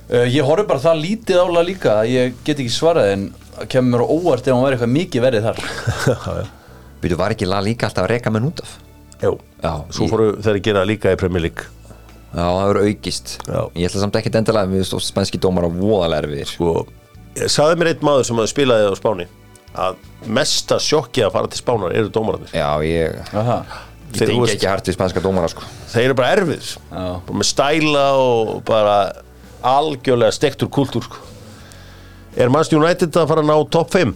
uh, 0.09 0.25
Ég 0.29 0.43
horfi 0.45 0.65
bara 0.69 0.81
það 0.83 1.01
lítið 1.05 1.41
ála 1.43 1.63
líka 1.65 1.99
að 2.01 2.11
Ég 2.13 2.35
get 2.45 2.59
ekki 2.61 2.73
svarað 2.73 3.11
en 3.15 3.23
kemur 3.69 3.93
mér 3.93 4.03
á 4.05 4.07
óvart 4.09 4.47
ef 4.49 4.53
hann 4.53 4.63
verði 4.65 4.77
eitthvað 4.79 4.93
mikið 4.97 5.25
verið 5.27 5.45
þar. 5.47 5.59
Býtu, 7.03 7.17
var 7.19 7.33
ekki 7.35 7.45
La 7.49 7.59
Liga 7.61 7.85
alltaf 7.89 8.05
að 8.07 8.11
reka 8.15 8.31
menn 8.33 8.47
út 8.49 8.63
af? 8.65 8.71
Jú, 9.23 9.35
Já, 9.61 9.73
svo 9.93 10.07
ég- 10.07 10.11
fóru 10.11 10.27
þeir 10.41 10.57
að 10.57 10.63
gera 10.65 10.85
líka 10.89 11.13
í 11.13 11.19
Premier 11.21 11.43
League. 11.45 11.67
Já, 12.33 12.41
það 12.49 12.65
verður 12.71 12.87
aukist. 12.89 13.35
Já. 13.45 13.59
Ég 13.77 13.85
ætla 13.91 14.01
samt 14.01 14.15
ekki 14.17 14.31
endilega 14.33 14.71
Við 14.73 14.87
stóð 14.89 15.03
spænski 15.05 15.37
dómar 15.43 15.67
á 15.67 15.69
voðalega 15.69 16.23
erfiðir. 16.25 16.49
Sko, 16.49 17.75
mér 17.77 17.91
einn 17.93 18.01
maður 18.09 18.25
sem 18.27 18.41
hafði 18.41 18.51
spilaði 18.55 18.89
á 18.89 18.93
Spáni 18.97 19.27
að 19.73 19.95
mesta 20.27 20.77
sjokki 20.79 21.23
að 21.25 21.31
fara 21.33 21.49
til 21.51 21.59
Spánar 21.63 21.95
eru 21.97 22.11
dómararnir 22.13 22.53
Já, 22.53 22.69
ég, 22.85 23.17
ég 23.17 23.75
Þeir, 24.13 24.27
tengi 24.29 24.41
veist- 24.43 24.53
ekki 24.59 24.67
hart 24.69 24.85
við 24.85 24.93
spænska 24.99 25.21
dómara 25.25 25.47
sko. 25.49 25.63
Þeir 25.89 26.03
eru 26.11 26.13
bara 26.19 26.35
erfið 26.35 26.67
bara 26.91 27.37
með 27.39 27.47
stæla 27.49 28.03
og 28.21 28.51
bara 28.67 28.97
algjörlega 29.65 30.35
stektur 30.35 30.69
kultúr 30.69 31.01
sko. 31.07 31.17
Er 32.37 32.49
Manchester 32.53 32.77
United 32.77 33.17
að 33.17 33.27
fara 33.31 33.41
að 33.41 33.49
ná 33.49 33.55
topp 33.73 33.89
5? 33.95 34.13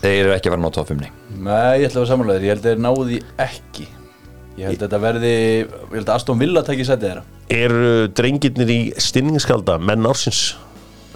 Þeir 0.00 0.18
eru 0.24 0.32
ekki 0.34 0.48
að 0.50 0.54
vera 0.56 0.62
ná 0.64 0.72
top 0.74 0.88
5 0.90 1.00
nei. 1.02 1.10
Nei, 1.30 1.80
ég 1.82 1.90
ætla 1.90 2.00
að 2.00 2.04
vera 2.04 2.10
samanlegaður 2.14 2.46
Ég 2.46 2.54
held 2.54 2.64
að 2.64 2.68
þeir 2.70 2.82
náðu 2.86 3.06
því 3.10 3.18
ekki 3.46 3.86
Ég 4.60 4.64
held 4.66 4.80
að 4.80 4.84
þetta 4.86 5.00
verði 5.04 5.32
Ég 5.34 5.94
held 5.94 6.08
að 6.08 6.14
Aston 6.16 6.40
Villa 6.40 6.62
takki 6.66 6.86
sætið 6.88 7.06
þeirra 7.10 7.24
Eru 7.60 7.92
drengirnir 8.16 8.70
í 8.74 8.80
stinningskalda 9.02 9.76
menn 9.82 10.06
ársins? 10.08 10.42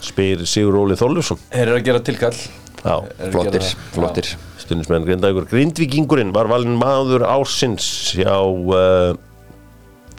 Spyr 0.05 0.45
Sigur 0.49 0.77
Óli 0.83 0.97
Þorljusson 0.99 1.41
Þeir 1.51 1.65
eru 1.69 1.79
að 1.79 1.87
gera 1.89 2.03
tilkall. 2.05 2.37
Já, 2.85 2.97
Flottir, 3.33 3.69
flottir. 3.95 4.29
Stundismenn 4.61 5.07
Grindavíkur. 5.09 5.47
Grindvíkingurinn 5.49 6.35
var 6.37 6.51
valinn 6.51 6.77
maður 6.81 7.25
ársins 7.29 7.87
hjá 8.17 8.37
uh, 8.45 9.17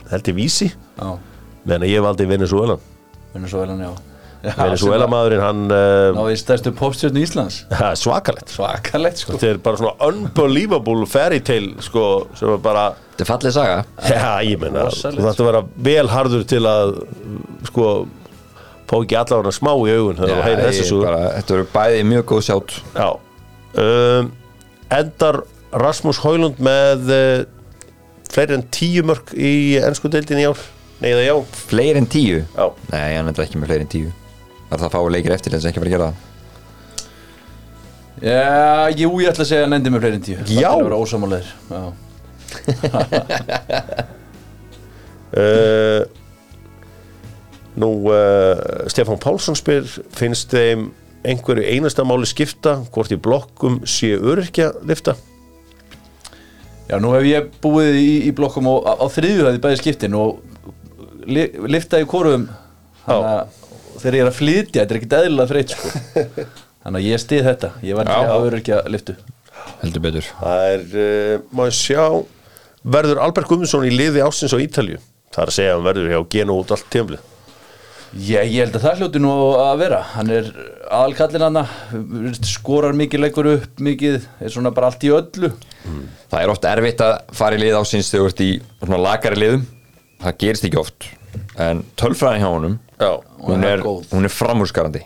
held 0.10 0.32
ég 0.32 0.38
vísi. 0.38 0.72
Já, 0.98 1.14
meðan 1.66 1.88
ég 1.90 2.04
valdi 2.06 2.28
Venezuela 2.30 2.80
hann 3.36 3.86
já. 3.86 3.94
Venezuela 4.56 5.08
maðurinn 5.10 5.42
hann 5.42 5.62
uh, 5.74 5.78
að 6.12 6.18
Náði 6.20 6.36
stærstu 6.42 6.74
popstjörnu 6.78 7.24
Íslands. 7.26 7.62
Ha, 7.80 7.94
svakalegt. 7.98 8.52
Svakalegt 8.54 9.22
sko. 9.22 9.36
Þetta 9.36 9.52
er 9.54 9.62
bara 9.66 9.80
svona 9.82 10.10
unbelievable 10.10 11.08
fairy 11.10 11.42
tale 11.46 11.86
sko, 11.86 12.06
sem 12.38 12.54
er 12.54 12.62
bara 12.64 12.92
Þetta 13.16 13.26
er 13.26 13.30
fallið 13.32 13.56
saga. 13.56 13.78
Já, 14.10 14.30
ég 14.44 14.60
meina, 14.62 14.86
Rosalegt, 14.90 15.22
þú 15.22 15.26
þarf 15.30 15.42
að 15.42 15.50
vera 15.50 15.64
vel 15.88 16.08
harður 16.12 16.46
til 16.52 16.62
að 16.68 16.96
sko, 17.70 17.90
fá 18.90 18.96
ekki 19.00 19.18
allavega 19.20 19.54
smá 19.56 19.72
í 19.74 19.96
augun 19.96 20.20
þegar 20.20 20.36
þú 20.36 20.46
heyrir 20.46 20.64
ég 20.66 20.80
þessu 20.80 21.00
bara, 21.02 21.22
Þetta 21.40 21.56
eru 21.58 21.68
bæði 21.74 22.04
mjög 22.12 22.26
góð 22.32 22.42
sjátt. 22.50 22.76
Já. 22.96 23.10
Um, 23.82 24.32
Endar 24.96 25.42
Rasmus 25.76 26.20
Hólund 26.24 26.62
með 26.64 27.10
uh, 27.12 27.40
fleiri 28.32 28.58
en 28.60 28.66
tíu 28.74 29.04
mörg 29.08 29.34
í 29.36 29.54
ennsku 29.82 30.12
deildin 30.14 30.44
í 30.44 30.48
ár? 30.50 30.62
Nei, 31.02 31.10
eða 31.12 31.26
já. 31.26 31.36
Fleiri 31.72 32.00
en 32.04 32.08
tíu? 32.12 32.44
Já. 32.56 32.66
Nei, 32.94 33.10
hann 33.18 33.32
er 33.34 33.44
ekki 33.44 33.60
með 33.60 33.74
fleiri 33.74 33.88
en 33.88 33.92
tíu. 33.92 34.14
Það 34.70 34.78
er 34.78 34.80
það 34.80 34.88
að 34.88 34.96
fá 34.96 35.02
leikir 35.16 35.36
eftir 35.36 35.56
þess 35.56 35.66
að 35.66 35.70
ekki 35.72 35.82
fara 35.84 35.90
að 35.92 35.96
gera 35.96 36.10
það? 36.10 36.18
Já, 38.26 38.96
jú, 38.96 39.10
ég 39.20 39.28
ætla 39.34 39.44
að 39.44 39.50
segja 39.50 39.62
að 39.62 39.66
hann 39.68 39.78
endi 39.80 39.92
með 39.92 40.06
fleiri 40.06 40.20
en 40.22 40.28
tíu. 40.30 40.38
Já. 40.40 40.44
Það 40.46 40.62
er 40.66 40.70
að 40.76 40.86
vera 40.88 41.02
ósamáleir 41.04 41.48
Já. 41.70 41.84
Uh, 45.36 46.02
Nú 47.76 47.90
uh, 48.08 48.86
Stefán 48.92 49.20
Pálsson 49.20 49.58
spyr 49.60 49.88
finnst 50.16 50.54
þeim 50.56 50.90
einhverju 51.26 51.66
einasta 51.66 52.06
máli 52.08 52.28
skipta 52.30 52.78
hvort 52.94 53.12
í 53.12 53.18
blokkum 53.20 53.82
sé 53.90 54.14
öryrkja 54.16 54.72
lifta 54.86 55.16
Já, 56.86 57.00
nú 57.02 57.16
hef 57.16 57.26
ég 57.26 57.48
búið 57.64 57.98
í, 57.98 58.10
í 58.30 58.32
blokkum 58.36 58.70
og, 58.70 58.86
á, 58.86 58.94
á 59.02 59.06
þriðju 59.10 59.48
hæði 59.48 59.62
bæði 59.64 59.80
skiptin 59.82 60.18
og 60.20 60.44
li, 61.26 61.48
lifta 61.66 62.02
í 62.02 62.06
korum 62.10 62.46
þannig 63.06 63.32
að 63.32 63.62
þegar 63.96 64.18
ég 64.18 64.24
er 64.26 64.30
að 64.30 64.38
flytja 64.38 64.84
þetta 64.84 64.94
er 64.94 65.00
ekkert 65.00 65.18
eðlilega 65.20 65.52
þreytt 65.52 65.74
sko. 65.74 65.92
þannig 66.86 67.00
að 67.00 67.08
ég 67.10 67.24
stið 67.24 67.50
þetta 67.50 67.72
ég 67.90 67.98
var 67.98 68.12
ekki 68.12 68.36
að 68.36 68.50
öryrkja 68.52 68.84
liftu 68.92 69.18
Heldur 69.82 70.02
betur. 70.04 70.26
Það 70.38 70.64
er, 70.70 70.84
uh, 70.94 71.46
má 71.58 71.64
ég 71.66 71.76
sjá 71.76 72.04
verður 72.86 73.22
Albert 73.26 73.50
Guðmundsson 73.50 73.88
í 73.88 73.94
liði 73.96 74.22
ástins 74.22 74.54
á 74.54 74.62
Ítalju 74.62 75.00
það 75.34 75.42
er 75.42 75.50
að 75.50 75.58
segja 75.58 75.72
að 75.74 75.80
hann 75.80 75.88
verður 75.90 76.14
hjá 76.14 76.20
genu 76.36 76.60
út 76.62 76.76
allt 76.76 76.92
tímlið 76.94 77.32
Já, 78.14 78.40
ég 78.46 78.62
held 78.62 78.78
að 78.78 78.86
það 78.86 79.02
hljóti 79.02 79.22
nú 79.24 79.32
að 79.60 79.80
vera. 79.82 80.02
Hann 80.14 80.30
er 80.32 80.50
aðalkallin 80.94 81.46
hann 81.46 81.60
skorar 82.46 82.96
mikið, 82.96 83.24
leggur 83.26 83.50
upp 83.56 83.82
mikið 83.84 84.28
er 84.40 84.54
svona 84.54 84.72
bara 84.76 84.92
allt 84.92 85.04
í 85.04 85.12
öllu. 85.16 85.52
Það 86.32 86.40
er 86.42 86.54
oft 86.54 86.70
erfitt 86.70 87.04
að 87.04 87.18
fara 87.36 87.58
í 87.58 87.64
lið 87.64 87.80
ásins 87.82 88.12
þegar 88.14 88.24
þú 88.24 88.32
ert 88.32 88.46
í 88.46 88.50
svona 88.80 89.02
lagari 89.02 89.42
liðum. 89.42 89.68
Það 90.24 90.40
gerist 90.46 90.70
ekki 90.70 90.82
oft. 90.82 91.10
En 91.60 91.84
tölfræðin 92.00 92.44
hjá 92.46 92.48
honum 92.48 92.76
Já, 92.96 93.10
Hún 93.44 93.64
er 93.68 93.82
er, 93.82 93.84
er 93.84 94.32
framúrskarandi. 94.32 95.02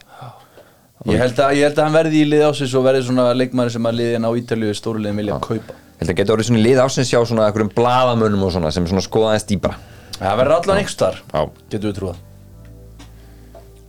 Ég 1.09 1.21
að, 1.23 1.55
ég 1.55 1.63
held 1.63 1.77
að 1.79 1.85
hann 1.87 1.95
verði 1.95 2.21
í 2.21 2.27
lið 2.27 2.43
ásins 2.49 2.73
og 2.77 2.83
verði 2.85 3.05
svona 3.07 3.29
leikmanni 3.33 3.73
sem 3.73 3.87
að 3.89 4.01
liðin 4.01 4.27
á 4.27 4.31
Ítalju 4.37 4.73
stóru 4.77 5.01
liðin 5.01 5.21
vilja 5.23 5.39
kaupa. 5.41 5.77
Held 5.99 6.13
að 6.13 6.19
geta 6.19 6.35
orðið 6.35 6.49
svona 6.51 6.63
lið 6.63 6.81
ásins 6.83 7.11
hjá 7.11 7.19
svona 7.25 7.47
einhverjum 7.47 7.71
bladamönnum 7.75 8.45
og 8.45 8.53
svona 8.55 8.71
sem 8.75 8.85
svona 8.87 9.03
skoða 9.03 9.33
aðeins 9.33 9.47
dýbra 9.49 9.73
Það 10.19 10.41
verður 10.41 10.57
allan 10.57 10.89
þar, 10.99 11.21
Já. 11.31 11.41
getur 11.71 11.89
við 11.89 11.97
trúað 11.99 12.25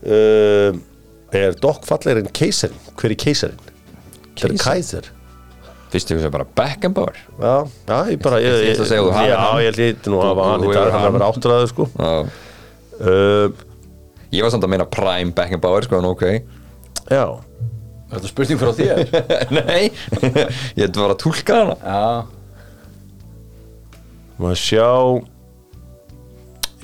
uh, 0.05 0.77
er 1.41 1.57
Dokk 1.63 1.87
fallegir 1.89 2.23
en 2.25 2.31
keisarin? 2.35 2.79
Hver 3.01 3.15
er 3.15 3.19
keisarin? 3.25 3.73
Hver 4.41 4.55
er 4.55 4.61
keiser? 4.63 5.09
Fyrst 5.91 6.13
ykkur 6.13 6.23
sem 6.23 6.31
bara 6.35 6.47
Beckenbauer 6.55 7.17
Já, 7.41 7.55
já, 7.89 7.97
ég 8.13 8.21
bara 8.23 8.39
ég, 8.43 8.61
Ég 8.69 8.79
hafir 8.79 9.33
Já, 9.33 9.41
ég 9.67 9.75
hlýtti 9.79 10.13
nú 10.13 10.21
að 10.23 10.39
hann 10.47 10.63
í 10.65 10.71
dag 10.71 10.87
hann 10.87 10.95
að 10.95 11.03
hann. 11.03 11.17
vera 11.19 11.31
áttræður 11.33 11.71
sko. 11.73 11.89
Uh, 13.01 13.67
Ég 14.31 14.45
var 14.47 14.53
samt 14.55 14.63
að 14.63 14.71
meina 14.71 14.87
Prime 14.87 15.33
Beckenbauer 15.35 15.83
sko, 15.89 15.99
en 15.99 16.07
ok. 16.13 16.23
Já, 17.11 17.25
Þetta 18.11 18.27
er 18.27 18.31
spurning 18.31 18.59
frá 18.61 18.71
þér? 18.75 19.01
Nei, 19.59 19.83
ég 20.79 20.85
ætla 20.87 21.03
bara 21.03 21.15
að 21.17 21.21
túlka 21.23 21.59
hana. 21.61 21.75
Já, 21.83 22.07
maður 24.41 24.61
sjá 24.63 24.87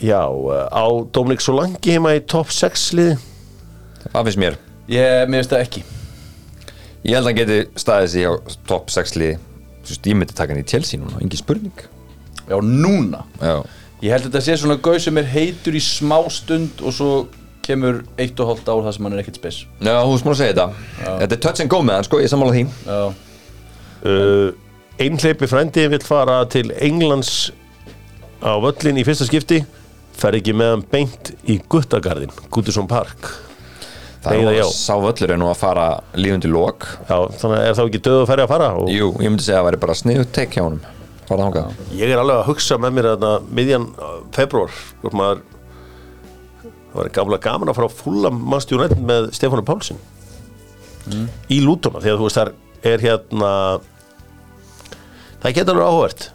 Já, 0.03 0.23
uh, 0.29 0.67
á 0.69 0.85
Dominik 1.15 1.41
Solangi 1.45 1.97
heima 1.97 2.13
í 2.17 2.23
top 2.29 2.51
6 2.53 2.91
liði? 2.99 3.17
Það 4.13 4.29
finnst 4.29 4.41
mér. 4.43 4.59
Ég, 4.93 5.25
veist 5.33 5.53
það 5.53 5.65
ekki. 5.65 5.83
Ég 7.07 7.17
held 7.17 7.23
að 7.25 7.31
hann 7.31 7.39
geti 7.41 7.59
staðið 7.81 8.13
sig 8.13 8.29
á 8.29 8.33
top 8.69 8.93
6 8.93 9.17
liði. 9.17 9.39
Þú 9.87 9.95
veist, 9.95 10.11
ég 10.11 10.19
myndi 10.21 10.37
taka 10.37 10.53
hann 10.53 10.63
í 10.63 10.69
Chelsea 10.69 11.01
núna, 11.01 11.21
engin 11.23 11.41
spurning. 11.41 11.87
Já, 12.47 12.57
núna? 12.61 13.25
Já, 13.41 13.61
Ég 14.05 14.13
held 14.13 14.27
að 14.27 14.35
þetta 14.35 14.45
sé 14.45 14.55
svona 14.61 14.77
gauð 14.85 14.99
sem 15.07 15.19
er 15.19 15.29
heitur 15.33 15.77
í 15.79 15.81
smá 15.81 16.19
stund 16.29 16.83
og 16.85 16.93
svo 16.93 17.13
kemur 17.65 18.03
eitt 18.21 18.37
og 18.45 18.51
hálft 18.51 18.69
ár 18.69 18.83
það 18.85 18.93
sem 18.99 19.07
hann 19.09 19.17
er 19.17 19.23
ekkert 19.23 19.39
spes. 19.41 19.61
Já 19.81 19.95
þú 20.05 20.19
smá 20.21 20.33
að 20.35 20.41
segja 20.43 20.53
þetta. 20.53 20.67
Þetta 21.23 21.37
er 21.39 21.41
touch 21.47 21.63
and 21.65 21.73
go 21.73 21.81
með 21.83 21.97
hann, 21.97 22.07
sko, 22.07 22.21
ég 22.21 22.31
sammála 22.31 22.55
því. 22.55 22.65
Já, 22.85 22.99
uh, 24.13 24.51
Einhleipi 25.01 25.49
frændi 25.49 25.87
vill 25.93 26.05
fara 26.05 26.37
til 26.53 26.69
Englands 26.77 27.33
á 28.45 28.53
völlin 28.61 29.01
í 29.01 29.05
fyrsta 29.09 29.27
skipti 29.29 29.63
fer 30.17 30.39
ekki 30.39 30.55
með 30.57 30.73
hann 30.75 30.85
beint 30.93 31.33
í 31.49 31.59
Guttagarðin 31.73 32.33
Guttusson 32.53 32.89
Park. 32.91 33.31
Það 34.27 34.49
er 34.51 34.71
sá 34.75 34.95
völlur 34.99 35.33
er 35.33 35.39
nú 35.39 35.47
að 35.53 35.59
fara 35.61 35.85
lífundi 36.19 36.49
lók 36.51 36.83
Já, 37.07 37.29
þannig 37.39 37.61
er 37.63 37.77
þá 37.79 37.83
ekki 37.85 38.01
döðu 38.03 38.23
að 38.25 38.31
ferja 38.33 38.47
að 38.47 38.51
fara? 38.51 38.71
Og 38.81 38.89
Jú, 38.91 39.11
ég 39.23 39.31
myndi 39.31 39.45
segja 39.47 39.61
að 39.61 39.63
það 39.63 39.69
væri 39.69 39.81
bara 39.85 39.99
sniðut 40.01 40.33
tek 40.35 40.57
hjá 40.57 40.65
þangað. 41.27 41.77
Ég 41.95 42.11
er 42.11 42.23
alveg 42.23 42.41
að 42.41 42.49
hugsa 42.49 42.79
með 42.83 42.97
mér 42.97 43.09
þarna 43.13 43.31
miðjan 43.59 43.87
uh, 43.99 44.17
februar 44.35 44.75
hvort 45.03 45.17
maður 45.21 45.45
það 46.63 46.99
var 47.01 47.11
gamla 47.19 47.39
gaman 47.47 47.71
að 47.71 47.79
fara 47.79 47.91
á 47.91 47.99
fulla 48.01 48.31
mannstjónætt 48.35 48.97
með 49.11 49.29
Stefánu 49.37 49.65
Pálsson. 49.67 49.99
Í 51.53 51.61
Lútona 51.63 52.03
því 52.03 52.13
að 52.13 52.23
þú 52.23 52.29
veist 52.29 52.41
þar 52.41 52.53
er 52.87 53.03
hérna 53.05 53.51
það 55.43 55.57
geta 55.59 55.75
alveg 55.75 55.91
áhvert 55.91 56.27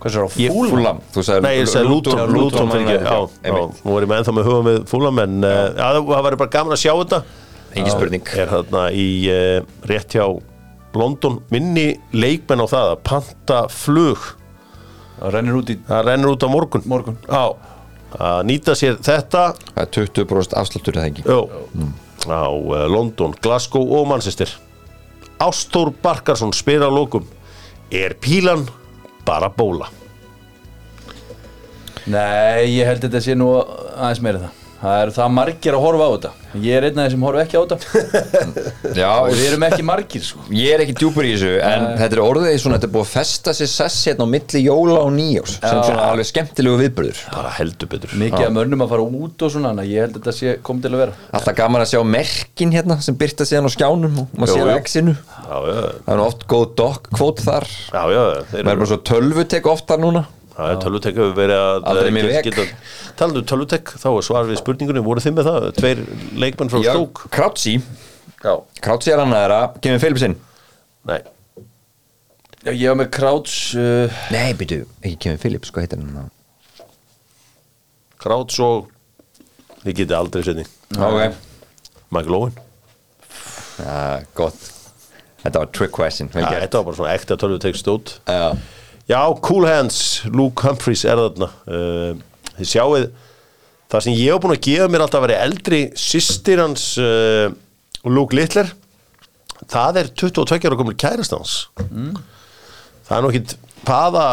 hvað 0.00 0.14
sér 0.14 0.24
á 0.26 0.28
Ég- 0.40 0.52
fúl? 0.54 0.68
Fúlam, 0.72 0.98
þú 1.14 1.24
sagði 1.26 1.42
Nei, 1.46 1.54
ég 1.58 1.68
sagði 1.70 1.88
Luton, 1.90 2.18
Já, 2.18 2.26
Luton 2.36 2.70
fyrir 2.72 2.90
ekki, 2.94 3.04
já, 3.06 3.52
nú 3.84 3.94
var 3.94 4.04
ég 4.06 4.10
með 4.10 4.20
ennþá 4.20 4.34
með 4.36 4.48
huga 4.50 4.64
með 4.66 4.78
fúlam 4.90 5.20
en 5.22 5.36
uh, 5.44 5.52
já, 5.72 5.86
það 5.86 6.10
það 6.10 6.26
væri 6.26 6.40
bara 6.42 6.52
gaman 6.56 6.76
að 6.76 6.82
sjá 6.82 6.92
þetta. 7.00 7.20
Engin 7.76 7.92
spurning. 7.92 8.28
Er 8.36 8.52
þarna 8.52 8.82
í 8.96 9.06
uh, 9.32 9.60
rétt 9.90 10.16
hjá 10.16 10.24
London. 10.96 11.38
Minni 11.52 11.86
leikmenn 12.16 12.64
á 12.64 12.66
það 12.72 12.92
að 12.94 13.00
panta 13.10 13.62
flug. 13.72 14.28
Það 15.16 15.34
rennir 15.36 15.58
út 15.60 15.72
í 15.72 15.78
það 15.88 16.04
rennur 16.10 16.34
út 16.36 16.44
á 16.44 16.48
morgun. 16.52 16.86
Morgun. 16.88 17.18
já, 17.28 17.44
að 18.16 18.40
nýta 18.48 18.76
sér 18.78 19.00
þetta. 19.04 19.46
Það 19.74 19.82
er 19.84 19.92
20% 19.98 20.56
afsláttur 20.60 21.00
eða 21.00 21.10
ekki? 21.10 21.26
Jó, 21.28 21.40
á 22.28 22.48
uh, 22.48 22.84
London, 22.92 23.36
Glasgow 23.44 23.84
og 23.98 24.08
Manchester. 24.12 24.52
Ástór 25.36 25.92
Barkarsson 26.02 26.54
spyr 26.56 26.84
á 26.84 26.88
lókum 26.88 27.26
er 27.92 28.16
pílan 28.18 28.64
bara 29.26 29.50
bóla. 29.50 29.90
Nei, 32.06 32.70
ég 32.76 32.86
held 32.86 33.02
þetta 33.02 33.20
sé 33.24 33.34
nú 33.34 33.50
aðeins 33.58 34.22
meira 34.22 34.44
það 34.46 34.65
Það 34.76 34.98
eru 35.02 35.12
það 35.16 35.30
margir 35.32 35.76
að 35.76 35.82
horfa 35.86 36.06
á 36.06 36.10
þetta. 36.14 36.30
Ég 36.56 36.76
er 36.78 36.84
einn 36.86 36.98
af 37.00 37.06
þeir 37.06 37.12
sem 37.14 37.24
horfa 37.26 37.42
ekki 37.42 37.56
á 37.56 37.62
þetta. 37.64 37.76
Já, 39.00 39.08
Og 39.16 39.32
við 39.32 39.44
erum 39.48 39.64
ekki 39.66 39.84
margir 39.88 40.24
sko. 40.24 40.44
Ég 40.56 40.74
er 40.74 40.82
ekki 40.84 40.94
djúpur 41.00 41.24
í 41.26 41.32
þessu 41.32 41.52
en 41.64 41.86
þetta 42.00 42.16
er 42.16 42.22
orðið 42.22 42.58
svona, 42.62 42.76
þetta 42.78 42.88
er 42.88 42.92
búið 42.94 43.06
að 43.06 43.10
festa 43.14 43.54
sér 43.56 43.70
sess 43.72 43.96
hérna 44.08 44.26
á 44.28 44.32
milli 44.34 44.62
jóla 44.64 44.98
og 45.00 45.10
nýjós 45.16 45.56
sem 45.56 45.80
svona 45.80 46.06
alveg 46.12 46.28
skemmtilegu 46.30 46.76
viðbörður 46.84 47.22
bara 47.32 47.50
heldur 47.56 47.90
betur. 47.92 48.14
Mikið 48.20 48.46
af 48.46 48.54
mönnum 48.56 48.84
að 48.86 48.94
fara 48.94 49.08
út 49.26 49.46
og 49.48 49.52
svona 49.56 49.74
að 49.74 49.90
ég 49.92 50.06
held 50.06 50.14
að 50.14 50.20
þetta 50.20 50.36
sé 50.36 50.54
kom 50.68 50.84
til 50.84 50.92
að 50.92 51.02
vera. 51.06 51.18
Alltaf 51.36 51.58
gaman 51.60 51.84
að 51.84 51.92
sjá 51.92 52.00
merkin 52.16 52.76
hérna 52.76 53.00
sem 53.04 53.18
byrta 53.18 53.48
síðan 53.48 53.68
á 53.68 53.72
skjánum 53.76 54.22
og 54.24 54.36
maður 54.36 54.54
sér 54.54 54.64
jú. 54.64 54.70
á 54.72 54.76
exinu. 54.76 55.16
Já, 55.16 55.56
já, 55.66 55.76
Það 56.06 56.14
er 56.14 56.20
nú 56.20 56.26
oft 56.28 56.48
góð 56.52 56.66
dog 56.80 57.12
kvót 57.16 57.44
þar. 57.46 57.68
Já, 57.92 58.02
já 58.12 58.24
tölvutek 60.56 61.18
hefur 61.20 61.34
verið 61.36 61.58
að 61.60 62.42
geta- 62.46 62.66
Talandi 63.16 63.42
um 63.42 63.48
tölvutek, 63.50 63.92
þá 64.00 64.06
er 64.16 64.24
svar 64.24 64.48
við 64.48 64.60
spurningunni 64.62 65.02
Voru 65.04 65.20
þið 65.20 65.34
með 65.36 65.48
það? 65.50 65.66
Tveir 65.76 66.02
leikmenn 66.44 66.70
frá 66.72 66.80
Já, 66.84 66.92
Stók 66.96 67.24
Krátsi 67.34 67.74
Já. 68.44 68.54
Krátsi 68.84 69.12
er 69.12 69.22
annað 69.24 69.42
þeirra, 69.44 69.60
Kevin 69.84 70.00
Phillipsson 70.04 70.36
Nei, 71.06 71.18
Já, 72.66 72.72
ég 72.72 72.88
var 72.90 72.98
með 73.02 73.10
Krauts 73.14 73.56
uh, 73.78 74.16
Nei, 74.34 74.52
byrju, 74.58 74.86
ekki 75.02 75.18
Kevin 75.26 75.38
Phillips, 75.44 75.70
hvað 75.74 75.86
heitir 75.86 76.00
hann? 76.02 76.30
Krauts 78.22 78.56
og 78.64 78.88
Þið 79.84 79.92
getið 80.00 80.16
aldrei 80.18 80.42
setni 80.46 80.64
Ok, 80.96 81.36
Michael 82.14 82.36
Owen. 82.38 82.52
Ja, 83.82 84.22
gott. 84.38 84.56
Þetta 85.42 85.60
var 85.62 85.70
trick 85.74 85.92
question 85.94 86.28
gert. 86.32 86.46
Þetta 86.48 86.78
var 86.80 86.86
bara 86.88 86.96
svona 86.98 87.14
ekta 87.18 87.36
tölvutek 87.38 87.76
stótt 87.78 88.16
Já, 88.30 88.54
Já, 89.06 89.20
Cool 89.40 89.68
Hands, 89.70 89.98
Luke 90.34 90.66
Humphries 90.66 91.04
er 91.06 91.20
þarna. 91.20 91.50
Uh, 91.66 92.16
Þið 92.56 92.70
sjáuð 92.72 93.06
Það 93.86 94.02
sem 94.02 94.16
ég 94.18 94.32
hef 94.32 94.42
búin 94.42 94.54
að 94.56 94.64
gefa 94.66 94.88
mér 94.90 95.04
alltaf 95.04 95.20
að 95.20 95.26
vera 95.28 95.44
eldri 95.46 95.80
Sistir 96.00 96.58
hans 96.62 96.86
uh, 96.98 97.52
Luke 98.08 98.34
Littler 98.34 98.72
Það 99.70 100.00
er 100.02 100.10
22 100.24 100.66
ára 100.68 100.76
komur 100.78 100.94
kærast 101.00 101.32
hans. 101.34 101.54
Það 103.06 103.14
er 103.16 103.24
nú 103.24 103.30
ekki 103.32 103.56
Paða 103.86 104.26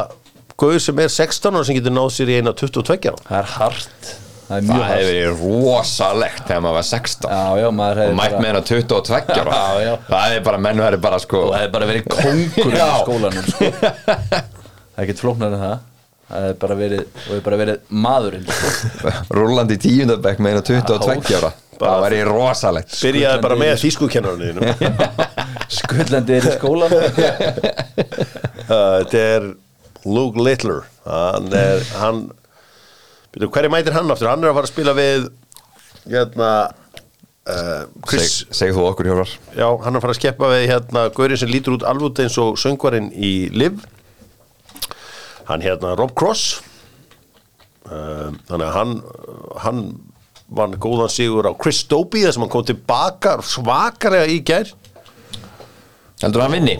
Gauður 0.59 0.81
sem 0.83 0.99
er 1.01 1.09
16 1.09 1.55
ára 1.57 1.65
sem 1.65 1.77
getur 1.77 1.93
náð 1.95 2.09
sér 2.13 2.29
í 2.33 2.35
eina 2.41 2.53
22 2.53 2.97
ára. 3.09 3.21
Það 3.29 3.37
er 3.39 3.49
hart. 3.55 4.09
Það 4.43 4.57
er 4.57 4.65
það 4.67 4.67
mjög 4.67 4.83
hefði 4.91 5.21
rosalegt 5.39 6.41
þegar 6.49 6.65
maður 6.65 6.77
var 6.77 6.87
16 6.89 7.31
Já, 7.31 7.43
já, 7.63 7.67
maður 7.79 8.01
og 8.01 8.03
hefði 8.03 8.17
mætt 8.19 8.35
með 8.35 8.49
hennar 8.51 8.67
22 8.67 9.21
ára. 9.45 9.61
Já. 9.85 9.93
Það 10.09 10.35
er 10.35 10.43
bara, 10.49 10.59
menn 10.67 10.83
verður 10.83 11.03
bara 11.07 11.21
sko 11.23 11.45
Og 11.45 11.53
það 11.53 11.63
hefði 11.63 11.73
bara 11.77 11.89
verið 11.93 12.11
kongur 12.11 12.75
í 12.75 12.89
skólanum 12.99 13.47
sko. 13.53 13.71
Það 14.93 15.01
er 15.01 15.07
ekkert 15.07 15.23
flóknar 15.23 15.53
en 15.55 15.61
það. 15.63 15.89
Það 16.23 16.43
hefði 16.43 16.57
bara 16.61 16.75
verið, 16.79 17.01
og 17.03 17.27
hefði 17.27 17.43
bara 17.45 17.59
verið 17.59 17.93
maðurinn. 18.05 18.47
Rúllandi 19.37 19.77
í 19.77 19.81
tíundabæk 19.83 20.41
með 20.41 20.53
hennar 20.53 20.67
22 20.69 21.37
ára. 21.39 21.51
Það 21.83 22.03
væri 22.05 22.19
rosalegt. 22.27 22.93
Byrjaði 23.01 23.43
bara 23.43 23.57
með 23.59 23.73
þýskukennarinn 23.81 24.59
Skullandi 25.77 26.35
er 26.37 26.45
í 26.45 26.53
skólan 26.53 26.93
Þetta 28.69 29.23
er 29.23 29.47
Luke 30.05 30.43
Littler. 30.45 30.83
Hann 31.07 31.49
er 31.57 31.83
hann, 31.97 32.21
byrju, 33.33 33.49
Hverju 33.55 33.73
mætir 33.73 33.97
hann 33.97 34.13
aftur? 34.13 34.29
Hann 34.31 34.45
er 34.45 34.51
að 34.51 34.59
fara 34.59 34.69
að 34.69 34.73
spila 34.75 34.93
við 34.97 35.27
Hérna 36.03 36.51
uh, 37.49 37.83
Chris 38.07 38.43
Seg, 38.43 38.53
Segð 38.59 38.79
þú 38.79 38.85
okkur 38.91 39.09
hjórar 39.11 39.33
Já, 39.55 39.67
hann 39.67 39.91
er 39.91 39.97
að 39.97 40.05
fara 40.05 40.15
að 40.15 40.19
skeppa 40.21 40.51
við 40.53 40.65
hérna 40.71 41.05
Gaurinn 41.15 41.41
sem 41.41 41.51
lítur 41.51 41.77
út 41.77 41.87
alveg 41.87 42.23
eins 42.25 42.37
og 42.43 42.59
söngvarinn 42.61 43.09
í 43.15 43.33
Liv 43.55 43.81
Hann 45.49 45.61
hérna 45.65 45.95
Rob 45.99 46.13
Cross. 46.17 46.61
Um, 47.83 48.37
Þannig 48.47 48.67
að 48.69 48.75
hann 48.77 48.93
hann 49.63 49.81
vann 50.53 50.75
góðan 50.81 51.11
sigur 51.11 51.47
á 51.49 51.53
Chris 51.59 51.81
Dobie 51.89 52.23
þar 52.27 52.35
sem 52.35 52.43
hann 52.45 52.51
kom 52.53 52.65
tilbaka 52.67 53.37
svakalega 53.43 54.29
í 54.31 54.39
gær. 54.45 54.69
Heldur 56.23 56.45
hann 56.45 56.55
vinni? 56.55 56.77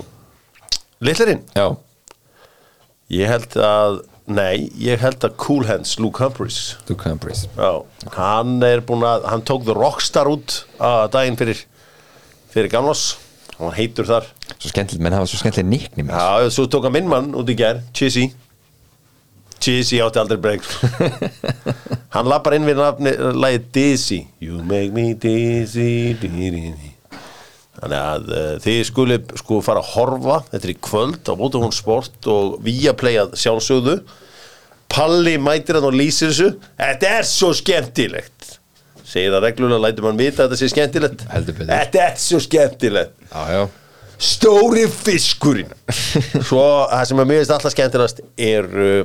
Littlerinn, 1.03 1.41
Já. 1.57 1.73
Ég 3.11 3.27
held 3.27 3.55
að 3.59 3.97
nei, 4.31 4.69
ég 4.79 5.01
held 5.03 5.25
að 5.27 5.33
Cool 5.41 5.65
Hands 5.67 5.97
Luke 5.99 6.21
Humphries. 6.23 6.77
Þú 6.87 6.95
Campris 7.01 7.43
Já, 7.57 7.83
hann 8.15 8.55
er 8.63 8.79
búin 8.87 9.03
að 9.05 9.27
hann 9.27 9.43
tók 9.45 9.65
The 9.67 9.75
Rockstar 9.75 10.29
út 10.31 10.61
að 10.79 11.09
daginn 11.17 11.37
fyrir 11.41 11.65
fyrir 12.53 12.71
gamlas 12.71 13.17
hann 13.57 13.73
heitur 13.75 14.07
þar. 14.07 14.29
Svo 14.55 14.71
skemmtilegt, 14.71 15.03
menn 15.03 15.13
hafa 15.17 15.27
svo 15.29 15.41
skemmtileg 15.41 15.67
nickni 15.69 16.07
mér 16.07 16.15
Já, 16.15 16.47
svo 16.55 16.65
tók 16.71 16.87
hann 16.87 16.95
minn 16.95 17.11
mann 17.11 17.33
út 17.37 17.51
í 17.51 17.57
gær, 17.59 17.83
Chizzy 17.93 18.29
Chizzy 19.63 20.01
átti 20.03 20.19
aldrei 20.19 20.41
breyk 20.43 20.65
Hann 22.13 22.27
lappar 22.29 22.57
inn 22.57 22.67
við 22.67 22.81
lagið 23.33 23.69
Dizzy. 23.73 24.19
You 24.43 24.59
make 24.67 24.91
me 24.93 25.13
dizzy 25.17 26.13
di, 26.19 26.29
di, 26.29 26.49
di. 26.51 26.91
Þannig 27.79 27.99
að 27.99 28.27
uh, 28.29 28.49
þið 28.63 28.81
skuli 28.87 29.17
sko 29.39 29.57
fara 29.65 29.81
að 29.81 29.93
horfa. 29.95 30.35
Þetta 30.51 30.67
er 30.67 30.73
í 30.75 30.77
kvöld 30.87 31.31
á 31.31 31.33
Vodafone 31.39 31.75
Sport 31.75 32.29
og 32.31 32.59
Viaplay 32.63 33.17
að 33.23 33.33
sjálfsögðu. 33.41 33.95
Palli 34.93 35.39
mætir 35.41 35.79
hann 35.79 35.89
og 35.89 35.97
lýsir 35.97 36.29
þessu. 36.29 36.51
Þetta 36.77 37.15
er 37.17 37.27
svo 37.27 37.49
skemmtilegt. 37.57 38.59
Segir 39.03 39.33
það 39.33 39.47
reglulega, 39.47 39.81
lætur 39.87 40.05
mann 40.05 40.21
vita 40.21 40.45
að 40.45 40.53
þetta 40.53 40.61
sé 40.61 40.69
skemmtilegt. 40.71 41.25
Þetta 41.33 42.05
er 42.05 42.21
svo 42.21 42.43
skemmtilegt. 42.45 43.17
Já, 43.33 43.41
já. 43.57 43.63
Stóri 44.23 44.85
fiskurinn. 44.87 45.73
Svo 46.47 46.63
það 46.87 47.07
sem 47.09 47.19
er 47.19 47.27
mjög 47.27 47.49
alltaf 47.51 47.73
skemmtilegast 47.73 48.21
er 48.39 48.67
uh, 48.69 49.01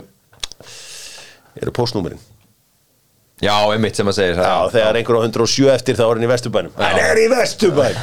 eru 1.62 1.72
postnúmerin 1.76 2.20
Já, 3.38 3.54
einmitt 3.70 3.94
sem 3.94 4.08
að 4.10 4.16
segir 4.16 4.38
Já, 4.42 4.54
þegar 4.74 4.96
einhver 4.98 5.18
á 5.18 5.20
107 5.28 5.68
eftir 5.70 5.94
þá 5.98 6.02
er 6.08 6.16
hann 6.16 6.24
í 6.26 6.30
Vesturbænum. 6.32 6.72
Hann 6.74 6.98
er 6.98 7.20
í 7.22 7.26
Vesturbæn 7.30 8.00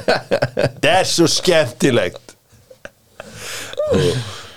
Það 0.80 0.86
er 0.94 1.08
svo 1.10 1.26
skemmtilegt. 1.28 2.32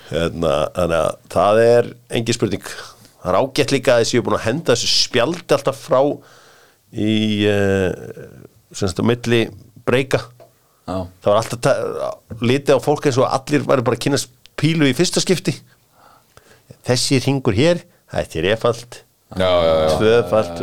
Hérna, 0.08 0.54
Þannig 0.78 0.96
að 1.02 1.10
það 1.34 1.60
er 1.66 1.90
engin 2.16 2.38
spurning. 2.38 2.64
Það 3.20 3.30
er 3.34 3.38
ágætt 3.42 3.74
líka 3.76 3.96
að 3.98 4.04
þessi 4.06 4.20
er 4.22 4.24
búin 4.30 4.38
að 4.38 4.46
henda 4.48 4.76
þessu 4.78 4.90
spjaldi 4.94 5.56
alltaf 5.58 5.82
frá 5.90 6.00
í 6.96 7.12
uh, 7.52 7.92
semst 8.72 9.02
á 9.02 9.04
milli 9.04 9.42
breyka 9.88 10.22
Já, 10.88 11.02
það 11.04 11.28
var 11.28 11.40
alltaf 11.42 11.60
ta- 11.68 12.40
litið 12.48 12.80
á 12.80 12.86
fólk 12.88 13.10
eins 13.10 13.20
og 13.20 13.28
allir 13.28 13.66
væri 13.68 13.84
bara 13.84 14.00
að 14.00 14.06
kynast 14.08 14.32
pílu 14.58 14.88
í 14.88 14.96
fyrsta 14.96 15.20
skipti. 15.20 15.58
Þessi 16.88 17.20
ringur 17.28 17.58
hér 17.60 17.84
þetta 18.14 18.42
er 18.42 18.50
efald 18.54 19.04
Já, 19.36 19.50
já, 19.64 19.74
já. 19.84 19.98
Tvöfald, 20.00 20.60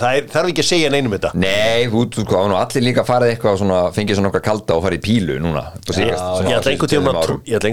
það 0.00 0.14
er, 0.16 0.28
þarf 0.32 0.48
ekki 0.48 0.62
að 0.62 0.66
segja 0.70 0.90
neinum 0.94 1.12
þetta. 1.12 1.30
Nei, 1.36 1.82
þú 1.92 2.04
þú 2.14 2.22
sko, 2.24 2.38
allir 2.56 2.84
líka 2.86 3.02
farið 3.04 3.32
eitthvað 3.34 3.52
og 3.52 3.58
svona, 3.60 3.80
fengið 3.92 4.16
svona 4.16 4.30
okkar 4.30 4.44
kalda 4.46 4.78
og 4.78 4.84
farið 4.86 4.96
í 4.96 5.02
pílu 5.04 5.34
núna. 5.44 5.64
Upp 5.76 5.84
á 5.84 5.92
síðast, 5.92 6.22
svona 6.22 6.48
ég 6.48 6.56
ætla 6.56 6.72
einhvern 6.72 6.92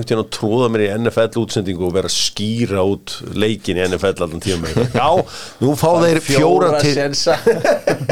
tveimur 0.09 0.25
að, 0.25 0.33
tróða 0.35 0.67
mér 0.73 0.83
í 0.83 0.89
NFL 0.97 1.39
útsendingu 1.39 1.87
og 1.87 1.93
vera 1.95 2.11
að 2.11 2.17
skýra 2.17 2.83
út 2.83 3.15
leikin 3.31 3.79
í 3.79 3.85
NFL 3.87 4.25
allan 4.27 4.43
tíma 4.43 4.73
já, 4.99 5.07
nú 5.63 5.77
fá 5.79 5.87
þeir 6.03 6.21
fjóra 6.27 6.73
til, 6.83 6.93
sensa 6.99 7.39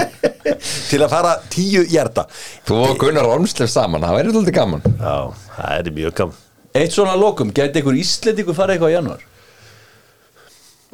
til 0.94 1.02
að 1.04 1.12
fara 1.12 1.36
tíu 1.52 1.84
hjarta. 1.92 2.24
Þú 2.64 2.80
og 2.86 2.96
Gunnar 3.04 3.28
Ormslev 3.36 3.68
saman, 3.74 4.08
það 4.08 4.22
væri 4.22 4.32
alltaf 4.38 4.58
gaman. 4.62 4.88
Já, 4.96 5.20
það 5.60 5.76
er 5.76 5.94
mjög 6.00 6.18
gaman. 6.24 6.42
Eitt 6.74 6.96
svona 6.96 7.20
lokum, 7.20 7.52
gæti 7.54 7.84
einhver 7.84 8.00
Íslendingur 8.00 8.56
farið 8.56 8.80
eitthvað 8.80 8.96
í 8.96 9.00
januar? 9.02 9.30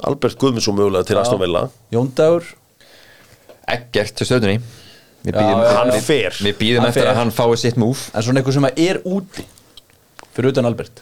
Albert 0.08 0.38
Guðmundsson 0.40 0.76
mögulega 0.78 1.06
til 1.10 1.18
Aston 1.20 1.40
Villa. 1.42 1.66
Jóndagur 1.94 2.46
Eggert 3.70 4.16
til 4.18 4.28
stöðunni 4.30 4.60
Við 5.20 5.36
býðum, 5.36 5.60
já, 5.66 5.72
hann 5.76 5.92
fer. 6.06 6.36
Við 6.40 6.54
býðum 6.62 6.80
Hann 6.86 6.90
eftir 6.94 7.04
fer. 7.04 7.10
að 7.12 7.18
hann 7.20 7.32
fái 7.36 7.58
sitt 7.60 7.76
múf 7.82 8.06
En 8.16 8.24
svona 8.24 8.40
einhver 8.40 8.56
sem 8.56 8.68
er 8.72 9.02
úti. 9.04 9.44
Fyrir 10.36 10.54
utan 10.54 10.70
Albert. 10.70 11.02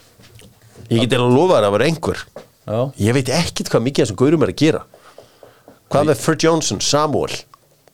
Ég 0.89 1.03
get 1.03 1.13
eða 1.13 1.27
að 1.27 1.35
lofa 1.37 1.59
þér 1.59 1.67
að 1.67 1.75
vera 1.75 1.89
einhver. 1.91 2.23
Já, 2.67 2.79
Ég 3.05 3.13
veit 3.19 3.29
ekkit 3.37 3.69
hvað 3.69 3.85
mikið 3.85 4.03
þessum 4.05 4.17
gaurum 4.23 4.43
er 4.47 4.51
að 4.53 4.57
gera. 4.63 4.81
Hvað 5.91 6.09
með 6.09 6.23
Fur 6.25 6.37
Johnson, 6.41 6.81
Samuel? 6.83 7.37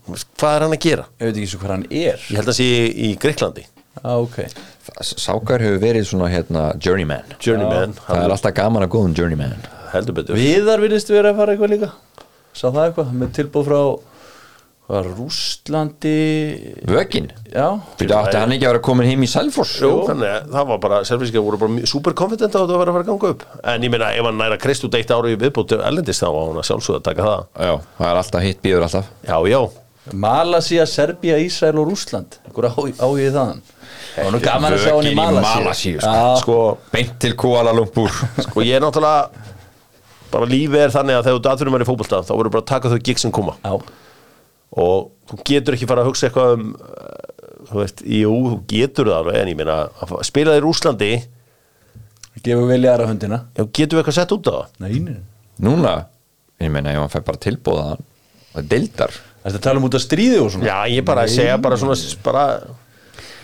Hvað 0.07 0.55
er 0.55 0.65
hann 0.65 0.75
að 0.77 0.81
gera? 0.87 1.05
ég 1.19 1.27
veit 1.29 1.37
ekki 1.41 1.51
svo 1.51 1.59
hvað 1.61 1.73
hann 1.75 1.85
er. 1.91 2.23
Ég 2.31 2.39
held 2.39 2.49
að 2.53 2.57
sé 2.57 2.65
í, 2.71 2.87
í 3.07 3.11
Greiklandi 3.19 3.63
Já, 3.67 4.15
ok 4.17 4.39
Sákar 5.03 5.61
hefur 5.63 5.79
verið 5.83 6.07
svona 6.09 6.27
hérna 6.31 6.63
journeyman. 6.81 7.27
Journeyman, 7.43 7.93
Það 8.07 8.23
er 8.25 8.33
alltaf 8.35 8.55
gaman 8.57 8.83
að 8.87 8.91
góðum 8.95 9.13
journeyman 9.19 9.53
heldur 9.93 10.17
betur. 10.17 10.39
Viðar 10.39 10.83
virðist 10.83 11.13
vera 11.13 11.33
að 11.33 11.39
fara 11.41 11.55
eitthvað 11.55 11.75
líka. 11.75 11.91
Sá 12.53 12.67
það 12.69 12.83
eitthvað, 12.87 13.13
með 13.21 13.37
tilbúð 13.39 13.69
frá 13.69 13.79
Hvað, 14.83 15.05
Rússlandi? 15.15 16.15
Vögin? 16.91 17.29
Já, 17.47 17.69
Fyrir 17.95 18.17
átti 18.17 18.35
hann 18.35 18.51
ekki 18.51 18.65
að 18.67 18.73
vera 18.73 18.81
komin 18.83 19.07
heim 19.07 19.21
í 19.23 19.29
Selfoss? 19.31 19.77
Jú, 19.79 19.91
þannig 20.09 20.27
að 20.27 20.49
það 20.51 20.65
var 20.73 20.81
bara, 20.83 20.97
selfiskið 21.07 21.45
voru 21.45 21.59
bara 21.61 21.87
super 21.87 22.15
confident 22.19 22.57
á 22.57 22.59
að 22.59 22.73
það 22.73 22.81
var 22.81 22.91
að 22.91 22.97
fara 22.97 23.05
að 23.05 23.11
ganga 23.13 23.29
upp. 23.31 23.45
En 23.71 23.85
ég 23.87 23.93
meina, 23.93 24.09
ef 24.11 24.27
hann 24.27 24.41
næra 24.41 24.57
krist 24.59 24.83
út 24.83 24.97
eitt 24.99 25.13
ári 25.15 25.31
í 25.33 25.39
viðbúti 25.39 25.79
ellendist 25.79 26.25
þá 26.25 26.27
á 26.35 26.41
hann 26.41 26.59
að 26.59 26.67
sjálfsögða 26.67 26.99
að 26.99 27.07
taka 27.07 27.29
það. 27.29 27.45
Já, 27.55 27.73
það 28.01 28.09
er 28.09 28.19
alltaf 28.23 28.45
hitt 28.49 28.61
býður 28.67 28.85
alltaf. 28.89 29.07
Já, 29.23 29.37
já, 29.53 29.61
Malasía, 30.11 30.83
Serbía, 30.83 31.37
Ísrael 31.39 31.79
og 31.79 31.87
Rússland. 31.87 32.35
Einhver 32.43 32.67
áhugið 32.75 33.37
þaðan. 33.37 33.61
Það 34.13 34.27
var 34.27 34.33
nú 34.35 34.41
gaman 34.43 34.75
að 34.75 34.81
sjá 34.83 34.91
hann 34.97 35.07
í 35.07 35.13
sko. 35.15 35.93
Já, 36.03 36.25
sko, 36.41 36.57
Beint 36.91 37.15
til 37.23 37.31
Kuala 37.39 37.71
Lumpur. 37.71 38.11
Sko 38.43 38.65
ég 38.67 38.75
er 38.75 38.83
náttúrulega 38.83 39.52
bara 40.33 40.49
lífið 40.49 40.85
er 40.85 40.95
þannig 40.95 41.19
að 41.19 41.27
þegar 41.27 41.39
þú 41.39 41.51
atvinnum 41.53 41.77
er 41.77 41.85
í 41.85 41.89
fótbolta 41.89 42.23
þá 42.23 42.33
verður 42.33 42.55
bara 42.55 42.65
að 42.65 42.71
taka 42.71 42.91
þau 42.93 43.03
gig 43.09 43.21
sem 43.21 43.33
koma. 43.33 43.55
Já, 43.63 43.73
og 44.83 45.11
þú 45.29 45.39
getur 45.49 45.77
ekki 45.77 45.89
fara 45.89 46.03
að 46.03 46.09
hugsa 46.09 46.27
eitthvað 46.29 46.55
um 46.57 46.71
uh, 46.73 47.13
þú 47.69 47.79
veist, 47.79 48.03
jú, 48.05 48.33
þú 48.49 48.57
getur 48.73 49.11
það 49.11 49.19
alveg 49.21 49.39
en 49.39 49.51
ég 49.53 49.59
meina, 49.59 49.77
að 50.03 50.15
spila 50.27 50.55
þér 50.57 50.67
í 50.67 50.71
Úslandi 50.71 51.11
gefur 52.43 52.67
vilja 52.67 52.93
aðra 52.93 53.09
höndina. 53.11 53.43
Já, 53.55 53.63
getur 53.63 53.97
við 53.97 54.01
eitthvað 54.01 54.17
sett 54.17 54.33
út 54.35 54.49
á 54.49 54.53
það? 54.53 54.71
Nei, 54.83 54.95
nei. 55.03 55.19
Núna, 55.63 55.93
ég 56.63 56.73
meina, 56.73 56.93
ef 56.93 57.03
hann 57.03 57.13
fær 57.13 57.25
bara 57.29 57.41
tilbúða 57.45 57.85
og 57.93 58.55
það 58.55 58.71
deildar. 58.73 59.19
Þetta 59.43 59.61
tala 59.63 59.81
um 59.81 59.87
út 59.87 59.97
að 59.97 60.03
stríði 60.05 60.39
og 60.41 60.49
svona? 60.53 60.67
Já, 60.69 60.77
ég 60.91 61.05
bara 61.07 61.27
segja 61.31 61.59
bara 61.61 61.77
svona 61.79 61.97
bara, 62.25 62.47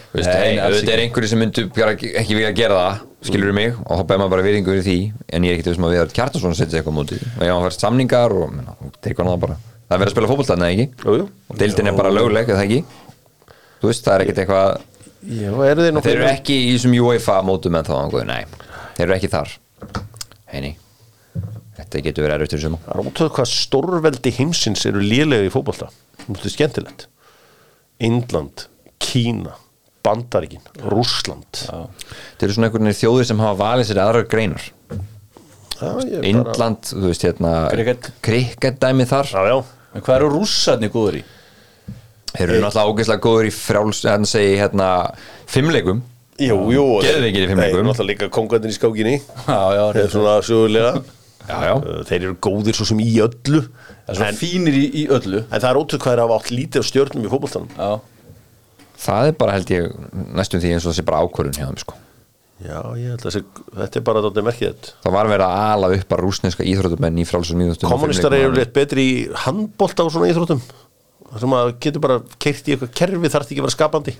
Þú 0.10 0.18
veist, 0.18 0.30
Nei, 0.32 0.40
hey, 0.42 0.54
alls 0.58 0.80
auðvitað 0.80 0.96
er 0.96 1.04
einhverju 1.04 1.30
sem 1.30 1.42
myndu 1.44 1.64
bara 1.76 1.94
ekki 1.94 2.10
ekki 2.18 2.38
vilja 2.40 2.54
gera 2.58 2.78
það 2.80 3.02
skilur 3.26 3.54
mig 3.56 3.74
og 3.84 4.00
þá 4.00 4.04
ber 4.08 4.22
maður 4.22 4.34
bara 4.36 4.46
virðingu 4.46 4.72
fyrir 4.74 4.86
því 4.86 4.98
en 5.36 5.48
ég 5.48 5.52
er 5.52 5.58
ekkert 5.58 5.70
þessum 5.72 5.88
að 5.88 5.94
við 5.94 6.02
erum 6.04 6.16
Kjartason 6.16 6.58
setja 6.58 6.80
eitthvað 6.80 6.96
á 6.96 7.00
móti 7.00 7.20
og 7.20 7.44
ef 7.44 7.52
hann 7.52 7.66
fær 7.66 7.76
samningar 7.76 8.36
og 8.36 8.54
menna, 8.54 8.76
tekur 9.04 9.26
hann 9.26 9.34
það 9.34 9.44
bara. 9.46 9.58
Það 9.90 9.96
er 9.96 10.02
verið 10.04 10.12
að 10.12 10.16
spila 10.16 10.30
fótbolta, 10.30 10.60
neða 10.60 10.76
ekki? 10.76 10.88
Jú, 11.04 11.16
jú, 11.20 11.30
og 11.50 11.60
deildin 11.60 11.90
er 11.90 11.98
bara 11.98 12.14
lögleg, 12.14 12.52
eða 12.54 12.66
ekki? 12.68 12.82
Þú 13.82 13.90
veist, 13.90 14.04
það 14.06 14.14
er 14.16 14.26
ekkert 14.26 14.44
eitthvað 14.44 14.68
já, 15.40 15.50
eru 15.50 15.88
þeir 15.88 16.04
þeir 16.06 16.14
eru 16.14 16.30
ekki 16.30 16.60
í 16.60 16.76
þessum 16.76 17.00
UEFA 17.00 17.40
mótum 17.48 17.80
en 17.80 17.90
þá 17.90 17.96
nei, 18.30 18.44
þeir 19.00 19.08
eru 19.08 19.18
ekki 19.18 19.34
þar. 19.34 19.58
Heini 20.54 20.76
þetta 21.80 22.04
getur 22.06 22.26
verið 22.26 22.36
erfitt 22.36 22.54
fyrir 22.56 22.66
suma. 22.68 22.80
Það 22.86 22.94
er 22.94 23.10
ótöðu 23.10 23.34
hvað 23.38 23.50
stórveldi 23.54 24.34
heimsins 24.36 24.86
eru 24.90 25.04
lélega 25.04 25.48
í 25.48 25.54
fótbolta 25.54 25.90
Bandaríkin, 30.04 30.62
Rússland. 30.90 31.64
Já, 31.66 31.80
þeir 32.40 32.48
eru 32.48 32.54
svona 32.56 32.70
einhvern 32.70 32.88
veginn 32.88 33.00
þjóðir 33.02 33.26
sem 33.30 33.40
hafa 33.44 33.58
valið 33.64 33.90
sér 33.90 34.00
aðrar 34.06 34.28
greinar. 34.32 34.70
Ég 35.80 35.80
bara- 35.80 36.28
Indland, 36.28 36.82
þú 36.92 37.06
veist, 37.08 37.24
hérna 37.24 37.52
Cricket. 37.72 38.10
cricket 38.22 38.80
dæmi 38.80 39.06
þar. 39.08 39.26
Já, 39.32 39.44
já, 39.48 39.64
En 39.96 40.02
hvað 40.02 40.16
eru 40.20 40.30
rússarnir 40.30 40.92
góður 40.94 41.16
í? 41.20 41.24
Þeir 42.36 42.50
eru 42.50 42.62
náttúrulega 42.62 42.92
ógeðslega 42.94 43.22
góður 43.24 43.48
í 43.50 43.54
frjáls 43.56 44.04
hann 44.06 44.26
segi 44.30 44.58
hérna 44.60 44.90
fimmleikum 45.50 46.02
jú, 46.38 46.58
jú 46.72 46.84
þeir- 47.02 47.16
fimmleikum. 47.24 47.58
þeir 47.58 47.74
eru 47.74 47.84
náttúrulega 47.88 48.10
líka 48.12 48.30
kongandinn 48.30 48.70
í 48.70 48.78
skákinni. 48.78 49.16
Já, 49.48 49.62
já, 49.74 49.86
þeir 49.94 50.04
eru 50.04 50.14
svona 50.14 50.36
sögulega. 50.46 51.04
Já, 51.50 51.58
já. 51.66 52.04
Þeir 52.06 52.22
eru 52.28 52.36
góðir 52.36 52.76
svo 52.78 52.86
sem 52.86 53.00
í 53.02 53.16
öllu. 53.18 53.64
Það 54.06 54.14
er 54.14 54.16
svo 54.20 54.26
en, 54.28 54.36
fínir 54.36 54.76
í, 54.78 54.86
í 54.94 55.08
öllu. 55.10 55.42
En 55.52 55.60
það 55.64 55.70
er 55.72 55.80
ótrúð 55.82 56.04
hvað 56.04 56.14
er 56.14 56.20
að 56.22 56.28
hafa 56.30 56.38
átt 56.44 56.52
lítið 56.54 56.84
af 56.84 56.86
stjörnum 56.92 57.26
í 57.26 57.32
fótboltanum. 57.34 57.70
Já, 57.80 58.00
Það 59.00 59.32
er 59.32 59.36
bara 59.40 59.56
held 59.56 59.74
ég 59.74 59.90
næstum 60.36 60.62
því 60.64 60.76
eins 60.76 60.88
og 60.90 60.96
sé 60.98 61.06
bara 61.08 61.24
ákvörðun 61.24 61.58
hjá 61.58 61.68
þeim 61.70 61.82
sko. 61.82 61.98
Já, 62.60 62.80
ég 63.00 63.14
held 63.14 63.22
að 63.22 63.30
þessi, 63.30 63.42
þetta 63.72 64.00
er 64.00 64.04
bara 64.04 64.22
þetta 64.26 64.42
merkið 64.44 64.88
Það 65.06 65.14
var 65.16 65.30
verið 65.32 65.46
að 65.46 65.62
ala 65.64 65.90
upp 65.96 66.10
bara 66.12 66.24
rúsneska 66.26 66.66
íþrótumenn 66.68 67.22
í 67.22 67.24
frjáls 67.28 67.54
og 67.54 67.60
nýðustum 67.62 67.94
kommunistar 67.94 68.36
eru 68.36 68.58
leitt 68.58 68.74
betri 68.76 69.06
í 69.08 69.14
handbolta 69.46 70.04
og 70.04 70.12
svona 70.12 70.28
íþróttum. 70.28 70.60
Það 71.30 71.46
sem 71.46 71.56
að 71.56 71.72
getur 71.86 72.04
bara 72.04 72.20
keirt 72.36 72.68
í 72.68 72.76
eitthvað 72.76 72.92
kerfi 73.00 73.32
þarf 73.32 73.48
ekki 73.48 73.62
að 73.62 73.68
vera 73.70 73.78
skapandi. 73.78 74.16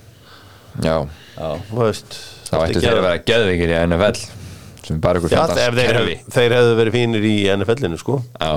Já, 0.80 0.96
þá 1.36 2.56
ættu 2.62 2.80
þeir 2.80 2.94
að 2.94 3.04
vera 3.04 3.22
geðveikir 3.28 3.74
í 3.74 3.78
NFL 3.84 4.24
sem 4.86 5.00
bara 5.04 5.20
ykkur 5.20 5.34
þeir, 5.34 5.80
kerfi. 5.90 6.18
þeir 6.32 6.54
hefðu 6.56 6.76
verið 6.78 6.96
fínir 6.96 7.26
í 7.28 7.36
NFL-inu 7.52 7.98
sko. 8.00 8.20
Já, 8.40 8.52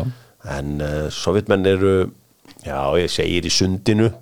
en 0.55 0.75
uh, 0.79 1.07
sovjetmenn 1.11 1.67
eru 1.73 1.95
já, 2.63 2.77
ég 3.01 3.11
segir 3.11 3.49
í 3.49 3.51
sundinu 3.51 4.13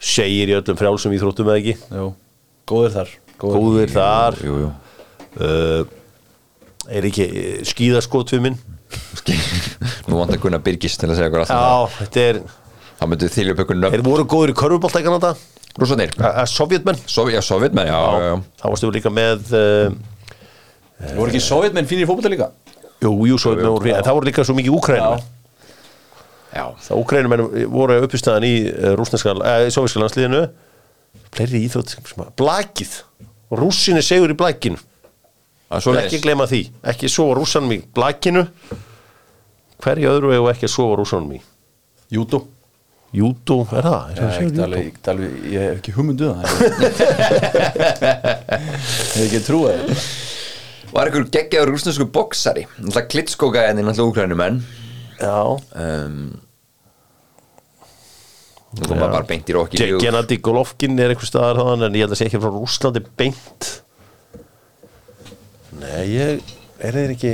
segir 0.00 0.50
í 0.50 0.56
öllum 0.56 0.78
frjálsum 0.80 1.12
íþróttum 1.16 1.50
eða 1.50 1.60
ekki? 1.60 1.74
Jú, 1.92 2.06
góður 2.70 2.94
þar 2.96 3.10
góðir. 3.40 3.92
Þar. 3.94 4.38
jú, 4.44 4.56
jú. 4.64 4.70
Uh, 5.40 5.84
er 6.90 7.06
ekki 7.08 7.26
uh, 7.28 7.50
skíðaskotfimmin 7.68 8.56
Nú 10.10 10.18
vant 10.18 10.32
að 10.34 10.40
kunna 10.42 10.58
Birgis 10.64 10.96
til 10.98 11.08
að 11.10 11.20
segja 11.20 11.30
okkur 11.30 11.44
alltaf 11.44 11.60
já, 11.60 12.00
þetta 12.00 12.24
er 12.26 12.40
Það 13.00 13.12
þeir 13.32 13.50
nöfn. 13.80 14.02
Voru 14.04 14.24
góðir 14.28 14.52
í 14.52 14.56
körfubolta 14.58 15.00
í 15.00 15.06
Kanada 15.06 15.30
Rússanir 15.78 16.10
uh, 16.18 16.42
sovjetmenn 16.50 16.98
Sov, 17.06 17.30
Já, 17.32 17.40
sovjetmenn, 17.46 17.88
já, 17.88 17.96
já, 17.96 18.26
já 18.26 18.34
þá 18.60 18.66
varstu 18.72 18.90
við 18.90 18.98
líka 18.98 19.12
með 19.14 19.54
uh, 19.54 21.14
Voru 21.14 21.30
ekki 21.30 21.44
sovjetmenn 21.44 21.88
fínir 21.88 22.04
í 22.04 22.10
fótbolta 22.10 22.32
líka? 22.32 22.50
jú, 23.00 23.14
jú, 23.30 23.38
sovjetmenn 23.40 23.72
voru 23.76 23.86
fínir 23.86 24.00
en 24.00 24.08
það 24.08 24.18
voru 24.18 24.28
líka 24.28 24.44
svo 24.48 24.56
mikið 24.58 24.76
úkrænum 24.76 25.20
Já, 25.22 25.39
það 26.50 26.98
úkrænum 26.98 27.34
voru 27.70 27.98
uppistæðan 28.04 28.46
í 28.48 28.54
rúsneska, 28.98 29.34
í 29.66 29.70
soviska 29.74 30.02
landsliðinu. 30.02 30.42
Fleiri 31.34 31.60
íþrótt 31.66 31.96
blakið. 32.38 32.96
Rússinni 33.54 34.02
segur 34.06 34.30
í 34.34 34.38
blakinu. 34.38 34.78
Ekki 35.70 36.18
gleyma 36.24 36.46
því, 36.50 36.64
ekki 36.90 37.10
sofa 37.10 37.36
rússanum 37.38 37.70
í 37.76 37.80
blakinu. 37.94 38.42
Hverju 39.80 40.10
öðru 40.10 40.32
hefur 40.34 40.50
ekki 40.54 40.66
að 40.66 40.74
sofa 40.74 40.96
rússanum 40.98 41.36
í? 41.36 41.40
Júdó. 42.10 42.42
Júdó, 43.14 43.60
er 43.74 43.86
það? 43.86 44.02
Er 44.10 44.10
Ég, 44.10 44.18
það 44.18 44.30
ég, 44.30 44.42
júdó? 44.48 44.64
alveg, 44.66 44.82
ég, 44.86 44.98
alveg, 45.12 45.30
ég 45.50 45.64
hef 45.64 45.78
ekki 45.80 45.94
hugmyndu 45.96 46.28
það. 46.30 46.40
Ég 48.00 49.14
hef 49.14 49.24
ekki 49.24 49.40
trúið 49.46 49.80
það 49.80 50.04
Var 50.90 51.06
einhver 51.06 51.26
geggjaður 51.30 51.70
rúsnesku 51.70 52.06
boksari 52.10 52.64
klitskóka 53.10 53.62
en 53.70 53.78
náttúrulega 53.78 54.10
úkrænumenn 54.10 54.56
um, 55.26 56.16
Nú 58.70 58.86
kom 58.86 59.00
maður 59.00 59.14
bara 59.16 59.26
beint 59.26 59.48
í 59.50 59.54
rokki 59.56 59.80
Ge- 59.80 59.98
Gennady 59.98 60.36
Golovkin 60.46 60.94
er 61.02 61.10
einhver 61.10 61.26
staðar 61.26 61.58
þaðan 61.58 61.88
en 61.88 61.96
ég 61.98 62.04
held 62.06 62.14
að 62.14 62.20
sé 62.20 62.28
ekki 62.28 62.38
frá 62.42 62.52
Rúslandi 62.54 63.02
beint. 63.18 63.70
Nei, 65.80 66.04
ég 66.12 66.52
er 66.86 66.94
þeir 66.98 67.14
ekki 67.16 67.32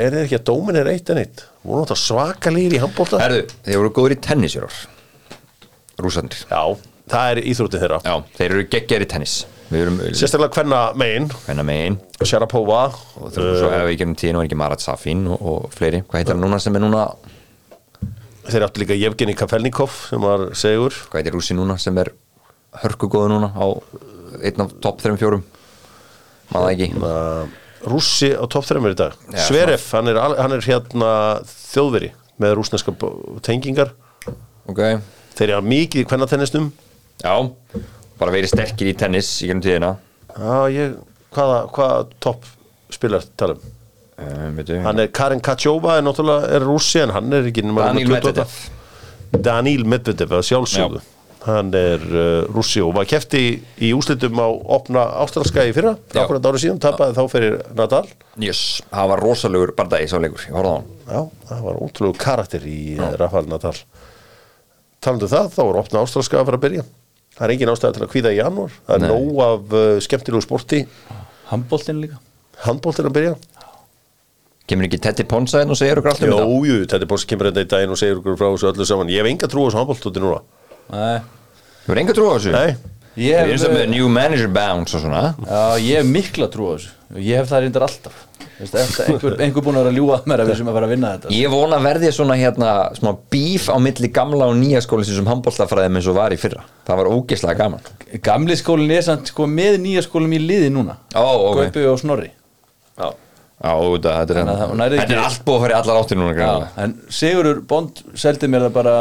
er 0.00 0.14
þeir 0.14 0.22
ekki 0.24 0.38
að 0.38 0.46
dómin 0.48 0.78
er 0.80 0.88
eitt 0.94 1.10
en 1.12 1.20
eitt? 1.20 1.44
Voru 1.66 1.82
náttúrulega 1.82 2.00
svakalýr 2.06 2.76
í 2.78 2.80
handbólta 2.80 3.20
Herðu, 3.20 3.42
þeir 3.66 3.80
voru 3.82 3.92
góður 3.98 4.14
í 4.16 4.18
tennis 4.24 4.56
í 4.56 4.62
ár 4.64 4.78
Rússandir 6.00 6.44
já, 6.48 6.60
það 7.12 7.30
er 7.34 7.40
íþrótið 7.52 7.82
þeirra. 7.84 7.98
Já, 8.06 8.14
þeir 8.38 8.54
eru 8.54 8.66
geggjaður 8.72 9.04
í 9.04 9.08
tennis 9.12 9.34
sérstaklega 9.70 10.50
hvenna 10.56 10.80
megin. 10.98 11.28
Hvenna 11.46 11.64
megin. 11.66 11.98
Sharapova 12.26 12.80
og 12.90 13.30
þú 13.34 13.44
svo 13.54 13.68
ef 13.70 13.84
við 13.86 14.00
gerum 14.00 14.16
tíðin 14.18 14.40
var 14.40 14.48
ekki 14.48 14.58
Marat 14.58 14.82
Safin 14.82 15.22
og, 15.30 15.38
og 15.40 15.68
fleiri. 15.74 16.02
Hvað 16.08 16.22
heitir 16.22 16.34
hann 16.34 16.42
núna 16.42 16.58
sem 16.62 16.74
er 16.74 16.82
núna? 16.82 17.04
Þeir 18.50 18.66
áttu 18.66 18.82
líka 18.82 18.98
Jevgeni 18.98 19.36
Kafelnikov 19.38 19.94
sem 20.08 20.26
var 20.26 20.48
segur. 20.58 20.96
Hvað 21.12 21.22
heitir 21.22 21.36
rússi 21.38 21.54
núna 21.54 21.78
sem 21.78 21.96
er 22.02 22.10
hörkugóðu 22.82 23.30
núna 23.30 23.52
á 23.54 23.66
einn 24.40 24.62
af 24.66 24.74
topp 24.82 25.02
3-4 25.04 25.40
Maður 26.50 26.72
ekki. 26.74 26.90
Uh, 26.98 27.46
Rússi 27.90 28.32
á 28.34 28.44
topp 28.50 28.66
3 28.68 28.82
í 28.90 28.96
dag. 28.98 29.14
Já, 29.30 29.44
Sverev, 29.46 29.84
hann 29.94 30.10
er, 30.10 30.18
hann 30.18 30.56
er 30.56 30.66
hérna 30.66 31.12
þjóðveri 31.46 32.10
með 32.42 32.56
rúsneska 32.58 32.92
tengingar. 33.46 33.94
Ok, 34.68 34.82
þeir 35.38 35.54
eru 35.54 35.64
mikið 35.70 36.02
í 36.02 36.08
kvennatennistum 36.10 36.68
já 37.22 37.34
Bara 38.20 38.34
verið 38.34 38.52
sterkir 38.52 38.90
í 38.90 38.96
tennis 39.00 39.28
í 39.40 39.48
gerum 39.48 39.62
tíðina. 39.64 39.94
Já, 40.30 40.56
ég, 40.74 40.96
hvaða, 41.34 41.60
hvaða 41.74 42.00
topp 42.22 42.48
spilar 42.92 43.24
tala 43.38 43.56
um 43.56 43.78
um, 44.20 44.82
hann 44.84 45.00
er 45.00 45.08
Karin 45.14 45.40
Kachova 45.40 45.96
er 45.98 46.04
náttúrulega 46.04 46.50
er 46.56 46.66
rússi 46.66 47.00
en 47.00 47.14
hann 47.14 47.32
er 47.32 47.48
ekki 47.48 47.64
28. 47.64 48.10
Medvedev. 48.10 48.58
Daniil 49.46 49.86
Medvedev 49.88 50.34
sjálfsögðu. 50.44 51.00
Hann 51.46 51.70
er 51.72 52.02
uh, 52.04 52.50
rússi 52.52 52.82
og 52.84 52.92
var 52.98 53.08
kefti 53.08 53.40
í, 53.40 53.52
í 53.88 53.92
úslitum 53.96 54.36
á 54.44 54.48
opna 54.76 55.06
ástralska 55.22 55.64
í 55.64 55.72
fyrra 55.72 55.94
Já. 56.12 56.20
akkurat 56.26 56.50
árið 56.50 56.66
síðan, 56.66 56.82
tapaði 56.84 57.16
þá 57.16 57.32
fyrir 57.32 57.56
Nadal. 57.78 58.04
Yes, 58.36 58.82
það 58.90 59.12
var 59.14 59.24
rosalegur 59.24 59.72
bardagi 59.78 60.10
sá 60.12 60.18
leikur, 60.20 60.44
ég 60.50 60.58
horfði 60.58 60.74
á 60.74 60.76
hann. 60.76 60.90
Já, 61.08 61.46
það 61.48 61.64
var 61.70 61.80
ótrúlega 61.86 62.24
karakter 62.26 62.68
í 62.68 62.80
uh, 62.98 63.14
Rafael 63.22 63.48
Nadal. 63.48 63.76
Talandu 65.00 65.30
það, 65.32 65.48
þá 65.56 65.62
er 65.64 65.80
opna 65.80 66.04
ástralska 66.04 66.42
að 66.42 66.50
fara 66.50 66.60
að 66.60 66.66
byrja 66.66 66.88
það 67.36 67.46
er 67.46 67.54
engin 67.54 67.72
ástæða 67.72 67.96
til 67.96 68.04
að 68.06 68.12
kvíða 68.14 68.34
í 68.34 68.38
janúar. 68.40 68.76
Það 68.86 68.96
er 68.96 69.04
Nei. 69.04 69.10
nóg 69.14 69.40
af 69.46 69.74
uh, 69.80 69.94
skemmtilegu 70.06 70.44
sporti. 70.44 70.82
Handboltin 71.50 72.02
líka. 72.02 72.20
Handbóltir 72.66 73.08
að 73.08 73.16
byrja. 73.16 73.34
Kemur 74.70 74.86
ekki 74.86 75.00
Teddy 75.02 75.26
Ponsa 75.26 75.64
inn 75.64 75.72
og 75.72 75.78
segir 75.80 75.98
okkur 75.98 76.12
allt 76.12 76.22
um 76.22 76.30
þetta? 76.30 76.46
Jú, 76.70 76.76
þetta 76.84 77.02
er 77.02 77.10
bóst 77.10 77.26
kemur 77.30 77.50
þetta 77.50 77.64
í 77.64 77.70
daginn 77.72 77.94
og 77.94 77.98
segir 77.98 78.20
okkur 78.20 78.38
frá 78.38 78.48
þessu 78.52 78.70
öllu 78.70 78.86
saman. 78.86 79.10
Ég 79.10 79.24
hef 79.24 79.30
enga 79.32 79.50
trú 79.50 79.64
á 79.64 79.66
þessu 79.66 79.80
handbóltóti 79.80 80.22
núna. 80.22 80.40
Nei. 80.94 81.18
Þú 81.86 81.94
er 81.96 82.02
enga 82.04 82.14
trú 82.14 82.28
á 82.30 82.34
þessu? 82.36 82.52
Nei, 82.54 82.70
Ég 83.18 83.34
Við 83.42 83.56
erum 83.56 83.64
hef, 83.64 83.72
með 83.74 83.88
new 83.90 84.08
manager 84.12 84.50
bounce 84.54 84.94
og 84.94 85.02
svona. 85.02 85.22
Já, 85.42 85.62
ég 85.82 85.98
hef 85.98 86.06
mikla 86.06 86.46
trú 86.52 86.68
á 86.70 86.72
þessu. 86.76 86.92
Ég 87.18 87.40
hef 87.40 87.48
það 87.50 87.64
reyndar 87.64 87.86
alltaf 87.88 88.20
einhver, 88.60 89.36
einhver 89.40 89.64
búin 89.64 89.78
að 89.78 89.84
vera 89.86 89.90
að 89.92 89.96
ljúga 89.98 90.16
að 90.18 90.26
mér 90.30 90.42
að 90.44 90.50
við 90.50 90.58
sem 90.60 90.68
að 90.70 90.76
fara 90.76 90.86
að 90.88 90.92
vinna 90.94 91.12
þetta. 91.14 91.30
Ég 91.36 91.52
vona 91.54 91.78
verði 91.84 92.10
svona 92.12 92.36
hérna 92.40 92.72
smá 92.98 93.10
bíf 93.32 93.68
á 93.72 93.76
milli 93.80 94.10
gamla 94.12 94.48
og 94.50 94.58
nýja 94.60 94.82
skólisins 94.84 95.16
sem 95.20 95.30
handbóltafræðum 95.30 95.96
eins 96.00 96.08
og 96.12 96.18
var 96.18 96.34
í 96.34 96.38
fyrra. 96.40 96.64
Það 96.88 97.00
var 97.00 97.10
ógeðslega 97.14 97.56
gaman. 97.62 97.88
Gamli 98.26 98.56
skólinn 98.60 98.92
er 98.98 99.06
samt 99.06 99.32
sko 99.32 99.46
með 99.48 99.78
nýja 99.84 100.04
skólum 100.04 100.36
í 100.36 100.42
liði 100.44 100.68
núna. 100.74 100.98
Ó, 101.16 101.24
ok. 101.50 101.62
Gaupi 101.70 101.86
og 101.88 101.98
Snorri. 102.02 102.30
Já, 103.00 103.08
Já, 103.60 103.72
þetta 103.76 104.12
er, 104.32 104.38
að 104.40 104.58
það- 104.60 104.84
er 104.86 104.98
ekki- 105.04 105.16
allt 105.20 105.42
búið 105.44 105.56
að 105.56 105.60
fara 105.64 105.74
í 105.74 105.78
allar 105.80 106.02
áttir 106.02 106.16
núna 106.20 106.68
en 106.80 106.94
Sigurur 107.12 107.60
Bond 107.68 108.02
seldi 108.16 108.48
mér 108.48 108.62
það 108.68 108.72
bara 108.72 108.94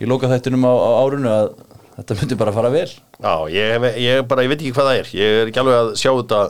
í 0.00 0.06
loka 0.08 0.28
þættinum 0.28 0.64
á, 0.64 0.72
á 0.72 0.90
árunu 1.04 1.28
að 1.28 1.50
þetta 1.98 2.16
myndi 2.20 2.36
bara 2.40 2.52
fara 2.52 2.70
vel. 2.70 2.88
Já 3.20 3.34
ég, 3.52 3.72
hef- 3.80 3.96
ég, 4.00 4.22
bara, 4.28 4.42
ég 4.44 4.48
veit 4.52 4.60
ekki 4.60 4.72
hvað 4.72 4.88
það 4.88 4.98
er. 5.00 5.10
Ég 5.16 5.40
er 5.42 5.46
ekki 5.50 5.60
alveg 5.60 5.76
að 5.80 5.90
sjá 6.00 6.10
þetta 6.16 6.40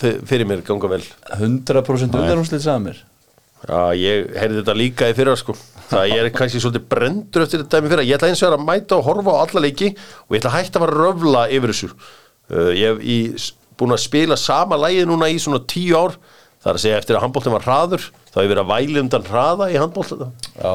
fyrir 0.00 0.46
mér 0.48 0.62
ganga 0.66 0.90
vel. 0.90 1.02
100% 1.38 2.18
undanúslið 2.20 2.64
sagði 2.64 2.84
mér. 2.88 3.02
Já, 3.64 3.78
ég 3.96 4.26
heyrði 4.36 4.58
þetta 4.60 4.74
líka 4.76 5.08
í 5.08 5.14
fyrra 5.16 5.34
sko. 5.40 5.54
Það 5.88 6.10
ég 6.10 6.20
er 6.20 6.30
kannski 6.34 6.60
svolítið 6.60 6.86
brendur 6.90 7.44
eftir 7.46 7.62
þetta 7.62 7.78
dæmi 7.78 7.92
fyrra. 7.92 8.04
Ég 8.04 8.18
ætla 8.18 8.28
eins 8.32 8.42
og 8.44 8.56
að 8.58 8.64
mæta 8.66 8.98
og 8.98 9.06
horfa 9.08 9.36
á 9.36 9.42
alla 9.46 9.62
leiki 9.64 9.88
og 9.94 10.34
ég 10.36 10.42
ætla 10.42 10.50
að 10.52 10.56
hætta 10.58 10.80
að 10.80 10.84
fara 10.84 10.94
að 10.94 11.00
röfla 11.04 11.44
yfir 11.56 11.72
þessu. 11.72 11.90
Uh, 12.52 12.70
Ég 12.76 12.90
hef 12.90 13.00
í, 13.00 13.18
búin 13.80 13.96
að 13.96 14.02
spila 14.04 14.36
sama 14.40 14.76
lægið 14.82 15.08
núna 15.08 15.30
í 15.32 15.38
svona 15.40 15.62
tíu 15.70 15.96
ár 15.96 16.18
Það 16.64 16.70
er 16.70 16.78
að 16.78 16.80
segja 16.80 16.98
eftir 17.02 17.16
að 17.18 17.24
handbóltin 17.26 17.52
var 17.52 17.64
hraður 17.66 18.04
þá 18.08 18.36
hef 18.38 18.44
ég 18.44 18.50
verið 18.54 18.60
að 18.62 18.70
væli 18.70 19.00
undan 19.02 19.26
hraða 19.28 19.66
í 19.68 19.74
handbóltin 19.76 20.22
Já, 20.56 20.72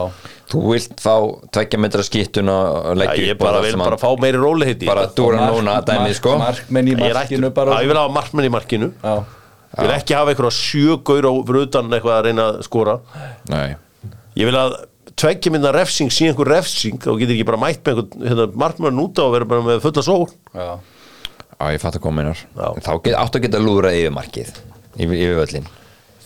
Þú 0.51 0.59
vilt 0.67 1.01
fá 1.01 1.13
tveggja 1.57 1.79
metra 1.81 2.03
skýttuna 2.05 2.57
og 2.69 2.91
Já, 2.91 2.99
leggja 3.01 3.23
ég 3.25 3.33
upp 3.33 3.41
og 3.41 3.47
bara 3.47 3.63
vil 3.65 3.79
bara 3.81 3.97
fá 4.01 4.07
meiri 4.21 4.41
róli 4.41 4.67
hitti 4.69 4.89
bara 4.89 5.07
dúra 5.17 5.47
núna 5.49 5.79
dæmi 5.87 6.13
sko. 6.17 6.35
Markmenn 6.41 6.91
í 6.91 6.93
Ég 6.93 7.17
markinu 7.17 7.49
að 7.49 7.73
ég 7.73 7.89
vil 7.89 7.97
hafa 7.97 8.13
markmenn 8.19 8.49
í 8.49 8.51
markinu. 8.53 8.91
Já, 9.01 9.15
Ég 9.69 9.85
vil 9.85 9.95
ekki 9.95 10.17
hafa 10.17 10.33
einhverja 10.33 10.55
sjö 10.57 10.99
gaur 11.05 11.25
á 11.29 11.33
fyrir 11.49 11.65
utan 11.67 11.91
eitthvað 11.93 12.15
að 12.15 12.23
reyna 12.25 12.45
að 12.49 12.61
skora. 12.65 12.95
Nei. 13.49 13.67
Ég 14.37 14.49
vil 14.49 14.57
að 14.57 14.77
tveggja 15.19 15.53
minna 15.53 15.73
refsing 15.75 16.13
sé 16.13 16.29
einhver 16.29 16.49
refsing 16.53 16.97
og 17.09 17.19
getur 17.21 17.35
ekki 17.35 17.45
bara 17.49 17.61
mætt 17.61 17.81
með 17.85 18.01
einhvern 18.05 18.29
hérna, 18.29 18.47
markmann 18.65 19.03
út 19.03 19.21
á 19.21 19.25
og 19.27 19.35
vera 19.35 19.49
bara 19.49 19.65
með 19.67 19.83
fulla 19.85 20.05
sól. 20.05 20.25
Já. 20.53 20.71
Já, 21.59 21.73
ég 21.75 21.81
fatt 21.83 21.97
að 21.99 22.03
koma 22.05 22.23
einar 22.23 22.39
Já. 22.39 22.67
Þá 22.85 22.91
get, 23.03 23.15
áttu 23.19 23.39
að 23.39 23.45
geta 23.45 23.59
lúra 23.59 23.91
yfir 23.91 24.13
markið 24.15 24.51
Yfir, 24.99 25.35
völlin 25.39 25.67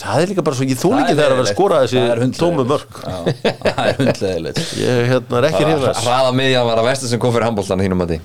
Það 0.04 0.22
er 0.24 0.32
líka 0.32 0.44
bara 0.44 0.58
svo, 0.58 0.66
ég 0.66 0.80
Það 0.82 1.00
ekki 1.04 1.16
þegar 1.16 1.34
að 1.34 1.38
vera 1.38 1.44
að 1.44 1.52
skora 1.54 1.82
þessi 1.84 2.30
tómu 2.40 2.64
mörg 2.68 2.96
það 3.04 3.84
er 3.84 4.00
hundleðilegt 4.00 4.62
Ég 4.84 5.02
hérna, 5.12 5.40
er 5.40 5.48
ekki 5.52 5.66
hrifin 5.68 5.84
þess 5.86 6.08
Hraða 6.08 6.32
miðjan 6.40 6.70
var 6.70 6.82
að 6.82 6.88
vestu 6.90 7.12
sem 7.12 7.22
kom 7.22 7.36
fyrir 7.36 7.48
handbóltan 7.48 7.84
þínum 7.84 8.06
að 8.06 8.16
því 8.16 8.22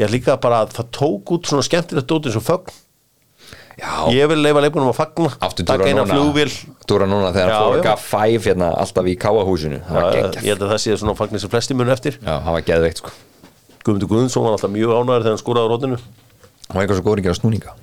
Ég 0.00 0.10
líka 0.10 0.34
bara 0.42 0.64
að 0.64 0.74
það 0.74 0.88
tók 0.98 1.34
út 1.36 1.46
svona 1.46 1.62
skemmtilegt 1.62 2.08
dót 2.10 2.26
eins 2.26 2.38
og 2.40 2.42
fögn. 2.42 2.72
Já, 3.78 3.90
Ég 4.14 4.26
vil 4.30 4.40
leifa 4.42 4.62
leikmunum 4.62 4.90
að 4.90 4.98
fagna 4.98 5.30
Taka 5.38 5.86
dúra 5.86 6.02
núna. 6.02 6.44
Dúra 6.90 7.08
núna 7.10 7.30
þegar 7.34 7.50
Já, 7.50 7.58
fór 7.62 7.80
gaf 7.86 8.04
fæf 8.10 8.48
hérna 8.50 8.68
alltaf 8.82 9.08
í 9.10 9.14
káahúsinu 9.18 9.78
Ég 9.78 10.50
held 10.50 10.62
að 10.62 10.74
það 10.74 10.82
sé 10.82 10.98
svona 10.98 11.14
fagnir 11.18 11.42
sem 11.42 11.50
flesti 11.50 11.78
mun 11.78 11.90
eftir. 11.94 12.18
Já, 12.22 12.36
það 12.42 12.54
var 12.54 12.66
geðveikt 12.70 13.02
sko. 13.02 13.14
Guðmundur 13.84 14.10
Guðmundsson 14.12 14.46
var 14.46 14.54
alltaf 14.56 14.72
mjög 14.74 14.94
ánæður 14.94 15.26
þegar 15.26 15.34
hann 15.34 15.42
skoraði 15.42 15.66
á 15.66 15.72
rótinu 15.74 15.98
Hann 15.98 16.76
var 16.76 16.84
eitthvað 16.84 17.00
svo 17.00 17.06
góður 17.08 17.22
að 17.22 17.26
gera 17.28 17.38
snúninga 17.40 17.74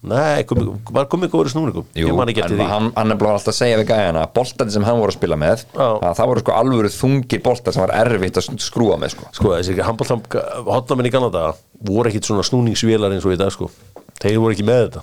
Nei, 0.00 0.46
var 0.48 1.08
góður 1.12 1.50
í 1.50 1.50
snúningum? 1.52 1.84
Jú, 1.92 2.14
hann, 2.16 2.86
hann 2.96 3.12
er 3.12 3.18
bara 3.20 3.34
alltaf 3.34 3.52
að 3.52 3.56
segja 3.58 3.80
við 3.82 3.90
gæjana 3.90 4.22
að 4.24 4.30
boltandi 4.38 4.72
sem 4.72 4.84
hann 4.86 4.96
voru 4.96 5.12
að 5.12 5.18
spila 5.18 5.36
með 5.36 5.64
að 5.76 6.14
það 6.16 6.30
voru 6.30 6.42
sko 6.42 6.54
alvöru 6.56 6.90
þungir 6.94 7.42
boltar 7.44 7.74
sem 7.76 7.84
var 7.84 7.92
erfitt 7.98 8.38
að 8.40 8.48
skrúa 8.64 8.96
með 9.00 9.12
sko. 9.12 9.28
Sko, 9.36 9.50
þessi 9.58 9.76
handbóltam 9.84 10.22
hotnamenn 10.70 11.10
í 11.10 11.12
Kanada 11.12 11.42
voru 11.84 12.08
ekkit 12.08 12.30
svona 12.30 12.46
snúningsvélar 12.48 13.12
eins 13.12 13.26
og 13.28 13.34
í 13.36 13.40
dag 13.42 13.52
sko. 13.52 13.68
Þeir 14.22 14.38
voru 14.40 14.56
ekki 14.56 14.64
með 14.70 14.80
þetta. 14.86 15.02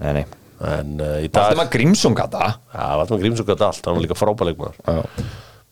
Nei, 0.00 0.14
nei. 0.16 0.24
En 0.72 0.94
uh, 0.96 1.18
í 1.20 1.28
dag 1.28 1.50
Valdimar 1.50 1.68
Grímsson 1.74 2.16
gata 2.16 2.54
Já, 2.54 2.86
Valdimar 3.02 3.20
Grímsson 3.26 3.50
gæti 3.50 3.66
allt, 3.68 3.84
hann 3.84 3.98
var 3.98 4.06
líka 4.06 4.16
frábæleikmaður. 4.16 5.12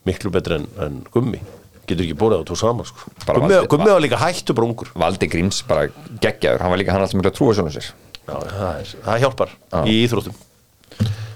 Miklu 0.05 0.35
betri 0.37 0.59
en, 0.61 0.69
en 0.85 1.01
Gummi. 1.15 1.41
Getur 1.89 2.05
ekki 2.05 2.19
bórið 2.19 2.45
á 2.45 2.49
tvo 2.51 2.61
saman 2.61 2.89
sko. 2.91 3.09
Gummi, 3.25 3.89
var 3.89 4.05
líka 4.05 4.21
hættu 4.21 4.53
bara 4.59 4.69
ungur. 4.69 4.93
Valdi 5.01 5.33
Gríms 5.33 5.65
bara 5.65 5.89
geggjaður, 6.21 6.67
hann 6.67 6.75
var 6.75 6.83
líka 6.83 6.93
hann 6.93 7.07
alltaf 7.07 7.17
miklu 7.17 7.33
að 7.33 7.39
trúa 7.41 7.57
svona 7.57 7.73
sér 7.73 7.93
Já, 8.29 8.35
það, 8.51 8.71
er, 8.81 8.91
það 9.07 9.21
hjálpar 9.25 9.55
í 9.91 9.95
íþróttum. 10.05 10.37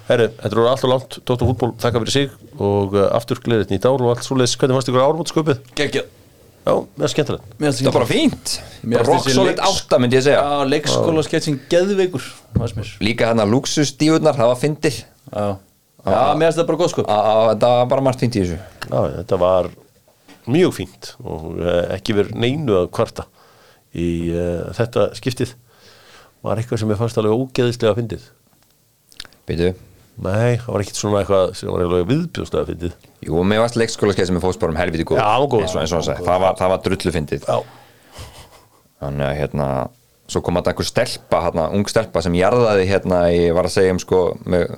Herru, 0.04 0.26
þetta 0.36 0.50
eru 0.52 0.66
alltaf 0.68 0.90
langt 0.90 1.14
Dóttar 1.24 1.48
fútból, 1.48 1.70
þakka 1.80 2.00
fyrir 2.02 2.12
sig 2.12 2.34
og 2.60 2.92
uh, 2.98 3.06
aftur 3.16 3.40
gleðið 3.40 3.70
nýtt 3.72 3.86
ár 3.88 4.02
og 4.04 4.10
allt 4.12 4.26
svoleiðis. 4.26 4.56
Hvernig 4.60 4.76
fannst 4.76 4.90
ykkur 4.92 5.04
ármótsköpið? 5.06 5.62
Geggjað. 5.78 6.10
Já, 6.64 6.74
með 7.00 7.10
skemmtilegt. 7.12 7.48
Mér 7.60 7.70
finnst 7.72 7.84
Það 7.84 7.96
bara 7.98 8.08
fínt. 8.08 8.52
Mér 8.88 9.02
finnst 9.04 9.10
Rock 9.10 9.34
solid 9.34 9.58
átta 9.64 9.98
myndi 10.00 10.16
ég 10.16 10.24
segja. 10.24 10.44
Já, 10.44 10.62
leikskóla 10.68 11.24
sketsin 11.26 11.58
geðveikur 11.72 12.28
mér. 12.56 12.92
Líka 13.04 13.28
hann 13.32 13.42
að 13.44 13.52
luxusdífurnar, 13.52 14.38
það 14.38 14.52
var 14.52 14.60
fyndið. 14.62 15.00
Já, 15.28 15.44
já. 16.04 16.20
Mér 16.40 16.46
finnst 16.46 16.60
það 16.62 16.68
bara 16.70 16.80
góð 16.80 16.94
Á- 17.04 17.24
á- 17.24 17.48
Þetta 17.50 17.72
var 17.74 17.90
bara 17.92 18.06
margt 18.08 18.24
fínt 18.24 18.38
í 18.40 18.44
þessu. 18.44 18.60
Já, 18.88 19.00
þetta 19.18 19.40
var 19.44 19.68
mjög 20.44 20.72
fínt 20.76 21.10
og 21.24 21.44
uh, 21.56 21.82
ekki 21.96 22.16
verið 22.16 22.40
neinu 22.40 22.78
að 22.82 22.88
kvarta 22.96 23.24
í 23.96 24.08
uh, 24.32 24.72
þetta 24.76 25.10
skiptið 25.16 25.52
var 26.44 26.60
eitthvað 26.60 26.82
sem 26.82 26.92
ég 26.94 27.00
fannst 27.00 27.18
alveg 27.20 27.34
ógeðislega 27.40 27.98
fyndið? 27.98 28.30
Býtu 29.48 29.72
Nei, 30.14 30.60
það 30.62 30.68
var 30.70 30.82
ekkit 30.84 30.98
svona 31.00 31.20
eitthvað 31.24 31.48
sem 31.58 31.70
var 31.72 31.82
eiginlega 31.82 32.06
viðbjóðslega 32.06 32.68
fyndið. 32.68 32.92
Jú, 33.26 33.40
mér 33.50 33.64
varst 33.64 33.78
leikskóla 33.80 34.14
skeið 34.14 34.28
sem 34.28 34.36
er 34.38 34.44
fótsporum 34.44 34.76
helviti 34.78 35.06
góð. 35.10 35.18
Já, 35.18 35.42
góður. 35.42 35.64
eins 35.64 35.74
og, 35.74 35.80
eins 35.82 35.94
og 35.96 36.04
sagði, 36.06 36.26
það 36.28 36.44
var, 36.44 36.54
það 36.60 36.70
var 36.70 36.84
drullu 36.84 37.12
fyndið. 37.16 37.48
Já, 37.50 37.56
Þannig 39.02 39.26
að 39.26 39.38
hérna 39.40 39.68
Svo 40.24 40.40
kom 40.40 40.56
þetta 40.56 40.72
einhver 40.72 40.86
stelpa, 40.88 41.40
hérna, 41.44 41.64
ung 41.76 41.88
stelpa 41.90 42.22
sem 42.24 42.36
jarðaði 42.38 42.86
hérna, 42.88 43.18
ég 43.28 43.50
var 43.56 43.66
að 43.68 43.74
segja 43.74 43.92
um 43.92 43.98
sko 44.00 44.20
með, 44.48 44.70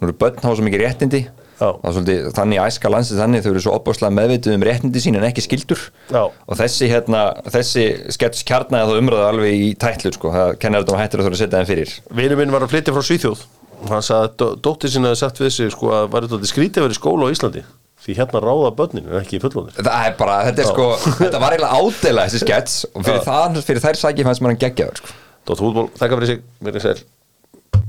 nú 0.00 0.08
eru 0.08 0.14
börn 0.22 0.38
hafa 0.40 0.56
svo 0.56 0.64
mikið 0.64 0.82
réttindi. 0.86 1.20
það 1.26 1.45
svolítið, 1.58 2.26
þannig 2.36 2.60
æska 2.66 2.90
landsins 2.92 3.20
þannig 3.20 3.44
þau 3.44 3.50
eru 3.54 3.62
svo 3.64 3.74
opbáslega 3.78 4.12
meðvituð 4.12 4.56
um 4.58 4.64
réttindi 4.68 5.00
sín 5.00 5.16
en 5.16 5.24
ekki 5.28 5.44
skildur 5.46 5.80
Já. 6.12 6.22
og 6.28 6.58
þessi 6.60 6.88
hérna, 6.92 7.22
þessi 7.48 7.86
skets 8.12 8.44
kjarnaði 8.48 8.90
þá 8.92 9.00
umræðu 9.00 9.24
alveg 9.30 9.62
í 9.64 9.70
tætlur 9.80 10.16
sko, 10.18 10.32
það 10.34 10.52
kennir 10.60 10.84
þetta 10.84 10.96
að 10.96 11.00
hættir 11.04 11.22
að 11.22 11.24
þú 11.24 11.30
eru 11.32 11.38
að 11.38 11.42
setja 11.42 11.62
þeim 11.62 11.70
fyrir. 11.70 11.94
Vinur 12.20 12.40
minn 12.42 12.52
var 12.52 12.66
að 12.66 12.74
flytja 12.74 12.92
frá 12.96 13.06
Svíþjóð. 13.08 13.46
Hann 13.88 14.04
sagði 14.04 14.28
að 14.28 14.36
dó- 14.40 14.54
dóttir 14.68 14.92
sinni 14.92 15.08
hefði 15.10 15.20
sagt 15.22 15.40
við 15.40 15.52
sig 15.56 15.72
sko 15.72 15.90
að 15.96 16.06
var 16.12 16.28
þetta 16.28 16.48
skrítið 16.52 16.80
að 16.82 16.86
vera 16.86 16.96
í 16.96 17.00
skóla 17.00 17.28
á 17.28 17.32
Íslandi. 17.32 17.64
Því 18.06 18.14
hérna 18.20 18.40
ráða 18.44 18.70
börnin 18.76 19.08
en 19.10 19.18
ekki 19.18 19.40
fullónir 19.42 19.74
það 19.80 20.04
er 20.06 20.12
bara, 20.20 20.36
þetta 20.46 20.62
er 20.62 20.68
sko, 20.70 20.84
þetta 21.18 21.40
var 21.42 21.56
eiginlega 21.56 21.80
ádela 21.80 22.26
þessi 22.28 22.40
skets 22.44 22.76
og 22.92 23.02
fyrir, 23.02 23.22
það, 23.26 23.56
fyrir 23.66 23.82
þær 23.82 23.98
sæki 23.98 24.26
fannst 24.28 24.44
maður 24.44 24.54
hann 24.54 24.60
geggjaður 24.62 25.00
sko. 25.00 25.14
Dóttar 25.48 25.64
fútból, 25.64 25.86
þakka 25.98 26.18
fyrir 26.20 26.30
sig, 26.30 26.44
verið 26.68 26.84
sæl 26.86 27.80